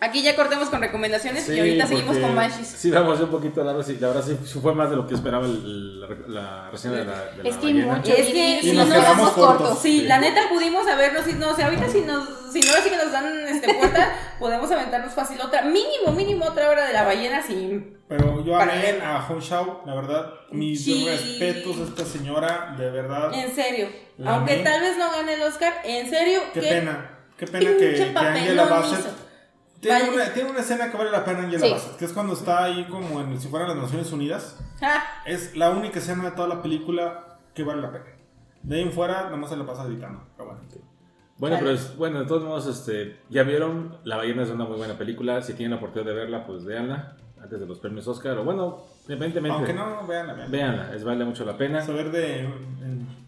Aquí 0.00 0.22
ya 0.22 0.36
cortemos 0.36 0.68
con 0.68 0.80
recomendaciones 0.80 1.44
Sí, 1.44 1.54
y 1.54 1.58
ahorita 1.58 1.86
seguimos 1.86 2.16
con 2.18 2.34
Banshees. 2.36 2.68
Sí, 2.68 2.90
vamos 2.90 3.18
un 3.20 3.30
poquito 3.30 3.64
largo. 3.64 3.82
Sí, 3.82 3.96
la 4.00 4.08
verdad 4.08 4.22
sí, 4.24 4.36
sí 4.44 4.58
fue 4.60 4.74
más 4.74 4.90
de 4.90 4.96
lo 4.96 5.06
que 5.06 5.14
esperaba 5.14 5.46
el- 5.46 6.00
la, 6.00 6.08
la 6.28 6.70
reseña 6.70 6.96
de 6.96 7.04
la, 7.06 7.24
de 7.32 7.42
la 7.42 7.48
Es 7.48 7.56
que 7.56 7.66
ballena. 7.66 7.94
mucho. 7.96 8.12
Es 8.12 8.26
que 8.28 8.58
si 8.62 8.72
nos 8.72 8.88
no 8.88 8.94
quedamos 8.94 9.16
somos 9.16 9.32
cortos. 9.32 9.78
Sí, 9.82 10.00
Sí. 10.00 10.06
la 10.06 10.18
neta 10.18 10.42
pudimos 10.48 10.86
habernos, 10.86 11.24
si 11.24 11.32
no, 11.34 11.50
o 11.50 11.56
sea, 11.56 11.66
ahorita 11.66 11.88
si 11.88 12.00
nos, 12.02 12.28
si 12.52 12.60
no, 12.60 12.72
así 12.78 12.90
que 12.90 12.96
nos 12.96 13.10
dan 13.12 13.26
este 13.48 13.74
puerta, 13.74 14.12
podemos 14.38 14.70
aventarnos 14.70 15.12
fácil 15.14 15.40
otra, 15.40 15.62
mínimo, 15.62 16.12
mínimo 16.14 16.44
otra 16.46 16.68
hora 16.70 16.86
de 16.86 16.92
la 16.92 17.04
ballena 17.04 17.42
sin 17.42 17.98
Pero 18.08 18.44
yo 18.44 18.56
amé 18.56 18.90
él. 18.90 19.00
a 19.02 19.20
Hong 19.22 19.40
Shao, 19.40 19.82
la 19.86 19.94
verdad. 19.94 20.30
Mis 20.52 20.84
Sí. 20.84 21.06
respetos 21.08 21.78
a 21.78 21.82
esta 21.84 22.04
señora, 22.04 22.74
de 22.78 22.90
verdad. 22.90 23.32
En 23.34 23.54
serio. 23.54 23.88
La 24.18 24.34
Aunque 24.36 24.54
amé. 24.54 24.62
tal 24.64 24.80
vez 24.82 24.96
no 24.98 25.10
gane 25.10 25.34
el 25.34 25.42
Oscar, 25.42 25.74
en 25.84 26.08
serio, 26.08 26.40
Qué 26.54 26.60
que 26.60 26.68
pena. 26.68 27.15
Qué 27.36 27.46
pena 27.46 27.70
que, 27.78 27.94
que 27.94 28.12
Angela 28.18 28.64
Bassett. 28.64 29.06
Tiene 29.80 30.00
Vale. 30.00 30.14
una, 30.14 30.32
tiene 30.32 30.50
una 30.50 30.60
escena 30.60 30.90
que 30.90 30.96
vale 30.96 31.10
la 31.10 31.24
pena 31.24 31.40
Angela 31.40 31.66
Sí. 31.66 31.70
Bassett, 31.72 31.96
que 31.96 32.04
es 32.06 32.12
cuando 32.12 32.32
está 32.32 32.64
ahí 32.64 32.84
como 32.88 33.20
en 33.20 33.38
si 33.40 33.48
fueran 33.48 33.68
las 33.68 33.76
Naciones 33.76 34.10
Unidas. 34.12 34.58
Ah, 34.80 35.02
Es 35.26 35.54
la 35.56 35.70
única 35.70 35.98
escena 35.98 36.24
de 36.24 36.30
toda 36.32 36.48
la 36.48 36.62
película 36.62 37.38
que 37.54 37.62
vale 37.62 37.82
la 37.82 37.92
pena. 37.92 38.04
De 38.62 38.76
ahí 38.76 38.82
en 38.82 38.92
fuera, 38.92 39.24
nada 39.24 39.36
más 39.36 39.50
se 39.50 39.56
la 39.56 39.66
pasa 39.66 39.84
gritando. 39.84 40.22
Pero 40.36 40.48
bueno. 40.50 40.60
Bueno, 41.38 41.56
pero 41.58 41.70
es, 41.70 41.94
bueno, 41.98 42.20
de 42.20 42.26
todos 42.26 42.42
modos, 42.44 42.66
este, 42.66 43.18
ya 43.28 43.42
vieron, 43.42 43.98
La 44.04 44.16
ballena 44.16 44.42
es 44.42 44.48
una 44.48 44.64
muy 44.64 44.78
buena 44.78 44.96
película. 44.96 45.42
Si 45.42 45.52
tienen 45.52 45.72
la 45.72 45.76
oportunidad 45.76 46.10
de 46.14 46.16
verla, 46.18 46.46
pues 46.46 46.64
véanla 46.64 47.16
antes 47.42 47.60
de 47.60 47.66
los 47.66 47.78
premios 47.78 48.08
Oscar. 48.08 48.38
O 48.38 48.44
bueno, 48.44 48.84
independientemente, 49.02 49.56
Aunque 49.58 49.74
no, 49.74 50.06
vean 50.06 50.26
la 50.28 50.46
véanla, 50.46 50.94
es 50.94 51.04
vale 51.04 51.24
mucho 51.26 51.44
la 51.44 51.56
pena. 51.58 51.82
Saber 51.84 52.10
de. 52.10 52.40
en- 52.40 53.25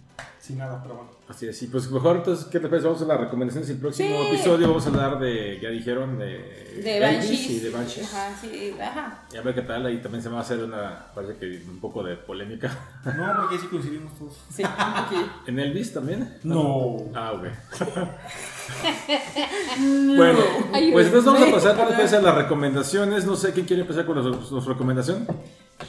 sin 0.48 0.58
nada, 0.58 0.80
pero 0.82 0.96
bueno. 0.96 1.10
Así 1.28 1.46
es, 1.46 1.62
y 1.62 1.66
pues 1.66 1.90
mejor 1.90 2.16
entonces, 2.16 2.46
¿qué 2.46 2.58
te 2.58 2.68
parece? 2.68 2.86
Vamos 2.86 3.02
a 3.02 3.04
las 3.04 3.20
recomendaciones. 3.20 3.68
El 3.68 3.76
próximo 3.76 4.08
Sí. 4.08 4.28
episodio 4.28 4.68
vamos 4.68 4.86
a 4.86 4.88
hablar 4.88 5.18
de, 5.20 5.60
ya 5.60 5.68
dijeron, 5.68 6.18
de, 6.18 6.80
de 6.82 6.96
Elvis 6.96 7.18
Banshees. 7.18 7.50
y 7.50 7.60
de 7.60 7.70
Banshees. 7.70 8.14
Ajá, 8.14 8.34
sí, 8.40 8.74
ajá. 8.80 9.24
Y 9.30 9.36
a 9.36 9.42
ver 9.42 9.54
qué 9.54 9.60
tal, 9.62 9.84
ahí 9.84 9.98
también 10.00 10.22
se 10.22 10.30
va 10.30 10.38
a 10.38 10.40
hacer 10.40 10.64
una, 10.64 11.06
parece 11.14 11.36
que 11.36 11.62
un 11.68 11.80
poco 11.80 12.02
de 12.02 12.16
polémica. 12.16 12.68
No, 13.04 13.34
porque 13.36 13.56
ahí 13.56 13.60
sí 13.60 13.66
coincidimos 13.66 14.18
todos. 14.18 14.38
Sí, 14.50 14.62
aquí. 14.64 15.16
¿En 15.46 15.58
Elvis 15.58 15.92
también? 15.92 16.38
No. 16.44 16.96
Ah, 17.14 17.32
ok. 17.34 17.44
bueno, 20.16 20.38
Ayúdenme. 20.72 20.92
pues 20.92 21.06
entonces 21.08 21.24
vamos 21.32 21.48
a 21.48 21.52
pasar 21.52 21.76
¿qué 21.76 21.84
les 21.84 21.92
parece, 21.94 22.16
a 22.16 22.22
las 22.22 22.34
recomendaciones. 22.34 23.26
No 23.26 23.36
sé 23.36 23.52
quién 23.52 23.66
quiere 23.66 23.82
empezar 23.82 24.06
con 24.06 24.22
nuestra 24.24 24.60
recomendación. 24.72 25.26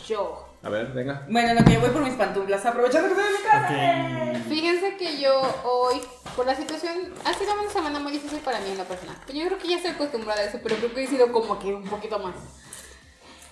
Yo. 0.08 0.49
A 0.62 0.70
ver, 0.70 0.88
venga. 0.94 1.26
Bueno, 1.30 1.54
lo 1.54 1.64
que 1.66 1.74
yo 1.74 1.80
voy 1.80 1.90
por 1.92 2.02
mis 2.04 2.16
pantuflas, 2.16 2.66
aprovechando 2.66 3.08
que 3.08 3.14
estoy 3.22 3.34
en 3.34 3.42
mi 3.42 3.48
casa. 3.48 4.40
Ok. 4.40 4.48
Fíjense 4.50 4.98
que 4.98 5.20
yo 5.20 5.40
hoy, 5.64 6.02
por 6.36 6.46
la 6.46 6.56
situación, 6.56 7.14
ha 7.24 7.34
sido 7.34 7.54
una 7.54 7.70
semana 7.72 8.00
muy 8.00 8.12
difícil 8.12 8.40
para 8.40 8.60
mí 8.60 8.72
en 8.72 8.78
la 8.78 8.84
persona. 8.84 9.16
Yo 9.34 9.46
creo 9.46 9.58
que 9.58 9.68
ya 9.70 9.78
estoy 9.78 9.92
acostumbrada 9.92 10.42
a 10.42 10.46
eso, 10.46 10.60
pero 10.62 10.76
creo 10.76 10.94
que 10.94 11.04
he 11.04 11.08
sido 11.08 11.32
como 11.32 11.58
que 11.60 11.74
un 11.74 11.86
poquito 11.86 12.20
más. 12.20 12.36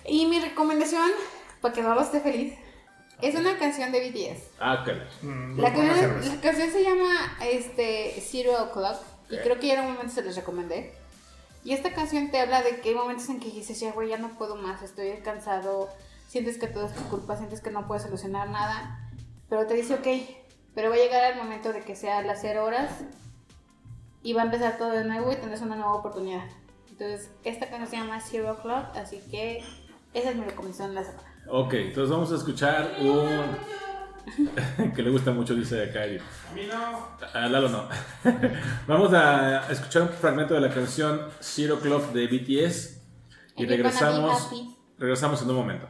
Y 0.06 0.26
mi 0.26 0.40
recomendación, 0.40 1.10
para 1.62 1.74
que 1.74 1.82
Robo 1.82 2.02
esté 2.02 2.20
feliz, 2.20 2.56
es 3.22 3.36
una 3.36 3.58
canción 3.58 3.92
de 3.94 4.10
BTS. 4.10 4.44
Ah, 4.60 4.84
ok. 4.84 5.24
Mm, 5.24 5.60
La 5.62 5.74
canción, 5.74 6.22
la 6.36 6.42
canción 6.42 6.72
se 6.72 6.84
llama 6.84 7.38
este, 7.42 8.22
Zero 8.22 8.64
O'Clock 8.64 8.98
y 9.30 9.36
Ok. 9.38 9.42
creo 9.44 9.60
que 9.60 9.68
ya 9.68 9.74
en 9.76 9.80
un 9.86 9.94
momento 9.94 10.14
se 10.14 10.24
les 10.24 10.36
recomendé. 10.36 10.94
Y 11.64 11.74
esta 11.74 11.94
canción 11.94 12.32
te 12.32 12.40
habla 12.40 12.62
de 12.62 12.80
que 12.82 12.90
hay 12.90 12.96
momentos 12.96 13.28
en 13.30 13.40
que 13.40 13.50
dices, 13.50 13.80
ya 13.80 13.92
güey, 13.92 14.10
ya 14.10 14.18
no 14.18 14.30
puedo 14.38 14.56
más, 14.56 14.82
estoy 14.84 15.12
cansado, 15.24 15.90
sientes 16.28 16.58
que 16.58 16.68
todo 16.68 16.86
es 16.86 16.94
tu 16.94 17.04
culpa, 17.04 17.36
sientes 17.36 17.62
que 17.62 17.72
no 17.72 17.88
puedes 17.88 18.04
solucionar 18.04 18.50
nada, 18.50 19.10
pero 19.50 19.66
te 19.66 19.74
dice, 19.74 19.96
ok, 19.96 20.08
pero 20.76 20.90
va 20.90 20.96
a 20.96 21.00
llegar 21.00 21.32
el 21.32 21.38
momento 21.38 21.74
de 21.74 21.82
que 21.82 21.96
sea 21.96 22.22
las 22.22 22.42
0 22.42 22.64
horas 22.64 22.92
y 24.22 24.34
va 24.34 24.42
a 24.42 24.46
empezar 24.46 24.78
todo 24.78 24.92
de 24.92 25.06
nuevo 25.06 25.32
y 25.32 25.36
tendrás 25.36 25.62
una 25.62 25.76
nueva 25.76 25.94
oportunidad. 25.96 26.44
Entonces, 27.00 27.32
esta 27.44 27.70
canción 27.70 27.90
se 27.90 27.98
llama 27.98 28.20
Zero 28.20 28.54
O'Clock, 28.54 28.96
así 28.96 29.22
que 29.30 29.64
esa 30.14 30.32
es 30.32 30.36
mi 30.36 30.44
recomendación 30.44 30.90
de 30.90 30.96
la 30.96 31.04
semana. 31.04 31.28
Ok, 31.50 31.74
entonces 31.76 32.10
vamos 32.10 32.32
a 32.32 32.36
escuchar 32.36 32.96
un. 33.00 33.56
que 34.96 35.02
le 35.04 35.12
gusta 35.12 35.32
mucho, 35.32 35.56
dice 35.56 35.84
acá. 35.84 36.04
A 36.04 36.54
mí 36.54 36.62
no. 36.68 37.08
A 37.34 37.48
Lalo 37.48 37.70
no. 37.70 37.88
vamos 38.88 39.14
a 39.14 39.72
escuchar 39.72 40.02
un 40.02 40.10
fragmento 40.10 40.56
de 40.56 40.62
la 40.62 40.74
canción 40.74 41.22
Zero 41.40 41.80
Clock 41.80 42.12
de 42.12 42.28
BTS 42.28 43.00
y 43.58 43.66
regresamos. 43.66 44.50
Regresamos 44.98 45.42
en 45.44 45.50
un 45.52 45.56
momento. 45.56 45.88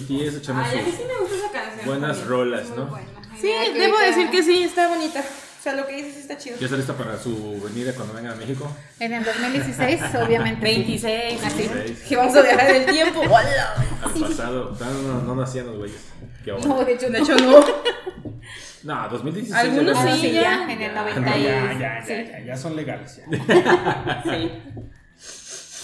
BTS 0.00 0.36
echando 0.38 0.62
Ay, 0.62 0.78
a 0.78 0.82
mí 0.82 0.90
sí 0.96 1.02
me 1.06 1.20
gusta 1.20 1.36
esa 1.36 1.50
canción. 1.52 1.86
buenas 1.86 2.26
rolas, 2.26 2.68
¿no? 2.70 2.86
buena. 2.86 3.06
Sí, 3.40 3.48
debo 3.74 3.94
ahorita- 3.98 4.06
decir 4.16 4.30
que 4.30 4.42
sí, 4.42 4.62
está 4.64 4.88
bonita. 4.88 5.20
O 5.20 5.62
sea, 5.64 5.74
lo 5.76 5.86
que 5.86 5.96
dices 5.96 6.18
está 6.18 6.36
chido. 6.36 6.56
¿Ya 6.58 6.66
está 6.66 6.76
lista 6.76 6.92
para 6.92 7.18
su 7.18 7.58
venida 7.62 7.94
cuando 7.94 8.12
venga 8.12 8.32
a 8.32 8.34
México? 8.34 8.70
En 9.00 9.14
el 9.14 9.24
2016, 9.24 10.00
obviamente. 10.26 10.66
sí. 10.66 10.74
26. 10.74 11.42
Así. 11.44 11.68
26. 11.68 12.00
Que 12.08 12.16
vamos 12.16 12.36
a 12.36 12.42
viajar 12.42 12.70
el 12.70 12.84
tiempo. 12.86 13.20
¡Hola! 13.24 13.74
Al 14.02 14.12
pasado. 14.12 14.76
No, 14.78 14.90
no, 15.02 15.22
no 15.22 15.34
nacían 15.36 15.66
los 15.68 15.76
güeyes. 15.78 16.00
Qué 16.44 16.52
No, 16.52 16.84
de 16.84 16.92
hecho, 16.92 17.08
De 17.08 17.18
no. 17.18 17.24
hecho, 17.24 17.36
no. 17.36 17.64
No, 18.84 19.08
2016. 19.08 19.54
Algunos 19.54 19.96
Ah, 19.98 20.14
sí, 20.14 20.32
ya. 20.32 20.42
ya, 20.42 20.64
en 20.64 20.82
el 20.82 20.92
Ya, 20.94 21.00
90 21.02 21.38
y- 21.38 21.42
Ya, 21.44 21.72
ya, 21.72 21.78
ya, 21.78 22.04
sí. 22.06 22.12
ya, 22.30 22.40
ya 22.40 22.56
son 22.58 22.76
legales. 22.76 23.20
Ya. 23.30 24.22
Sí. 24.22 24.52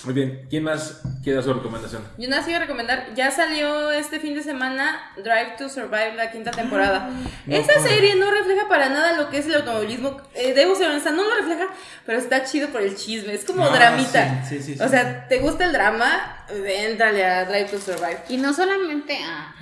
Muy 0.05 0.15
bien. 0.15 0.47
¿Quién 0.49 0.65
más 0.65 1.01
quiere 1.23 1.37
dar 1.37 1.45
su 1.45 1.53
recomendación? 1.53 2.03
Yo 2.17 2.29
nada 2.29 2.41
más 2.41 2.49
iba 2.49 2.57
a 2.59 2.61
recomendar, 2.63 3.09
ya 3.15 3.31
salió 3.31 3.91
este 3.93 4.19
fin 4.19 4.35
de 4.35 4.43
semana 4.43 5.13
Drive 5.17 5.57
to 5.59 5.69
Survive, 5.69 6.15
la 6.17 6.31
quinta 6.31 6.51
temporada. 6.51 7.11
Esta 7.49 7.81
serie 7.81 8.15
no 8.17 8.31
refleja 8.31 8.67
para 8.69 8.89
nada 8.89 9.13
lo 9.13 9.29
que 9.29 9.39
es 9.39 9.47
el 9.47 9.57
automovilismo. 9.57 10.21
Eh, 10.35 10.55
debo 10.55 10.75
ser 10.75 10.89
honesta, 10.89 11.11
no 11.11 11.23
lo 11.25 11.35
refleja, 11.37 11.67
pero 12.07 12.19
está 12.19 12.45
chido 12.45 12.69
por 12.69 12.81
el 12.83 12.97
chisme. 12.97 13.35
Es 13.35 13.45
como 13.45 13.65
Ah, 13.67 13.71
dramita. 13.77 14.45
sí, 14.49 14.57
sí, 14.59 14.63
sí, 14.63 14.75
sí. 14.79 14.83
O 14.83 14.89
sea, 14.89 15.29
¿te 15.29 15.39
gusta 15.39 15.65
el 15.65 15.73
drama? 15.73 16.45
Éntrale 16.51 17.25
a 17.25 17.45
Drive 17.45 17.67
to 17.71 17.79
Survive. 17.79 18.19
Y 18.29 18.39
no 18.39 18.53
solamente. 18.55 19.19
ah, 19.23 19.55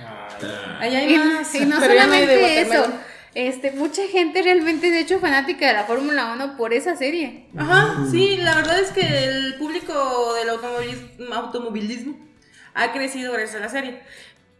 Ay, 0.79 0.95
Ahí 0.95 1.13
hay 1.13 1.17
más. 1.17 1.53
y 1.55 1.65
no 1.65 1.77
pero 1.79 1.93
ya 1.93 2.07
no 2.07 2.13
hay 2.13 2.25
de 2.25 2.35
solamente 2.35 2.61
eso. 2.61 2.93
Este, 3.35 3.71
mucha 3.71 4.07
gente 4.07 4.41
realmente, 4.41 4.89
de 4.89 5.01
hecho, 5.01 5.19
fanática 5.19 5.67
de 5.67 5.73
la 5.73 5.83
Fórmula 5.83 6.33
1 6.33 6.57
por 6.57 6.73
esa 6.73 6.95
serie. 6.95 7.45
Ajá, 7.55 8.05
sí, 8.09 8.37
la 8.37 8.55
verdad 8.55 8.79
es 8.79 8.91
que 8.91 9.01
el 9.01 9.55
público 9.55 10.33
del 10.33 10.49
automovilismo, 10.49 11.33
automovilismo 11.33 12.17
ha 12.73 12.91
crecido 12.91 13.33
gracias 13.33 13.55
a 13.55 13.59
la 13.59 13.69
serie. 13.69 14.01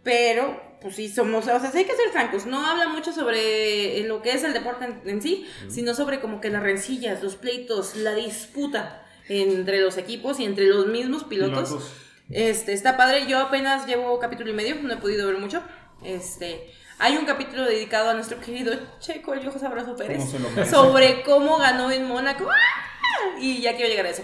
Pero, 0.04 0.62
pues 0.82 0.96
sí, 0.96 1.10
somos, 1.10 1.48
o 1.48 1.60
sea, 1.60 1.72
sí 1.72 1.80
hay 1.80 1.86
que 1.86 1.96
ser 1.96 2.10
francos, 2.12 2.46
no 2.46 2.66
habla 2.66 2.90
mucho 2.90 3.12
sobre 3.12 4.02
lo 4.04 4.22
que 4.22 4.32
es 4.32 4.44
el 4.44 4.54
deporte 4.54 4.86
en, 4.86 5.02
en 5.06 5.22
sí, 5.22 5.48
sino 5.68 5.94
sobre 5.94 6.20
como 6.20 6.40
que 6.40 6.50
las 6.50 6.64
rencillas, 6.64 7.22
los 7.24 7.36
pleitos, 7.36 7.96
la 7.96 8.14
disputa 8.14 9.06
entre 9.28 9.82
los 9.82 9.98
equipos 9.98 10.40
y 10.40 10.46
entre 10.46 10.66
los 10.68 10.88
mismos 10.88 11.24
pilotos. 11.24 11.70
Pilotos. 11.70 11.92
Este, 12.30 12.74
está 12.74 12.96
padre, 12.96 13.26
yo 13.28 13.40
apenas 13.40 13.88
llevo 13.88 14.20
capítulo 14.20 14.52
y 14.52 14.54
medio, 14.54 14.76
no 14.76 14.94
he 14.94 14.98
podido 14.98 15.28
ver 15.28 15.38
mucho. 15.40 15.64
Este, 16.04 16.72
hay 17.00 17.18
un 17.18 17.26
capítulo 17.26 17.64
dedicado 17.66 18.10
a 18.10 18.14
nuestro 18.14 18.40
querido 18.40 18.74
Checo, 19.00 19.34
el 19.34 19.40
viejo 19.40 19.58
sabroso 19.58 19.96
Pérez, 19.96 20.24
sobre 20.70 21.22
cómo 21.24 21.58
ganó 21.58 21.90
en 21.92 22.06
Mónaco. 22.06 22.48
¡Ah! 22.50 23.38
Y 23.40 23.62
ya 23.62 23.76
quiero 23.76 23.90
llegar 23.90 24.06
a 24.06 24.10
eso. 24.10 24.24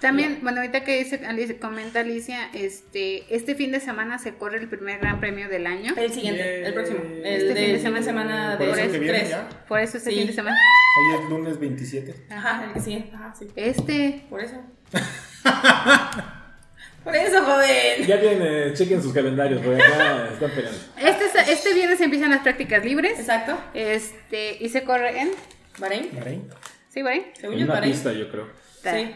También, 0.00 0.38
bueno, 0.42 0.60
ahorita 0.60 0.84
que 0.84 0.96
dice, 1.02 1.20
Alicia- 1.26 1.58
comenta 1.58 2.00
Alicia, 2.00 2.50
este, 2.52 3.24
este 3.34 3.56
fin 3.56 3.72
de 3.72 3.80
semana 3.80 4.20
se 4.20 4.34
corre 4.36 4.58
el 4.58 4.68
primer 4.68 5.00
gran 5.00 5.18
premio 5.18 5.48
del 5.48 5.66
año. 5.66 5.92
El 5.96 6.12
siguiente, 6.12 6.64
el 6.66 6.72
próximo. 6.72 7.00
El 7.02 7.24
Este 7.26 7.54
de 7.54 7.78
fin 7.80 7.94
de 7.94 8.02
semana 8.04 8.54
Por 8.56 8.66
de 8.76 8.82
eso 8.84 8.92
que 8.92 8.98
viene 9.00 9.18
3. 9.18 9.30
ya. 9.30 9.48
Por 9.66 9.80
eso 9.80 9.96
este 9.96 10.10
Sí. 10.10 10.18
fin 10.18 10.26
de 10.28 10.32
semana. 10.34 10.56
Hoy 10.56 11.20
es 11.24 11.28
lunes 11.30 11.58
27. 11.58 12.14
Ajá, 12.30 12.64
el 12.66 12.72
que 12.74 12.80
sigue. 12.80 13.10
Ajá, 13.12 13.34
sí. 13.36 13.48
Este, 13.56 14.24
Por 14.30 14.40
eso. 14.40 14.62
Por 17.04 17.16
eso, 17.16 17.42
joven. 17.44 18.06
Ya 18.06 18.16
viene, 18.16 18.72
chequen 18.74 19.02
sus 19.02 19.12
calendarios, 19.14 19.60
porque 19.62 19.82
acá 19.82 20.28
están 20.32 20.50
peleando. 20.50 20.78
Este, 21.52 21.74
viernes 21.74 22.00
empiezan 22.00 22.30
las 22.30 22.40
prácticas 22.42 22.84
libres. 22.84 23.18
Exacto. 23.18 23.58
Este, 23.74 24.56
y 24.60 24.68
se 24.68 24.82
corre 24.84 25.20
en. 25.20 25.30
Bahrein. 25.78 26.08
Bahrein. 26.14 26.48
¿Sí, 26.88 27.02
Bahrein? 27.02 27.24
Según 27.38 27.54
En 27.54 27.58
yo, 27.60 27.64
una 27.66 27.74
Bahrein. 27.74 27.92
pista, 27.92 28.12
yo 28.12 28.30
creo. 28.30 28.48
Sí. 28.82 29.14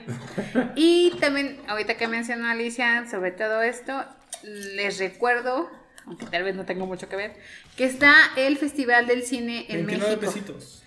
Y 0.75 1.13
también, 1.21 1.59
ahorita 1.69 1.97
que 1.97 2.09
mencionó 2.09 2.49
Alicia 2.49 3.07
sobre 3.11 3.31
todo 3.31 3.63
esto, 3.63 4.05
les 4.43 4.99
recuerdo, 4.99 5.71
aunque 6.05 6.27
tal 6.27 6.43
vez 6.43 6.55
no 6.57 6.65
tenga 6.65 6.85
mucho 6.85 7.09
que 7.09 7.17
ver, 7.17 7.33
que 7.77 7.85
está 7.85 8.13
el 8.37 8.57
Festival 8.59 9.07
del 9.07 9.23
Cine 9.23 9.67
en 9.69 9.87
29 9.87 10.17
México. 10.17 10.21
pesitos. 10.33 10.79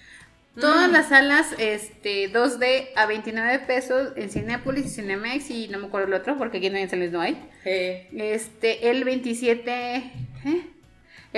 Todas 0.59 0.89
las 0.89 1.09
salas 1.09 1.47
este, 1.57 2.31
2D 2.31 2.89
a 2.95 3.05
29 3.07 3.59
pesos 3.59 4.13
en 4.15 4.29
Cinépolis 4.29 4.85
y 4.85 4.89
Cinemex 4.89 5.49
y 5.49 5.67
no 5.67 5.79
me 5.79 5.87
acuerdo 5.87 6.07
el 6.07 6.13
otro 6.13 6.37
porque 6.37 6.59
aquí 6.59 6.67
en 6.67 6.89
San 6.89 6.99
Luis 6.99 7.11
no 7.11 7.19
hay. 7.19 7.37
Eh, 7.65 8.07
Este, 8.15 8.89
el 8.89 9.03
27, 9.03 9.95
¿eh? 9.95 10.61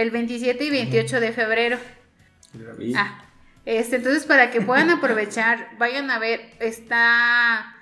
El 0.02 0.12
27 0.12 0.64
y 0.64 0.70
28 0.70 1.20
de 1.20 1.32
febrero. 1.34 1.78
Ah, 2.96 3.24
este, 3.66 3.98
entonces 3.98 4.26
para 4.26 4.52
que 4.52 4.62
puedan 4.62 4.90
aprovechar, 4.92 5.70
vayan 5.78 6.10
a 6.12 6.20
ver, 6.20 6.42
está 6.60 7.74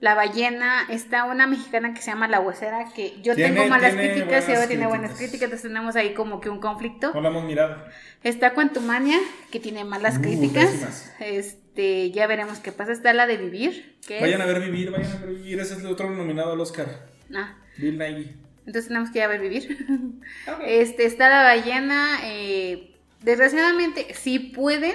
La 0.00 0.14
Ballena, 0.14 0.86
está 0.90 1.24
una 1.24 1.46
mexicana 1.46 1.94
que 1.94 2.00
se 2.02 2.10
llama 2.10 2.28
La 2.28 2.40
Huesera, 2.40 2.86
que 2.94 3.20
yo 3.22 3.34
Tiene- 3.34 3.54
tengo 3.54 3.68
malas 3.68 3.94
críticas 3.94 4.44
y 4.44 4.46
buenas 4.52 4.68
tiene 4.68 4.86
buenas 4.86 5.12
críticas. 5.16 5.42
entonces 5.44 5.62
tenemos 5.62 5.96
ahí 5.96 6.14
como 6.14 6.40
que 6.40 6.48
un 6.50 6.60
conflicto. 6.60 7.12
No 7.14 7.20
la 7.20 7.28
hemos 7.30 7.44
mirado. 7.44 7.84
Está 8.22 8.54
Quantumania, 8.54 9.18
que 9.50 9.58
tiene 9.60 9.84
malas 9.84 10.18
Uh, 10.18 10.22
críticas. 10.22 10.66
pésimas. 10.70 11.12
Este, 11.20 12.10
ya 12.12 12.26
veremos 12.26 12.58
qué 12.58 12.70
pasa. 12.72 12.92
Está 12.92 13.12
la 13.12 13.26
de 13.26 13.36
Vivir, 13.38 13.96
que 14.06 14.20
Vayan 14.20 14.40
es- 14.42 14.46
a 14.48 14.52
ver 14.52 14.60
Vivir, 14.62 14.90
vayan 14.90 15.10
a 15.10 15.16
ver 15.20 15.28
Vivir. 15.30 15.58
Ese 15.60 15.74
es 15.74 15.80
el 15.80 15.86
otro 15.86 16.10
nominado 16.10 16.52
al 16.52 16.60
Oscar. 16.60 17.06
Ah, 17.34 17.56
Bill 17.78 17.98
Nighy. 17.98 18.36
Entonces 18.66 18.88
tenemos 18.88 19.10
que 19.10 19.18
ir 19.18 19.24
a 19.24 19.28
ver 19.28 19.40
Vivir. 19.40 20.20
Este, 20.66 21.04
está 21.06 21.28
la 21.28 21.42
ballena. 21.42 22.18
eh, 22.24 22.94
desgraciadamente, 23.22 24.14
si 24.14 24.38
pueden, 24.38 24.94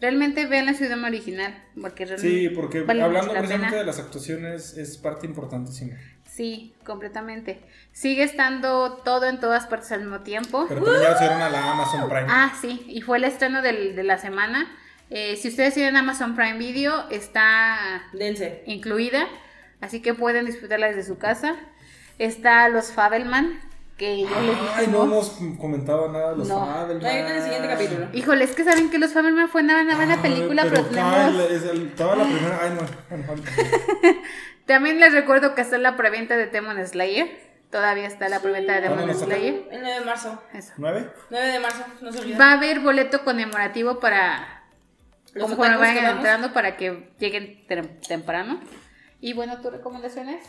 realmente 0.00 0.46
vean 0.46 0.66
la 0.66 0.74
su 0.74 0.84
idioma 0.84 1.08
original. 1.08 1.54
Porque 1.80 2.06
Sí, 2.06 2.12
realmente 2.16 2.50
porque 2.50 2.80
vale 2.82 3.02
hablando 3.02 3.32
precisamente 3.32 3.66
pena. 3.70 3.78
de 3.78 3.84
las 3.86 3.98
actuaciones 3.98 4.76
es 4.76 4.96
parte 4.98 5.26
importantísima. 5.26 5.96
Sí, 6.26 6.74
completamente. 6.84 7.60
Sigue 7.92 8.24
estando 8.24 8.94
todo 9.04 9.26
en 9.26 9.38
todas 9.38 9.66
partes 9.66 9.92
al 9.92 10.00
mismo 10.00 10.20
tiempo. 10.20 10.66
Pero 10.68 10.82
también 10.82 11.02
ya 11.04 11.10
lo 11.10 11.16
subieron 11.16 11.42
a 11.42 11.48
la 11.48 11.70
Amazon 11.70 12.08
Prime. 12.08 12.26
Ah, 12.28 12.52
sí, 12.60 12.84
y 12.88 13.02
fue 13.02 13.18
el 13.18 13.24
estreno 13.24 13.62
del- 13.62 13.94
de 13.94 14.02
la 14.02 14.18
semana. 14.18 14.66
Eh, 15.10 15.36
si 15.36 15.48
ustedes 15.48 15.74
tienen 15.74 15.96
Amazon 15.96 16.34
Prime 16.34 16.58
Video, 16.58 17.08
está 17.10 18.02
Dense. 18.12 18.64
incluida, 18.66 19.28
así 19.80 20.00
que 20.02 20.12
pueden 20.14 20.46
disfrutarla 20.46 20.88
desde 20.88 21.04
su 21.04 21.18
casa. 21.18 21.54
Está 22.18 22.68
Los 22.68 22.92
Fabelman, 22.92 23.60
que 23.96 24.22
ya 24.22 24.40
les 24.40 24.56
Ay, 24.76 24.86
no 24.88 25.02
hemos 25.04 25.30
comentado 25.58 26.10
nada 26.12 26.30
de 26.32 26.36
los 26.38 26.48
No. 26.48 26.64
Fabelman. 26.66 27.04
Ahí 27.06 27.18
en 27.18 27.26
el 27.26 27.42
siguiente 27.42 27.68
capítulo. 27.68 28.06
Híjole, 28.12 28.44
es 28.44 28.54
que 28.54 28.64
saben 28.64 28.90
que 28.90 28.98
Los 28.98 29.12
Fabelman 29.12 29.48
fue 29.48 29.62
una, 29.62 29.82
una 29.82 29.96
buena 29.96 30.14
Ay, 30.14 30.20
película, 30.20 30.62
pero, 30.64 30.82
Kyle, 30.88 30.94
tenemos... 30.94 31.50
es 31.50 31.62
el- 31.64 31.86
estaba 31.88 32.16
la 32.16 32.24
primera. 32.24 32.60
Ay, 32.62 32.70
no. 32.70 34.14
También 34.66 34.98
les 35.00 35.12
recuerdo 35.12 35.54
que 35.54 35.60
está 35.60 35.76
la 35.78 35.96
preventa 35.96 36.36
de 36.36 36.46
Demon 36.46 36.84
Slayer. 36.86 37.42
Todavía 37.70 38.06
está 38.06 38.28
la 38.28 38.40
preventa 38.40 38.80
de 38.80 38.86
¿Cuándo 38.86 39.06
Demon? 39.06 39.20
Slayer. 39.22 39.68
El 39.72 39.80
9 39.82 39.98
de 39.98 40.04
marzo. 40.06 40.42
Eso. 40.52 40.72
¿Nueve? 40.76 41.10
9 41.30 41.46
de 41.48 41.58
marzo, 41.60 41.84
no 42.00 42.12
se 42.12 42.18
olviden. 42.20 42.40
Va 42.40 42.50
a 42.50 42.52
haber 42.54 42.80
boleto 42.80 43.24
conmemorativo 43.24 43.98
para 44.00 44.62
conforme 45.38 45.74
otakus 45.76 45.80
vayan 45.80 46.16
entrando 46.16 46.52
para 46.52 46.76
que 46.76 47.10
lleguen 47.18 47.66
tem- 47.68 48.00
temprano. 48.06 48.60
Y 49.20 49.32
bueno, 49.32 49.60
¿tus 49.60 49.72
recomendaciones? 49.72 50.44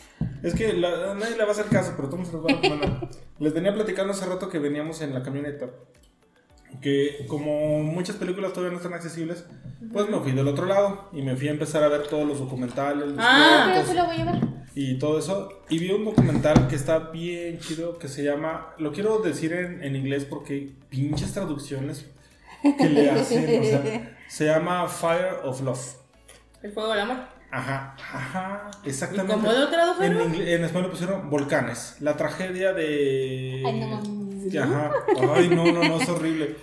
Es 0.46 0.56
que 0.56 0.74
la- 0.74 1.14
nadie 1.16 1.36
le 1.38 1.44
va 1.44 1.50
a 1.50 1.52
hacer 1.52 1.66
caso, 1.66 1.94
pero 1.96 2.10
todos 2.10 2.28
se 2.28 2.34
los 2.34 2.46
va 2.46 2.52
a 2.52 2.56
recomendar. 2.62 3.10
Les 3.40 3.54
venía 3.54 3.74
platicando 3.74 4.14
hace 4.14 4.26
rato 4.26 4.48
que 4.50 4.60
veníamos 4.60 5.02
en 5.02 5.14
la 5.14 5.22
camioneta. 5.24 5.70
Que 6.82 7.26
como 7.28 7.82
muchas 7.84 8.18
películas 8.18 8.52
todavía 8.52 8.72
no 8.72 8.78
están 8.78 8.94
accesibles, 8.94 9.46
pues 9.94 10.10
me 10.10 10.20
fui 10.20 10.34
del 10.34 10.48
otro 10.48 10.66
lado 10.66 11.10
y 11.14 11.22
me 11.22 11.36
fui 11.36 11.48
a 11.48 11.52
empezar 11.52 11.84
a 11.84 11.88
ver 11.88 12.08
todos 12.08 12.28
los 12.28 12.40
documentales, 12.40 13.08
los 13.10 13.18
Ah, 13.20 13.82
se 13.86 13.94
lo 13.94 14.06
voy 14.06 14.18
a 14.20 14.26
ver. 14.26 14.42
y 14.76 15.00
todo 15.00 15.18
eso. 15.20 15.50
Y 15.70 15.80
vi 15.80 15.92
un 15.92 16.04
documental 16.04 16.68
que 16.68 16.76
está 16.76 17.00
bien 17.00 17.60
chido 17.60 17.98
que 17.98 18.10
se 18.10 18.24
llama, 18.24 18.74
lo 18.78 18.92
quiero 18.92 19.20
decir 19.20 19.54
en, 19.54 19.82
en 19.84 19.96
inglés 19.96 20.26
porque 20.26 20.74
pinches 20.90 21.32
traducciones 21.34 22.08
que 22.78 22.90
le 22.90 23.10
hacen, 23.10 23.62
o 23.62 23.64
sea, 23.64 24.18
se 24.28 24.46
llama 24.46 24.88
Fire 24.90 25.36
of 25.44 25.62
Love. 25.62 25.96
El 26.62 26.72
fuego 26.74 26.90
del 26.92 27.00
amor. 27.02 27.18
Ajá, 27.56 27.96
ajá, 27.98 28.72
exactamente. 28.84 29.32
¿Y 29.32 29.36
cómo 29.38 29.52
lo 29.54 29.70
tradujeron? 29.70 30.36
En, 30.36 30.42
en 30.46 30.64
español 30.66 30.92
pusieron 30.92 31.30
volcanes. 31.30 31.96
La 32.02 32.18
tragedia 32.18 32.74
de. 32.74 33.64
Ay, 33.66 33.80
no. 33.80 34.62
Ajá. 34.62 34.92
Ay, 35.34 35.48
no, 35.48 35.64
no, 35.72 35.82
no, 35.88 36.02
es 36.02 36.10
horrible. 36.10 36.58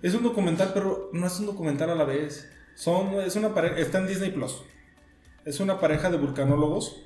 Es 0.00 0.14
un 0.14 0.22
documental, 0.22 0.70
pero 0.72 1.10
no 1.12 1.26
es 1.26 1.40
un 1.40 1.46
documental 1.46 1.90
a 1.90 1.96
la 1.96 2.04
vez. 2.04 2.48
Son, 2.76 3.14
es 3.14 3.34
una 3.34 3.52
pareja, 3.52 3.78
está 3.78 3.98
en 3.98 4.06
Disney 4.06 4.30
Plus. 4.30 4.62
Es 5.44 5.58
una 5.58 5.80
pareja 5.80 6.10
de 6.10 6.18
vulcanólogos 6.18 7.02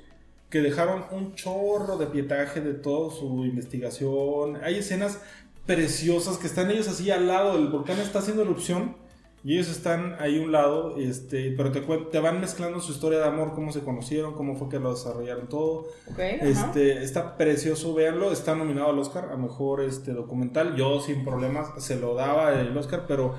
que 0.51 0.61
dejaron 0.61 1.05
un 1.09 1.33
chorro 1.33 1.97
de 1.97 2.05
pietaje 2.05 2.61
de 2.61 2.75
toda 2.75 3.11
su 3.11 3.43
investigación. 3.43 4.63
Hay 4.63 4.75
escenas 4.75 5.19
preciosas 5.65 6.37
que 6.37 6.45
están 6.45 6.69
ellos 6.69 6.87
así 6.87 7.09
al 7.09 7.27
lado, 7.27 7.57
el 7.57 7.69
volcán 7.69 7.99
está 7.99 8.19
haciendo 8.19 8.43
erupción 8.43 9.03
y 9.47 9.53
ellos 9.53 9.69
están 9.69 10.15
ahí 10.19 10.39
a 10.39 10.41
un 10.41 10.51
lado, 10.51 10.97
este, 10.97 11.53
pero 11.55 11.71
te, 11.71 11.79
te 11.81 12.19
van 12.19 12.41
mezclando 12.41 12.79
su 12.79 12.91
historia 12.91 13.19
de 13.19 13.25
amor, 13.25 13.53
cómo 13.53 13.71
se 13.71 13.81
conocieron, 13.81 14.33
cómo 14.33 14.55
fue 14.55 14.69
que 14.69 14.79
lo 14.79 14.91
desarrollaron 14.93 15.47
todo. 15.47 15.85
Ok, 16.11 16.19
ajá. 16.19 16.45
Este, 16.47 17.03
está 17.03 17.37
precioso, 17.37 17.93
véanlo, 17.93 18.31
está 18.31 18.55
nominado 18.55 18.89
al 18.89 18.97
Oscar 18.97 19.29
a 19.31 19.37
mejor 19.37 19.81
este 19.83 20.13
documental. 20.13 20.75
Yo 20.75 20.99
sin 20.99 21.23
problemas 21.23 21.67
se 21.83 21.95
lo 21.95 22.15
daba 22.15 22.59
el 22.59 22.75
Oscar, 22.75 23.05
pero 23.07 23.35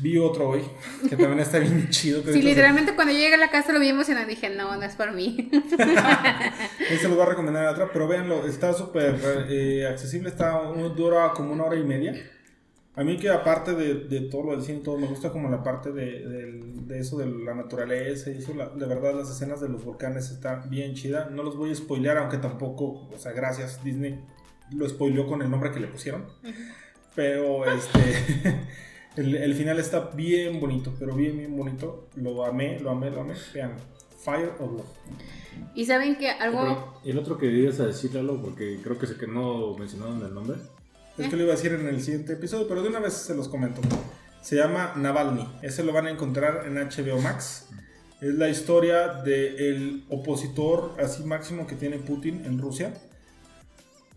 vi 0.00 0.18
otro 0.18 0.50
hoy 0.50 0.60
que 1.08 1.16
también 1.16 1.40
está 1.40 1.58
bien 1.58 1.88
chido. 1.90 2.22
que 2.22 2.30
Sí, 2.34 2.42
literalmente 2.42 2.94
cuando 2.94 3.14
llegué 3.14 3.32
a 3.32 3.38
la 3.38 3.50
casa 3.50 3.72
lo 3.72 3.80
vi 3.80 3.88
emocionado 3.88 4.26
y 4.26 4.34
dije, 4.34 4.50
no, 4.50 4.76
no 4.76 4.82
es 4.82 4.94
por 4.96 5.12
mí. 5.12 5.50
se- 5.70 5.76
Ese 6.94 7.08
lo 7.08 7.14
voy 7.14 7.22
a 7.24 7.28
recomendar 7.30 7.64
en 7.64 7.70
otra, 7.70 7.88
pero 7.90 8.06
véanlo, 8.06 8.44
está 8.46 8.74
súper 8.74 9.18
eh, 9.48 9.86
accesible, 9.88 10.28
está 10.28 10.60
dura 10.94 11.32
como 11.34 11.54
una 11.54 11.64
hora 11.64 11.76
y 11.76 11.84
media. 11.84 12.14
A 12.94 13.04
mí 13.04 13.16
que 13.16 13.30
aparte 13.30 13.74
de, 13.74 13.94
de 13.94 14.20
todo 14.28 14.42
lo 14.44 14.50
del 14.52 14.62
cine, 14.62 14.80
todo 14.80 14.98
me 14.98 15.06
gusta 15.06 15.30
como 15.32 15.48
la 15.48 15.62
parte 15.62 15.92
de, 15.92 16.26
de 16.86 16.98
eso 16.98 17.16
de 17.16 17.26
la 17.26 17.54
naturaleza 17.54 18.30
y 18.30 18.38
eso, 18.38 18.52
la- 18.54 18.68
de 18.68 18.84
verdad 18.86 19.14
las 19.14 19.30
escenas 19.30 19.60
de 19.62 19.68
los 19.70 19.82
volcanes 19.84 20.30
están 20.30 20.68
bien 20.68 20.94
chida. 20.94 21.30
No 21.30 21.42
los 21.42 21.56
voy 21.56 21.70
a 21.70 21.74
spoilear, 21.74 22.18
aunque 22.18 22.36
tampoco, 22.36 23.08
o 23.10 23.18
sea, 23.18 23.32
gracias 23.32 23.82
Disney 23.82 24.20
lo 24.72 24.86
spoileó 24.88 25.26
con 25.26 25.40
el 25.42 25.50
nombre 25.50 25.70
que 25.70 25.80
le 25.80 25.86
pusieron. 25.86 26.26
Pero 27.14 27.64
este, 27.72 27.98
el, 29.16 29.36
el 29.36 29.54
final 29.54 29.78
está 29.78 30.10
bien 30.14 30.60
bonito, 30.60 30.92
pero 30.98 31.14
bien, 31.14 31.36
bien 31.38 31.56
bonito. 31.56 32.08
Lo 32.16 32.44
amé, 32.44 32.78
lo 32.78 32.90
amé, 32.90 33.10
lo 33.10 33.22
amé. 33.22 33.34
Vean, 33.54 33.72
Fire 34.22 34.50
of 34.60 34.70
Love. 34.72 34.86
Y 35.74 35.86
saben 35.86 36.16
que 36.16 36.30
algo... 36.30 37.00
El 37.04 37.18
otro 37.18 37.38
que 37.38 37.46
ibas 37.46 37.80
a 37.80 37.86
decir, 37.86 38.14
Lalo, 38.14 38.40
porque 38.40 38.78
creo 38.82 38.98
que 38.98 39.06
sé 39.06 39.16
que 39.16 39.26
no 39.26 39.74
mencionaron 39.78 40.22
el 40.24 40.34
nombre. 40.34 40.58
Es 41.18 41.28
que 41.28 41.36
lo 41.36 41.42
iba 41.42 41.52
a 41.52 41.56
decir 41.56 41.72
en 41.72 41.86
el 41.86 42.02
siguiente 42.02 42.32
episodio, 42.32 42.66
pero 42.66 42.82
de 42.82 42.88
una 42.88 42.98
vez 42.98 43.12
se 43.12 43.34
los 43.34 43.48
comento. 43.48 43.80
Se 44.40 44.56
llama 44.56 44.94
Navalny. 44.96 45.46
Ese 45.60 45.84
lo 45.84 45.92
van 45.92 46.06
a 46.06 46.10
encontrar 46.10 46.64
en 46.66 46.74
HBO 46.74 47.20
Max. 47.20 47.68
Es 48.20 48.34
la 48.34 48.48
historia 48.48 49.08
del 49.08 50.04
opositor 50.08 50.94
así 50.98 51.24
máximo 51.24 51.66
que 51.66 51.74
tiene 51.74 51.98
Putin 51.98 52.44
en 52.46 52.58
Rusia. 52.58 52.94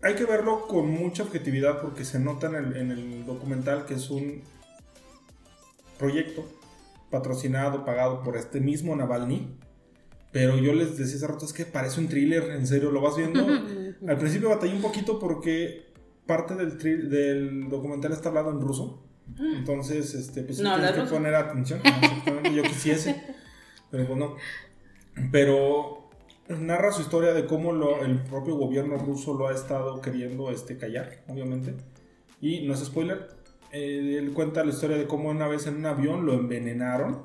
Hay 0.02 0.14
que 0.14 0.24
verlo 0.24 0.66
con 0.68 0.88
mucha 0.88 1.22
objetividad 1.22 1.80
porque 1.80 2.04
se 2.04 2.18
nota 2.18 2.46
en 2.46 2.54
el, 2.54 2.76
en 2.76 2.90
el 2.90 3.26
documental 3.26 3.84
que 3.84 3.94
es 3.94 4.08
un 4.10 4.42
proyecto 5.98 6.46
patrocinado, 7.10 7.84
pagado 7.84 8.22
por 8.22 8.36
este 8.36 8.60
mismo 8.60 8.96
Navalny. 8.96 9.58
Pero 10.32 10.58
yo 10.58 10.72
les 10.72 10.98
decía 10.98 11.16
hace 11.16 11.26
rato, 11.26 11.44
es 11.46 11.52
que 11.52 11.64
parece 11.64 12.00
un 12.00 12.08
thriller, 12.08 12.50
en 12.50 12.66
serio, 12.66 12.90
lo 12.90 13.00
vas 13.00 13.16
viendo. 13.16 13.46
Al 14.08 14.18
principio 14.18 14.50
batallé 14.50 14.74
un 14.74 14.82
poquito 14.82 15.18
porque 15.18 15.85
parte 16.26 16.54
del, 16.54 16.78
tri- 16.78 17.08
del 17.08 17.68
documental 17.68 18.12
está 18.12 18.28
hablado 18.30 18.50
en 18.50 18.60
ruso. 18.60 19.02
Entonces, 19.38 20.14
este, 20.14 20.42
pues 20.42 20.60
No, 20.60 20.74
tienes 20.74 20.92
que 20.92 21.00
ruso. 21.00 21.14
poner 21.14 21.34
atención. 21.34 21.80
Exactamente, 21.84 22.54
yo 22.54 22.62
quisiese. 22.62 23.22
Pero 23.90 24.06
pues 24.06 24.18
no. 24.18 24.36
Pero 25.32 26.08
narra 26.48 26.92
su 26.92 27.02
historia 27.02 27.32
de 27.32 27.46
cómo 27.46 27.72
lo- 27.72 28.04
el 28.04 28.22
propio 28.22 28.56
gobierno 28.56 28.96
ruso 28.98 29.34
lo 29.34 29.48
ha 29.48 29.52
estado 29.52 30.00
queriendo 30.00 30.50
este, 30.50 30.76
callar, 30.76 31.24
obviamente. 31.28 31.74
Y 32.40 32.66
no 32.66 32.74
es 32.74 32.80
spoiler. 32.84 33.28
eh, 33.72 34.16
él 34.18 34.32
cuenta 34.32 34.64
la 34.64 34.70
historia 34.70 34.96
de 34.96 35.06
cómo 35.06 35.28
una 35.30 35.48
vez 35.48 35.66
en 35.66 35.76
un 35.76 35.86
avión 35.86 36.24
lo 36.26 36.34
envenenaron. 36.34 37.22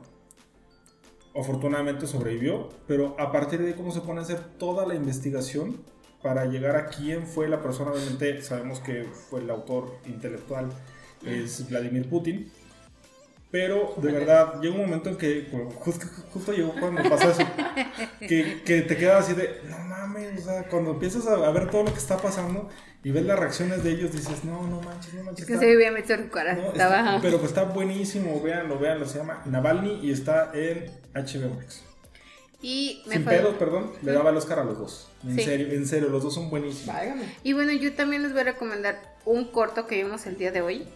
Afortunadamente 1.34 2.08
sobrevivió, 2.08 2.68
pero 2.88 3.16
a 3.18 3.32
partir 3.32 3.62
de 3.62 3.74
cómo 3.74 3.92
se 3.92 4.02
pone 4.02 4.20
a 4.20 4.24
hacer 4.24 4.40
toda 4.58 4.86
la 4.86 4.96
investigación 4.96 5.78
para 6.22 6.46
llegar 6.46 6.76
a 6.76 6.88
quién 6.88 7.26
fue 7.28 7.48
la 7.48 7.62
persona. 7.62 7.92
Obviamente 7.92 8.42
sabemos 8.42 8.80
que 8.80 9.06
fue 9.30 9.42
el 9.42 9.50
autor 9.50 9.98
intelectual, 10.06 10.70
es 11.26 11.68
Vladimir 11.70 12.08
Putin. 12.10 12.52
Pero 13.50 13.94
de 13.98 14.14
verdad, 14.14 14.62
llega 14.62 14.76
un 14.76 14.82
momento 14.82 15.10
en 15.10 15.18
que, 15.18 15.50
justo, 15.76 16.06
justo 16.32 16.54
llegó 16.54 16.74
cuando 16.80 17.04
pasó 17.10 17.32
eso, 17.32 17.44
que, 18.20 18.62
que 18.64 18.82
te 18.84 18.96
quedas 18.96 19.26
así 19.26 19.34
de, 19.34 19.60
no 19.70 19.78
mames, 19.80 20.40
o 20.40 20.44
sea, 20.46 20.64
cuando 20.70 20.92
empiezas 20.92 21.28
a, 21.28 21.34
a 21.34 21.52
ver 21.52 21.70
todo 21.70 21.84
lo 21.84 21.92
que 21.92 22.00
está 22.00 22.16
pasando 22.18 22.70
y 23.04 23.12
ves 23.12 23.26
las 23.26 23.38
reacciones 23.38 23.84
de 23.84 23.92
ellos, 23.92 24.14
dices, 24.14 24.46
no, 24.46 24.66
no 24.68 24.80
manches, 24.80 25.14
no 25.16 25.24
manches. 25.24 25.42
Es 25.42 25.48
que 25.48 25.54
está- 25.56 25.66
se 25.66 25.92
metido 25.92 26.16
el 26.16 26.30
corazón. 26.30 26.64
no, 26.64 26.72
estaba... 26.72 27.00
está- 27.00 27.22
pero 27.22 27.40
pues 27.40 27.50
está 27.52 27.64
buenísimo, 27.64 28.42
véanlo, 28.42 28.80
véanlo, 28.80 29.06
se 29.06 29.18
llama 29.18 29.42
Navalny 29.46 30.00
y 30.02 30.12
está 30.14 30.52
en 30.54 30.86
HBO 31.14 31.54
Max. 31.54 31.84
Y 32.62 33.02
me 33.08 33.16
Sin 33.16 33.24
fue- 33.24 33.38
pedos, 33.38 33.56
perdón, 33.56 33.92
le 34.04 34.12
daba 34.12 34.30
el 34.30 34.38
Oscar 34.38 34.60
a 34.60 34.64
los 34.64 34.78
dos. 34.78 35.10
En 35.26 35.36
Sí. 35.36 35.44
serio, 35.44 35.68
en 35.72 35.88
serio, 35.88 36.10
los 36.10 36.22
dos 36.24 36.34
son 36.36 36.50
buenísimos. 36.50 36.96
Y 37.44 37.54
bueno, 37.54 37.72
yo 37.74 37.94
también 37.94 38.22
les 38.24 38.32
voy 38.34 38.42
a 38.42 38.46
recomendar 38.46 39.16
un 39.26 39.46
corto 39.52 39.88
que 39.88 39.96
vimos 40.04 40.26
el 40.28 40.38
día 40.38 40.52
de 40.52 40.62
hoy. 40.62 40.88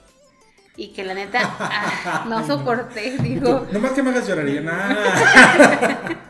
Y 0.78 0.90
que 0.94 1.04
la 1.06 1.14
neta 1.14 1.40
ah, 1.42 2.26
no 2.30 2.46
soporté, 2.46 3.18
digo. 3.20 3.66
Nomás 3.72 3.94
que 3.94 4.04
me 4.04 4.10
hagas 4.12 4.28
llorar 4.28 4.46
nah. 4.62 6.16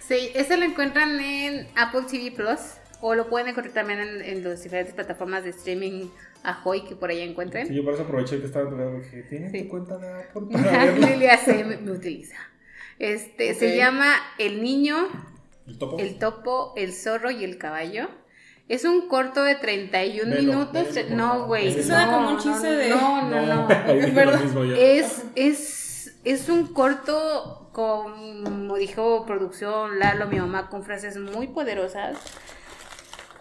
Sí, 0.00 0.30
ese 0.34 0.56
lo 0.56 0.64
encuentran 0.64 1.18
en 1.20 1.68
Apple 1.76 2.02
TV 2.10 2.30
Plus. 2.32 2.58
O 3.02 3.14
lo 3.14 3.28
pueden 3.28 3.48
encontrar 3.48 3.74
también 3.74 4.00
en, 4.00 4.22
en 4.22 4.42
las 4.42 4.62
diferentes 4.62 4.94
plataformas 4.94 5.44
de 5.44 5.50
streaming 5.50 6.08
Ahoy 6.42 6.84
que 6.84 6.96
por 6.96 7.10
ahí 7.10 7.20
encuentren. 7.20 7.66
Sí, 7.66 7.74
yo 7.74 7.84
por 7.84 7.92
eso 7.92 8.04
aproveché 8.04 8.40
que 8.40 8.46
estaba 8.46 8.64
en 8.64 8.70
tu 8.70 8.76
lado, 8.78 8.98
dije, 8.98 9.22
¿tienes 9.28 9.52
Sí. 9.52 9.64
tu 9.64 9.68
cuenta 9.68 9.98
de 9.98 10.08
Apple 10.22 10.42
para 10.52 10.84
verlo? 10.84 11.06
Lilia 11.06 11.36
C 11.36 11.62
me, 11.64 11.76
me 11.76 11.90
utiliza. 11.92 12.36
Este 12.98 13.54
se 13.54 13.76
llama 13.76 14.14
El 14.38 14.62
niño, 14.62 14.96
El 15.66 15.78
topo. 15.78 15.98
el 15.98 16.18
topo, 16.18 16.72
el 16.76 16.92
zorro 16.92 17.30
y 17.30 17.44
el 17.44 17.58
caballo. 17.58 18.08
Es 18.68 18.84
un 18.84 19.06
corto 19.08 19.44
de 19.44 19.54
31 19.54 20.28
Velo, 20.34 20.42
minutos. 20.42 20.94
velo, 20.94 21.16
no, 21.16 21.46
güey. 21.46 21.68
Ese 21.68 21.78
no, 21.80 21.84
suena 21.84 22.06
como 22.12 22.28
un 22.30 22.34
no, 22.34 22.42
chiste 22.42 22.68
no, 22.68 22.76
de- 22.76 22.88
No, 22.88 23.22
no, 23.22 23.68
no. 23.68 24.74
Es, 24.76 25.22
es, 25.36 26.16
es 26.24 26.48
un 26.48 26.66
corto, 26.72 27.70
como 27.72 28.76
dijo 28.76 29.24
producción 29.26 29.98
Lalo, 30.00 30.26
mi 30.26 30.38
mamá, 30.40 30.68
con 30.68 30.82
frases 30.82 31.16
muy 31.16 31.46
poderosas 31.48 32.16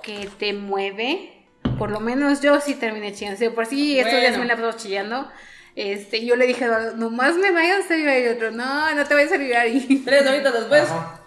que 0.04 0.30
te 0.38 0.54
mueve. 0.54 1.32
Por 1.80 1.90
lo 1.90 2.00
menos 2.00 2.42
yo 2.42 2.62
sí 2.62 2.76
terminé 2.76 3.12
chillando. 3.14 3.54
Por 3.56 3.66
sí, 3.66 3.98
estos 4.00 4.20
días 4.20 4.38
me 4.38 4.46
la 4.46 4.56
paso 4.56 4.78
chillando. 4.78 5.28
Este, 5.76 6.26
yo 6.26 6.36
le 6.36 6.48
dije, 6.48 6.64
a 6.64 6.68
Eduardo, 6.68 6.98
nomás 6.98 7.36
me 7.36 7.52
vayas 7.52 7.90
a 7.92 7.96
llorar 7.98 8.20
y 8.20 8.28
otro, 8.28 8.52
no, 8.52 8.96
no 8.96 9.06
te 9.06 9.14
vayas 9.14 9.32
a 9.34 9.38
llorar. 9.38 9.68
Y 9.74 10.00
Tres 10.06 10.26
horitas 10.28 10.54
después. 10.54 10.84
Ajá. 10.84 11.20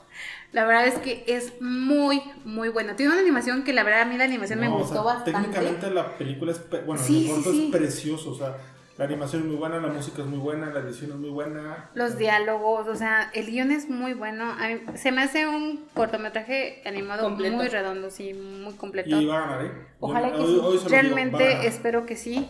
la 0.52 0.64
verdad 0.64 0.86
es 0.86 0.94
que 0.98 1.24
es 1.26 1.52
muy, 1.60 2.22
muy 2.44 2.70
bueno. 2.70 2.96
Tiene 2.96 3.12
una 3.12 3.20
animación 3.20 3.62
que 3.62 3.72
la 3.74 3.82
verdad 3.82 4.02
a 4.02 4.04
mí 4.06 4.16
la 4.16 4.24
animación 4.24 4.60
me 4.60 4.66
No, 4.68 4.76
o 4.76 4.78
gustó 4.78 4.94
sea, 4.94 5.02
bastante. 5.02 5.32
Técnicamente 5.32 5.90
la 5.90 6.16
película 6.16 6.52
es, 6.52 6.62
bueno, 6.86 7.02
Sí, 7.02 7.26
el 7.28 7.34
corto 7.34 7.50
sí, 7.52 7.56
sí. 7.58 7.64
es 7.66 7.76
precioso, 7.76 8.30
o 8.30 8.34
sea, 8.34 8.56
La 8.96 9.04
animación 9.04 9.42
es 9.42 9.46
muy 9.48 9.56
buena, 9.56 9.78
la 9.78 9.86
música 9.88 10.22
es 10.22 10.26
muy 10.28 10.38
buena, 10.40 10.70
la 10.72 10.80
edición 10.80 11.10
es 11.12 11.16
muy 11.18 11.30
buena. 11.30 11.88
Los 11.94 12.18
diálogos, 12.18 12.88
o 12.88 12.96
sea, 12.96 13.30
el 13.32 13.46
guion 13.46 13.70
es 13.70 13.88
muy 13.88 14.12
bueno. 14.14 14.50
A 14.58 14.66
mí- 14.68 14.80
se 14.96 15.12
me 15.12 15.22
hace 15.22 15.46
un 15.46 15.84
cortometraje 15.94 16.82
animado 16.84 17.22
Completo. 17.22 17.54
muy 17.54 17.68
redondo, 17.68 18.10
sí, 18.10 18.32
muy 18.34 18.72
completo. 18.74 19.08
Y 19.20 19.24
va 19.26 19.36
a 19.36 19.40
ganar, 19.42 19.64
¿eh? 19.66 19.70
Ojalá 20.00 20.30
Yo- 20.30 20.36
que 20.36 20.42
hoy- 20.42 20.48
sí. 20.48 20.60
hoy 20.64 20.76
digo, 20.78 20.88
realmente 20.88 21.66
espero 21.68 22.06
que 22.06 22.16
sí. 22.16 22.48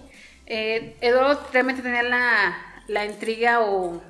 Eh, 0.51 0.97
Eduardo 1.03 1.41
realmente 1.53 1.83
tenía 1.83 2.03
la, 2.03 2.57
la 2.89 3.05
intriga 3.05 3.61
o 3.61 4.01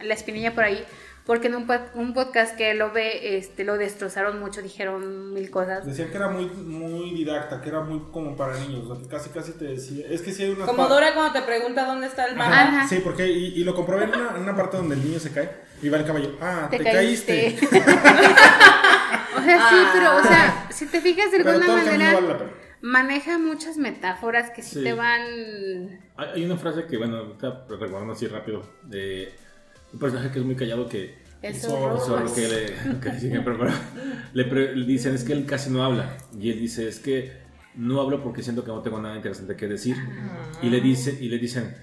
la 0.00 0.14
espinilla 0.14 0.52
por 0.52 0.64
ahí, 0.64 0.84
porque 1.24 1.46
en 1.46 1.54
un, 1.54 1.68
pod- 1.68 1.94
un 1.94 2.12
podcast 2.12 2.56
que 2.56 2.72
él 2.72 2.78
lo 2.78 2.90
ve, 2.90 3.36
este, 3.38 3.62
lo 3.62 3.78
destrozaron 3.78 4.40
mucho, 4.40 4.62
dijeron 4.62 5.32
mil 5.32 5.48
cosas. 5.48 5.86
Decían 5.86 6.10
que 6.10 6.16
era 6.16 6.28
muy, 6.28 6.46
muy 6.46 7.14
didacta, 7.14 7.60
que 7.62 7.68
era 7.68 7.82
muy 7.82 8.02
como 8.10 8.34
para 8.36 8.56
niños, 8.58 8.84
o 8.90 8.96
sea, 8.96 9.02
que 9.04 9.08
casi 9.08 9.30
casi 9.30 9.52
te 9.52 9.66
decía. 9.66 10.06
Es 10.10 10.22
que 10.22 10.32
sí 10.32 10.42
hay 10.42 10.50
una 10.50 10.66
Como 10.66 10.88
Dora 10.88 11.14
cuando 11.14 11.32
te 11.38 11.42
pregunta 11.46 11.86
dónde 11.86 12.08
está 12.08 12.24
el. 12.26 12.40
Ajá. 12.40 12.88
Sí, 12.88 13.00
porque 13.04 13.28
y, 13.30 13.60
y 13.60 13.62
lo 13.62 13.76
comprobé 13.76 14.04
en 14.06 14.14
una, 14.16 14.30
en 14.34 14.42
una 14.42 14.56
parte 14.56 14.76
donde 14.76 14.96
el 14.96 15.04
niño 15.04 15.20
se 15.20 15.30
cae 15.30 15.48
y 15.80 15.88
va 15.88 15.98
el 15.98 16.04
caballo. 16.04 16.36
Ah, 16.40 16.66
te, 16.68 16.78
Te 16.78 16.84
caíste. 16.92 17.56
caíste. 17.60 17.66
o 19.38 19.42
sea, 19.44 19.68
sí, 19.70 19.76
pero, 19.92 20.16
o 20.16 20.22
sea, 20.24 20.66
si 20.70 20.86
te 20.86 21.00
fijas 21.00 21.30
de 21.30 21.36
Pero 21.38 21.50
alguna 21.50 21.66
todo 21.66 21.76
manera, 21.76 22.14
vale 22.14 22.28
la 22.28 22.38
pena. 22.38 22.50
Maneja 22.82 23.38
muchas 23.38 23.76
metáforas 23.78 24.50
que 24.50 24.62
sí, 24.62 24.76
Sí. 24.78 24.84
te 24.84 24.92
van... 24.92 25.22
Hay 26.16 26.44
una 26.44 26.56
frase 26.56 26.84
que, 26.86 26.96
bueno, 26.98 27.16
ahorita 27.16 27.64
recordando 27.68 28.12
así 28.12 28.26
rápido, 28.26 28.62
de 28.82 29.32
un 29.92 29.98
personaje 29.98 30.30
que 30.30 30.40
es 30.40 30.44
muy 30.44 30.56
callado 30.56 30.88
que 30.88 31.14
El 31.42 31.54
zorro, 31.54 31.98
que 32.34 32.48
le, 32.48 33.00
que 33.00 33.18
sí, 33.20 33.30
le 34.34 34.44
pre- 34.44 34.74
le 34.76 34.86
dicen 34.86 35.14
es 35.14 35.24
que 35.24 35.32
él 35.32 35.46
casi 35.46 35.70
no 35.70 35.84
habla. 35.84 36.16
Y 36.38 36.50
él 36.50 36.60
dice 36.60 36.88
es 36.88 36.98
que 36.98 37.32
no 37.76 38.00
hablo 38.00 38.22
porque 38.22 38.42
siento 38.42 38.64
que 38.64 38.68
no 38.70 38.82
tengo 38.82 39.00
nada 39.00 39.16
interesante 39.16 39.56
que 39.56 39.66
decir. 39.68 39.96
Y 40.62 40.68
le, 40.68 40.80
dice, 40.80 41.16
y 41.20 41.28
le 41.28 41.38
dicen, 41.38 41.74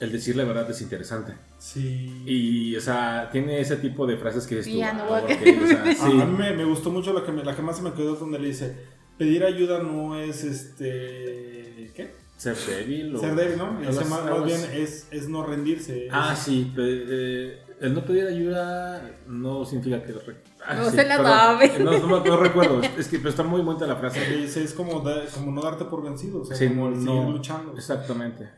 el 0.00 0.12
decir 0.12 0.36
la 0.36 0.44
verdad 0.44 0.70
es 0.70 0.80
interesante. 0.82 1.32
Sí. 1.58 2.22
Y, 2.26 2.76
o 2.76 2.80
sea, 2.80 3.28
tiene 3.32 3.58
ese 3.60 3.76
tipo 3.76 4.06
de 4.06 4.16
frases 4.16 4.46
que 4.46 4.56
dices 4.56 4.72
tú, 4.72 4.78
Ya 4.78 4.92
no 4.92 5.04
"Ah, 5.04 5.20
voy 5.20 5.32
a 5.32 5.34
ok", 5.34 5.62
o 5.62 5.66
sea, 5.66 5.82
A- 5.82 5.94
sí. 5.94 6.20
A, 6.20 6.24
mí 6.26 6.36
me, 6.38 6.52
me 6.56 6.64
gustó 6.64 6.90
mucho 6.90 7.12
la 7.12 7.24
que, 7.24 7.32
me- 7.32 7.44
la 7.44 7.54
que 7.56 7.62
más 7.62 7.76
se 7.76 7.82
me 7.82 7.92
quedó 7.92 8.14
es 8.14 8.20
donde 8.20 8.38
le 8.38 8.48
dice, 8.48 8.76
pedir 9.18 9.44
ayuda 9.44 9.82
no 9.82 10.16
es 10.18 10.44
este... 10.44 11.90
¿Qué? 11.94 12.14
Ser 12.36 12.56
débil. 12.56 13.14
o- 13.14 13.20
Ser 13.20 13.34
débil, 13.36 13.58
¿no? 13.58 13.72
más, 13.72 14.44
bien 14.44 14.60
es, 14.72 15.06
es 15.10 15.28
no 15.28 15.44
rendirse. 15.46 16.08
Ah, 16.10 16.30
es- 16.32 16.38
sí, 16.40 16.72
eh, 16.76 17.58
el 17.80 17.94
no 17.94 18.04
pedir 18.04 18.26
ayuda 18.26 19.10
no 19.28 19.64
significa 19.64 20.02
que... 20.02 20.12
re- 20.12 20.42
ah, 20.66 20.74
No 20.74 20.90
sí, 20.90 20.96
se 20.96 21.04
la 21.06 21.16
sabe. 21.18 21.78
No, 21.78 21.98
no, 22.06 22.24
no 22.24 22.36
recuerdo, 22.42 22.80
es 22.82 23.06
que 23.08 23.18
pero 23.18 23.30
está 23.30 23.42
muy 23.44 23.60
bonita 23.60 23.86
la 23.86 23.96
frase. 23.96 24.44
Es 24.44 24.72
como, 24.74 25.00
da- 25.00 25.24
como 25.34 25.52
no 25.52 25.62
darte 25.62 25.84
por 25.84 26.02
vencido, 26.02 26.42
o 26.42 26.44
sea, 26.44 26.56
Sí, 26.56 26.68
como 26.68 26.88
el 26.88 27.04
no, 27.04 27.12
seguir 27.20 27.28
luchando. 27.36 27.74
Exactamente. 27.76 28.48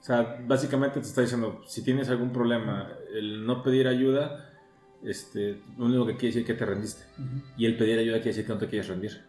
O 0.00 0.06
sea, 0.06 0.38
básicamente 0.46 1.00
te 1.00 1.06
está 1.06 1.22
diciendo, 1.22 1.62
si 1.66 1.82
tienes 1.82 2.10
algún 2.10 2.30
problema, 2.30 2.90
el 3.14 3.46
no 3.46 3.62
pedir 3.62 3.88
ayuda, 3.88 4.52
este, 5.04 5.60
lo 5.78 5.84
único 5.86 6.06
que 6.06 6.12
quiere 6.16 6.28
decir 6.28 6.40
es 6.42 6.46
que 6.46 6.54
te 6.54 6.64
rendiste. 6.66 7.04
Ujú. 7.18 7.42
Y 7.56 7.66
el 7.66 7.76
pedir 7.76 7.98
ayuda 7.98 8.16
quiere 8.16 8.30
decir 8.30 8.46
que 8.46 8.52
no 8.52 8.58
te 8.58 8.68
quieres 8.68 8.88
rendir. 8.88 9.24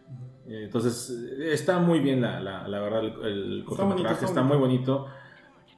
Eh, 0.48 0.62
Entonces, 0.64 1.10
eh, 1.38 1.52
está 1.52 1.78
muy 1.78 2.00
bien 2.00 2.20
la, 2.22 2.40
la, 2.40 2.66
la 2.68 2.80
verdad, 2.80 3.00
el, 3.04 3.12
el 3.58 3.64
cortometraje, 3.64 4.02
bonito, 4.02 4.12
está, 4.14 4.26
está 4.26 4.42
muy 4.42 4.56
bonito. 4.56 5.06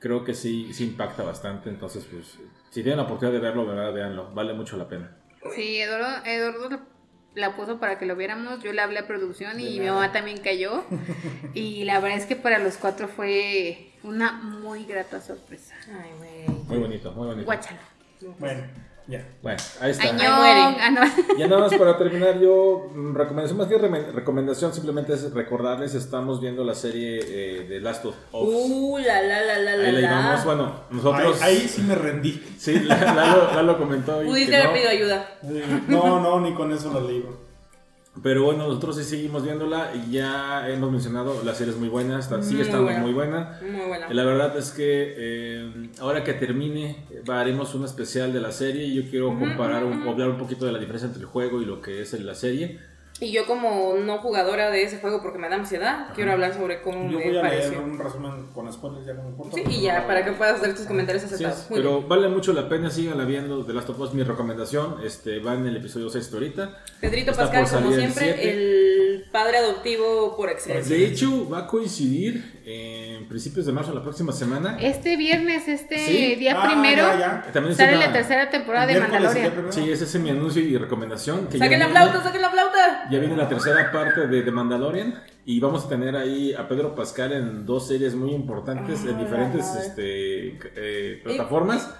Creo 0.00 0.22
que 0.24 0.34
sí, 0.34 0.72
sí 0.72 0.84
impacta 0.84 1.22
bastante. 1.24 1.68
Entonces, 1.70 2.06
pues, 2.10 2.38
si 2.70 2.82
tienen 2.82 2.98
la 2.98 3.02
oportunidad 3.04 3.32
de 3.34 3.40
verlo, 3.44 3.66
verdad, 3.66 3.92
véanlo. 3.92 4.30
Vale 4.32 4.52
mucho 4.54 4.76
la 4.76 4.88
pena. 4.88 5.16
Sí, 5.54 5.78
Eduardo, 5.80 6.24
Eduardo 6.24 6.80
la- 7.34 7.56
puso 7.56 7.78
para 7.80 7.98
que 7.98 8.06
lo 8.06 8.14
viéramos. 8.14 8.62
Yo 8.62 8.72
le 8.72 8.80
hablé 8.82 8.98
a 9.00 9.06
producción 9.06 9.58
y 9.60 9.78
mi 9.80 9.86
mamá 9.86 10.12
también 10.12 10.38
cayó. 10.38 10.84
y 11.54 11.84
la 11.84 11.98
verdad 12.00 12.18
es 12.18 12.26
que 12.26 12.36
para 12.36 12.58
los 12.58 12.76
cuatro 12.76 13.08
fue 13.08 13.90
una 14.04 14.32
muy 14.32 14.84
grata 14.84 15.20
sorpresa. 15.20 15.74
Ay. 15.88 16.10
Muy 16.68 16.78
bonito, 16.78 17.12
muy 17.12 17.26
bonito. 17.28 17.44
Guáchalo. 17.46 17.78
Bueno, 18.38 18.64
ya. 19.08 19.26
Bueno, 19.42 19.58
ahí 19.80 19.90
está. 19.90 20.04
Ah, 20.08 20.90
no. 20.90 21.00
Ya 21.38 21.48
nada 21.48 21.62
más 21.62 21.74
para 21.74 21.96
terminar, 21.96 22.38
yo, 22.38 22.90
mm, 22.94 23.14
recomendación, 23.14 23.56
más 23.58 23.66
que 23.66 23.78
recomendación, 23.78 24.74
simplemente 24.74 25.14
es 25.14 25.32
recordarles, 25.32 25.94
estamos 25.94 26.40
viendo 26.42 26.62
la 26.62 26.74
serie 26.74 27.20
eh, 27.22 27.66
de 27.66 27.80
Last 27.80 28.04
of 28.04 28.14
Us. 28.32 28.48
Uh, 28.48 28.98
la 28.98 29.22
la 29.22 29.40
la 29.42 29.58
la 29.58 29.76
la. 29.76 29.88
Ahí 29.88 30.02
la 30.02 30.42
bueno, 30.44 30.74
nosotros... 30.90 31.40
Ahí, 31.40 31.56
ahí 31.56 31.68
sí 31.68 31.82
me 31.82 31.94
rendí. 31.94 32.42
Sí, 32.58 32.78
Lalo, 32.80 33.54
Lalo 33.54 33.78
comentó. 33.78 34.20
Pudiste 34.22 34.54
haber 34.54 34.68
no, 34.68 34.72
pedido 34.74 34.90
ayuda. 34.90 35.38
No, 35.88 36.20
no, 36.20 36.40
ni 36.40 36.54
con 36.54 36.70
eso 36.72 36.92
lo 36.92 37.06
digo. 37.06 37.47
Pero 38.22 38.44
bueno, 38.44 38.66
nosotros 38.66 38.96
sí 38.96 39.04
seguimos 39.04 39.44
viéndola 39.44 39.92
y 39.94 40.10
ya 40.12 40.68
hemos 40.68 40.90
mencionado, 40.90 41.42
la 41.44 41.54
serie 41.54 41.72
es 41.72 41.78
muy 41.78 41.88
buena, 41.88 42.18
está- 42.18 42.42
sigue 42.42 42.56
Muy 42.56 42.62
estando 42.62 42.84
buena. 42.84 43.00
muy 43.00 43.12
buena. 43.12 43.58
Muy 43.62 43.86
buena. 43.86 44.06
Y 44.10 44.14
La 44.14 44.24
verdad 44.24 44.56
es 44.56 44.70
que 44.70 45.14
eh, 45.16 45.90
ahora 46.00 46.24
que 46.24 46.32
termine, 46.34 47.04
haremos 47.28 47.74
un 47.74 47.84
especial 47.84 48.32
de 48.32 48.40
la 48.40 48.52
serie 48.52 48.84
y 48.84 48.94
yo 48.94 49.10
quiero 49.10 49.38
comparar, 49.38 49.84
un, 49.84 50.06
hablar 50.08 50.30
un 50.30 50.38
poquito 50.38 50.66
de 50.66 50.72
la 50.72 50.78
diferencia 50.78 51.06
entre 51.06 51.22
el 51.22 51.28
juego 51.28 51.60
y 51.62 51.64
lo 51.64 51.80
que 51.80 52.00
es 52.02 52.12
la 52.20 52.34
serie. 52.34 52.78
Y 53.20 53.32
yo 53.32 53.46
como 53.46 53.94
no 53.96 54.18
jugadora 54.18 54.70
de 54.70 54.82
ese 54.84 54.98
juego 54.98 55.20
porque 55.20 55.38
me 55.38 55.48
da 55.48 55.56
ansiedad, 55.56 56.08
quiero 56.14 56.30
hablar 56.32 56.54
sobre 56.54 56.80
cómo 56.82 57.10
Yo 57.10 57.18
me 57.18 57.24
voy 57.28 57.36
a 57.38 57.42
leer 57.42 57.62
pareció. 57.62 57.82
un 57.82 57.98
resumen 57.98 58.46
con 58.54 58.72
spoilers, 58.72 59.06
ya 59.06 59.14
no 59.14 59.28
importa. 59.28 59.56
Sí, 59.56 59.64
y 59.68 59.82
ya, 59.82 60.06
para 60.06 60.24
que 60.24 60.30
puedas 60.32 60.60
hacer 60.60 60.74
tus 60.76 60.86
comentarios 60.86 61.24
Sí, 61.24 61.34
acertados. 61.34 61.64
es, 61.64 61.70
Muy 61.70 61.80
pero 61.80 61.96
bien. 61.96 62.08
vale 62.08 62.28
mucho 62.28 62.52
la 62.52 62.68
pena, 62.68 62.90
síganla 62.90 63.24
viendo 63.24 63.64
de 63.64 63.74
Last 63.74 63.90
of 63.90 63.98
Us, 63.98 64.14
mi 64.14 64.22
recomendación, 64.22 64.96
este, 65.04 65.40
va 65.40 65.54
en 65.54 65.66
el 65.66 65.76
episodio 65.78 66.08
6 66.10 66.30
ahorita. 66.32 66.78
Pedrito 67.00 67.32
Está 67.32 67.50
Pascal, 67.50 67.82
como 67.82 67.92
el 67.94 68.00
siempre, 68.00 68.24
7. 68.36 68.50
el 68.50 69.24
padre 69.32 69.58
adoptivo 69.58 70.36
por 70.36 70.50
excelencia. 70.50 70.96
De 70.96 71.04
hecho, 71.04 71.48
va 71.50 71.58
a 71.60 71.66
coincidir 71.66 72.57
en 72.70 73.26
principios 73.28 73.64
de 73.64 73.72
marzo, 73.72 73.94
la 73.94 74.02
próxima 74.02 74.30
semana. 74.30 74.76
Este 74.78 75.16
viernes, 75.16 75.66
este 75.68 75.96
Sí. 75.98 76.34
día 76.34 76.54
Ah, 76.60 76.66
primero, 76.68 77.02
ya, 77.02 77.18
ya. 77.46 77.52
También 77.52 77.74
sale 77.74 77.96
una- 77.96 78.06
la 78.08 78.12
tercera 78.12 78.50
temporada 78.50 78.86
de 78.86 79.00
Mandalorian. 79.00 79.52
Sí, 79.72 79.90
ese 79.90 80.04
es 80.04 80.14
mi 80.20 80.28
anuncio 80.28 80.60
y 80.60 80.76
recomendación. 80.76 81.46
Que 81.48 81.56
¡Saquen 81.56 81.78
la 81.78 81.88
flauta, 81.88 82.22
saquen 82.22 82.42
la 82.42 82.50
flauta! 82.50 83.08
Ya 83.10 83.18
viene 83.18 83.36
la 83.36 83.48
tercera 83.48 83.90
parte 83.90 84.26
de 84.26 84.42
The 84.42 84.50
Mandalorian 84.50 85.14
y 85.46 85.60
vamos 85.60 85.86
a 85.86 85.88
tener 85.88 86.14
ahí 86.14 86.52
a 86.52 86.68
Pedro 86.68 86.94
Pascal 86.94 87.32
en 87.32 87.64
dos 87.64 87.88
series 87.88 88.14
muy 88.14 88.32
importantes 88.32 89.02
en 89.04 89.14
Ah, 89.16 89.18
diferentes 89.18 89.64
este, 89.74 90.58
eh, 90.76 91.20
plataformas. 91.24 91.90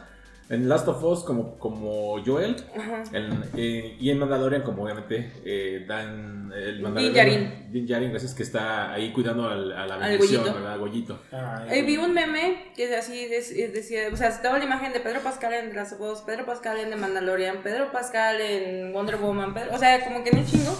En 0.50 0.68
Last 0.68 0.88
of 0.88 1.02
Us 1.04 1.24
como, 1.24 1.58
como 1.58 2.24
Joel 2.24 2.56
Ajá. 2.76 3.02
en- 3.12 3.44
eh, 3.56 3.96
y 4.00 4.10
en 4.10 4.18
Mandalorian 4.18 4.62
como 4.62 4.84
obviamente 4.84 5.30
eh, 5.44 5.84
Dan 5.86 6.50
el 6.56 6.74
Din 6.76 6.82
Mandalorian. 6.84 7.70
Din 7.70 7.86
Djarin, 7.86 8.10
gracias 8.10 8.34
que 8.34 8.42
está 8.42 8.92
ahí 8.92 9.12
cuidando 9.12 9.46
al, 9.48 9.72
a 9.72 9.86
la 9.86 9.94
Al 9.96 10.12
bendición, 10.12 10.42
Goyito. 10.42 10.58
¿verdad? 10.58 10.78
Goyito. 10.78 11.20
Ay, 11.32 11.78
Eh, 11.80 11.82
vi 11.82 11.98
un 11.98 12.14
meme 12.14 12.72
que 12.74 12.96
así 12.96 13.26
decía, 13.28 14.08
o 14.12 14.16
sea, 14.16 14.28
estaba 14.28 14.56
la 14.58 14.64
imagen 14.64 14.92
de 14.94 15.00
Pedro 15.00 15.20
Pascal 15.20 15.52
en 15.52 15.74
Last 15.76 15.92
of 15.92 16.00
Us, 16.00 16.20
Pedro 16.22 16.46
Pascal 16.46 16.78
en 16.78 16.88
The 16.90 16.96
Mandalorian, 16.96 17.58
Pedro 17.62 17.92
Pascal 17.92 18.40
en 18.40 18.92
Wonder 18.94 19.16
Woman, 19.16 19.52
Pedro- 19.52 19.74
o 19.74 19.78
sea, 19.78 20.02
como 20.04 20.24
que 20.24 20.30
en 20.30 20.38
un 20.38 20.46
chingo, 20.46 20.74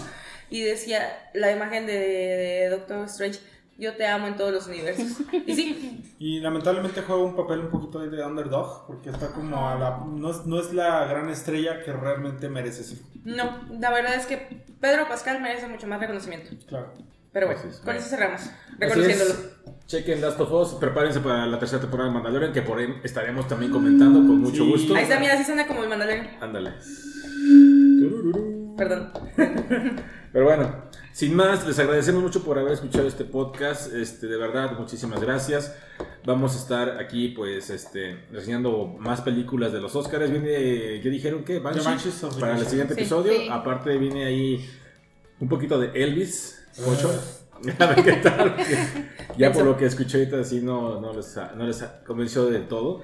y 0.49 0.63
decía 0.63 1.29
la 1.35 1.53
imagen 1.53 1.85
de, 1.87 1.93
de 1.99 2.69
Doctor 2.71 3.05
Strange, 3.05 3.39
yo 3.79 3.95
te 3.97 4.07
amo 4.07 4.27
en 4.27 4.37
todos 4.37 4.53
los 4.53 4.67
universos. 4.67 5.19
Y 5.47 5.55
sí, 5.55 6.05
Y 6.19 6.41
lamentablemente 6.41 7.01
juega 7.03 7.23
un 7.23 7.37
papel 7.37 7.61
un 7.61 7.71
poquito 7.71 8.01
ahí 8.01 8.09
de 8.11 8.25
underdog, 8.25 8.87
porque 8.89 9.11
está 9.11 9.29
como 9.33 9.69
a 9.69 9.77
la... 9.77 10.03
No 10.05 10.31
es, 10.33 10.45
no 10.47 10.59
es 10.61 10.73
la 10.75 11.05
gran 11.07 11.29
estrella 11.31 11.83
que 11.85 11.93
realmente 11.93 12.49
merece 12.49 12.83
ser. 12.83 12.99
no, 13.25 13.69
la 13.79 13.91
verdad 13.91 14.15
es 14.17 14.27
que 14.27 14.65
Pedro 14.81 15.07
Pascal 15.09 15.41
merece 15.41 15.69
mucho 15.69 15.87
más 15.87 16.01
reconocimiento. 16.01 16.51
Claro. 16.67 16.93
Pero 17.33 17.47
bueno, 17.47 17.61
es, 17.69 17.77
con 17.79 17.95
eso 17.95 18.09
cerramos, 18.09 18.41
Así 18.41 18.51
reconociéndolo. 18.81 19.31
es. 19.31 19.51
Chequen 19.87 20.21
Last 20.21 20.41
of 20.41 20.51
Us, 20.53 20.75
prepárense 20.81 21.21
para 21.21 21.47
la 21.47 21.59
tercera 21.59 21.81
temporada 21.81 22.09
de 22.09 22.15
Mandalorian 22.15 22.53
que 22.53 22.63
por 22.63 22.79
ahí 22.79 22.93
estaremos 23.05 23.47
también 23.49 23.71
comentando 23.71 24.19
con 24.21 24.41
mucho 24.41 24.65
Sí. 24.65 24.71
gusto. 24.71 24.95
Ahí 24.97 25.05
está, 25.05 25.21
mira, 25.21 25.35
así 25.35 25.45
suena 25.45 25.67
como 25.67 25.83
el 25.85 25.89
Mandalorian. 25.89 26.31
Ándale. 26.41 26.73
Perdón. 28.77 29.13
Pero 30.33 30.45
bueno, 30.45 30.75
sin 31.19 31.35
más, 31.35 31.67
les 31.67 31.77
agradecemos 31.81 32.23
mucho 32.23 32.45
por 32.45 32.61
haber 32.61 32.75
escuchado 32.75 33.09
este 33.09 33.25
podcast. 33.25 33.93
Este, 33.93 34.29
de 34.29 34.37
verdad, 34.37 34.79
muchísimas 34.79 35.21
gracias. 35.21 35.75
Vamos 36.25 36.55
a 36.55 36.59
estar 36.59 36.91
aquí, 37.01 37.31
pues, 37.31 37.71
este, 37.71 38.21
reseñando 38.31 38.87
más 39.01 39.21
películas 39.23 39.73
de 39.73 39.81
los 39.81 39.97
Oscars. 39.97 40.31
Viene, 40.31 41.01
¿qué 41.01 41.11
dijeron? 41.11 41.43
¿Qué? 41.43 41.59
Banshee, 41.59 41.85
Banshees 41.85 42.23
of 42.23 42.39
para 42.39 42.57
el 42.57 42.65
siguiente 42.65 42.95
Sí. 42.95 43.01
episodio. 43.01 43.33
Sí. 43.33 43.49
Aparte 43.51 43.99
viene 43.99 44.27
ahí 44.27 44.65
un 45.41 45.49
poquito 45.49 45.77
de 45.81 45.91
Elvis. 46.01 46.65
Ocho. 46.87 47.11
A 47.81 47.87
ver 47.87 48.05
qué 48.05 48.13
tal. 48.13 48.55
ya 49.37 49.51
por 49.51 49.65
lo 49.65 49.77
que 49.77 49.87
escuché 49.87 50.19
ahorita, 50.19 50.45
sí, 50.45 50.61
no, 50.61 51.01
no, 51.01 51.13
les, 51.15 51.37
no 51.57 51.67
les 51.67 51.83
convenció 52.07 52.47
del 52.47 52.69
todo. 52.69 53.03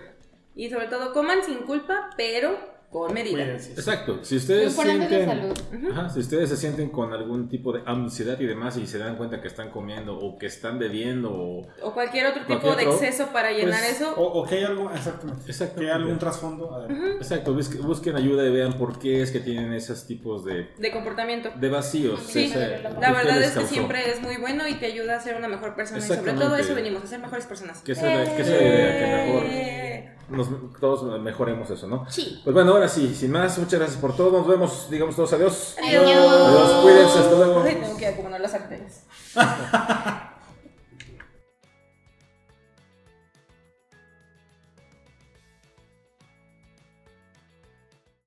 Y 0.55 0.71
sobre 0.71 0.87
todo, 0.87 1.13
coman 1.13 1.43
sin 1.45 1.67
culpa, 1.67 2.11
pero 2.17 2.57
con 2.95 3.13
medida. 3.13 3.43
Cuídense. 3.43 3.73
Exacto. 3.73 4.21
Si 4.23 4.37
ustedes 4.37 4.73
sienten, 4.73 5.27
salud. 5.27 5.53
Ajá, 5.91 6.09
si 6.11 6.21
ustedes 6.21 6.49
se 6.49 6.57
sienten 6.57 6.91
con 6.91 7.13
algún 7.13 7.49
tipo 7.49 7.73
de 7.73 7.83
ansiedad 7.87 8.39
y 8.39 8.47
demás 8.47 8.77
y 8.77 8.87
se 8.87 8.99
dan 8.99 9.17
cuenta 9.17 9.41
que 9.43 9.49
están 9.49 9.71
comiendo 9.71 10.17
o 10.17 10.39
que 10.39 10.47
están 10.47 10.79
bebiendo 10.79 11.33
o 11.33 11.63
O 11.83 11.93
cualquier 11.93 12.27
otro 12.29 12.43
tipo 12.47 12.61
Cualquier 12.61 12.77
de 12.77 12.93
otro, 12.95 13.05
exceso 13.05 13.33
para 13.33 13.51
llenar 13.51 13.81
pues, 13.81 13.97
eso. 14.01 14.15
O, 14.17 14.41
o 14.43 14.47
que 14.47 14.55
hay 14.59 14.63
algo, 14.65 14.93
exactamente. 14.95 15.43
Exactamente. 15.51 15.81
Que 15.87 15.91
hay 15.91 15.97
algún 16.03 16.19
trasfondo. 16.21 16.73
A 16.73 16.87
ver. 16.87 16.97
Exacto, 17.17 17.53
busquen, 17.53 17.83
busquen 17.83 18.15
ayuda 18.15 18.47
y 18.47 18.53
vean 18.53 18.79
por 18.79 18.97
qué 19.01 19.23
es 19.23 19.33
que 19.33 19.41
tienen 19.41 19.73
esos 19.73 20.07
tipos 20.07 20.45
de, 20.45 20.69
de 20.79 20.91
comportamiento. 20.93 21.51
de 21.57 21.69
vacíos. 21.69 22.21
Sí, 22.29 22.45
ese- 22.45 22.79
la 22.81 22.91
¿qué 22.91 22.97
verdad 23.13 23.43
es 23.43 23.49
que 23.51 23.55
causó? 23.57 23.69
siempre 23.75 24.09
es 24.09 24.23
muy 24.23 24.37
bueno 24.37 24.69
y 24.69 24.75
te 24.75 24.87
ayuda 24.87 25.17
a 25.17 25.21
ser 25.21 25.35
una 25.35 25.49
mejor 25.49 25.75
persona. 25.75 25.99
Y 25.99 26.03
sobre 26.03 26.33
todo 26.35 26.55
eso 26.55 26.77
venimos, 26.77 27.03
a 27.03 27.07
ser 27.09 27.19
mejores 27.19 27.45
personas. 27.47 27.81
Que 27.83 27.91
esa 27.91 28.23
es 28.23 28.29
la- 28.29 28.35
es 28.39 28.47
idea, 28.49 28.99
que 29.01 29.27
mejor 29.27 29.43
Eh, 29.47 29.84
nos, 30.29 30.49
todos 30.81 31.21
mejoremos 31.21 31.71
eso, 31.71 31.87
¿no? 31.87 32.09
Sí. 32.11 32.41
Pues 32.45 32.55
bueno, 32.55 32.73
ahora 32.73 32.89
sí, 32.89 33.15
sin 33.15 33.31
más, 33.31 33.59
muchas 33.59 33.79
gracias 33.79 34.01
por 34.01 34.17
todo. 34.17 34.39
Nos 34.39 34.47
vemos, 34.47 34.89
digamos 34.91 35.17
todos 35.17 35.33
adiós. 35.33 35.77
Adiós. 35.83 36.03
Adiós, 36.03 36.83
cuídense, 36.83 37.19
hasta 37.19 37.35
luego. 37.37 37.63
Ay, 37.63 37.77
tengo 37.77 37.97
que 37.97 38.07
acomodar 38.07 38.41
las 38.41 38.55
arterias. 38.55 39.05